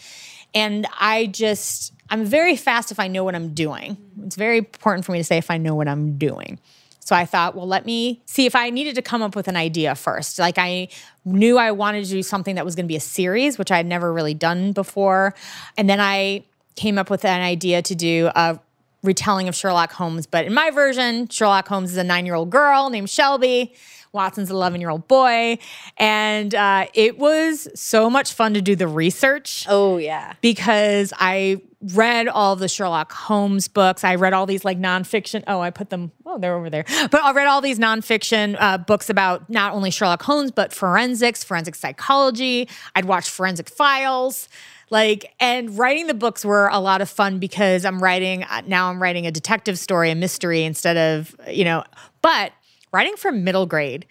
And 0.55 0.87
I 1.01 1.27
just 1.27 1.93
I'm 2.11 2.25
very 2.25 2.55
fast 2.55 2.93
if 2.93 3.01
I 3.01 3.09
know 3.09 3.25
what 3.25 3.35
I'm 3.35 3.55
doing. 3.55 3.97
It's 4.23 4.37
very 4.37 4.59
important 4.59 5.05
for 5.05 5.11
me 5.11 5.19
to 5.19 5.25
say 5.25 5.37
if 5.37 5.51
I 5.51 5.59
know 5.59 5.75
what 5.75 5.89
I'm 5.89 6.17
doing. 6.17 6.61
So 7.01 7.17
I 7.17 7.25
thought, 7.25 7.57
well, 7.57 7.67
let 7.67 7.85
me 7.85 8.23
see 8.27 8.47
if 8.47 8.55
I 8.55 8.71
needed 8.71 8.95
to 8.95 9.03
come 9.03 9.23
up 9.23 9.35
with 9.35 9.49
an 9.49 9.57
idea 9.57 9.97
first. 9.97 10.39
Like 10.39 10.59
I 10.59 10.87
knew 11.25 11.59
I 11.59 11.73
wanted 11.73 12.05
to 12.05 12.11
do 12.11 12.23
something 12.23 12.55
that 12.55 12.65
was 12.65 12.77
going 12.77 12.87
to 12.87 12.89
be 12.89 12.95
a 12.95 13.01
series, 13.01 13.59
which 13.59 13.73
I 13.73 13.79
had 13.79 13.87
never 13.87 14.13
really 14.13 14.35
done 14.35 14.71
before. 14.71 15.35
And 15.77 15.91
then 15.91 15.99
I 15.99 16.45
came 16.77 16.99
up 16.99 17.11
with 17.11 17.25
an 17.25 17.41
idea 17.41 17.83
to 17.83 17.95
do 17.97 18.31
a 18.37 18.61
retelling 19.07 19.49
of 19.49 19.55
Sherlock 19.55 19.93
Holmes. 19.93 20.27
But 20.27 20.45
in 20.47 20.55
my 20.55 20.71
version, 20.71 21.29
Sherlock 21.29 21.69
Holmes 21.69 21.93
is 21.93 21.97
a 21.97 22.05
nine 22.05 22.27
year 22.27 22.35
old 22.35 22.51
girl 22.51 22.91
named 22.91 23.09
Shelby, 23.11 23.75
Watson's 24.13 24.51
11 24.51 24.81
year 24.81 24.91
old 24.91 25.07
boy. 25.09 25.59
And 25.97 26.55
uh, 26.55 26.87
it 26.95 27.19
was 27.19 27.69
so 27.75 28.09
much 28.11 28.33
fun 28.33 28.55
to 28.55 28.63
do 28.63 28.75
the 28.77 28.89
research 28.89 29.67
Oh 29.69 29.97
yeah. 29.99 30.35
because 30.41 31.13
I 31.19 31.61
read 31.95 32.27
all 32.27 32.57
the 32.57 32.67
Sherlock 32.69 33.13
Holmes 33.13 33.69
books. 33.69 34.03
I 34.03 34.15
read 34.17 34.33
all 34.33 34.47
these 34.47 34.65
like 34.65 34.79
nonfiction. 34.79 35.45
Oh, 35.47 35.61
I 35.61 35.71
put 35.71 35.91
them. 35.91 36.11
Oh, 36.25 36.39
they're 36.39 36.55
over 36.57 36.71
there. 36.71 36.85
But 37.11 37.23
I 37.23 37.33
read 37.33 37.47
all 37.47 37.61
these 37.61 37.79
nonfiction 37.79 38.57
uh, 38.59 38.79
books 38.79 39.09
about 39.11 39.49
not 39.51 39.73
only 39.75 39.91
Sherlock 39.91 40.23
Holmes 40.23 40.51
but 40.51 40.73
forensics, 40.73 41.45
forensic 41.45 41.75
psychology. 41.75 42.69
I'd 42.95 43.05
watch 43.05 43.29
Forensic 43.29 43.69
Files. 43.69 44.49
Like 44.91 45.35
and 45.41 45.77
writing 45.77 46.07
the 46.07 46.15
books 46.15 46.45
were 46.45 46.69
a 46.69 46.79
lot 46.79 47.01
of 47.01 47.11
fun 47.11 47.39
because 47.39 47.85
I'm 47.85 48.01
writing 48.03 48.45
uh, 48.45 48.63
now. 48.67 48.89
I'm 48.91 49.03
writing 49.03 49.27
a 49.27 49.33
detective 49.33 49.79
story, 49.79 50.11
a 50.11 50.15
mystery 50.15 50.63
instead 50.63 50.97
of 50.97 51.35
you 51.49 51.65
know. 51.65 51.85
But 52.23 52.53
writing 52.93 53.17
from 53.17 53.43
middle 53.43 53.67
grade, 53.67 54.07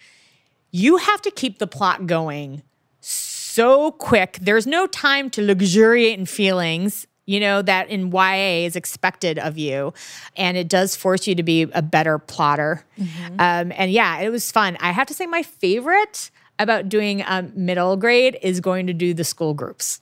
you 0.71 0.97
have 0.97 1.21
to 1.21 1.31
keep 1.31 1.59
the 1.59 1.67
plot 1.67 2.07
going 2.07 2.61
so 2.99 3.91
quick. 3.91 4.37
There's 4.41 4.67
no 4.67 4.85
time 4.85 5.29
to 5.29 5.41
luxuriate 5.41 6.19
in 6.19 6.25
feelings, 6.25 7.07
you 7.25 7.39
know, 7.39 7.61
that 7.61 7.89
in 7.89 8.11
YA 8.11 8.65
is 8.65 8.75
expected 8.75 9.39
of 9.39 9.57
you. 9.57 9.93
And 10.35 10.57
it 10.57 10.67
does 10.67 10.97
force 10.97 11.25
you 11.25 11.35
to 11.35 11.43
be 11.43 11.61
a 11.61 11.81
better 11.81 12.19
plotter. 12.19 12.83
Um, 13.39 13.71
and 13.77 13.91
yeah, 13.91 14.19
it 14.19 14.29
was 14.29 14.51
fun. 14.51 14.75
I 14.81 14.91
have 14.91 15.07
to 15.07 15.13
say, 15.13 15.25
my 15.25 15.41
favorite 15.41 16.31
about 16.59 16.89
doing 16.89 17.23
um, 17.25 17.53
middle 17.55 17.95
grade 17.95 18.37
is 18.41 18.59
going 18.59 18.87
to 18.87 18.93
do 18.93 19.13
the 19.13 19.23
school 19.23 19.53
groups. 19.53 20.01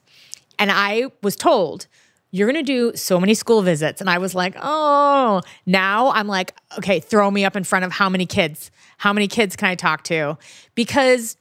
And 0.64 0.72
I 0.72 1.08
was 1.22 1.36
told, 1.36 1.88
you're 2.32 2.50
going 2.50 2.66
to 2.66 2.72
do 2.72 2.96
so 2.96 3.20
many 3.20 3.34
school 3.34 3.62
visits. 3.64 4.00
And 4.00 4.10
I 4.10 4.18
was 4.18 4.34
like, 4.34 4.56
oh, 4.62 5.42
now 5.66 6.12
I'm 6.12 6.26
like, 6.26 6.56
okay, 6.78 7.02
throw 7.02 7.30
me 7.30 7.44
up 7.44 7.58
in 7.58 7.66
front 7.66 7.84
of 7.84 7.92
how 7.92 8.08
many 8.08 8.26
kids? 8.26 8.72
How 8.98 9.12
many 9.12 9.28
kids 9.28 9.58
can 9.58 9.68
I 9.68 9.76
talk 9.76 10.06
to? 10.06 10.38
Because 10.74 11.36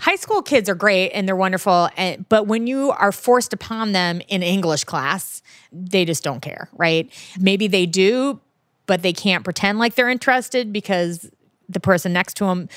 high 0.00 0.16
school 0.16 0.42
kids 0.42 0.68
are 0.68 0.74
great 0.74 1.12
and 1.12 1.28
they're 1.28 1.36
wonderful. 1.36 1.88
And, 1.96 2.28
but 2.28 2.48
when 2.48 2.66
you 2.66 2.90
are 2.90 3.12
forced 3.12 3.52
upon 3.52 3.92
them 3.92 4.22
in 4.26 4.42
English 4.42 4.82
class, 4.82 5.40
they 5.70 6.04
just 6.04 6.24
don't 6.24 6.42
care, 6.42 6.68
right? 6.72 7.08
Maybe 7.38 7.68
they 7.68 7.86
do, 7.86 8.40
but 8.86 9.02
they 9.02 9.12
can't 9.12 9.44
pretend 9.44 9.78
like 9.78 9.94
they're 9.94 10.08
interested 10.08 10.72
because 10.72 11.30
the 11.68 11.78
person 11.78 12.12
next 12.12 12.34
to 12.38 12.46
them 12.46 12.68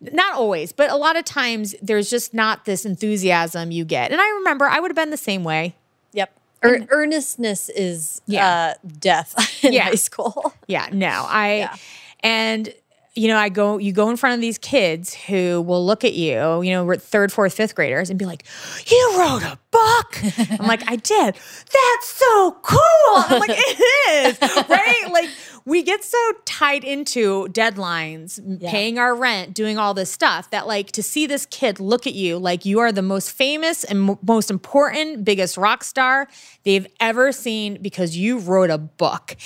not 0.00 0.34
always 0.34 0.72
but 0.72 0.90
a 0.90 0.96
lot 0.96 1.16
of 1.16 1.24
times 1.24 1.74
there's 1.82 2.08
just 2.08 2.32
not 2.32 2.64
this 2.64 2.84
enthusiasm 2.86 3.70
you 3.70 3.84
get 3.84 4.10
and 4.12 4.20
i 4.20 4.28
remember 4.30 4.64
i 4.66 4.80
would 4.80 4.90
have 4.90 4.96
been 4.96 5.10
the 5.10 5.16
same 5.16 5.44
way 5.44 5.74
Yep. 6.12 6.32
Ear- 6.64 6.86
earnestness 6.90 7.68
is 7.70 8.20
Yeah. 8.26 8.48
uh, 8.48 8.74
death 8.98 9.34
in 9.64 9.72
Yeah. 9.72 9.84
high 9.84 9.94
school. 9.94 10.52
Yeah, 10.66 10.88
no, 10.92 11.24
I 11.28 11.54
Yeah. 11.58 11.76
and 12.20 12.74
you 13.14 13.26
know, 13.28 13.36
I 13.36 13.48
go 13.48 13.78
you 13.78 13.92
go 13.92 14.08
in 14.10 14.16
front 14.16 14.34
of 14.34 14.40
these 14.40 14.56
kids 14.58 15.12
who 15.14 15.62
will 15.62 15.84
look 15.84 16.04
at 16.04 16.14
you, 16.14 16.62
you 16.62 16.70
know, 16.70 16.84
we're 16.84 16.96
third, 16.96 17.32
fourth, 17.32 17.52
fifth 17.54 17.74
graders 17.74 18.08
and 18.08 18.18
be 18.18 18.24
like, 18.24 18.44
"You 18.86 19.14
wrote 19.18 19.42
a 19.42 19.58
book." 19.72 20.22
I'm 20.60 20.66
like, 20.66 20.88
"I 20.88 20.96
did." 20.96 21.34
That's 21.34 22.06
so 22.06 22.52
cool. 22.62 22.78
I'm 23.16 23.40
like, 23.40 23.50
"It 23.52 23.80
is." 24.10 24.38
Right? 24.68 25.04
Like 25.10 25.28
we 25.64 25.82
get 25.82 26.04
so 26.04 26.18
tied 26.44 26.84
into 26.84 27.48
deadlines, 27.48 28.40
Yeah. 28.60 28.70
paying 28.70 28.98
our 28.98 29.14
rent, 29.14 29.54
doing 29.54 29.76
all 29.78 29.92
this 29.94 30.10
stuff 30.10 30.50
that 30.50 30.66
like 30.68 30.92
to 30.92 31.02
see 31.02 31.26
this 31.26 31.46
kid 31.46 31.80
look 31.80 32.06
at 32.06 32.14
you 32.14 32.38
like 32.38 32.64
you 32.64 32.78
are 32.78 32.92
the 32.92 33.02
most 33.02 33.32
famous 33.32 33.82
and 33.84 34.00
mo- 34.02 34.18
most 34.22 34.50
important, 34.50 35.24
biggest 35.24 35.56
rock 35.56 35.82
star 35.84 36.28
they've 36.62 36.86
ever 37.00 37.32
seen 37.32 37.78
because 37.82 38.16
you 38.16 38.38
wrote 38.38 38.70
a 38.70 38.78
book. 38.78 39.36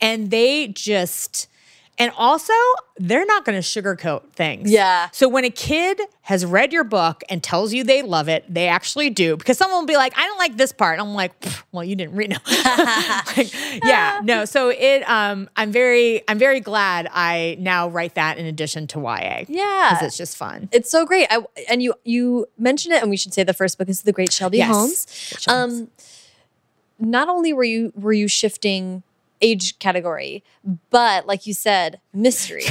And 0.00 0.30
they 0.30 0.68
just 0.68 1.48
and 1.96 2.10
also, 2.16 2.52
they're 2.96 3.24
not 3.24 3.44
going 3.44 3.60
to 3.60 3.66
sugarcoat 3.66 4.30
things. 4.30 4.70
Yeah. 4.70 5.08
So 5.12 5.28
when 5.28 5.44
a 5.44 5.50
kid 5.50 6.00
has 6.22 6.44
read 6.44 6.72
your 6.72 6.82
book 6.84 7.22
and 7.28 7.42
tells 7.42 7.72
you 7.72 7.84
they 7.84 8.02
love 8.02 8.28
it, 8.28 8.44
they 8.52 8.66
actually 8.66 9.10
do. 9.10 9.36
Because 9.36 9.58
someone 9.58 9.80
will 9.80 9.86
be 9.86 9.96
like, 9.96 10.12
"I 10.18 10.26
don't 10.26 10.38
like 10.38 10.56
this 10.56 10.72
part." 10.72 10.98
I'm 10.98 11.14
like, 11.14 11.32
"Well, 11.70 11.84
you 11.84 11.94
didn't 11.94 12.16
read 12.16 12.32
it." 12.32 12.38
Like, 13.36 13.52
yeah, 13.84 14.20
no. 14.24 14.44
So 14.44 14.70
it, 14.70 15.08
um, 15.08 15.48
I'm 15.56 15.70
very, 15.72 16.22
I'm 16.28 16.38
very 16.38 16.60
glad 16.60 17.08
I 17.12 17.56
now 17.60 17.88
write 17.88 18.14
that 18.16 18.38
in 18.38 18.46
addition 18.46 18.86
to 18.88 19.00
YA. 19.00 19.44
Yeah. 19.48 19.90
because 19.92 20.06
it's 20.06 20.16
just 20.16 20.36
fun. 20.36 20.68
It's 20.72 20.90
so 20.90 21.04
great. 21.06 21.26
I, 21.30 21.44
and 21.68 21.82
you 21.82 21.94
you 22.04 22.46
mentioned 22.58 22.94
it, 22.94 23.02
and 23.02 23.10
we 23.10 23.16
should 23.16 23.32
say 23.34 23.44
the 23.44 23.54
first 23.54 23.78
book 23.78 23.88
is 23.88 24.02
The 24.02 24.12
Great 24.12 24.32
Shelby 24.32 24.58
Yes. 24.58 24.68
Holmes. 24.68 25.46
Um, 25.48 25.88
not 26.98 27.28
only 27.28 27.52
were 27.52 27.64
you 27.64 27.92
were 27.96 28.12
you 28.12 28.28
shifting 28.28 29.02
age 29.44 29.78
category, 29.78 30.42
but 30.90 31.26
like 31.26 31.46
you 31.46 31.54
said, 31.54 32.00
mystery, 32.12 32.64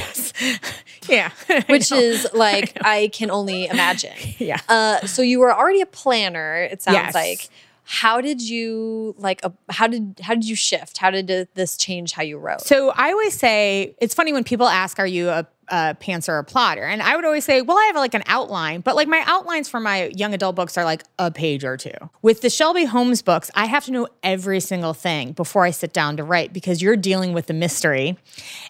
Yeah, 1.09 1.29
which 1.67 1.91
is 1.91 2.27
like 2.33 2.77
I 2.81 3.09
can 3.13 3.29
only 3.29 3.67
imagine. 3.67 4.13
yeah. 4.39 4.59
Uh, 4.69 5.05
so 5.05 5.21
you 5.21 5.39
were 5.39 5.53
already 5.53 5.81
a 5.81 5.85
planner. 5.85 6.63
It 6.63 6.81
sounds 6.81 6.95
Yes. 6.95 7.13
like. 7.15 7.49
How 7.85 8.21
did 8.21 8.39
you 8.41 9.13
like? 9.17 9.41
Uh, 9.43 9.49
how 9.69 9.87
did 9.87 10.17
how 10.23 10.33
did 10.35 10.47
you 10.47 10.55
shift? 10.55 10.97
How 10.99 11.11
did 11.11 11.29
uh, 11.29 11.43
this 11.53 11.75
change 11.75 12.13
how 12.13 12.23
you 12.23 12.37
wrote? 12.37 12.61
So 12.61 12.91
I 12.95 13.11
always 13.11 13.33
say 13.33 13.93
it's 13.99 14.13
funny 14.15 14.31
when 14.31 14.45
people 14.45 14.67
ask, 14.69 14.99
"Are 14.99 15.05
you 15.05 15.27
a, 15.27 15.45
Uh, 15.69 15.93
a 15.95 16.03
pantser 16.03 16.29
or 16.29 16.39
a 16.39 16.43
plotter?" 16.43 16.83
And 16.83 17.01
I 17.01 17.15
would 17.15 17.25
always 17.25 17.45
say, 17.45 17.61
"Well, 17.61 17.77
I 17.77 17.85
have 17.85 17.95
like 17.95 18.13
an 18.13 18.23
outline, 18.27 18.81
but 18.81 18.95
like 18.95 19.07
my 19.07 19.23
outlines 19.25 19.69
for 19.69 19.79
my 19.79 20.11
young 20.15 20.33
adult 20.33 20.55
books 20.55 20.77
are 20.77 20.85
like 20.85 21.03
a 21.19 21.31
page 21.31 21.63
or 21.63 21.77
two. 21.77 21.91
With 22.21 22.41
the 22.41 22.49
Shelby 22.49 22.85
Holmes 22.85 23.21
books, 23.21 23.49
I 23.55 23.65
have 23.65 23.85
to 23.85 23.91
know 23.91 24.07
every 24.23 24.59
single 24.59 24.93
thing 24.93 25.31
before 25.33 25.63
I 25.63 25.71
sit 25.71 25.93
down 25.93 26.17
to 26.17 26.23
write 26.23 26.53
because 26.53 26.81
you're 26.81 26.97
dealing 26.97 27.33
with 27.33 27.47
the 27.47 27.53
mystery, 27.53 28.17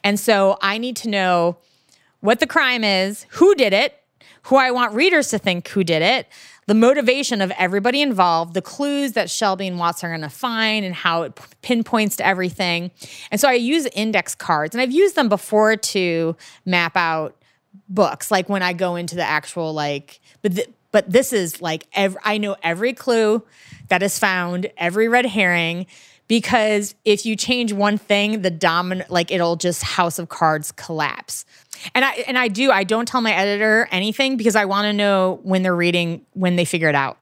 and 0.03 0.19
so 0.19 0.57
I 0.61 0.77
need 0.77 0.95
to 0.97 1.09
know 1.09 1.57
what 2.19 2.39
the 2.39 2.47
crime 2.47 2.83
is, 2.83 3.25
who 3.31 3.53
did 3.55 3.73
it, 3.73 3.99
who 4.43 4.55
I 4.55 4.71
want 4.71 4.93
readers 4.93 5.29
to 5.29 5.37
think 5.37 5.67
who 5.69 5.83
did 5.83 6.01
it, 6.01 6.27
the 6.65 6.73
motivation 6.73 7.41
of 7.41 7.51
everybody 7.57 8.01
involved, 8.01 8.53
the 8.53 8.61
clues 8.61 9.13
that 9.13 9.29
Shelby 9.29 9.67
and 9.67 9.79
Watts 9.79 10.03
are 10.03 10.09
going 10.09 10.21
to 10.21 10.29
find, 10.29 10.85
and 10.85 10.95
how 10.95 11.23
it 11.23 11.39
pinpoints 11.61 12.15
to 12.17 12.25
everything. 12.25 12.91
And 13.31 13.39
so 13.39 13.47
I 13.49 13.53
use 13.53 13.85
index 13.87 14.35
cards, 14.35 14.73
and 14.75 14.81
I've 14.81 14.91
used 14.91 15.15
them 15.15 15.29
before 15.29 15.75
to 15.75 16.35
map 16.65 16.95
out 16.95 17.35
books, 17.89 18.31
like 18.31 18.49
when 18.49 18.61
I 18.61 18.73
go 18.73 18.95
into 18.95 19.15
the 19.15 19.23
actual 19.23 19.73
like, 19.73 20.19
but 20.41 20.55
th- 20.55 20.69
but 20.91 21.09
this 21.09 21.33
is 21.33 21.61
like 21.61 21.87
I 21.95 22.37
know 22.37 22.55
every 22.61 22.93
clue 22.93 23.43
that 23.89 24.03
is 24.03 24.17
found, 24.19 24.71
every 24.77 25.09
red 25.09 25.25
herring. 25.25 25.87
Because 26.29 26.95
if 27.03 27.25
you 27.25 27.35
change 27.35 27.73
one 27.73 27.97
thing, 27.97 28.43
the 28.43 28.49
dominant 28.49 29.11
like 29.11 29.29
it'll 29.29 29.57
just 29.57 29.83
house 29.83 30.19
of 30.19 30.29
cards 30.29 30.71
collapse. 30.71 31.45
And 31.95 32.05
I 32.05 32.11
and 32.27 32.37
I 32.37 32.47
do 32.47 32.71
I 32.71 32.83
don't 32.83 33.07
tell 33.07 33.21
my 33.21 33.33
editor 33.33 33.87
anything 33.91 34.37
because 34.37 34.55
I 34.55 34.65
want 34.65 34.85
to 34.85 34.93
know 34.93 35.39
when 35.43 35.63
they're 35.63 35.75
reading 35.75 36.25
when 36.33 36.55
they 36.55 36.65
figure 36.65 36.89
it 36.89 36.95
out. 36.95 37.17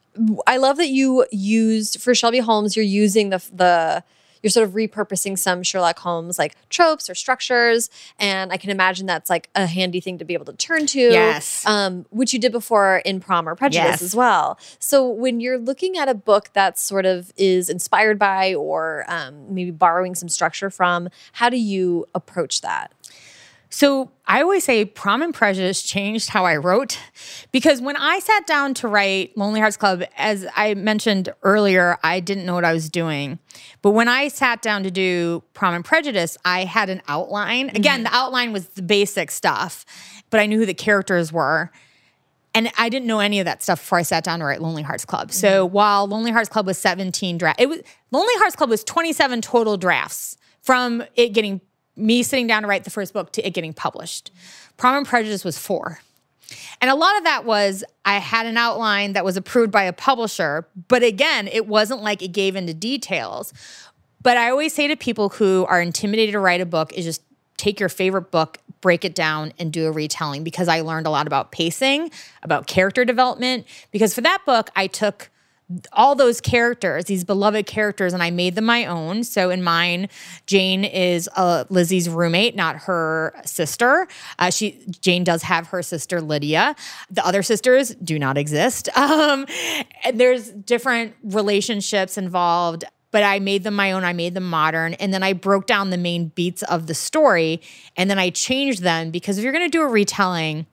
I 0.46 0.58
love 0.58 0.78
that 0.78 0.90
you 0.90 1.26
used 1.32 2.02
for 2.02 2.14
Shelby 2.14 2.40
Holmes. 2.40 2.76
You're 2.76 2.86
using 2.86 3.30
the 3.30 3.38
the 3.54 4.04
you're 4.44 4.50
sort 4.50 4.68
of 4.68 4.74
repurposing 4.74 5.38
some 5.38 5.62
Sherlock 5.62 6.00
Holmes 6.00 6.40
like 6.40 6.56
tropes 6.70 7.10
or 7.10 7.16
structures, 7.16 7.90
and 8.18 8.52
I 8.52 8.58
can 8.58 8.72
imagine 8.72 9.06
that's 9.06 9.30
like 9.30 9.50
a 9.56 9.68
handy 9.68 10.00
thing 10.00 10.18
to 10.18 10.26
be 10.26 10.34
able 10.34 10.46
to 10.46 10.54
turn 10.54 10.88
to. 10.88 11.00
Yes. 11.00 11.64
um, 11.68 12.06
which 12.10 12.34
you 12.34 12.40
did 12.40 12.52
before 12.52 13.04
in 13.06 13.20
Prom 13.20 13.48
and 13.48 13.56
Prejudice 13.58 13.86
Yes. 13.86 14.02
as 14.02 14.16
well. 14.16 14.58
So 14.80 15.08
when 15.08 15.40
you're 15.42 15.60
looking 15.60 15.96
at 15.98 16.10
a 16.10 16.16
book 16.16 16.50
that 16.54 16.80
sort 16.80 17.06
of 17.06 17.32
is 17.38 17.70
inspired 17.70 18.18
by 18.18 18.56
or 18.56 19.06
um, 19.08 19.54
maybe 19.54 19.70
borrowing 19.72 20.16
some 20.16 20.28
structure 20.28 20.72
from, 20.72 21.10
how 21.34 21.50
do 21.50 21.58
you 21.58 22.08
approach 22.16 22.62
that? 22.62 22.92
So 23.74 24.12
I 24.28 24.42
always 24.42 24.66
say 24.66 24.84
Prom 24.84 25.22
and 25.22 25.34
Prejudice 25.34 25.82
changed 25.82 26.30
how 26.30 26.46
I 26.46 26.58
wrote 26.58 27.00
because 27.54 27.82
when 27.82 27.96
I 27.96 28.20
sat 28.20 28.46
down 28.46 28.74
to 28.76 28.88
write 28.90 29.36
Lonely 29.38 29.62
Hearts 29.62 29.78
Club, 29.78 30.04
as 30.18 30.46
I 30.58 30.74
mentioned 30.74 31.30
earlier, 31.42 31.98
I 32.04 32.20
didn't 32.20 32.46
know 32.46 32.54
what 32.54 32.66
I 32.66 32.74
was 32.74 32.90
doing. 32.90 33.40
But 33.82 33.92
when 33.92 34.10
I 34.10 34.28
sat 34.28 34.62
down 34.62 34.84
to 34.84 34.92
do 34.92 35.42
Prom 35.54 35.74
and 35.74 35.86
Prejudice, 35.86 36.38
I 36.44 36.66
had 36.66 36.90
an 36.90 37.02
outline. 37.08 37.68
Mm-hmm. 37.68 37.78
Again, 37.78 38.04
the 38.04 38.14
outline 38.14 38.52
was 38.52 38.68
the 38.68 38.82
basic 38.82 39.32
stuff, 39.32 39.86
but 40.30 40.42
I 40.42 40.48
knew 40.48 40.60
who 40.60 40.66
the 40.66 40.74
characters 40.74 41.32
were. 41.32 41.72
And 42.54 42.70
I 42.78 42.90
didn't 42.90 43.08
know 43.08 43.22
any 43.22 43.40
of 43.40 43.46
that 43.46 43.64
stuff 43.64 43.80
before 43.80 44.00
I 44.00 44.02
sat 44.02 44.26
down 44.26 44.40
to 44.40 44.46
write 44.46 44.62
Lonely 44.62 44.82
Hearts 44.82 45.06
Club. 45.06 45.32
So 45.32 45.66
mm-hmm. 45.66 45.74
while 45.74 46.08
Lonely 46.08 46.32
Hearts 46.32 46.50
Club 46.50 46.66
was 46.66 46.78
17 46.78 47.38
draft, 47.38 47.62
it 47.62 47.70
was 47.70 47.80
Lonely 48.12 48.34
Hearts 48.36 48.58
Club 48.58 48.70
was 48.70 48.84
27 48.84 49.42
total 49.42 49.78
drafts 49.78 50.36
from 50.62 51.04
it 51.16 51.30
getting 51.30 51.62
me 52.02 52.24
sitting 52.24 52.48
down 52.48 52.64
to 52.64 52.68
write 52.68 52.84
the 52.84 52.90
first 52.90 53.14
book 53.14 53.32
to 53.34 53.46
it 53.46 53.54
getting 53.54 53.74
published. 53.74 54.32
Prom 54.78 54.96
and 54.96 55.08
Prejudice 55.08 55.44
was 55.44 55.58
four. 55.58 56.02
And 56.82 56.90
a 56.90 56.96
lot 56.96 57.18
of 57.18 57.24
that 57.24 57.46
was 57.46 57.84
I 58.04 58.18
had 58.18 58.46
an 58.46 58.58
outline 58.58 59.14
that 59.14 59.24
was 59.24 59.38
approved 59.38 59.72
by 59.72 59.84
a 59.84 59.94
publisher, 59.94 60.68
but 60.88 61.04
again, 61.04 61.48
it 61.48 61.68
wasn't 61.68 62.02
like 62.02 62.22
it 62.22 62.30
gave 62.30 62.56
into 62.56 62.74
details. 62.74 63.54
But 64.22 64.38
I 64.38 64.50
always 64.50 64.74
say 64.74 64.88
to 64.88 64.96
people 64.96 65.30
who 65.30 65.66
are 65.70 65.82
intimidated 65.82 66.34
to 66.34 66.40
write 66.40 66.62
a 66.62 66.66
book 66.66 66.94
is 66.94 67.06
just 67.06 67.22
take 67.58 67.80
your 67.80 67.90
favorite 67.90 68.32
book, 68.32 68.58
break 68.82 69.06
it 69.06 69.16
down, 69.16 69.54
and 69.60 69.72
do 69.72 69.88
a 69.88 69.92
retelling 69.92 70.44
because 70.44 70.68
I 70.68 70.82
learned 70.82 71.08
a 71.08 71.10
lot 71.10 71.28
about 71.28 71.52
pacing, 71.52 72.12
about 72.44 72.68
character 72.68 73.06
development. 73.06 73.66
Because 73.92 74.14
for 74.14 74.22
that 74.22 74.42
book, 74.46 74.70
I 74.76 74.88
took 74.88 75.30
all 75.94 76.16
those 76.16 76.42
characters, 76.42 77.06
these 77.06 77.24
beloved 77.24 77.66
characters, 77.66 78.14
and 78.14 78.24
I 78.24 78.32
made 78.32 78.56
them 78.56 78.66
my 78.66 78.86
own. 78.86 79.24
So 79.24 79.50
in 79.50 79.64
mine, 79.64 80.10
Jane 80.46 80.84
is 80.84 81.30
uh, 81.36 81.66
Lizzie's 81.70 82.10
roommate, 82.10 82.56
not 82.56 82.78
her 82.78 83.34
sister. 83.46 84.08
Uh, 84.40 84.50
she 84.50 84.80
Jane 85.02 85.24
does 85.24 85.44
have 85.44 85.68
her 85.68 85.82
sister 85.82 86.22
Lydia. 86.22 86.76
The 87.10 87.26
other 87.26 87.44
sisters 87.44 87.90
do 87.96 88.18
not 88.20 88.38
exist. 88.38 88.90
Um, 89.12 89.46
and 90.06 90.20
there's 90.20 90.52
different 90.52 91.16
relationships 91.22 92.18
involved. 92.18 92.86
But 93.12 93.24
I 93.24 93.40
made 93.40 93.64
them 93.64 93.76
my 93.76 93.92
own. 93.92 94.06
I 94.06 94.14
made 94.14 94.36
them 94.36 94.50
modern. 94.50 94.94
And 94.96 95.14
then 95.14 95.22
I 95.22 95.34
broke 95.34 95.68
down 95.68 95.90
the 95.90 95.98
main 95.98 96.28
beats 96.28 96.64
of 96.64 96.88
the 96.88 96.94
story. 96.94 97.62
And 97.98 98.10
then 98.10 98.18
I 98.18 98.30
changed 98.30 98.84
them 98.84 99.12
because 99.12 99.38
if 99.38 99.44
you're 99.44 99.52
going 99.52 99.70
to 99.70 99.78
do 99.78 99.82
a 99.82 99.88
retelling, 99.88 100.66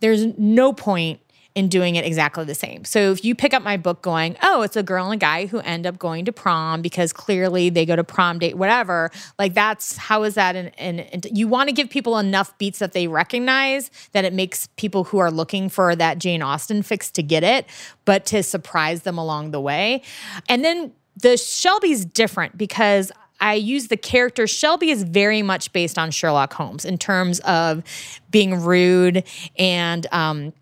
there's 0.00 0.26
no 0.38 0.74
point 0.74 1.20
in 1.54 1.68
doing 1.68 1.94
it 1.94 2.04
exactly 2.04 2.44
the 2.44 2.54
same. 2.54 2.84
So 2.84 3.12
if 3.12 3.24
you 3.24 3.34
pick 3.36 3.54
up 3.54 3.62
my 3.62 3.76
book 3.76 4.02
going, 4.02 4.36
oh, 4.42 4.62
it's 4.62 4.76
a 4.76 4.82
girl 4.82 5.04
and 5.04 5.14
a 5.14 5.16
guy 5.16 5.46
who 5.46 5.60
end 5.60 5.86
up 5.86 5.98
going 5.98 6.24
to 6.24 6.32
prom 6.32 6.82
because 6.82 7.12
clearly 7.12 7.70
they 7.70 7.86
go 7.86 7.94
to 7.94 8.02
prom 8.02 8.40
date, 8.40 8.56
whatever, 8.56 9.12
like 9.38 9.54
that's 9.54 9.96
how 9.96 10.24
is 10.24 10.34
that? 10.34 10.56
And 10.56 11.26
you 11.30 11.46
want 11.46 11.68
to 11.68 11.72
give 11.72 11.88
people 11.90 12.18
enough 12.18 12.56
beats 12.58 12.80
that 12.80 12.92
they 12.92 13.06
recognize 13.06 13.90
that 14.12 14.24
it 14.24 14.32
makes 14.32 14.68
people 14.76 15.04
who 15.04 15.18
are 15.18 15.30
looking 15.30 15.68
for 15.68 15.94
that 15.94 16.18
Jane 16.18 16.42
Austen 16.42 16.82
fix 16.82 17.08
to 17.12 17.22
get 17.22 17.44
it, 17.44 17.66
but 18.04 18.26
to 18.26 18.42
surprise 18.42 19.02
them 19.02 19.16
along 19.16 19.52
the 19.52 19.60
way. 19.60 20.02
And 20.48 20.64
then 20.64 20.92
the 21.16 21.36
Shelby's 21.36 22.04
different 22.04 22.58
because 22.58 23.12
I 23.40 23.54
use 23.54 23.88
the 23.88 23.96
character. 23.96 24.46
Shelby 24.46 24.90
is 24.90 25.02
very 25.04 25.42
much 25.42 25.72
based 25.72 25.98
on 25.98 26.10
Sherlock 26.10 26.52
Holmes 26.52 26.84
in 26.84 26.98
terms 26.98 27.40
of 27.40 27.84
being 28.30 28.60
rude 28.60 29.24
and 29.56 30.06
um, 30.12 30.52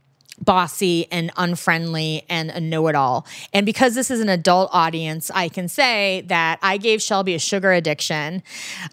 bossy 0.45 1.07
and 1.11 1.31
unfriendly 1.37 2.25
and 2.29 2.51
a 2.51 2.61
know 2.61 2.89
it 2.89 2.95
all. 2.95 3.27
And 3.53 3.65
because 3.65 3.95
this 3.95 4.11
is 4.11 4.21
an 4.21 4.29
adult 4.29 4.71
audience, 4.73 5.31
I 5.35 5.49
can 5.49 5.69
say 5.69 6.23
that 6.27 6.59
I 6.63 6.77
gave 6.77 7.01
Shelby 7.01 7.35
a 7.35 7.39
sugar 7.39 7.73
addiction 7.73 8.43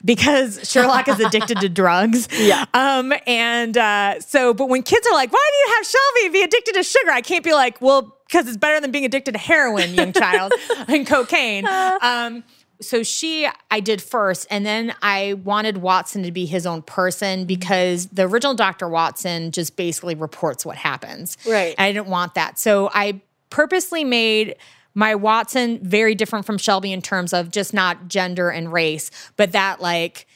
because 0.05 0.59
Sherlock 0.69 1.07
is 1.07 1.19
addicted 1.19 1.59
to 1.59 1.69
drugs. 1.69 2.27
Yeah. 2.37 2.65
Um, 2.73 3.13
and 3.25 3.77
uh, 3.77 4.19
so, 4.21 4.53
but 4.53 4.69
when 4.69 4.83
kids 4.83 5.05
are 5.07 5.13
like, 5.13 5.31
why 5.31 5.49
do 5.51 5.57
you 5.57 5.75
have 5.75 5.85
Shelby 5.85 6.33
be 6.39 6.43
addicted 6.43 6.73
to 6.73 6.83
sugar? 6.83 7.11
I 7.11 7.21
can't 7.21 7.43
be 7.43 7.53
like, 7.53 7.81
well, 7.81 8.15
because 8.27 8.47
it's 8.47 8.57
better 8.57 8.79
than 8.79 8.91
being 8.91 9.05
addicted 9.05 9.31
to 9.31 9.39
heroin, 9.39 9.95
young 9.95 10.13
child, 10.13 10.53
and 10.87 11.05
cocaine. 11.07 11.67
Um, 11.67 12.43
so 12.81 13.03
she 13.03 13.47
I 13.69 13.79
did 13.79 14.01
first, 14.01 14.47
and 14.49 14.65
then 14.65 14.93
I 15.01 15.33
wanted 15.43 15.77
Watson 15.77 16.23
to 16.23 16.31
be 16.31 16.45
his 16.45 16.65
own 16.65 16.81
person 16.81 17.39
mm-hmm. 17.39 17.47
because 17.47 18.07
the 18.07 18.23
original 18.23 18.53
Dr. 18.53 18.87
Watson 18.87 19.51
just 19.51 19.75
basically 19.75 20.15
reports 20.15 20.65
what 20.65 20.77
happens. 20.77 21.37
Right. 21.45 21.75
And 21.77 21.85
I 21.85 21.91
didn't 21.91 22.07
want 22.07 22.35
that. 22.35 22.59
So 22.59 22.89
I 22.93 23.21
purposely 23.49 24.03
made 24.03 24.55
my 24.93 25.15
Watson 25.15 25.79
very 25.81 26.15
different 26.15 26.45
from 26.45 26.57
Shelby 26.57 26.91
in 26.91 27.01
terms 27.01 27.33
of 27.33 27.51
just 27.51 27.73
not 27.73 28.07
gender 28.07 28.49
and 28.49 28.71
race, 28.71 29.11
but 29.37 29.51
that 29.51 29.81
like 29.81 30.27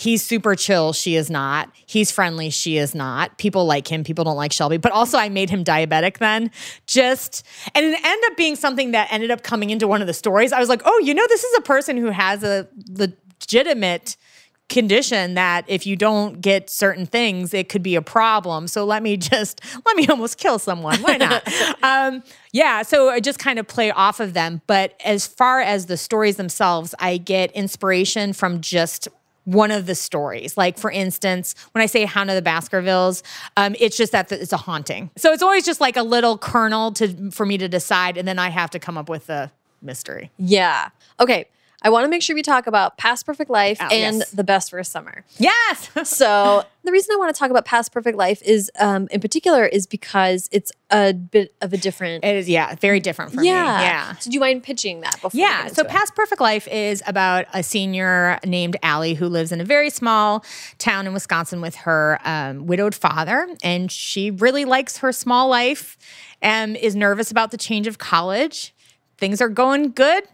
He's 0.00 0.24
super 0.24 0.54
chill. 0.54 0.94
She 0.94 1.14
is 1.14 1.28
not. 1.28 1.70
He's 1.84 2.10
friendly. 2.10 2.48
She 2.48 2.78
is 2.78 2.94
not. 2.94 3.36
People 3.36 3.66
like 3.66 3.86
him. 3.86 4.02
People 4.02 4.24
don't 4.24 4.36
like 4.36 4.50
Shelby. 4.50 4.78
But 4.78 4.92
also, 4.92 5.18
I 5.18 5.28
made 5.28 5.50
him 5.50 5.62
diabetic 5.62 6.16
then. 6.16 6.50
Just, 6.86 7.46
and 7.74 7.84
it 7.84 8.02
ended 8.02 8.30
up 8.30 8.36
being 8.38 8.56
something 8.56 8.92
that 8.92 9.12
ended 9.12 9.30
up 9.30 9.42
coming 9.42 9.68
into 9.68 9.86
one 9.86 10.00
of 10.00 10.06
the 10.06 10.14
stories. 10.14 10.54
I 10.54 10.58
was 10.58 10.70
like, 10.70 10.80
oh, 10.86 10.98
you 11.00 11.12
know, 11.12 11.26
this 11.28 11.44
is 11.44 11.58
a 11.58 11.60
person 11.60 11.98
who 11.98 12.06
has 12.06 12.42
a 12.42 12.66
legitimate 12.88 14.16
condition 14.70 15.34
that 15.34 15.66
if 15.68 15.86
you 15.86 15.96
don't 15.96 16.40
get 16.40 16.70
certain 16.70 17.04
things, 17.04 17.52
it 17.52 17.68
could 17.68 17.82
be 17.82 17.94
a 17.94 18.00
problem. 18.00 18.68
So 18.68 18.86
let 18.86 19.02
me 19.02 19.18
just, 19.18 19.60
let 19.84 19.96
me 19.96 20.06
almost 20.06 20.38
kill 20.38 20.58
someone. 20.58 20.96
Why 21.02 21.18
not? 21.18 21.46
um, 21.82 22.22
yeah. 22.52 22.80
So 22.80 23.10
I 23.10 23.20
just 23.20 23.38
kind 23.38 23.58
of 23.58 23.68
play 23.68 23.90
off 23.90 24.18
of 24.18 24.32
them. 24.32 24.62
But 24.66 24.98
as 25.04 25.26
far 25.26 25.60
as 25.60 25.86
the 25.86 25.98
stories 25.98 26.36
themselves, 26.36 26.94
I 26.98 27.18
get 27.18 27.52
inspiration 27.52 28.32
from 28.32 28.62
just 28.62 29.08
one 29.44 29.70
of 29.70 29.86
the 29.86 29.94
stories. 29.94 30.56
Like, 30.56 30.78
for 30.78 30.90
instance, 30.90 31.54
when 31.72 31.82
I 31.82 31.86
say 31.86 32.04
Hound 32.04 32.30
of 32.30 32.36
the 32.36 32.42
Baskervilles, 32.42 33.22
um, 33.56 33.74
it's 33.78 33.96
just 33.96 34.12
that 34.12 34.30
it's 34.32 34.52
a 34.52 34.56
haunting. 34.56 35.10
So 35.16 35.32
it's 35.32 35.42
always 35.42 35.64
just 35.64 35.80
like 35.80 35.96
a 35.96 36.02
little 36.02 36.38
kernel 36.38 36.92
to 36.92 37.30
for 37.30 37.46
me 37.46 37.58
to 37.58 37.68
decide, 37.68 38.16
and 38.16 38.26
then 38.26 38.38
I 38.38 38.50
have 38.50 38.70
to 38.70 38.78
come 38.78 38.98
up 38.98 39.08
with 39.08 39.26
the 39.26 39.50
mystery. 39.82 40.30
Yeah. 40.38 40.90
Okay. 41.18 41.46
I 41.82 41.88
want 41.88 42.04
to 42.04 42.08
make 42.08 42.22
sure 42.22 42.36
we 42.36 42.42
talk 42.42 42.66
about 42.66 42.98
Past 42.98 43.24
Perfect 43.24 43.50
Life 43.50 43.78
oh, 43.80 43.88
and 43.90 44.18
yes. 44.18 44.30
The 44.30 44.44
Best 44.44 44.72
Worst 44.72 44.92
Summer. 44.92 45.24
Yes. 45.38 45.90
so 46.04 46.64
the 46.84 46.92
reason 46.92 47.14
I 47.14 47.16
want 47.16 47.34
to 47.34 47.38
talk 47.38 47.50
about 47.50 47.64
Past 47.64 47.92
Perfect 47.92 48.18
Life 48.18 48.42
is, 48.42 48.70
um, 48.78 49.08
in 49.10 49.20
particular, 49.20 49.64
is 49.64 49.86
because 49.86 50.48
it's 50.52 50.72
a 50.90 51.14
bit 51.14 51.54
of 51.62 51.72
a 51.72 51.78
different. 51.78 52.22
It 52.22 52.36
is, 52.36 52.48
yeah, 52.48 52.74
very 52.74 53.00
different 53.00 53.32
for 53.32 53.42
yeah. 53.42 53.78
me. 53.78 53.84
Yeah. 53.84 54.16
So 54.16 54.30
do 54.30 54.34
you 54.34 54.40
mind 54.40 54.62
pitching 54.62 55.00
that 55.00 55.22
before? 55.22 55.38
Yeah. 55.40 55.68
So 55.68 55.84
Past 55.84 56.14
Perfect 56.14 56.40
Life 56.40 56.68
is 56.68 57.02
about 57.06 57.46
a 57.54 57.62
senior 57.62 58.38
named 58.44 58.76
Allie 58.82 59.14
who 59.14 59.26
lives 59.26 59.50
in 59.50 59.60
a 59.60 59.64
very 59.64 59.88
small 59.88 60.44
town 60.76 61.06
in 61.06 61.14
Wisconsin 61.14 61.62
with 61.62 61.76
her 61.76 62.20
um, 62.24 62.66
widowed 62.66 62.94
father, 62.94 63.48
and 63.62 63.90
she 63.90 64.30
really 64.30 64.66
likes 64.66 64.98
her 64.98 65.12
small 65.12 65.48
life 65.48 65.96
and 66.42 66.76
is 66.76 66.94
nervous 66.94 67.30
about 67.30 67.52
the 67.52 67.58
change 67.58 67.86
of 67.86 67.96
college. 67.96 68.74
Things 69.16 69.40
are 69.42 69.50
going 69.50 69.92
good 69.92 70.24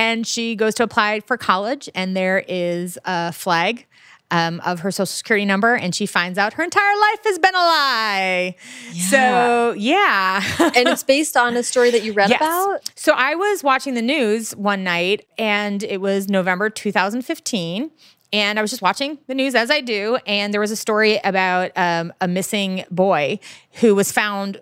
and 0.00 0.26
she 0.26 0.56
goes 0.56 0.74
to 0.76 0.82
apply 0.82 1.20
for 1.20 1.36
college, 1.36 1.90
and 1.94 2.16
there 2.16 2.42
is 2.48 2.98
a 3.04 3.32
flag 3.34 3.86
um, 4.30 4.58
of 4.64 4.80
her 4.80 4.90
social 4.90 5.04
security 5.04 5.44
number, 5.44 5.74
and 5.74 5.94
she 5.94 6.06
finds 6.06 6.38
out 6.38 6.54
her 6.54 6.62
entire 6.62 6.96
life 6.96 7.20
has 7.24 7.38
been 7.38 7.54
a 7.54 7.58
lie. 7.58 8.56
Yeah. 8.92 9.02
So, 9.10 9.74
yeah. 9.76 10.42
and 10.74 10.88
it's 10.88 11.02
based 11.02 11.36
on 11.36 11.54
a 11.54 11.62
story 11.62 11.90
that 11.90 12.02
you 12.02 12.14
read 12.14 12.30
yes. 12.30 12.40
about? 12.40 12.90
So, 12.94 13.12
I 13.12 13.34
was 13.34 13.62
watching 13.62 13.92
the 13.92 14.00
news 14.00 14.56
one 14.56 14.84
night, 14.84 15.26
and 15.36 15.82
it 15.82 16.00
was 16.00 16.30
November 16.30 16.70
2015. 16.70 17.90
And 18.32 18.58
I 18.58 18.62
was 18.62 18.70
just 18.70 18.80
watching 18.80 19.18
the 19.26 19.34
news 19.34 19.54
as 19.54 19.70
I 19.70 19.82
do, 19.82 20.16
and 20.24 20.54
there 20.54 20.62
was 20.62 20.70
a 20.70 20.76
story 20.76 21.18
about 21.24 21.72
um, 21.76 22.12
a 22.22 22.28
missing 22.28 22.84
boy 22.90 23.38
who 23.80 23.94
was 23.94 24.12
found 24.12 24.60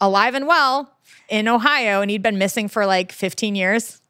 alive 0.00 0.34
and 0.34 0.46
well 0.46 0.96
in 1.28 1.48
Ohio, 1.48 2.02
and 2.02 2.10
he'd 2.10 2.22
been 2.22 2.38
missing 2.38 2.68
for 2.68 2.86
like 2.86 3.10
15 3.10 3.56
years. 3.56 4.00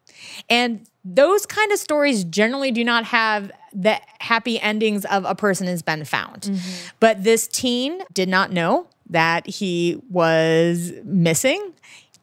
And 0.49 0.87
those 1.03 1.45
kind 1.45 1.71
of 1.71 1.79
stories 1.79 2.23
generally 2.23 2.71
do 2.71 2.83
not 2.83 3.05
have 3.05 3.51
the 3.73 3.99
happy 4.19 4.59
endings 4.59 5.05
of 5.05 5.25
a 5.25 5.35
person 5.35 5.67
has 5.67 5.81
been 5.81 6.05
found. 6.05 6.43
Mm-hmm. 6.43 6.87
But 6.99 7.23
this 7.23 7.47
teen 7.47 8.01
did 8.13 8.29
not 8.29 8.51
know 8.51 8.87
that 9.09 9.47
he 9.47 10.01
was 10.09 10.91
missing 11.03 11.73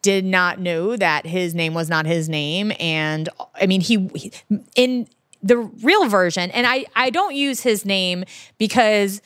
did 0.02 0.22
not 0.22 0.60
know 0.60 0.98
that 0.98 1.24
his 1.24 1.54
name 1.54 1.72
was 1.72 1.88
not 1.88 2.04
his 2.04 2.28
name 2.28 2.70
and 2.78 3.30
i 3.54 3.64
mean 3.66 3.80
he, 3.80 4.06
he 4.14 4.30
in 4.76 5.08
the 5.42 5.56
real 5.56 6.06
version 6.10 6.50
and 6.50 6.66
i 6.66 6.84
i 6.94 7.08
don't 7.08 7.34
use 7.34 7.62
his 7.62 7.86
name 7.86 8.22
because 8.58 9.22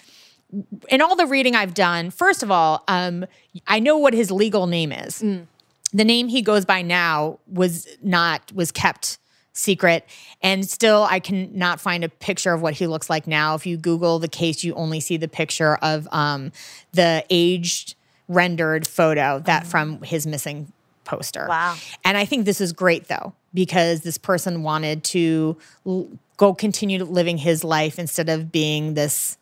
in 0.89 1.03
all 1.03 1.17
the 1.17 1.27
reading 1.27 1.55
I've 1.55 1.75
done, 1.75 2.11
first 2.11 2.43
of 2.43 2.51
all, 2.51 2.83
um, 2.89 3.27
I 3.67 3.81
know 3.81 3.99
what 3.99 4.15
his 4.15 4.31
legal 4.31 4.67
name 4.67 4.93
is. 4.93 5.23
Mm 5.23 5.47
the 5.93 6.05
name 6.05 6.29
he 6.29 6.43
goes 6.43 6.65
by 6.65 6.83
now 6.83 7.39
was 7.47 7.87
not 8.03 8.53
was 8.53 8.71
kept 8.73 9.19
secret. 9.53 10.05
And 10.41 10.69
still 10.69 11.07
i 11.11 11.19
can 11.21 11.57
not 11.57 11.81
find 11.81 12.05
a 12.05 12.09
picture 12.09 12.53
of 12.53 12.63
what 12.63 12.75
he 12.75 12.87
looks 12.87 13.11
like 13.11 13.27
now. 13.27 13.55
If 13.55 13.67
you 13.67 13.77
google 13.77 14.19
the 14.19 14.29
case 14.29 14.63
you 14.63 14.75
only 14.75 15.01
see 15.01 15.17
the 15.17 15.29
picture 15.29 15.77
of 15.77 16.07
um, 16.13 16.53
the 16.93 17.25
aged 17.31 17.95
rendered 18.29 18.87
photo 18.87 19.41
that 19.41 19.65
mm 19.65 19.67
from 19.69 20.03
his 20.03 20.27
missing 20.27 20.73
poster. 21.05 21.47
Wow. 21.49 21.77
And 22.05 22.17
i 22.17 22.25
think 22.25 22.45
this 22.45 22.61
is 22.61 22.73
great 22.73 23.09
though 23.09 23.33
because 23.55 24.03
this 24.03 24.19
person 24.19 24.63
wanted 24.63 25.03
to 25.05 25.57
l- 25.87 26.09
go 26.37 26.55
continue 26.55 27.03
living 27.03 27.39
his 27.39 27.65
life 27.65 27.99
instead 27.99 28.29
of 28.29 28.53
being 28.53 28.95
this 28.95 29.37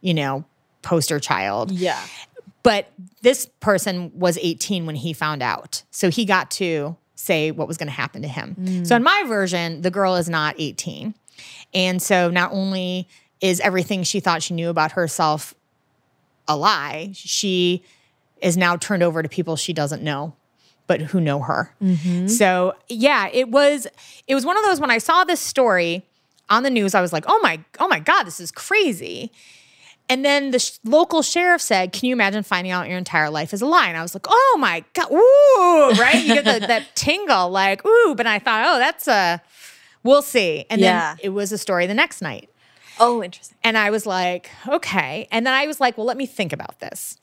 you 0.00 0.14
know 0.14 0.44
poster 0.82 1.18
child. 1.18 1.72
Yeah 1.72 2.00
but 2.62 2.90
this 3.22 3.46
person 3.60 4.10
was 4.14 4.38
18 4.38 4.86
when 4.86 4.96
he 4.96 5.12
found 5.12 5.42
out. 5.42 5.82
So 5.90 6.10
he 6.10 6.24
got 6.24 6.50
to 6.52 6.96
say 7.14 7.50
what 7.50 7.68
was 7.68 7.76
going 7.76 7.88
to 7.88 7.92
happen 7.92 8.22
to 8.22 8.28
him. 8.28 8.56
Mm. 8.58 8.86
So 8.86 8.96
in 8.96 9.02
my 9.02 9.24
version, 9.26 9.82
the 9.82 9.90
girl 9.90 10.16
is 10.16 10.28
not 10.28 10.54
18. 10.58 11.14
And 11.74 12.00
so 12.00 12.30
not 12.30 12.52
only 12.52 13.08
is 13.40 13.60
everything 13.60 14.02
she 14.02 14.20
thought 14.20 14.42
she 14.42 14.54
knew 14.54 14.68
about 14.68 14.92
herself 14.92 15.54
a 16.46 16.56
lie, 16.56 17.10
she 17.14 17.82
is 18.40 18.56
now 18.56 18.76
turned 18.76 19.02
over 19.02 19.22
to 19.22 19.28
people 19.28 19.56
she 19.56 19.72
doesn't 19.72 20.02
know 20.02 20.34
but 20.88 21.02
who 21.02 21.20
know 21.20 21.40
her. 21.40 21.72
Mm-hmm. 21.80 22.26
So, 22.26 22.74
yeah, 22.88 23.28
it 23.32 23.50
was 23.50 23.86
it 24.26 24.34
was 24.34 24.44
one 24.44 24.56
of 24.56 24.64
those 24.64 24.80
when 24.80 24.90
I 24.90 24.98
saw 24.98 25.22
this 25.22 25.38
story 25.38 26.04
on 26.48 26.64
the 26.64 26.70
news 26.70 26.94
I 26.94 27.00
was 27.00 27.12
like, 27.12 27.24
"Oh 27.28 27.38
my 27.40 27.60
oh 27.78 27.86
my 27.86 28.00
god, 28.00 28.24
this 28.24 28.40
is 28.40 28.50
crazy." 28.50 29.30
And 30.08 30.24
then 30.24 30.52
the 30.52 30.58
sh- 30.58 30.78
local 30.84 31.22
sheriff 31.22 31.60
said, 31.60 31.92
Can 31.92 32.08
you 32.08 32.14
imagine 32.14 32.42
finding 32.42 32.72
out 32.72 32.88
your 32.88 32.98
entire 32.98 33.30
life 33.30 33.52
is 33.52 33.60
a 33.60 33.66
lie? 33.66 33.88
And 33.88 33.96
I 33.96 34.02
was 34.02 34.14
like, 34.14 34.26
Oh 34.28 34.56
my 34.58 34.84
God, 34.94 35.10
ooh, 35.12 36.00
right? 36.00 36.24
You 36.24 36.34
get 36.34 36.44
the, 36.44 36.66
that 36.66 36.86
tingle, 36.94 37.50
like, 37.50 37.84
ooh. 37.86 38.14
But 38.16 38.26
I 38.26 38.38
thought, 38.38 38.64
Oh, 38.66 38.78
that's 38.78 39.06
a, 39.06 39.42
we'll 40.02 40.22
see. 40.22 40.64
And 40.70 40.80
yeah. 40.80 41.14
then 41.14 41.18
it 41.24 41.28
was 41.30 41.52
a 41.52 41.58
story 41.58 41.86
the 41.86 41.94
next 41.94 42.22
night. 42.22 42.50
Oh, 43.00 43.22
interesting. 43.22 43.56
And 43.62 43.78
I 43.78 43.90
was 43.90 44.06
like, 44.06 44.50
okay. 44.66 45.28
And 45.30 45.46
then 45.46 45.54
I 45.54 45.66
was 45.66 45.80
like, 45.80 45.96
well, 45.96 46.06
let 46.06 46.16
me 46.16 46.26
think 46.26 46.52
about 46.52 46.80
this. 46.80 47.16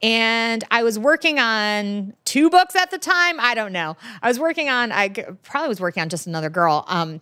And 0.00 0.64
I 0.70 0.82
was 0.82 0.98
working 0.98 1.38
on 1.38 2.14
two 2.24 2.50
books 2.50 2.76
at 2.76 2.90
the 2.90 2.98
time. 2.98 3.38
I 3.40 3.54
don't 3.54 3.72
know. 3.72 3.96
I 4.22 4.28
was 4.28 4.38
working 4.38 4.68
on, 4.68 4.92
I 4.92 5.08
probably 5.42 5.68
was 5.68 5.80
working 5.80 6.02
on 6.02 6.08
just 6.08 6.26
another 6.26 6.50
girl 6.50 6.84
um, 6.86 7.20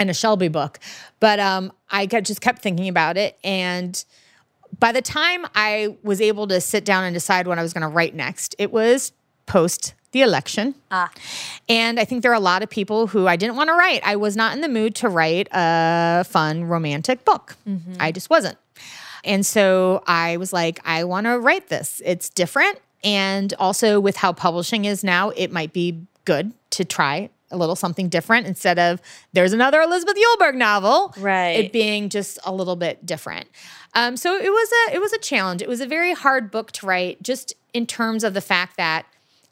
and 0.00 0.10
a 0.10 0.14
Shelby 0.14 0.48
book. 0.48 0.80
But 1.20 1.38
um, 1.38 1.72
I 1.90 2.06
just 2.06 2.40
kept 2.40 2.60
thinking 2.60 2.88
about 2.88 3.16
it. 3.16 3.38
And 3.44 4.04
by 4.78 4.92
the 4.92 5.02
time 5.02 5.46
I 5.54 5.96
was 6.02 6.20
able 6.20 6.46
to 6.48 6.60
sit 6.60 6.84
down 6.84 7.04
and 7.04 7.14
decide 7.14 7.46
what 7.46 7.58
I 7.58 7.62
was 7.62 7.72
going 7.72 7.82
to 7.82 7.88
write 7.88 8.14
next, 8.14 8.54
it 8.58 8.72
was 8.72 9.12
post 9.46 9.94
the 10.12 10.22
election. 10.22 10.74
Ah. 10.90 11.10
And 11.68 12.00
I 12.00 12.04
think 12.04 12.22
there 12.22 12.30
are 12.30 12.34
a 12.34 12.40
lot 12.40 12.62
of 12.62 12.70
people 12.70 13.08
who 13.08 13.26
I 13.26 13.36
didn't 13.36 13.56
want 13.56 13.68
to 13.68 13.74
write. 13.74 14.00
I 14.04 14.16
was 14.16 14.36
not 14.36 14.54
in 14.54 14.62
the 14.62 14.68
mood 14.68 14.94
to 14.96 15.08
write 15.08 15.48
a 15.52 16.24
fun 16.24 16.64
romantic 16.64 17.24
book. 17.24 17.56
I 18.00 18.12
just 18.12 18.30
wasn't. 18.30 18.56
And 19.24 19.44
so 19.44 20.02
I 20.06 20.36
was 20.36 20.52
like, 20.52 20.80
I 20.84 21.04
want 21.04 21.26
to 21.26 21.38
write 21.38 21.68
this. 21.68 22.00
It's 22.04 22.30
different. 22.30 22.78
And 23.04 23.52
also, 23.58 24.00
with 24.00 24.16
how 24.16 24.32
publishing 24.32 24.84
is 24.84 25.04
now, 25.04 25.30
it 25.30 25.52
might 25.52 25.72
be 25.72 26.00
good 26.24 26.52
to 26.70 26.84
try 26.84 27.30
a 27.50 27.56
little 27.56 27.76
something 27.76 28.08
different 28.08 28.46
instead 28.46 28.78
of 28.78 29.00
there's 29.32 29.52
another 29.52 29.80
Elizabeth 29.80 30.16
Eulberg 30.16 30.54
novel. 30.54 31.14
Right. 31.18 31.64
It 31.64 31.72
being 31.72 32.08
just 32.08 32.38
a 32.44 32.52
little 32.52 32.76
bit 32.76 33.06
different. 33.06 33.48
Um, 33.94 34.16
so 34.16 34.36
it 34.36 34.50
was 34.50 34.72
a 34.88 34.94
it 34.94 35.00
was 35.00 35.12
a 35.12 35.18
challenge. 35.18 35.62
It 35.62 35.68
was 35.68 35.80
a 35.80 35.86
very 35.86 36.14
hard 36.14 36.50
book 36.50 36.72
to 36.72 36.86
write, 36.86 37.22
just 37.22 37.54
in 37.72 37.86
terms 37.86 38.24
of 38.24 38.34
the 38.34 38.40
fact 38.40 38.76
that 38.76 39.06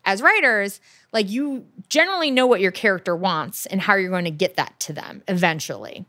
as 0.05 0.23
writers, 0.23 0.81
like 1.13 1.31
you 1.31 1.67
generally 1.89 2.31
know 2.31 2.47
what 2.47 2.61
your 2.61 2.71
character 2.71 3.17
wants 3.17 3.67
and 3.67 3.81
how 3.81 3.95
you're 3.95 4.11
going 4.11 4.25
to 4.25 4.31
get 4.31 4.57
that 4.57 4.79
to 4.81 4.93
them 4.93 5.23
eventually. 5.27 6.05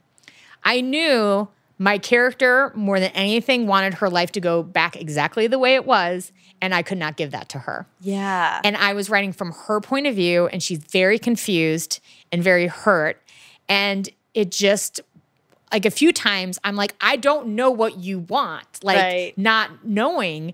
I 0.64 0.82
knew 0.82 1.48
my 1.80 1.98
character, 1.98 2.72
more 2.76 3.00
than 3.00 3.12
anything, 3.12 3.68
wanted 3.68 3.96
her 3.96 4.10
life 4.10 4.32
to 4.34 4.42
go 4.42 4.64
back 4.64 4.96
exactly 4.96 5.46
the 5.48 5.60
way 5.60 5.76
it 5.76 5.86
was, 5.86 6.32
and 6.60 6.74
I 6.74 6.82
could 6.82 6.98
not 6.98 7.18
give 7.18 7.32
that 7.32 7.50
to 7.50 7.60
her. 7.60 7.86
Yeah. 8.02 8.62
And 8.64 8.76
I 8.76 8.94
was 8.94 9.10
writing 9.10 9.32
from 9.32 9.52
her 9.52 9.80
point 9.80 10.08
of 10.08 10.16
view, 10.16 10.48
and 10.48 10.62
she's 10.62 10.80
very 10.80 11.20
confused 11.20 12.00
and 12.32 12.44
very 12.44 12.68
hurt. 12.68 13.22
And 13.70 14.10
it 14.34 14.52
just, 14.52 15.00
like 15.72 15.86
a 15.86 15.92
few 15.92 16.14
times, 16.14 16.58
I'm 16.64 16.76
like, 16.76 16.96
I 17.02 17.16
don't 17.18 17.50
know 17.50 17.70
what 17.72 17.98
you 17.98 18.20
want. 18.20 18.66
Like, 18.84 18.96
Right. 18.98 19.34
not 19.38 19.86
knowing. 19.86 20.54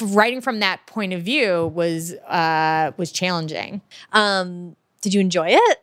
Writing 0.00 0.40
from 0.40 0.60
that 0.60 0.86
point 0.86 1.12
of 1.12 1.22
view 1.22 1.66
was 1.74 2.12
uh, 2.14 2.92
was 2.96 3.10
challenging. 3.10 3.80
um, 4.12 4.76
did 5.00 5.12
you 5.14 5.20
enjoy 5.20 5.48
it? 5.50 5.78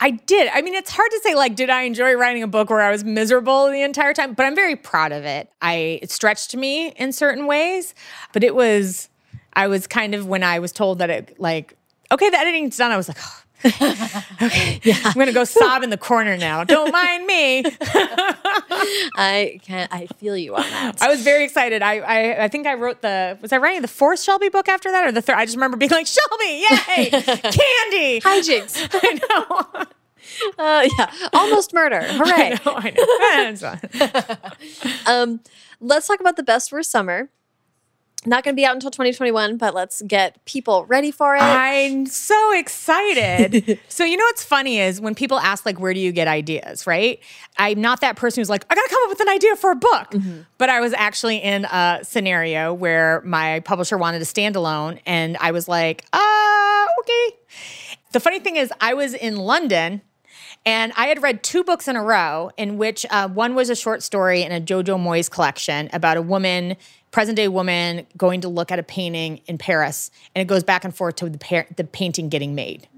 I 0.00 0.10
did. 0.12 0.48
I 0.54 0.62
mean, 0.62 0.74
it's 0.74 0.90
hard 0.90 1.10
to 1.10 1.20
say 1.22 1.34
like, 1.34 1.54
did 1.56 1.70
I 1.70 1.82
enjoy 1.82 2.14
writing 2.14 2.42
a 2.42 2.46
book 2.48 2.70
where 2.70 2.80
I 2.80 2.90
was 2.90 3.04
miserable 3.04 3.70
the 3.70 3.82
entire 3.82 4.14
time? 4.14 4.32
But 4.34 4.46
I'm 4.46 4.54
very 4.56 4.74
proud 4.76 5.12
of 5.12 5.24
it. 5.24 5.50
I 5.60 5.98
it 6.02 6.10
stretched 6.10 6.56
me 6.56 6.88
in 6.92 7.12
certain 7.12 7.46
ways, 7.46 7.94
but 8.32 8.42
it 8.42 8.54
was. 8.54 9.08
I 9.52 9.66
was 9.68 9.86
kind 9.86 10.14
of 10.14 10.26
when 10.26 10.42
I 10.42 10.58
was 10.60 10.72
told 10.72 10.98
that 11.00 11.10
it 11.10 11.38
like, 11.38 11.76
okay, 12.10 12.30
the 12.30 12.38
editing's 12.38 12.76
done. 12.76 12.90
I 12.92 12.96
was 12.96 13.08
like, 13.08 13.18
oh, 13.20 13.39
okay, 13.64 14.92
I'm 15.04 15.12
gonna 15.14 15.32
go 15.32 15.44
sob 15.44 15.82
in 15.82 15.90
the 15.90 15.96
corner 15.98 16.36
now. 16.36 16.64
Don't 16.64 16.92
mind 17.00 17.26
me. 17.26 17.64
I 19.16 19.60
can 19.62 19.88
I 19.90 20.06
feel 20.18 20.36
you 20.36 20.54
on 20.56 20.62
that. 20.62 21.02
I 21.02 21.08
was 21.08 21.22
very 21.22 21.44
excited. 21.44 21.82
I, 21.82 21.98
I 21.98 22.44
I 22.44 22.48
think 22.48 22.66
I 22.66 22.74
wrote 22.74 23.02
the 23.02 23.38
was 23.40 23.52
I 23.52 23.58
writing 23.58 23.82
the 23.82 23.88
fourth 23.88 24.20
Shelby 24.20 24.48
book 24.48 24.68
after 24.68 24.90
that 24.90 25.06
or 25.06 25.12
the 25.12 25.22
third? 25.22 25.36
I 25.36 25.44
just 25.44 25.56
remember 25.56 25.76
being 25.76 25.90
like 25.90 26.06
Shelby, 26.06 26.64
yay, 26.68 27.10
candy. 27.10 28.20
Hijinks. 28.20 28.88
I 28.92 29.18
know. 29.28 29.86
Uh, 30.58 30.88
yeah. 30.98 31.10
Almost 31.32 31.74
murder. 31.74 32.00
Hooray. 32.02 32.56
I 32.64 32.92
know. 33.60 33.70
I 34.06 35.00
know. 35.06 35.12
Um, 35.12 35.40
let's 35.80 36.06
talk 36.06 36.20
about 36.20 36.36
the 36.36 36.42
best 36.42 36.72
worst 36.72 36.90
summer. 36.90 37.30
Not 38.26 38.44
going 38.44 38.54
to 38.54 38.56
be 38.56 38.66
out 38.66 38.74
until 38.74 38.90
2021, 38.90 39.56
but 39.56 39.74
let's 39.74 40.02
get 40.02 40.44
people 40.44 40.84
ready 40.86 41.10
for 41.10 41.34
it. 41.36 41.40
I'm 41.40 42.04
so 42.04 42.52
excited. 42.58 43.78
so 43.88 44.04
you 44.04 44.18
know 44.18 44.24
what's 44.24 44.44
funny 44.44 44.78
is 44.78 45.00
when 45.00 45.14
people 45.14 45.38
ask 45.38 45.64
like 45.64 45.80
where 45.80 45.94
do 45.94 46.00
you 46.00 46.12
get 46.12 46.28
ideas, 46.28 46.86
right? 46.86 47.18
I'm 47.56 47.80
not 47.80 48.02
that 48.02 48.16
person 48.16 48.42
who's 48.42 48.50
like 48.50 48.66
I 48.68 48.74
got 48.74 48.82
to 48.82 48.90
come 48.90 49.02
up 49.04 49.08
with 49.08 49.20
an 49.20 49.28
idea 49.30 49.56
for 49.56 49.70
a 49.70 49.76
book. 49.76 50.14
But 50.58 50.68
I 50.68 50.80
was 50.80 50.92
actually 50.92 51.38
in 51.38 51.64
a 51.64 52.00
scenario 52.02 52.74
where 52.74 53.22
my 53.22 53.60
publisher 53.60 53.96
wanted 53.96 54.20
a 54.20 54.26
standalone 54.26 55.00
and 55.06 55.38
I 55.40 55.52
was 55.52 55.66
like, 55.66 56.04
"Uh, 56.12 56.86
okay." 57.00 57.36
The 58.12 58.20
funny 58.20 58.40
thing 58.40 58.56
is 58.56 58.72
I 58.80 58.94
was 58.94 59.14
in 59.14 59.36
London 59.36 60.02
and 60.66 60.92
I 60.96 61.06
had 61.06 61.22
read 61.22 61.42
two 61.42 61.64
books 61.64 61.88
in 61.88 61.96
a 61.96 62.02
row, 62.02 62.50
in 62.56 62.76
which 62.76 63.06
uh, 63.10 63.28
one 63.28 63.54
was 63.54 63.70
a 63.70 63.74
short 63.74 64.02
story 64.02 64.42
in 64.42 64.52
a 64.52 64.60
Jojo 64.60 64.98
Moyes 64.98 65.30
collection 65.30 65.88
about 65.92 66.16
a 66.16 66.22
woman, 66.22 66.76
present 67.10 67.36
day 67.36 67.48
woman, 67.48 68.06
going 68.16 68.42
to 68.42 68.48
look 68.48 68.70
at 68.70 68.78
a 68.78 68.82
painting 68.82 69.40
in 69.46 69.56
Paris, 69.56 70.10
and 70.34 70.42
it 70.42 70.46
goes 70.46 70.62
back 70.62 70.84
and 70.84 70.94
forth 70.94 71.16
to 71.16 71.30
the, 71.30 71.66
the 71.76 71.84
painting 71.84 72.28
getting 72.28 72.54
made. 72.54 72.88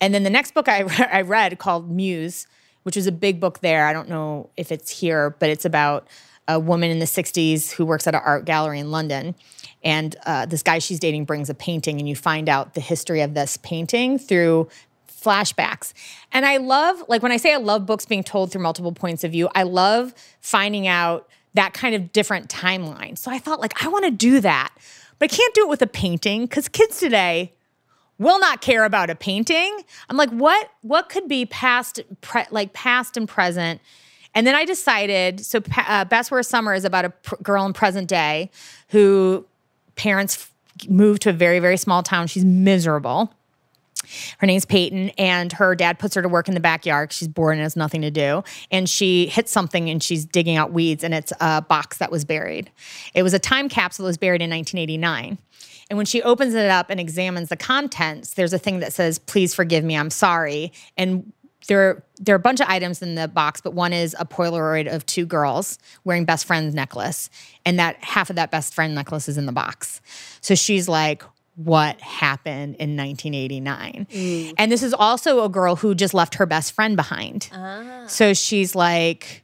And 0.00 0.14
then 0.14 0.22
the 0.22 0.30
next 0.30 0.54
book 0.54 0.68
I, 0.68 0.84
I 1.12 1.22
read 1.22 1.58
called 1.58 1.90
Muse, 1.90 2.46
which 2.84 2.96
was 2.96 3.06
a 3.06 3.12
big 3.12 3.40
book 3.40 3.60
there. 3.60 3.86
I 3.86 3.92
don't 3.92 4.08
know 4.08 4.50
if 4.56 4.70
it's 4.70 4.90
here, 4.90 5.30
but 5.30 5.50
it's 5.50 5.64
about 5.64 6.06
a 6.48 6.60
woman 6.60 6.92
in 6.92 7.00
the 7.00 7.06
60s 7.06 7.72
who 7.72 7.84
works 7.84 8.06
at 8.06 8.14
an 8.14 8.20
art 8.24 8.44
gallery 8.44 8.78
in 8.78 8.92
London. 8.92 9.34
And 9.82 10.14
uh, 10.24 10.46
this 10.46 10.62
guy 10.62 10.78
she's 10.78 11.00
dating 11.00 11.24
brings 11.24 11.50
a 11.50 11.54
painting, 11.54 11.98
and 11.98 12.08
you 12.08 12.14
find 12.14 12.48
out 12.48 12.74
the 12.74 12.80
history 12.80 13.22
of 13.22 13.34
this 13.34 13.56
painting 13.56 14.18
through 14.18 14.68
flashbacks. 15.26 15.92
And 16.32 16.46
I 16.46 16.58
love, 16.58 17.02
like, 17.08 17.22
when 17.22 17.32
I 17.32 17.36
say 17.36 17.52
I 17.52 17.58
love 17.58 17.86
books 17.86 18.06
being 18.06 18.22
told 18.22 18.52
through 18.52 18.62
multiple 18.62 18.92
points 18.92 19.24
of 19.24 19.32
view, 19.32 19.48
I 19.54 19.64
love 19.64 20.14
finding 20.40 20.86
out 20.86 21.28
that 21.54 21.74
kind 21.74 21.94
of 21.94 22.12
different 22.12 22.48
timeline. 22.48 23.18
So 23.18 23.30
I 23.30 23.38
thought, 23.38 23.60
like, 23.60 23.82
I 23.84 23.88
want 23.88 24.04
to 24.04 24.10
do 24.10 24.40
that, 24.40 24.72
but 25.18 25.32
I 25.32 25.36
can't 25.36 25.54
do 25.54 25.62
it 25.62 25.68
with 25.68 25.82
a 25.82 25.86
painting 25.86 26.42
because 26.42 26.68
kids 26.68 27.00
today, 27.00 27.52
will 28.18 28.38
not 28.38 28.60
care 28.60 28.84
about 28.84 29.10
a 29.10 29.14
painting. 29.14 29.78
I'm 30.08 30.16
like, 30.16 30.30
what? 30.30 30.70
What 30.82 31.08
could 31.08 31.28
be 31.28 31.46
past, 31.46 32.00
pre- 32.20 32.46
like 32.50 32.72
past 32.72 33.16
and 33.16 33.28
present? 33.28 33.80
And 34.34 34.46
then 34.46 34.54
I 34.54 34.64
decided. 34.64 35.44
So, 35.44 35.60
uh, 35.76 36.04
Best 36.06 36.30
Worst 36.30 36.50
Summer 36.50 36.74
is 36.74 36.84
about 36.84 37.04
a 37.04 37.10
pr- 37.10 37.42
girl 37.42 37.66
in 37.66 37.72
present 37.72 38.08
day 38.08 38.50
who 38.88 39.44
parents 39.96 40.36
f- 40.36 40.88
moved 40.88 41.22
to 41.22 41.30
a 41.30 41.32
very 41.32 41.58
very 41.58 41.76
small 41.76 42.02
town. 42.02 42.26
She's 42.26 42.44
miserable. 42.44 43.32
Her 44.38 44.46
name's 44.46 44.64
Peyton, 44.64 45.10
and 45.18 45.52
her 45.52 45.74
dad 45.74 45.98
puts 45.98 46.14
her 46.14 46.22
to 46.22 46.28
work 46.28 46.48
in 46.48 46.54
the 46.54 46.60
backyard. 46.60 47.12
She's 47.12 47.28
bored 47.28 47.54
and 47.54 47.62
has 47.62 47.76
nothing 47.76 48.02
to 48.02 48.10
do. 48.10 48.44
And 48.70 48.88
she 48.88 49.26
hits 49.26 49.50
something 49.50 49.90
and 49.90 50.02
she's 50.02 50.24
digging 50.24 50.56
out 50.56 50.72
weeds, 50.72 51.02
and 51.02 51.14
it's 51.14 51.32
a 51.40 51.62
box 51.62 51.98
that 51.98 52.10
was 52.10 52.24
buried. 52.24 52.70
It 53.14 53.22
was 53.22 53.34
a 53.34 53.38
time 53.38 53.68
capsule 53.68 54.04
that 54.04 54.10
was 54.10 54.18
buried 54.18 54.42
in 54.42 54.50
1989. 54.50 55.38
And 55.88 55.96
when 55.96 56.06
she 56.06 56.22
opens 56.22 56.54
it 56.54 56.68
up 56.68 56.90
and 56.90 56.98
examines 56.98 57.48
the 57.48 57.56
contents, 57.56 58.34
there's 58.34 58.52
a 58.52 58.58
thing 58.58 58.80
that 58.80 58.92
says, 58.92 59.18
Please 59.18 59.54
forgive 59.54 59.84
me, 59.84 59.96
I'm 59.96 60.10
sorry. 60.10 60.72
And 60.96 61.32
there, 61.68 62.04
there 62.20 62.34
are 62.34 62.36
a 62.36 62.40
bunch 62.40 62.60
of 62.60 62.68
items 62.68 63.02
in 63.02 63.14
the 63.14 63.28
box, 63.28 63.60
but 63.60 63.72
one 63.72 63.92
is 63.92 64.14
a 64.18 64.24
Polaroid 64.24 64.92
of 64.92 65.04
two 65.06 65.26
girls 65.26 65.78
wearing 66.04 66.24
best 66.24 66.44
friend's 66.44 66.74
necklace. 66.74 67.28
And 67.64 67.78
that 67.78 68.02
half 68.02 68.30
of 68.30 68.36
that 68.36 68.50
best 68.50 68.74
friend 68.74 68.94
necklace 68.94 69.28
is 69.28 69.38
in 69.38 69.46
the 69.46 69.52
box. 69.52 70.00
So 70.40 70.54
she's 70.54 70.88
like, 70.88 71.22
what 71.56 72.00
happened 72.00 72.76
in 72.76 72.96
1989? 72.96 74.06
Mm. 74.10 74.54
And 74.58 74.70
this 74.70 74.82
is 74.82 74.94
also 74.94 75.42
a 75.44 75.48
girl 75.48 75.76
who 75.76 75.94
just 75.94 76.14
left 76.14 76.36
her 76.36 76.46
best 76.46 76.72
friend 76.72 76.96
behind. 76.96 77.48
Ah. 77.52 78.04
So 78.06 78.34
she's 78.34 78.74
like, 78.74 79.42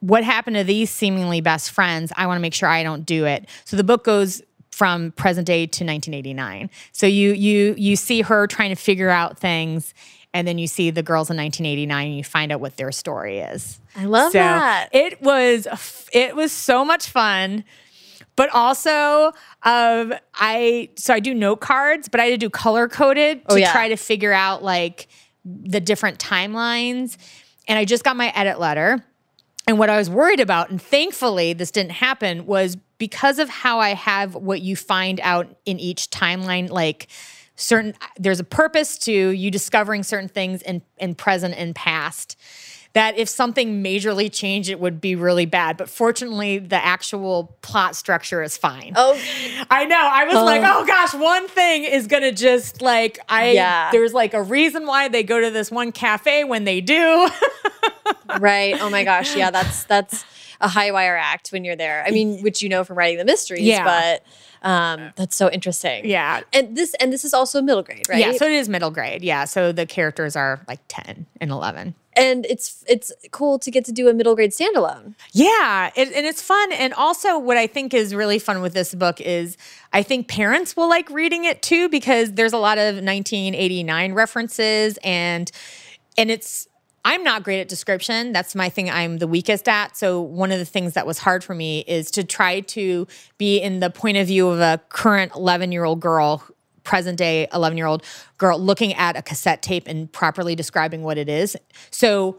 what 0.00 0.24
happened 0.24 0.56
to 0.56 0.64
these 0.64 0.90
seemingly 0.90 1.40
best 1.40 1.70
friends? 1.70 2.12
I 2.16 2.26
want 2.26 2.38
to 2.38 2.42
make 2.42 2.54
sure 2.54 2.68
I 2.68 2.82
don't 2.82 3.04
do 3.04 3.24
it. 3.26 3.48
So 3.64 3.76
the 3.76 3.84
book 3.84 4.04
goes 4.04 4.42
from 4.70 5.12
present 5.12 5.46
day 5.46 5.66
to 5.66 5.84
1989. 5.84 6.70
So 6.92 7.06
you 7.06 7.32
you 7.32 7.74
you 7.76 7.94
see 7.94 8.22
her 8.22 8.46
trying 8.46 8.70
to 8.70 8.76
figure 8.76 9.10
out 9.10 9.38
things 9.38 9.94
and 10.34 10.48
then 10.48 10.58
you 10.58 10.66
see 10.66 10.90
the 10.90 11.02
girls 11.02 11.30
in 11.30 11.36
1989 11.36 12.06
and 12.06 12.16
you 12.16 12.24
find 12.24 12.50
out 12.52 12.60
what 12.60 12.76
their 12.76 12.90
story 12.90 13.38
is. 13.38 13.78
I 13.94 14.06
love 14.06 14.32
so 14.32 14.38
that. 14.38 14.88
It 14.92 15.20
was 15.20 15.66
it 16.12 16.34
was 16.34 16.52
so 16.52 16.84
much 16.84 17.08
fun. 17.08 17.64
But 18.34 18.48
also, 18.54 19.32
um, 19.62 20.14
I 20.34 20.88
so 20.96 21.12
I 21.14 21.20
do 21.20 21.34
note 21.34 21.60
cards, 21.60 22.08
but 22.08 22.18
I 22.20 22.24
had 22.24 22.30
to 22.30 22.38
do 22.38 22.50
color 22.50 22.88
coded 22.88 23.46
to 23.48 23.52
Oh, 23.52 23.56
yeah. 23.56 23.72
try 23.72 23.88
to 23.88 23.96
figure 23.96 24.32
out 24.32 24.62
like 24.62 25.08
the 25.44 25.80
different 25.80 26.18
timelines. 26.18 27.16
And 27.68 27.78
I 27.78 27.84
just 27.84 28.04
got 28.04 28.16
my 28.16 28.32
edit 28.34 28.58
letter. 28.58 29.04
And 29.68 29.78
what 29.78 29.90
I 29.90 29.96
was 29.96 30.10
worried 30.10 30.40
about, 30.40 30.70
and 30.70 30.82
thankfully 30.82 31.52
this 31.52 31.70
didn't 31.70 31.92
happen, 31.92 32.46
was 32.46 32.76
because 32.98 33.38
of 33.38 33.48
how 33.48 33.78
I 33.78 33.90
have 33.90 34.34
what 34.34 34.60
you 34.60 34.76
find 34.76 35.20
out 35.22 35.54
in 35.66 35.78
each 35.78 36.10
timeline, 36.10 36.68
like 36.70 37.08
certain 37.54 37.94
there's 38.18 38.40
a 38.40 38.44
purpose 38.44 38.96
to 38.98 39.12
you 39.12 39.50
discovering 39.50 40.02
certain 40.02 40.28
things 40.28 40.62
in, 40.62 40.82
in 40.96 41.14
present 41.14 41.54
and 41.56 41.74
past 41.74 42.36
that 42.94 43.16
if 43.16 43.28
something 43.28 43.82
majorly 43.82 44.30
changed, 44.32 44.68
it 44.68 44.78
would 44.78 45.00
be 45.00 45.14
really 45.14 45.46
bad. 45.46 45.76
But 45.76 45.88
fortunately, 45.88 46.58
the 46.58 46.76
actual 46.76 47.56
plot 47.62 47.96
structure 47.96 48.42
is 48.42 48.56
fine. 48.56 48.92
Oh, 48.96 49.18
I 49.70 49.86
know. 49.86 49.96
I 49.98 50.24
was 50.24 50.36
oh. 50.36 50.44
like, 50.44 50.62
oh 50.64 50.84
gosh, 50.86 51.14
one 51.14 51.48
thing 51.48 51.84
is 51.84 52.06
gonna 52.06 52.32
just 52.32 52.82
like 52.82 53.18
I 53.28 53.52
Yeah. 53.52 53.90
there's 53.92 54.12
like 54.12 54.34
a 54.34 54.42
reason 54.42 54.86
why 54.86 55.08
they 55.08 55.22
go 55.22 55.40
to 55.40 55.50
this 55.50 55.70
one 55.70 55.92
cafe 55.92 56.44
when 56.44 56.64
they 56.64 56.80
do. 56.80 57.28
right. 58.38 58.76
Oh 58.80 58.90
my 58.90 59.04
gosh. 59.04 59.34
Yeah, 59.36 59.50
that's 59.50 59.84
that's 59.84 60.24
a 60.60 60.68
high 60.68 60.92
wire 60.92 61.16
act 61.16 61.50
when 61.50 61.64
you're 61.64 61.76
there. 61.76 62.04
I 62.06 62.10
mean, 62.10 62.40
which 62.42 62.62
you 62.62 62.68
know 62.68 62.84
from 62.84 62.96
writing 62.98 63.18
the 63.18 63.24
mysteries, 63.24 63.62
Yeah. 63.62 63.84
but 63.84 64.24
um, 64.62 65.12
that's 65.16 65.36
so 65.36 65.50
interesting. 65.50 66.06
yeah. 66.06 66.40
And 66.52 66.76
this 66.76 66.94
and 66.94 67.12
this 67.12 67.24
is 67.24 67.34
also 67.34 67.60
middle 67.60 67.82
grade, 67.82 68.08
right? 68.08 68.18
Yeah, 68.18 68.32
so 68.32 68.46
it 68.46 68.52
is 68.52 68.68
middle 68.68 68.90
grade. 68.90 69.22
Yeah, 69.22 69.44
so 69.44 69.72
the 69.72 69.86
characters 69.86 70.36
are 70.36 70.60
like 70.68 70.80
10 70.88 71.26
and 71.40 71.50
11. 71.50 71.94
and 72.16 72.46
it's 72.46 72.84
it's 72.88 73.10
cool 73.30 73.58
to 73.58 73.70
get 73.70 73.84
to 73.86 73.92
do 73.92 74.08
a 74.08 74.14
middle 74.14 74.34
grade 74.34 74.52
standalone. 74.52 75.14
Yeah, 75.32 75.90
it, 75.96 76.12
and 76.12 76.26
it's 76.26 76.42
fun. 76.42 76.72
And 76.72 76.92
also, 76.94 77.38
what 77.38 77.56
I 77.56 77.66
think 77.66 77.94
is 77.94 78.14
really 78.14 78.38
fun 78.38 78.60
with 78.62 78.74
this 78.74 78.94
book 78.94 79.20
is 79.20 79.56
I 79.92 80.02
think 80.02 80.28
parents 80.28 80.76
will 80.76 80.88
like 80.88 81.08
reading 81.10 81.44
it 81.44 81.62
too 81.62 81.88
because 81.88 82.32
there's 82.32 82.52
a 82.52 82.58
lot 82.58 82.78
of 82.78 82.96
1989 82.96 84.12
references 84.12 84.98
and 85.02 85.50
and 86.18 86.30
it's 86.30 86.68
I'm 87.04 87.24
not 87.24 87.42
great 87.42 87.60
at 87.60 87.68
description. 87.68 88.32
That's 88.32 88.54
my 88.54 88.68
thing 88.68 88.88
I'm 88.88 89.18
the 89.18 89.26
weakest 89.26 89.68
at. 89.68 89.96
So 89.96 90.20
one 90.20 90.52
of 90.52 90.58
the 90.58 90.64
things 90.64 90.92
that 90.94 91.06
was 91.06 91.18
hard 91.18 91.42
for 91.42 91.54
me 91.54 91.80
is 91.88 92.10
to 92.12 92.22
try 92.24 92.60
to 92.60 93.06
be 93.38 93.58
in 93.58 93.80
the 93.80 93.90
point 93.90 94.18
of 94.18 94.28
view 94.28 94.48
of 94.48 94.60
a 94.60 94.80
current 94.88 95.32
11-year-old 95.32 96.00
girl 96.00 96.44
present 96.84 97.16
day 97.18 97.46
11 97.54 97.78
year 97.78 97.86
old 97.86 98.02
girl 98.38 98.58
looking 98.58 98.92
at 98.94 99.16
a 99.16 99.22
cassette 99.22 99.62
tape 99.62 99.86
and 99.86 100.10
properly 100.12 100.54
describing 100.56 101.02
what 101.02 101.16
it 101.16 101.28
is. 101.28 101.56
So 101.92 102.36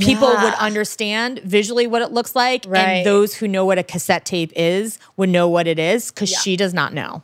people 0.00 0.28
would 0.28 0.54
understand 0.54 1.40
visually 1.44 1.86
what 1.86 2.02
it 2.02 2.10
looks 2.10 2.34
like 2.34 2.64
Right. 2.66 2.80
and 2.80 3.06
those 3.06 3.34
who 3.34 3.46
know 3.46 3.64
what 3.64 3.78
a 3.78 3.82
cassette 3.82 4.24
tape 4.24 4.52
is 4.56 4.98
would 5.16 5.28
know 5.28 5.48
what 5.48 5.66
it 5.66 5.78
is 5.78 6.10
because 6.10 6.32
Yeah. 6.32 6.38
she 6.38 6.56
does 6.56 6.74
not 6.74 6.94
know 6.94 7.22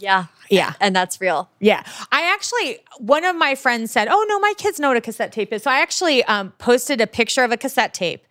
Yeah. 0.00 0.26
Yeah. 0.50 0.72
And 0.80 0.96
that's 0.96 1.20
real. 1.20 1.48
yeah 1.60 1.82
i 2.10 2.22
actually 2.32 2.78
one 2.98 3.24
of 3.24 3.36
my 3.36 3.54
friends 3.54 3.90
said 3.90 4.08
oh 4.10 4.24
no 4.28 4.38
my 4.40 4.54
kids 4.56 4.80
know 4.80 4.88
what 4.88 4.96
a 4.96 5.00
cassette 5.00 5.32
tape 5.32 5.52
is 5.52 5.62
so 5.62 5.70
i 5.70 5.80
actually 5.80 6.24
um, 6.24 6.52
posted 6.58 7.00
a 7.00 7.06
picture 7.06 7.44
of 7.44 7.52
a 7.52 7.56
cassette 7.56 7.92
tape 7.92 8.24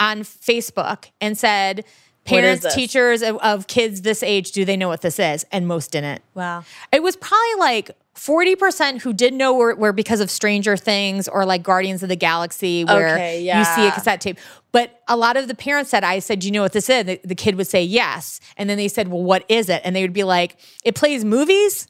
on 0.00 0.20
facebook 0.22 1.06
and 1.20 1.36
said 1.36 1.84
parents 2.24 2.74
teachers 2.74 3.22
of, 3.22 3.36
of 3.38 3.66
kids 3.66 4.02
this 4.02 4.22
age 4.22 4.52
do 4.52 4.64
they 4.64 4.76
know 4.76 4.88
what 4.88 5.00
this 5.02 5.18
is 5.18 5.44
and 5.52 5.66
most 5.66 5.90
didn't 5.92 6.22
Wow. 6.34 6.64
it 6.92 7.02
was 7.02 7.16
probably 7.16 7.54
like 7.58 7.90
40% 8.14 9.00
who 9.02 9.12
did 9.12 9.32
know 9.32 9.54
were, 9.54 9.76
were 9.76 9.92
because 9.92 10.18
of 10.20 10.28
Stranger 10.28 10.76
Things 10.76 11.28
or 11.28 11.46
like 11.46 11.62
Guardians 11.62 12.02
of 12.02 12.08
the 12.08 12.16
Galaxy, 12.16 12.84
where 12.84 13.14
Okay, 13.14 13.42
you 13.42 13.64
see 13.64 13.86
a 13.86 13.92
cassette 13.92 14.20
tape. 14.20 14.38
But 14.70 15.00
a 15.08 15.16
lot 15.16 15.36
of 15.36 15.48
the 15.48 15.54
parents 15.54 15.90
said, 15.90 16.04
I 16.04 16.18
said, 16.18 16.40
Do 16.40 16.46
you 16.46 16.52
know 16.52 16.62
what 16.62 16.72
this 16.72 16.90
is? 16.90 17.04
The, 17.06 17.20
the 17.24 17.34
kid 17.34 17.54
would 17.56 17.66
say 17.66 17.82
yes. 17.82 18.40
And 18.56 18.68
then 18.68 18.76
they 18.76 18.88
said, 18.88 19.08
Well, 19.08 19.22
what 19.22 19.44
is 19.48 19.68
it? 19.68 19.80
And 19.84 19.96
they 19.96 20.02
would 20.02 20.12
be 20.12 20.24
like, 20.24 20.56
It 20.84 20.94
plays 20.94 21.24
movies 21.24 21.88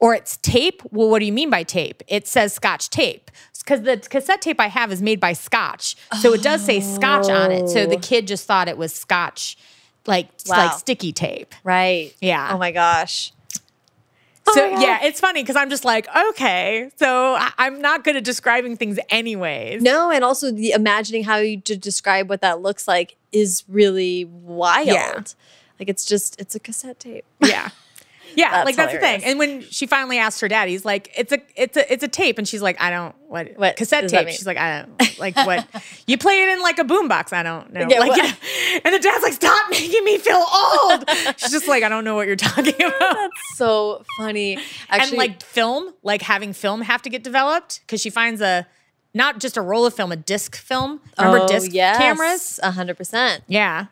or 0.00 0.14
it's 0.14 0.36
tape. 0.38 0.82
Well, 0.90 1.08
what 1.08 1.20
do 1.20 1.24
you 1.24 1.32
mean 1.32 1.50
by 1.50 1.62
tape? 1.62 2.02
It 2.08 2.26
says 2.26 2.52
Scotch 2.52 2.90
tape. 2.90 3.30
Because 3.58 3.82
the 3.82 3.96
cassette 3.96 4.42
tape 4.42 4.60
I 4.60 4.66
have 4.66 4.92
is 4.92 5.00
made 5.00 5.20
by 5.20 5.32
Scotch. 5.32 5.96
So 6.20 6.34
it 6.34 6.42
does 6.42 6.62
say 6.62 6.80
Scotch 6.80 7.30
on 7.30 7.50
it. 7.50 7.68
So 7.68 7.86
the 7.86 7.96
Oh. 7.96 8.00
kid 8.00 8.26
just 8.26 8.46
thought 8.46 8.68
it 8.68 8.76
was 8.76 8.92
Scotch, 8.92 9.56
like, 10.06 10.28
Wow. 10.46 10.66
like 10.66 10.78
sticky 10.78 11.12
tape. 11.12 11.54
Right. 11.64 12.12
Yeah. 12.20 12.50
Oh 12.52 12.58
my 12.58 12.72
gosh. 12.72 13.32
Oh 14.46 14.52
so 14.54 14.64
Oh 14.64 14.80
yeah, 14.80 15.00
it's 15.02 15.20
funny 15.20 15.42
because 15.42 15.56
I'm 15.56 15.70
just 15.70 15.84
like, 15.84 16.06
okay, 16.30 16.90
so 16.96 17.34
I- 17.34 17.52
I'm 17.58 17.80
not 17.80 18.04
good 18.04 18.16
at 18.16 18.24
describing 18.24 18.76
things 18.76 18.98
anyways. 19.10 19.82
No, 19.82 20.10
and 20.10 20.22
also 20.24 20.50
the 20.50 20.72
imagining 20.72 21.24
how 21.24 21.36
you 21.38 21.60
to 21.62 21.76
describe 21.76 22.28
what 22.28 22.40
that 22.42 22.60
looks 22.60 22.86
like 22.86 23.16
is 23.32 23.64
really 23.68 24.24
wild. 24.26 24.86
Yeah. 24.88 25.22
Like 25.80 25.88
it's 25.88 26.04
just 26.04 26.38
it's 26.40 26.54
a 26.54 26.60
cassette 26.60 27.00
tape. 27.00 27.24
Yeah. 27.40 27.70
Yeah, 28.36 28.50
That's 28.50 28.64
like 28.64 28.76
that's 28.76 28.92
the 28.92 28.98
thing. 28.98 29.24
And 29.24 29.38
when 29.38 29.62
she 29.62 29.86
finally 29.86 30.18
asked 30.18 30.40
her 30.40 30.48
dad, 30.48 30.68
he's 30.68 30.84
like, 30.84 31.10
"It's 31.16 31.32
a, 31.32 31.38
it's 31.56 31.76
a, 31.76 31.92
it's 31.92 32.02
a 32.04 32.08
tape," 32.08 32.38
and 32.38 32.46
she's 32.46 32.62
like, 32.62 32.80
"I 32.80 32.90
don't 32.90 33.14
what, 33.28 33.52
What 33.56 33.76
cassette 33.76 34.08
tape." 34.08 34.28
She's 34.28 34.46
like, 34.46 34.56
"I 34.56 34.82
don't 34.82 35.18
like 35.18 35.36
what 35.36 35.66
you 36.06 36.18
play 36.18 36.42
it 36.42 36.48
in 36.50 36.62
like 36.62 36.78
a 36.78 36.84
boombox." 36.84 37.32
I 37.32 37.42
don't 37.42 37.72
know. 37.72 37.86
Yeah, 37.88 38.00
like, 38.00 38.10
what- 38.10 38.16
you 38.18 38.22
know, 38.24 38.80
and 38.84 38.94
the 38.94 38.98
dad's 38.98 39.22
like, 39.22 39.32
"Stop 39.34 39.70
making 39.70 40.04
me 40.04 40.18
feel 40.18 40.44
old." 40.52 41.08
she's 41.36 41.50
just 41.50 41.68
like, 41.68 41.82
"I 41.82 41.88
don't 41.88 42.04
know 42.04 42.14
what 42.14 42.26
you're 42.26 42.36
talking 42.36 42.74
about." 42.74 43.00
That's 43.00 43.56
so 43.56 44.04
funny. 44.16 44.58
Actually, 44.88 45.08
and 45.10 45.18
like 45.18 45.42
film, 45.42 45.92
like 46.02 46.22
having 46.22 46.52
film 46.52 46.80
have 46.82 47.02
to 47.02 47.10
get 47.10 47.22
developed 47.22 47.80
because 47.80 48.00
she 48.00 48.10
finds 48.10 48.40
a 48.40 48.66
not 49.14 49.38
just 49.38 49.56
a 49.56 49.62
roll 49.62 49.86
of 49.86 49.94
film, 49.94 50.12
a 50.12 50.16
disc 50.16 50.56
film. 50.56 51.00
Remember 51.18 51.44
oh, 51.44 51.48
disc 51.48 51.70
yes, 51.72 51.98
cameras? 51.98 52.60
A 52.62 52.72
hundred 52.72 52.96
percent. 52.96 53.44
Yeah. 53.46 53.86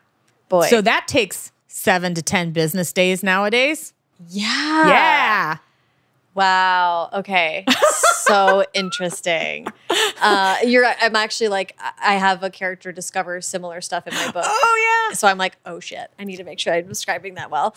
Boy. 0.49 0.67
So 0.67 0.81
that 0.81 1.07
takes 1.07 1.51
seven 1.73 2.13
to 2.13 2.21
10 2.21 2.51
business 2.51 2.93
days 2.93 3.23
nowadays. 3.23 3.93
Yeah. 4.29 4.87
Yeah. 4.87 5.57
Wow. 6.35 7.09
Okay. 7.13 7.63
so 8.21 8.65
interesting. 8.73 9.67
Uh, 10.19 10.57
you're. 10.65 10.83
I'm 10.85 11.15
actually 11.15 11.49
like. 11.49 11.77
I- 12.01 12.15
have 12.23 12.41
a 12.41 12.49
character 12.49 12.91
discover 12.91 13.39
similar 13.41 13.81
stuff 13.81 14.07
in 14.07 14.13
my 14.15 14.31
book. 14.31 14.45
Oh, 14.47 15.07
yeah. 15.09 15.15
So 15.15 15.27
I'm 15.27 15.37
like, 15.37 15.57
oh 15.65 15.79
shit, 15.79 16.09
I 16.17 16.23
need 16.23 16.37
to 16.37 16.43
make 16.43 16.57
sure 16.59 16.73
I'm 16.73 16.87
describing 16.87 17.35
that 17.35 17.51
well. 17.51 17.75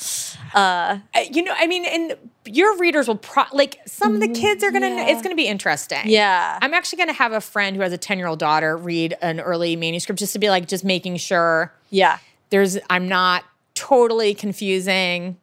Uh, 0.55 0.98
Uh, 1.14 1.20
You 1.31 1.43
know, 1.43 1.55
I 1.56 1.66
mean, 1.66 1.85
and 1.85 2.14
your 2.47 2.77
readers 2.78 3.09
will 3.09 3.16
pro 3.16 3.44
like 3.52 3.78
some 3.86 4.14
of 4.14 4.20
the 4.20 4.28
kids 4.28 4.62
are 4.64 4.70
gonna. 4.70 4.89
Yeah. 4.89 5.09
It's 5.09 5.20
gonna 5.23 5.35
be 5.35 5.47
interesting. 5.48 6.02
yeah. 6.05 6.59
I'm 6.62 6.73
actually 6.73 6.98
gonna 6.98 7.12
have 7.12 7.32
a 7.32 7.40
friend 7.40 7.77
who 7.77 7.82
has 7.82 7.93
a 7.93 7.98
10 7.98 8.18
year 8.18 8.28
old 8.28 8.39
daughter 8.39 8.77
read 8.77 9.16
an 9.20 9.40
early 9.40 9.77
manuscript 9.77 10.18
just 10.18 10.32
to 10.35 10.39
be 10.39 10.48
like, 10.48 10.66
just 10.68 10.85
making 10.85 11.16
sure 11.16 11.74
yeah. 11.90 12.18
there's. 12.51 12.78
I'm 12.89 13.09
not 13.09 13.44
totally 13.74 14.32
confusing. 14.35 15.36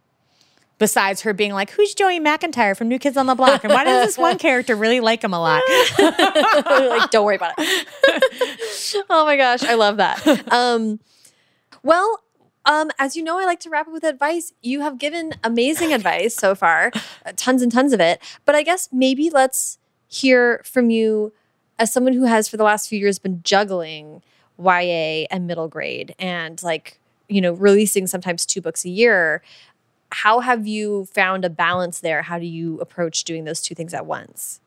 Besides 0.79 1.21
her 1.21 1.33
being 1.33 1.53
like, 1.53 1.71
"Who's 1.71 1.93
Joey 1.93 2.19
McIntyre 2.19 2.75
from 2.75 2.87
New 2.87 2.99
Kids 2.99 3.15
on 3.15 3.25
the 3.25 3.35
Block?" 3.35 3.63
and 3.63 3.71
why 3.71 3.83
does 3.83 4.05
this 4.05 4.17
one 4.17 4.37
character 4.39 4.75
really 4.75 4.99
like 4.99 5.23
him 5.23 5.33
a 5.33 5.39
lot? 5.39 5.63
like, 5.99 7.09
don't 7.11 7.25
worry 7.25 7.35
about 7.35 7.53
it. 7.57 7.87
oh 9.09 9.23
my 9.25 9.37
gosh, 9.37 9.63
I 9.63 9.75
love 9.75 9.97
that. 9.97 10.51
Um, 10.51 10.99
well, 11.83 12.23
um, 12.65 12.91
as 12.97 13.15
you 13.15 13.23
know, 13.23 13.37
I 13.39 13.45
like 13.45 13.59
to 13.61 13.69
wrap 13.69 13.87
up 13.87 13.93
with 13.93 14.03
advice. 14.03 14.53
You 14.61 14.81
have 14.81 14.97
given 14.97 15.33
amazing 15.43 15.93
advice 15.93 16.35
so 16.35 16.55
far, 16.55 16.91
uh, 17.25 17.33
tons 17.35 17.61
and 17.61 17.71
tons 17.71 17.93
of 17.93 17.99
it. 17.99 18.21
But 18.45 18.55
I 18.55 18.63
guess 18.63 18.89
maybe 18.91 19.29
let's 19.29 19.77
hear 20.07 20.61
from 20.63 20.89
you 20.89 21.33
as 21.79 21.91
someone 21.91 22.13
who 22.13 22.25
has 22.25 22.47
for 22.47 22.57
the 22.57 22.63
last 22.63 22.87
few 22.87 22.99
years 22.99 23.19
been 23.19 23.41
juggling 23.43 24.21
YA 24.57 25.25
and 25.29 25.47
middle 25.47 25.67
grade 25.67 26.15
and 26.19 26.61
like, 26.63 26.99
you 27.27 27.41
know, 27.41 27.53
releasing 27.53 28.07
sometimes 28.07 28.45
two 28.45 28.61
books 28.61 28.85
a 28.85 28.89
year. 28.89 29.41
How 30.13 30.39
have 30.39 30.67
you 30.67 31.05
found 31.05 31.43
a 31.43 31.49
balance 31.49 31.99
there? 31.99 32.21
How 32.21 32.39
do 32.39 32.45
you 32.45 32.79
approach 32.79 33.23
doing 33.23 33.43
those 33.45 33.61
two 33.61 33.75
things 33.75 33.93
at 33.93 34.05
once? 34.05 34.61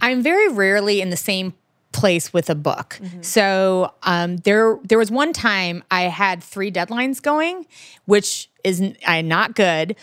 I'm 0.00 0.22
very 0.22 0.48
rarely 0.48 1.00
in 1.00 1.10
the 1.10 1.16
same 1.16 1.54
place 1.92 2.32
with 2.32 2.48
a 2.48 2.54
book. 2.54 2.98
So 3.20 3.92
um, 4.02 4.38
there 4.38 4.78
there 4.82 4.98
was 4.98 5.10
one 5.10 5.32
time 5.32 5.84
I 5.90 6.02
had 6.02 6.42
three 6.42 6.72
deadlines 6.72 7.20
going, 7.20 7.66
which 8.06 8.48
is 8.64 8.82
I 9.06 9.20
not 9.22 9.54
good. 9.54 9.96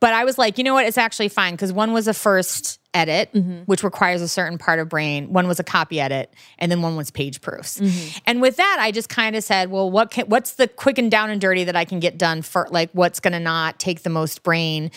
But 0.00 0.14
I 0.14 0.24
was 0.24 0.38
like, 0.38 0.58
you 0.58 0.64
know 0.64 0.74
what? 0.74 0.86
It's 0.86 0.98
actually 0.98 1.28
fine 1.28 1.54
because 1.54 1.72
one 1.72 1.92
was 1.92 2.06
a 2.08 2.14
first 2.14 2.80
edit, 2.98 3.32
mm-hmm. 3.32 3.60
which 3.66 3.84
requires 3.84 4.20
a 4.20 4.28
certain 4.28 4.58
part 4.58 4.80
of 4.80 4.88
brain. 4.88 5.32
One 5.32 5.46
was 5.46 5.60
a 5.60 5.64
copy 5.64 6.00
edit, 6.00 6.34
and 6.58 6.70
then 6.70 6.82
one 6.82 6.96
was 6.96 7.10
page 7.12 7.40
proofs. 7.40 7.78
Mm-hmm. 7.78 8.18
And 8.26 8.42
with 8.42 8.56
that, 8.56 8.78
I 8.80 8.90
just 8.90 9.08
kind 9.08 9.36
of 9.36 9.44
said, 9.44 9.70
well, 9.70 9.88
what 9.88 10.10
can, 10.10 10.26
what's 10.26 10.54
the 10.54 10.66
quick 10.66 10.98
and 10.98 11.10
down 11.10 11.30
and 11.30 11.40
dirty 11.40 11.64
that 11.64 11.76
I 11.76 11.84
can 11.84 12.00
get 12.00 12.18
done 12.18 12.42
for 12.42 12.66
like 12.70 12.90
what's 12.92 13.20
going 13.20 13.32
to 13.32 13.40
not 13.40 13.78
take 13.78 14.02
the 14.02 14.10
most 14.10 14.42
brain? 14.42 14.90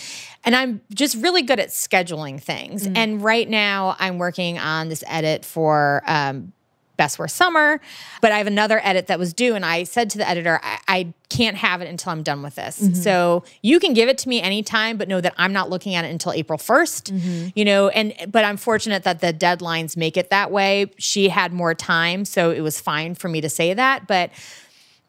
And 0.44 0.56
I'm 0.56 0.82
just 0.94 1.15
really 1.18 1.44
good 1.44 1.60
at 1.60 1.69
scheduling 1.69 2.41
things. 2.41 2.86
Mm-hmm. 2.86 2.98
And 2.98 3.23
right 3.23 3.48
now, 3.48 3.95
I'm 3.99 4.18
working 4.18 4.57
on 4.57 4.90
this 4.90 5.03
edit 5.07 5.45
for. 5.45 6.02
Um, 6.07 6.53
Best 7.02 7.18
Worst 7.18 7.36
Summer, 7.36 7.82
but 8.22 8.32
I 8.32 8.38
have 8.38 8.45
another 8.45 8.80
edit 8.84 9.07
that 9.07 9.18
was 9.18 9.34
due, 9.34 9.56
and 9.56 9.65
I 9.65 9.86
said 9.86 10.11
to 10.11 10.19
the 10.19 10.30
editor, 10.30 10.60
I, 10.61 10.80
I 10.88 11.14
can't 11.30 11.57
have 11.57 11.82
it 11.82 11.88
until 11.88 12.11
I'm 12.11 12.22
done 12.22 12.44
with 12.44 12.53
this. 12.53 12.76
So 13.03 13.44
you 13.64 13.80
can 13.80 13.95
give 13.95 14.07
it 14.07 14.19
to 14.19 14.30
me 14.30 14.40
anytime, 14.40 14.98
but 14.98 15.07
know 15.07 15.19
that 15.19 15.34
I'm 15.36 15.52
not 15.52 15.68
looking 15.72 15.95
at 15.95 16.06
it 16.06 16.11
until 16.11 16.32
April 16.32 16.60
1st. 16.60 17.53
You 17.56 17.65
know, 17.65 17.90
and 17.90 18.14
but 18.28 18.45
I'm 18.45 18.56
fortunate 18.56 19.02
that 19.03 19.19
the 19.19 19.34
deadlines 19.34 19.98
make 19.98 20.15
it 20.15 20.30
that 20.30 20.52
way. 20.52 20.91
She 20.99 21.30
had 21.30 21.53
more 21.53 21.73
time, 21.73 22.23
so 22.23 22.52
it 22.52 22.61
was 22.61 22.80
fine 22.80 23.15
for 23.15 23.30
me 23.30 23.41
to 23.41 23.49
say 23.49 23.73
that. 23.73 24.06
But 24.06 24.30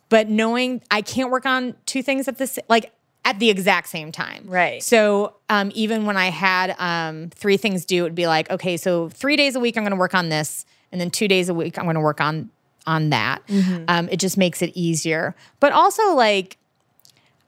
but 0.09 0.31
knowing 0.31 0.81
I 0.90 1.02
can't 1.02 1.31
work 1.31 1.44
on 1.44 1.74
two 1.85 2.02
things 2.02 2.27
at 2.27 2.39
this 2.39 2.59
like 2.70 2.90
at 3.24 3.39
the 3.39 3.51
exact 3.51 3.89
same 3.89 4.12
time. 4.12 4.44
Right. 4.47 4.82
So 4.82 5.35
um, 5.48 5.70
even 5.74 6.06
when 6.06 6.16
I 6.16 6.31
had 6.31 6.74
um, 6.78 7.31
three 7.31 7.56
things 7.56 7.85
due, 7.85 8.01
it 8.01 8.02
would 8.02 8.14
be 8.14 8.27
like, 8.27 8.51
okay, 8.51 8.77
so 8.77 9.09
three 9.10 9.36
days 9.36 9.55
a 9.55 9.60
week 9.60 9.77
I'm 9.77 9.85
going 9.85 9.93
to 9.93 9.98
work 9.98 10.14
on 10.14 10.28
this, 10.28 10.64
and 10.93 11.01
then 11.01 11.10
two 11.10 11.27
days 11.27 11.48
a 11.48 11.55
week 11.55 11.78
I'm 11.78 11.85
going 11.85 11.94
to 11.94 12.01
work 12.01 12.20
on 12.20 12.51
on 12.86 13.10
that. 13.10 13.47
Mm-hmm. 13.47 13.85
Um, 13.89 14.09
it 14.10 14.19
just 14.19 14.36
makes 14.36 14.62
it 14.62 14.73
easier. 14.74 15.35
But 15.60 15.73
also 15.73 16.14
like 16.14 16.59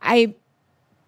I, 0.00 0.34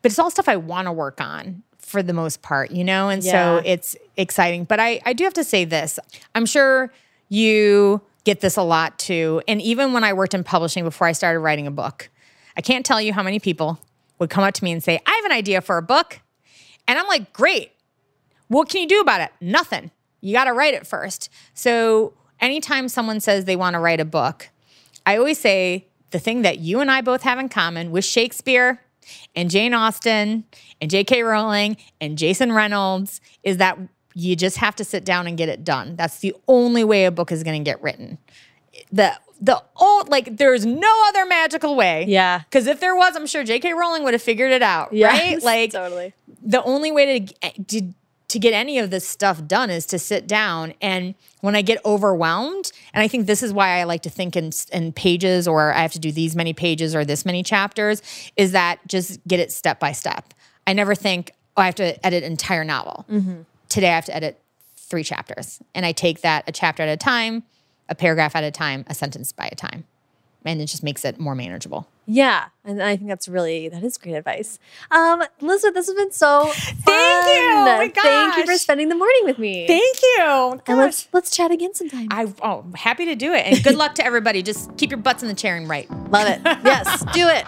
but 0.03 0.11
it's 0.11 0.19
all 0.19 0.31
stuff 0.31 0.49
I 0.49 0.57
want 0.57 0.87
to 0.87 0.93
work 0.93 1.21
on 1.21 1.63
for 1.79 2.03
the 2.03 2.13
most 2.13 2.43
part, 2.43 2.71
you 2.71 2.83
know, 2.83 3.09
and 3.09 3.23
so 3.23 3.63
it's 3.65 3.97
exciting. 4.17 4.65
But 4.65 4.81
I 4.81 5.01
I 5.05 5.13
do 5.13 5.25
have 5.25 5.35
to 5.35 5.45
say 5.45 5.65
this. 5.65 5.99
I'm 6.35 6.47
sure 6.47 6.93
you 7.29 8.01
get 8.25 8.41
this 8.41 8.57
a 8.57 8.63
lot 8.63 8.99
too. 8.99 9.41
And 9.47 9.63
even 9.63 9.93
when 9.93 10.03
I 10.03 10.13
worked 10.13 10.35
in 10.35 10.43
publishing 10.43 10.83
before 10.85 11.07
I 11.07 11.13
started 11.13 11.41
writing 11.41 11.67
a 11.67 11.71
book, 11.71 12.11
I 12.57 12.61
can't 12.61 12.85
tell 12.85 13.01
you 13.01 13.13
how 13.13 13.23
many 13.23 13.39
people 13.39 13.79
would 14.19 14.31
come 14.31 14.43
up 14.43 14.55
to 14.55 14.65
me 14.65 14.73
and 14.73 14.83
say, 14.83 14.99
I 15.07 15.13
have 15.13 15.25
an 15.27 15.33
idea 15.33 15.61
for 15.61 15.79
a 15.79 15.83
book. 15.83 16.21
And 16.89 16.99
I'm 16.99 17.07
like, 17.07 17.33
great. 17.33 17.73
What 18.49 18.69
can 18.69 18.81
you 18.81 18.89
do 18.89 19.01
about 19.01 19.21
it? 19.21 19.31
Nothing. 19.41 19.91
You 20.21 20.33
got 20.33 20.45
to 20.45 20.53
write 20.53 20.75
it 20.75 20.87
first. 20.87 21.31
So 21.55 22.15
anytime 22.41 22.89
someone 22.89 23.21
says 23.21 23.45
they 23.45 23.57
want 23.57 23.75
to 23.75 23.81
write 23.81 24.01
a 24.01 24.05
book, 24.05 24.51
I 25.05 25.17
always 25.17 25.39
say 25.39 25.87
the 26.11 26.19
thing 26.19 26.43
that 26.43 26.59
you 26.59 26.81
and 26.81 26.91
I 26.91 27.01
both 27.01 27.23
have 27.23 27.39
in 27.39 27.49
common 27.49 27.91
with 27.91 28.05
Shakespeare 28.05 28.81
and 29.35 29.51
Jane 29.51 29.75
Austen 29.75 30.45
and 30.81 30.91
J.K. 30.91 31.23
Rowling 31.23 31.77
and 32.01 32.19
Jason 32.19 32.53
Reynolds 32.53 33.21
is 33.43 33.59
that 33.59 33.79
you 34.15 34.35
just 34.35 34.57
have 34.57 34.75
to 34.77 34.85
sit 34.85 35.05
down 35.05 35.27
and 35.27 35.37
get 35.37 35.49
it 35.49 35.63
done. 35.63 35.95
That's 35.97 36.19
the 36.21 36.35
only 36.49 36.85
way 36.85 37.05
a 37.05 37.11
book 37.11 37.31
is 37.31 37.43
going 37.43 37.63
to 37.63 37.69
get 37.69 37.83
written. 37.83 38.19
The 38.91 39.19
the 39.39 39.63
old 39.77 40.09
like 40.09 40.39
there's 40.39 40.65
no 40.65 41.05
other 41.09 41.27
magical 41.27 41.77
way. 41.77 42.07
Yeah. 42.09 42.39
Because 42.39 42.67
if 42.67 42.81
there 42.81 42.97
was, 42.97 43.15
I'm 43.17 43.27
sure 43.27 43.45
J.K. 43.45 43.75
Rowling 43.75 44.03
would 44.05 44.15
have 44.15 44.23
figured 44.23 44.53
it 44.53 44.63
out. 44.63 44.93
Yes, 44.93 45.13
right? 45.13 45.43
Like 45.43 45.73
totally. 45.73 46.15
the 46.43 46.63
only 46.63 46.91
way 46.91 47.21
to, 47.21 47.65
to 47.65 47.83
to 48.37 48.41
get 48.41 48.53
any 48.53 48.79
of 48.79 48.91
this 48.91 49.09
stuff 49.09 49.47
done 49.47 49.71
is 49.71 49.87
to 49.87 49.99
sit 49.99 50.27
down. 50.27 50.75
And 50.83 51.15
when 51.41 51.55
i 51.55 51.63
get 51.63 51.79
overwhelmed 51.85 52.73
and 52.93 53.03
i 53.03 53.09
think 53.09 53.27
this 53.27 53.41
is 53.41 53.53
why 53.53 53.79
i 53.79 53.85
like 53.85 54.03
to 54.03 54.11
think 54.11 54.35
in, 54.35 54.51
in 54.73 54.93
pages 54.93 55.47
or 55.47 55.73
i 55.73 55.81
have 55.81 55.93
to 55.93 55.99
do 56.01 56.11
these 56.11 56.35
many 56.35 56.53
pages 56.53 56.93
or 56.93 57.05
this 57.05 57.25
many 57.25 57.43
chapters 57.43 58.03
is 58.37 58.51
that 58.51 58.81
just 58.89 59.25
get 59.29 59.39
it 59.39 59.53
step 59.53 59.79
by 59.79 59.93
step. 59.93 60.35
I 60.67 60.73
never 60.73 60.95
think 60.95 61.33
oh 61.57 61.63
i 61.63 61.67
have 61.67 61.77
to 61.77 62.05
edit 62.05 62.25
an 62.25 62.33
entire 62.33 62.65
novel. 62.65 63.07
Mm-hmm. 63.09 63.43
Today 63.69 63.91
i 63.91 63.95
have 63.95 64.07
to 64.07 64.17
edit 64.17 64.41
three 64.77 65.05
chapters. 65.05 65.61
And 65.75 65.87
i 65.87 65.93
take 65.93 66.21
that 66.23 66.45
a 66.49 66.53
chapter 66.53 66.83
at 66.83 66.89
a 66.89 66.97
time 66.97 67.45
a 67.89 67.95
paragraph 67.95 68.35
at 68.35 68.45
a 68.45 68.51
time 68.51 68.85
a 68.89 68.95
sentence 68.95 69.33
by 69.33 69.49
a 69.51 69.55
time. 69.55 69.85
And 70.45 70.61
it 70.61 70.67
just 70.67 70.83
makes 70.83 71.05
it 71.05 71.19
more 71.19 71.35
manageable 71.35 71.89
Yeah, 72.09 72.47
and 72.65 72.81
I 72.81 72.97
think 72.97 73.09
that's 73.09 73.27
really 73.27 73.69
that 73.69 73.83
is 73.83 73.99
great 73.99 74.15
advice. 74.15 74.61
Um, 74.93 75.25
Elizabeth, 75.41 75.75
this 75.75 75.87
has 75.89 75.97
been 75.97 76.13
so 76.13 76.45
fun. 76.45 76.53
Thank 76.85 77.27
you. 77.27 77.51
Oh 77.51 77.65
my 77.65 77.93
Thank 77.95 78.37
you 78.37 78.47
for 78.47 78.57
spending 78.59 78.89
the 78.89 78.95
morning 78.95 79.23
with 79.25 79.39
me. 79.39 79.67
thank 79.67 79.97
you 80.03 80.61
and 80.67 80.79
let's 80.79 81.09
let's 81.13 81.31
chat 81.31 81.51
again 81.51 81.75
sometime. 81.75 82.07
I 82.13 82.33
oh 82.43 82.65
happy 82.77 83.07
to 83.07 83.17
do 83.17 83.33
it 83.33 83.45
and 83.47 83.63
good 83.65 83.75
luck 83.75 83.97
to 83.97 84.05
everybody. 84.07 84.43
Just 84.43 84.77
keep 84.77 84.91
your 84.91 84.99
butts 85.01 85.23
in 85.23 85.29
the 85.29 85.35
chair 85.35 85.57
and 85.57 85.69
write. 85.69 85.91
Love 86.11 86.29
it. 86.29 86.41
Yes, 86.67 87.05
do 87.13 87.29
it. 87.29 87.45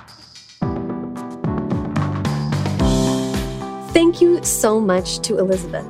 Thank 3.93 4.21
you 4.21 4.43
so 4.45 4.81
much 4.81 5.21
to 5.21 5.39
Elizabeth. 5.39 5.87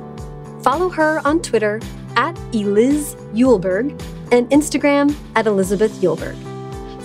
Follow 0.63 0.89
her 0.89 1.21
on 1.25 1.41
Twitter 1.41 1.79
at 2.15 2.37
Eliz 2.53 3.15
Eulberg 3.33 3.91
and 4.31 4.49
Instagram 4.49 5.15
at 5.35 5.47
Elizabeth 5.47 5.91
Eulberg. 6.01 6.35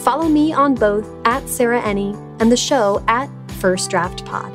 Follow 0.04 0.28
me 0.28 0.52
on 0.52 0.74
both 0.74 1.08
at 1.24 1.48
Sarah 1.48 1.80
Enni 1.80 2.14
and 2.38 2.52
the 2.52 2.58
show 2.58 3.02
at 3.08 3.30
First 3.52 3.88
Draft 3.88 4.22
Pod. 4.26 4.52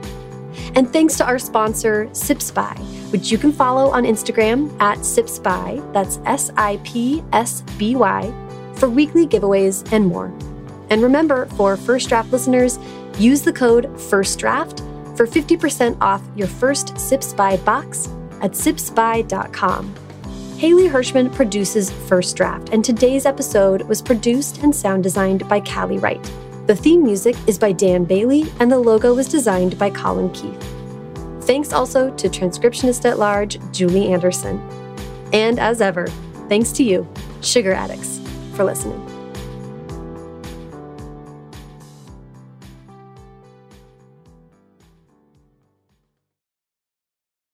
And 0.76 0.88
thanks 0.93 1.17
to 1.17 1.26
our 1.26 1.39
sponsor, 1.39 2.07
Sips 2.13 2.51
By, 2.51 2.76
which 3.09 3.31
you 3.31 3.39
can 3.39 3.51
follow 3.51 3.89
on 3.89 4.03
Instagram 4.03 4.80
at 4.80 5.03
Sips 5.03 5.39
By, 5.39 5.81
that's 5.91 6.19
S 6.27 6.51
I 6.55 6.80
P 6.84 7.23
S 7.34 7.61
B 7.80 7.95
Y, 7.95 8.31
for 8.76 8.88
weekly 8.88 9.26
giveaways 9.26 9.91
and 9.91 10.05
more. 10.05 10.27
And 10.91 11.01
remember, 11.01 11.47
for 11.57 11.76
First 11.77 12.09
Draft 12.09 12.31
listeners, 12.31 12.77
use 13.17 13.41
the 13.41 13.53
code 13.53 13.85
FIRSTDRAFT 13.95 15.17
for 15.17 15.26
50% 15.26 15.97
off 15.99 16.21
your 16.35 16.47
first 16.47 16.99
Sips 16.99 17.34
By 17.34 17.57
box 17.57 18.07
at 18.43 18.51
sipsby.com. 18.51 19.95
Haley 20.60 20.90
Hirschman 20.90 21.34
produces 21.34 21.90
First 21.90 22.36
Draft, 22.36 22.72
and 22.73 22.84
today's 22.84 23.26
episode 23.26 23.84
was 23.84 24.02
produced 24.02 24.57
and 24.61 24.76
sound 24.76 25.03
designed 25.03 25.48
by 25.48 25.61
Callie 25.61 25.99
Wright. 25.99 26.22
The 26.68 26.76
theme 26.76 27.02
music 27.02 27.38
is 27.48 27.57
by 27.57 27.72
Dan 27.72 28.03
Bailey, 28.03 28.44
and 28.60 28.69
the 28.69 28.77
logo 28.77 29.14
was 29.14 29.30
designed 29.30 29.80
by 29.80 29.90
Colin 29.90 30.30
Keith. 30.31 30.61
Thanks 31.44 31.72
also 31.72 32.14
to 32.14 32.27
transcriptionist 32.27 33.10
at 33.10 33.19
large, 33.19 33.57
Julie 33.72 34.11
Anderson. 34.11 34.60
And 35.31 35.60
as 35.60 35.80
ever, 35.80 36.07
thanks 36.49 36.73
to 36.73 36.84
you, 36.84 37.07
Sugar 37.40 37.72
Addicts, 37.72 38.19
for 38.53 38.65
listening. 38.65 39.09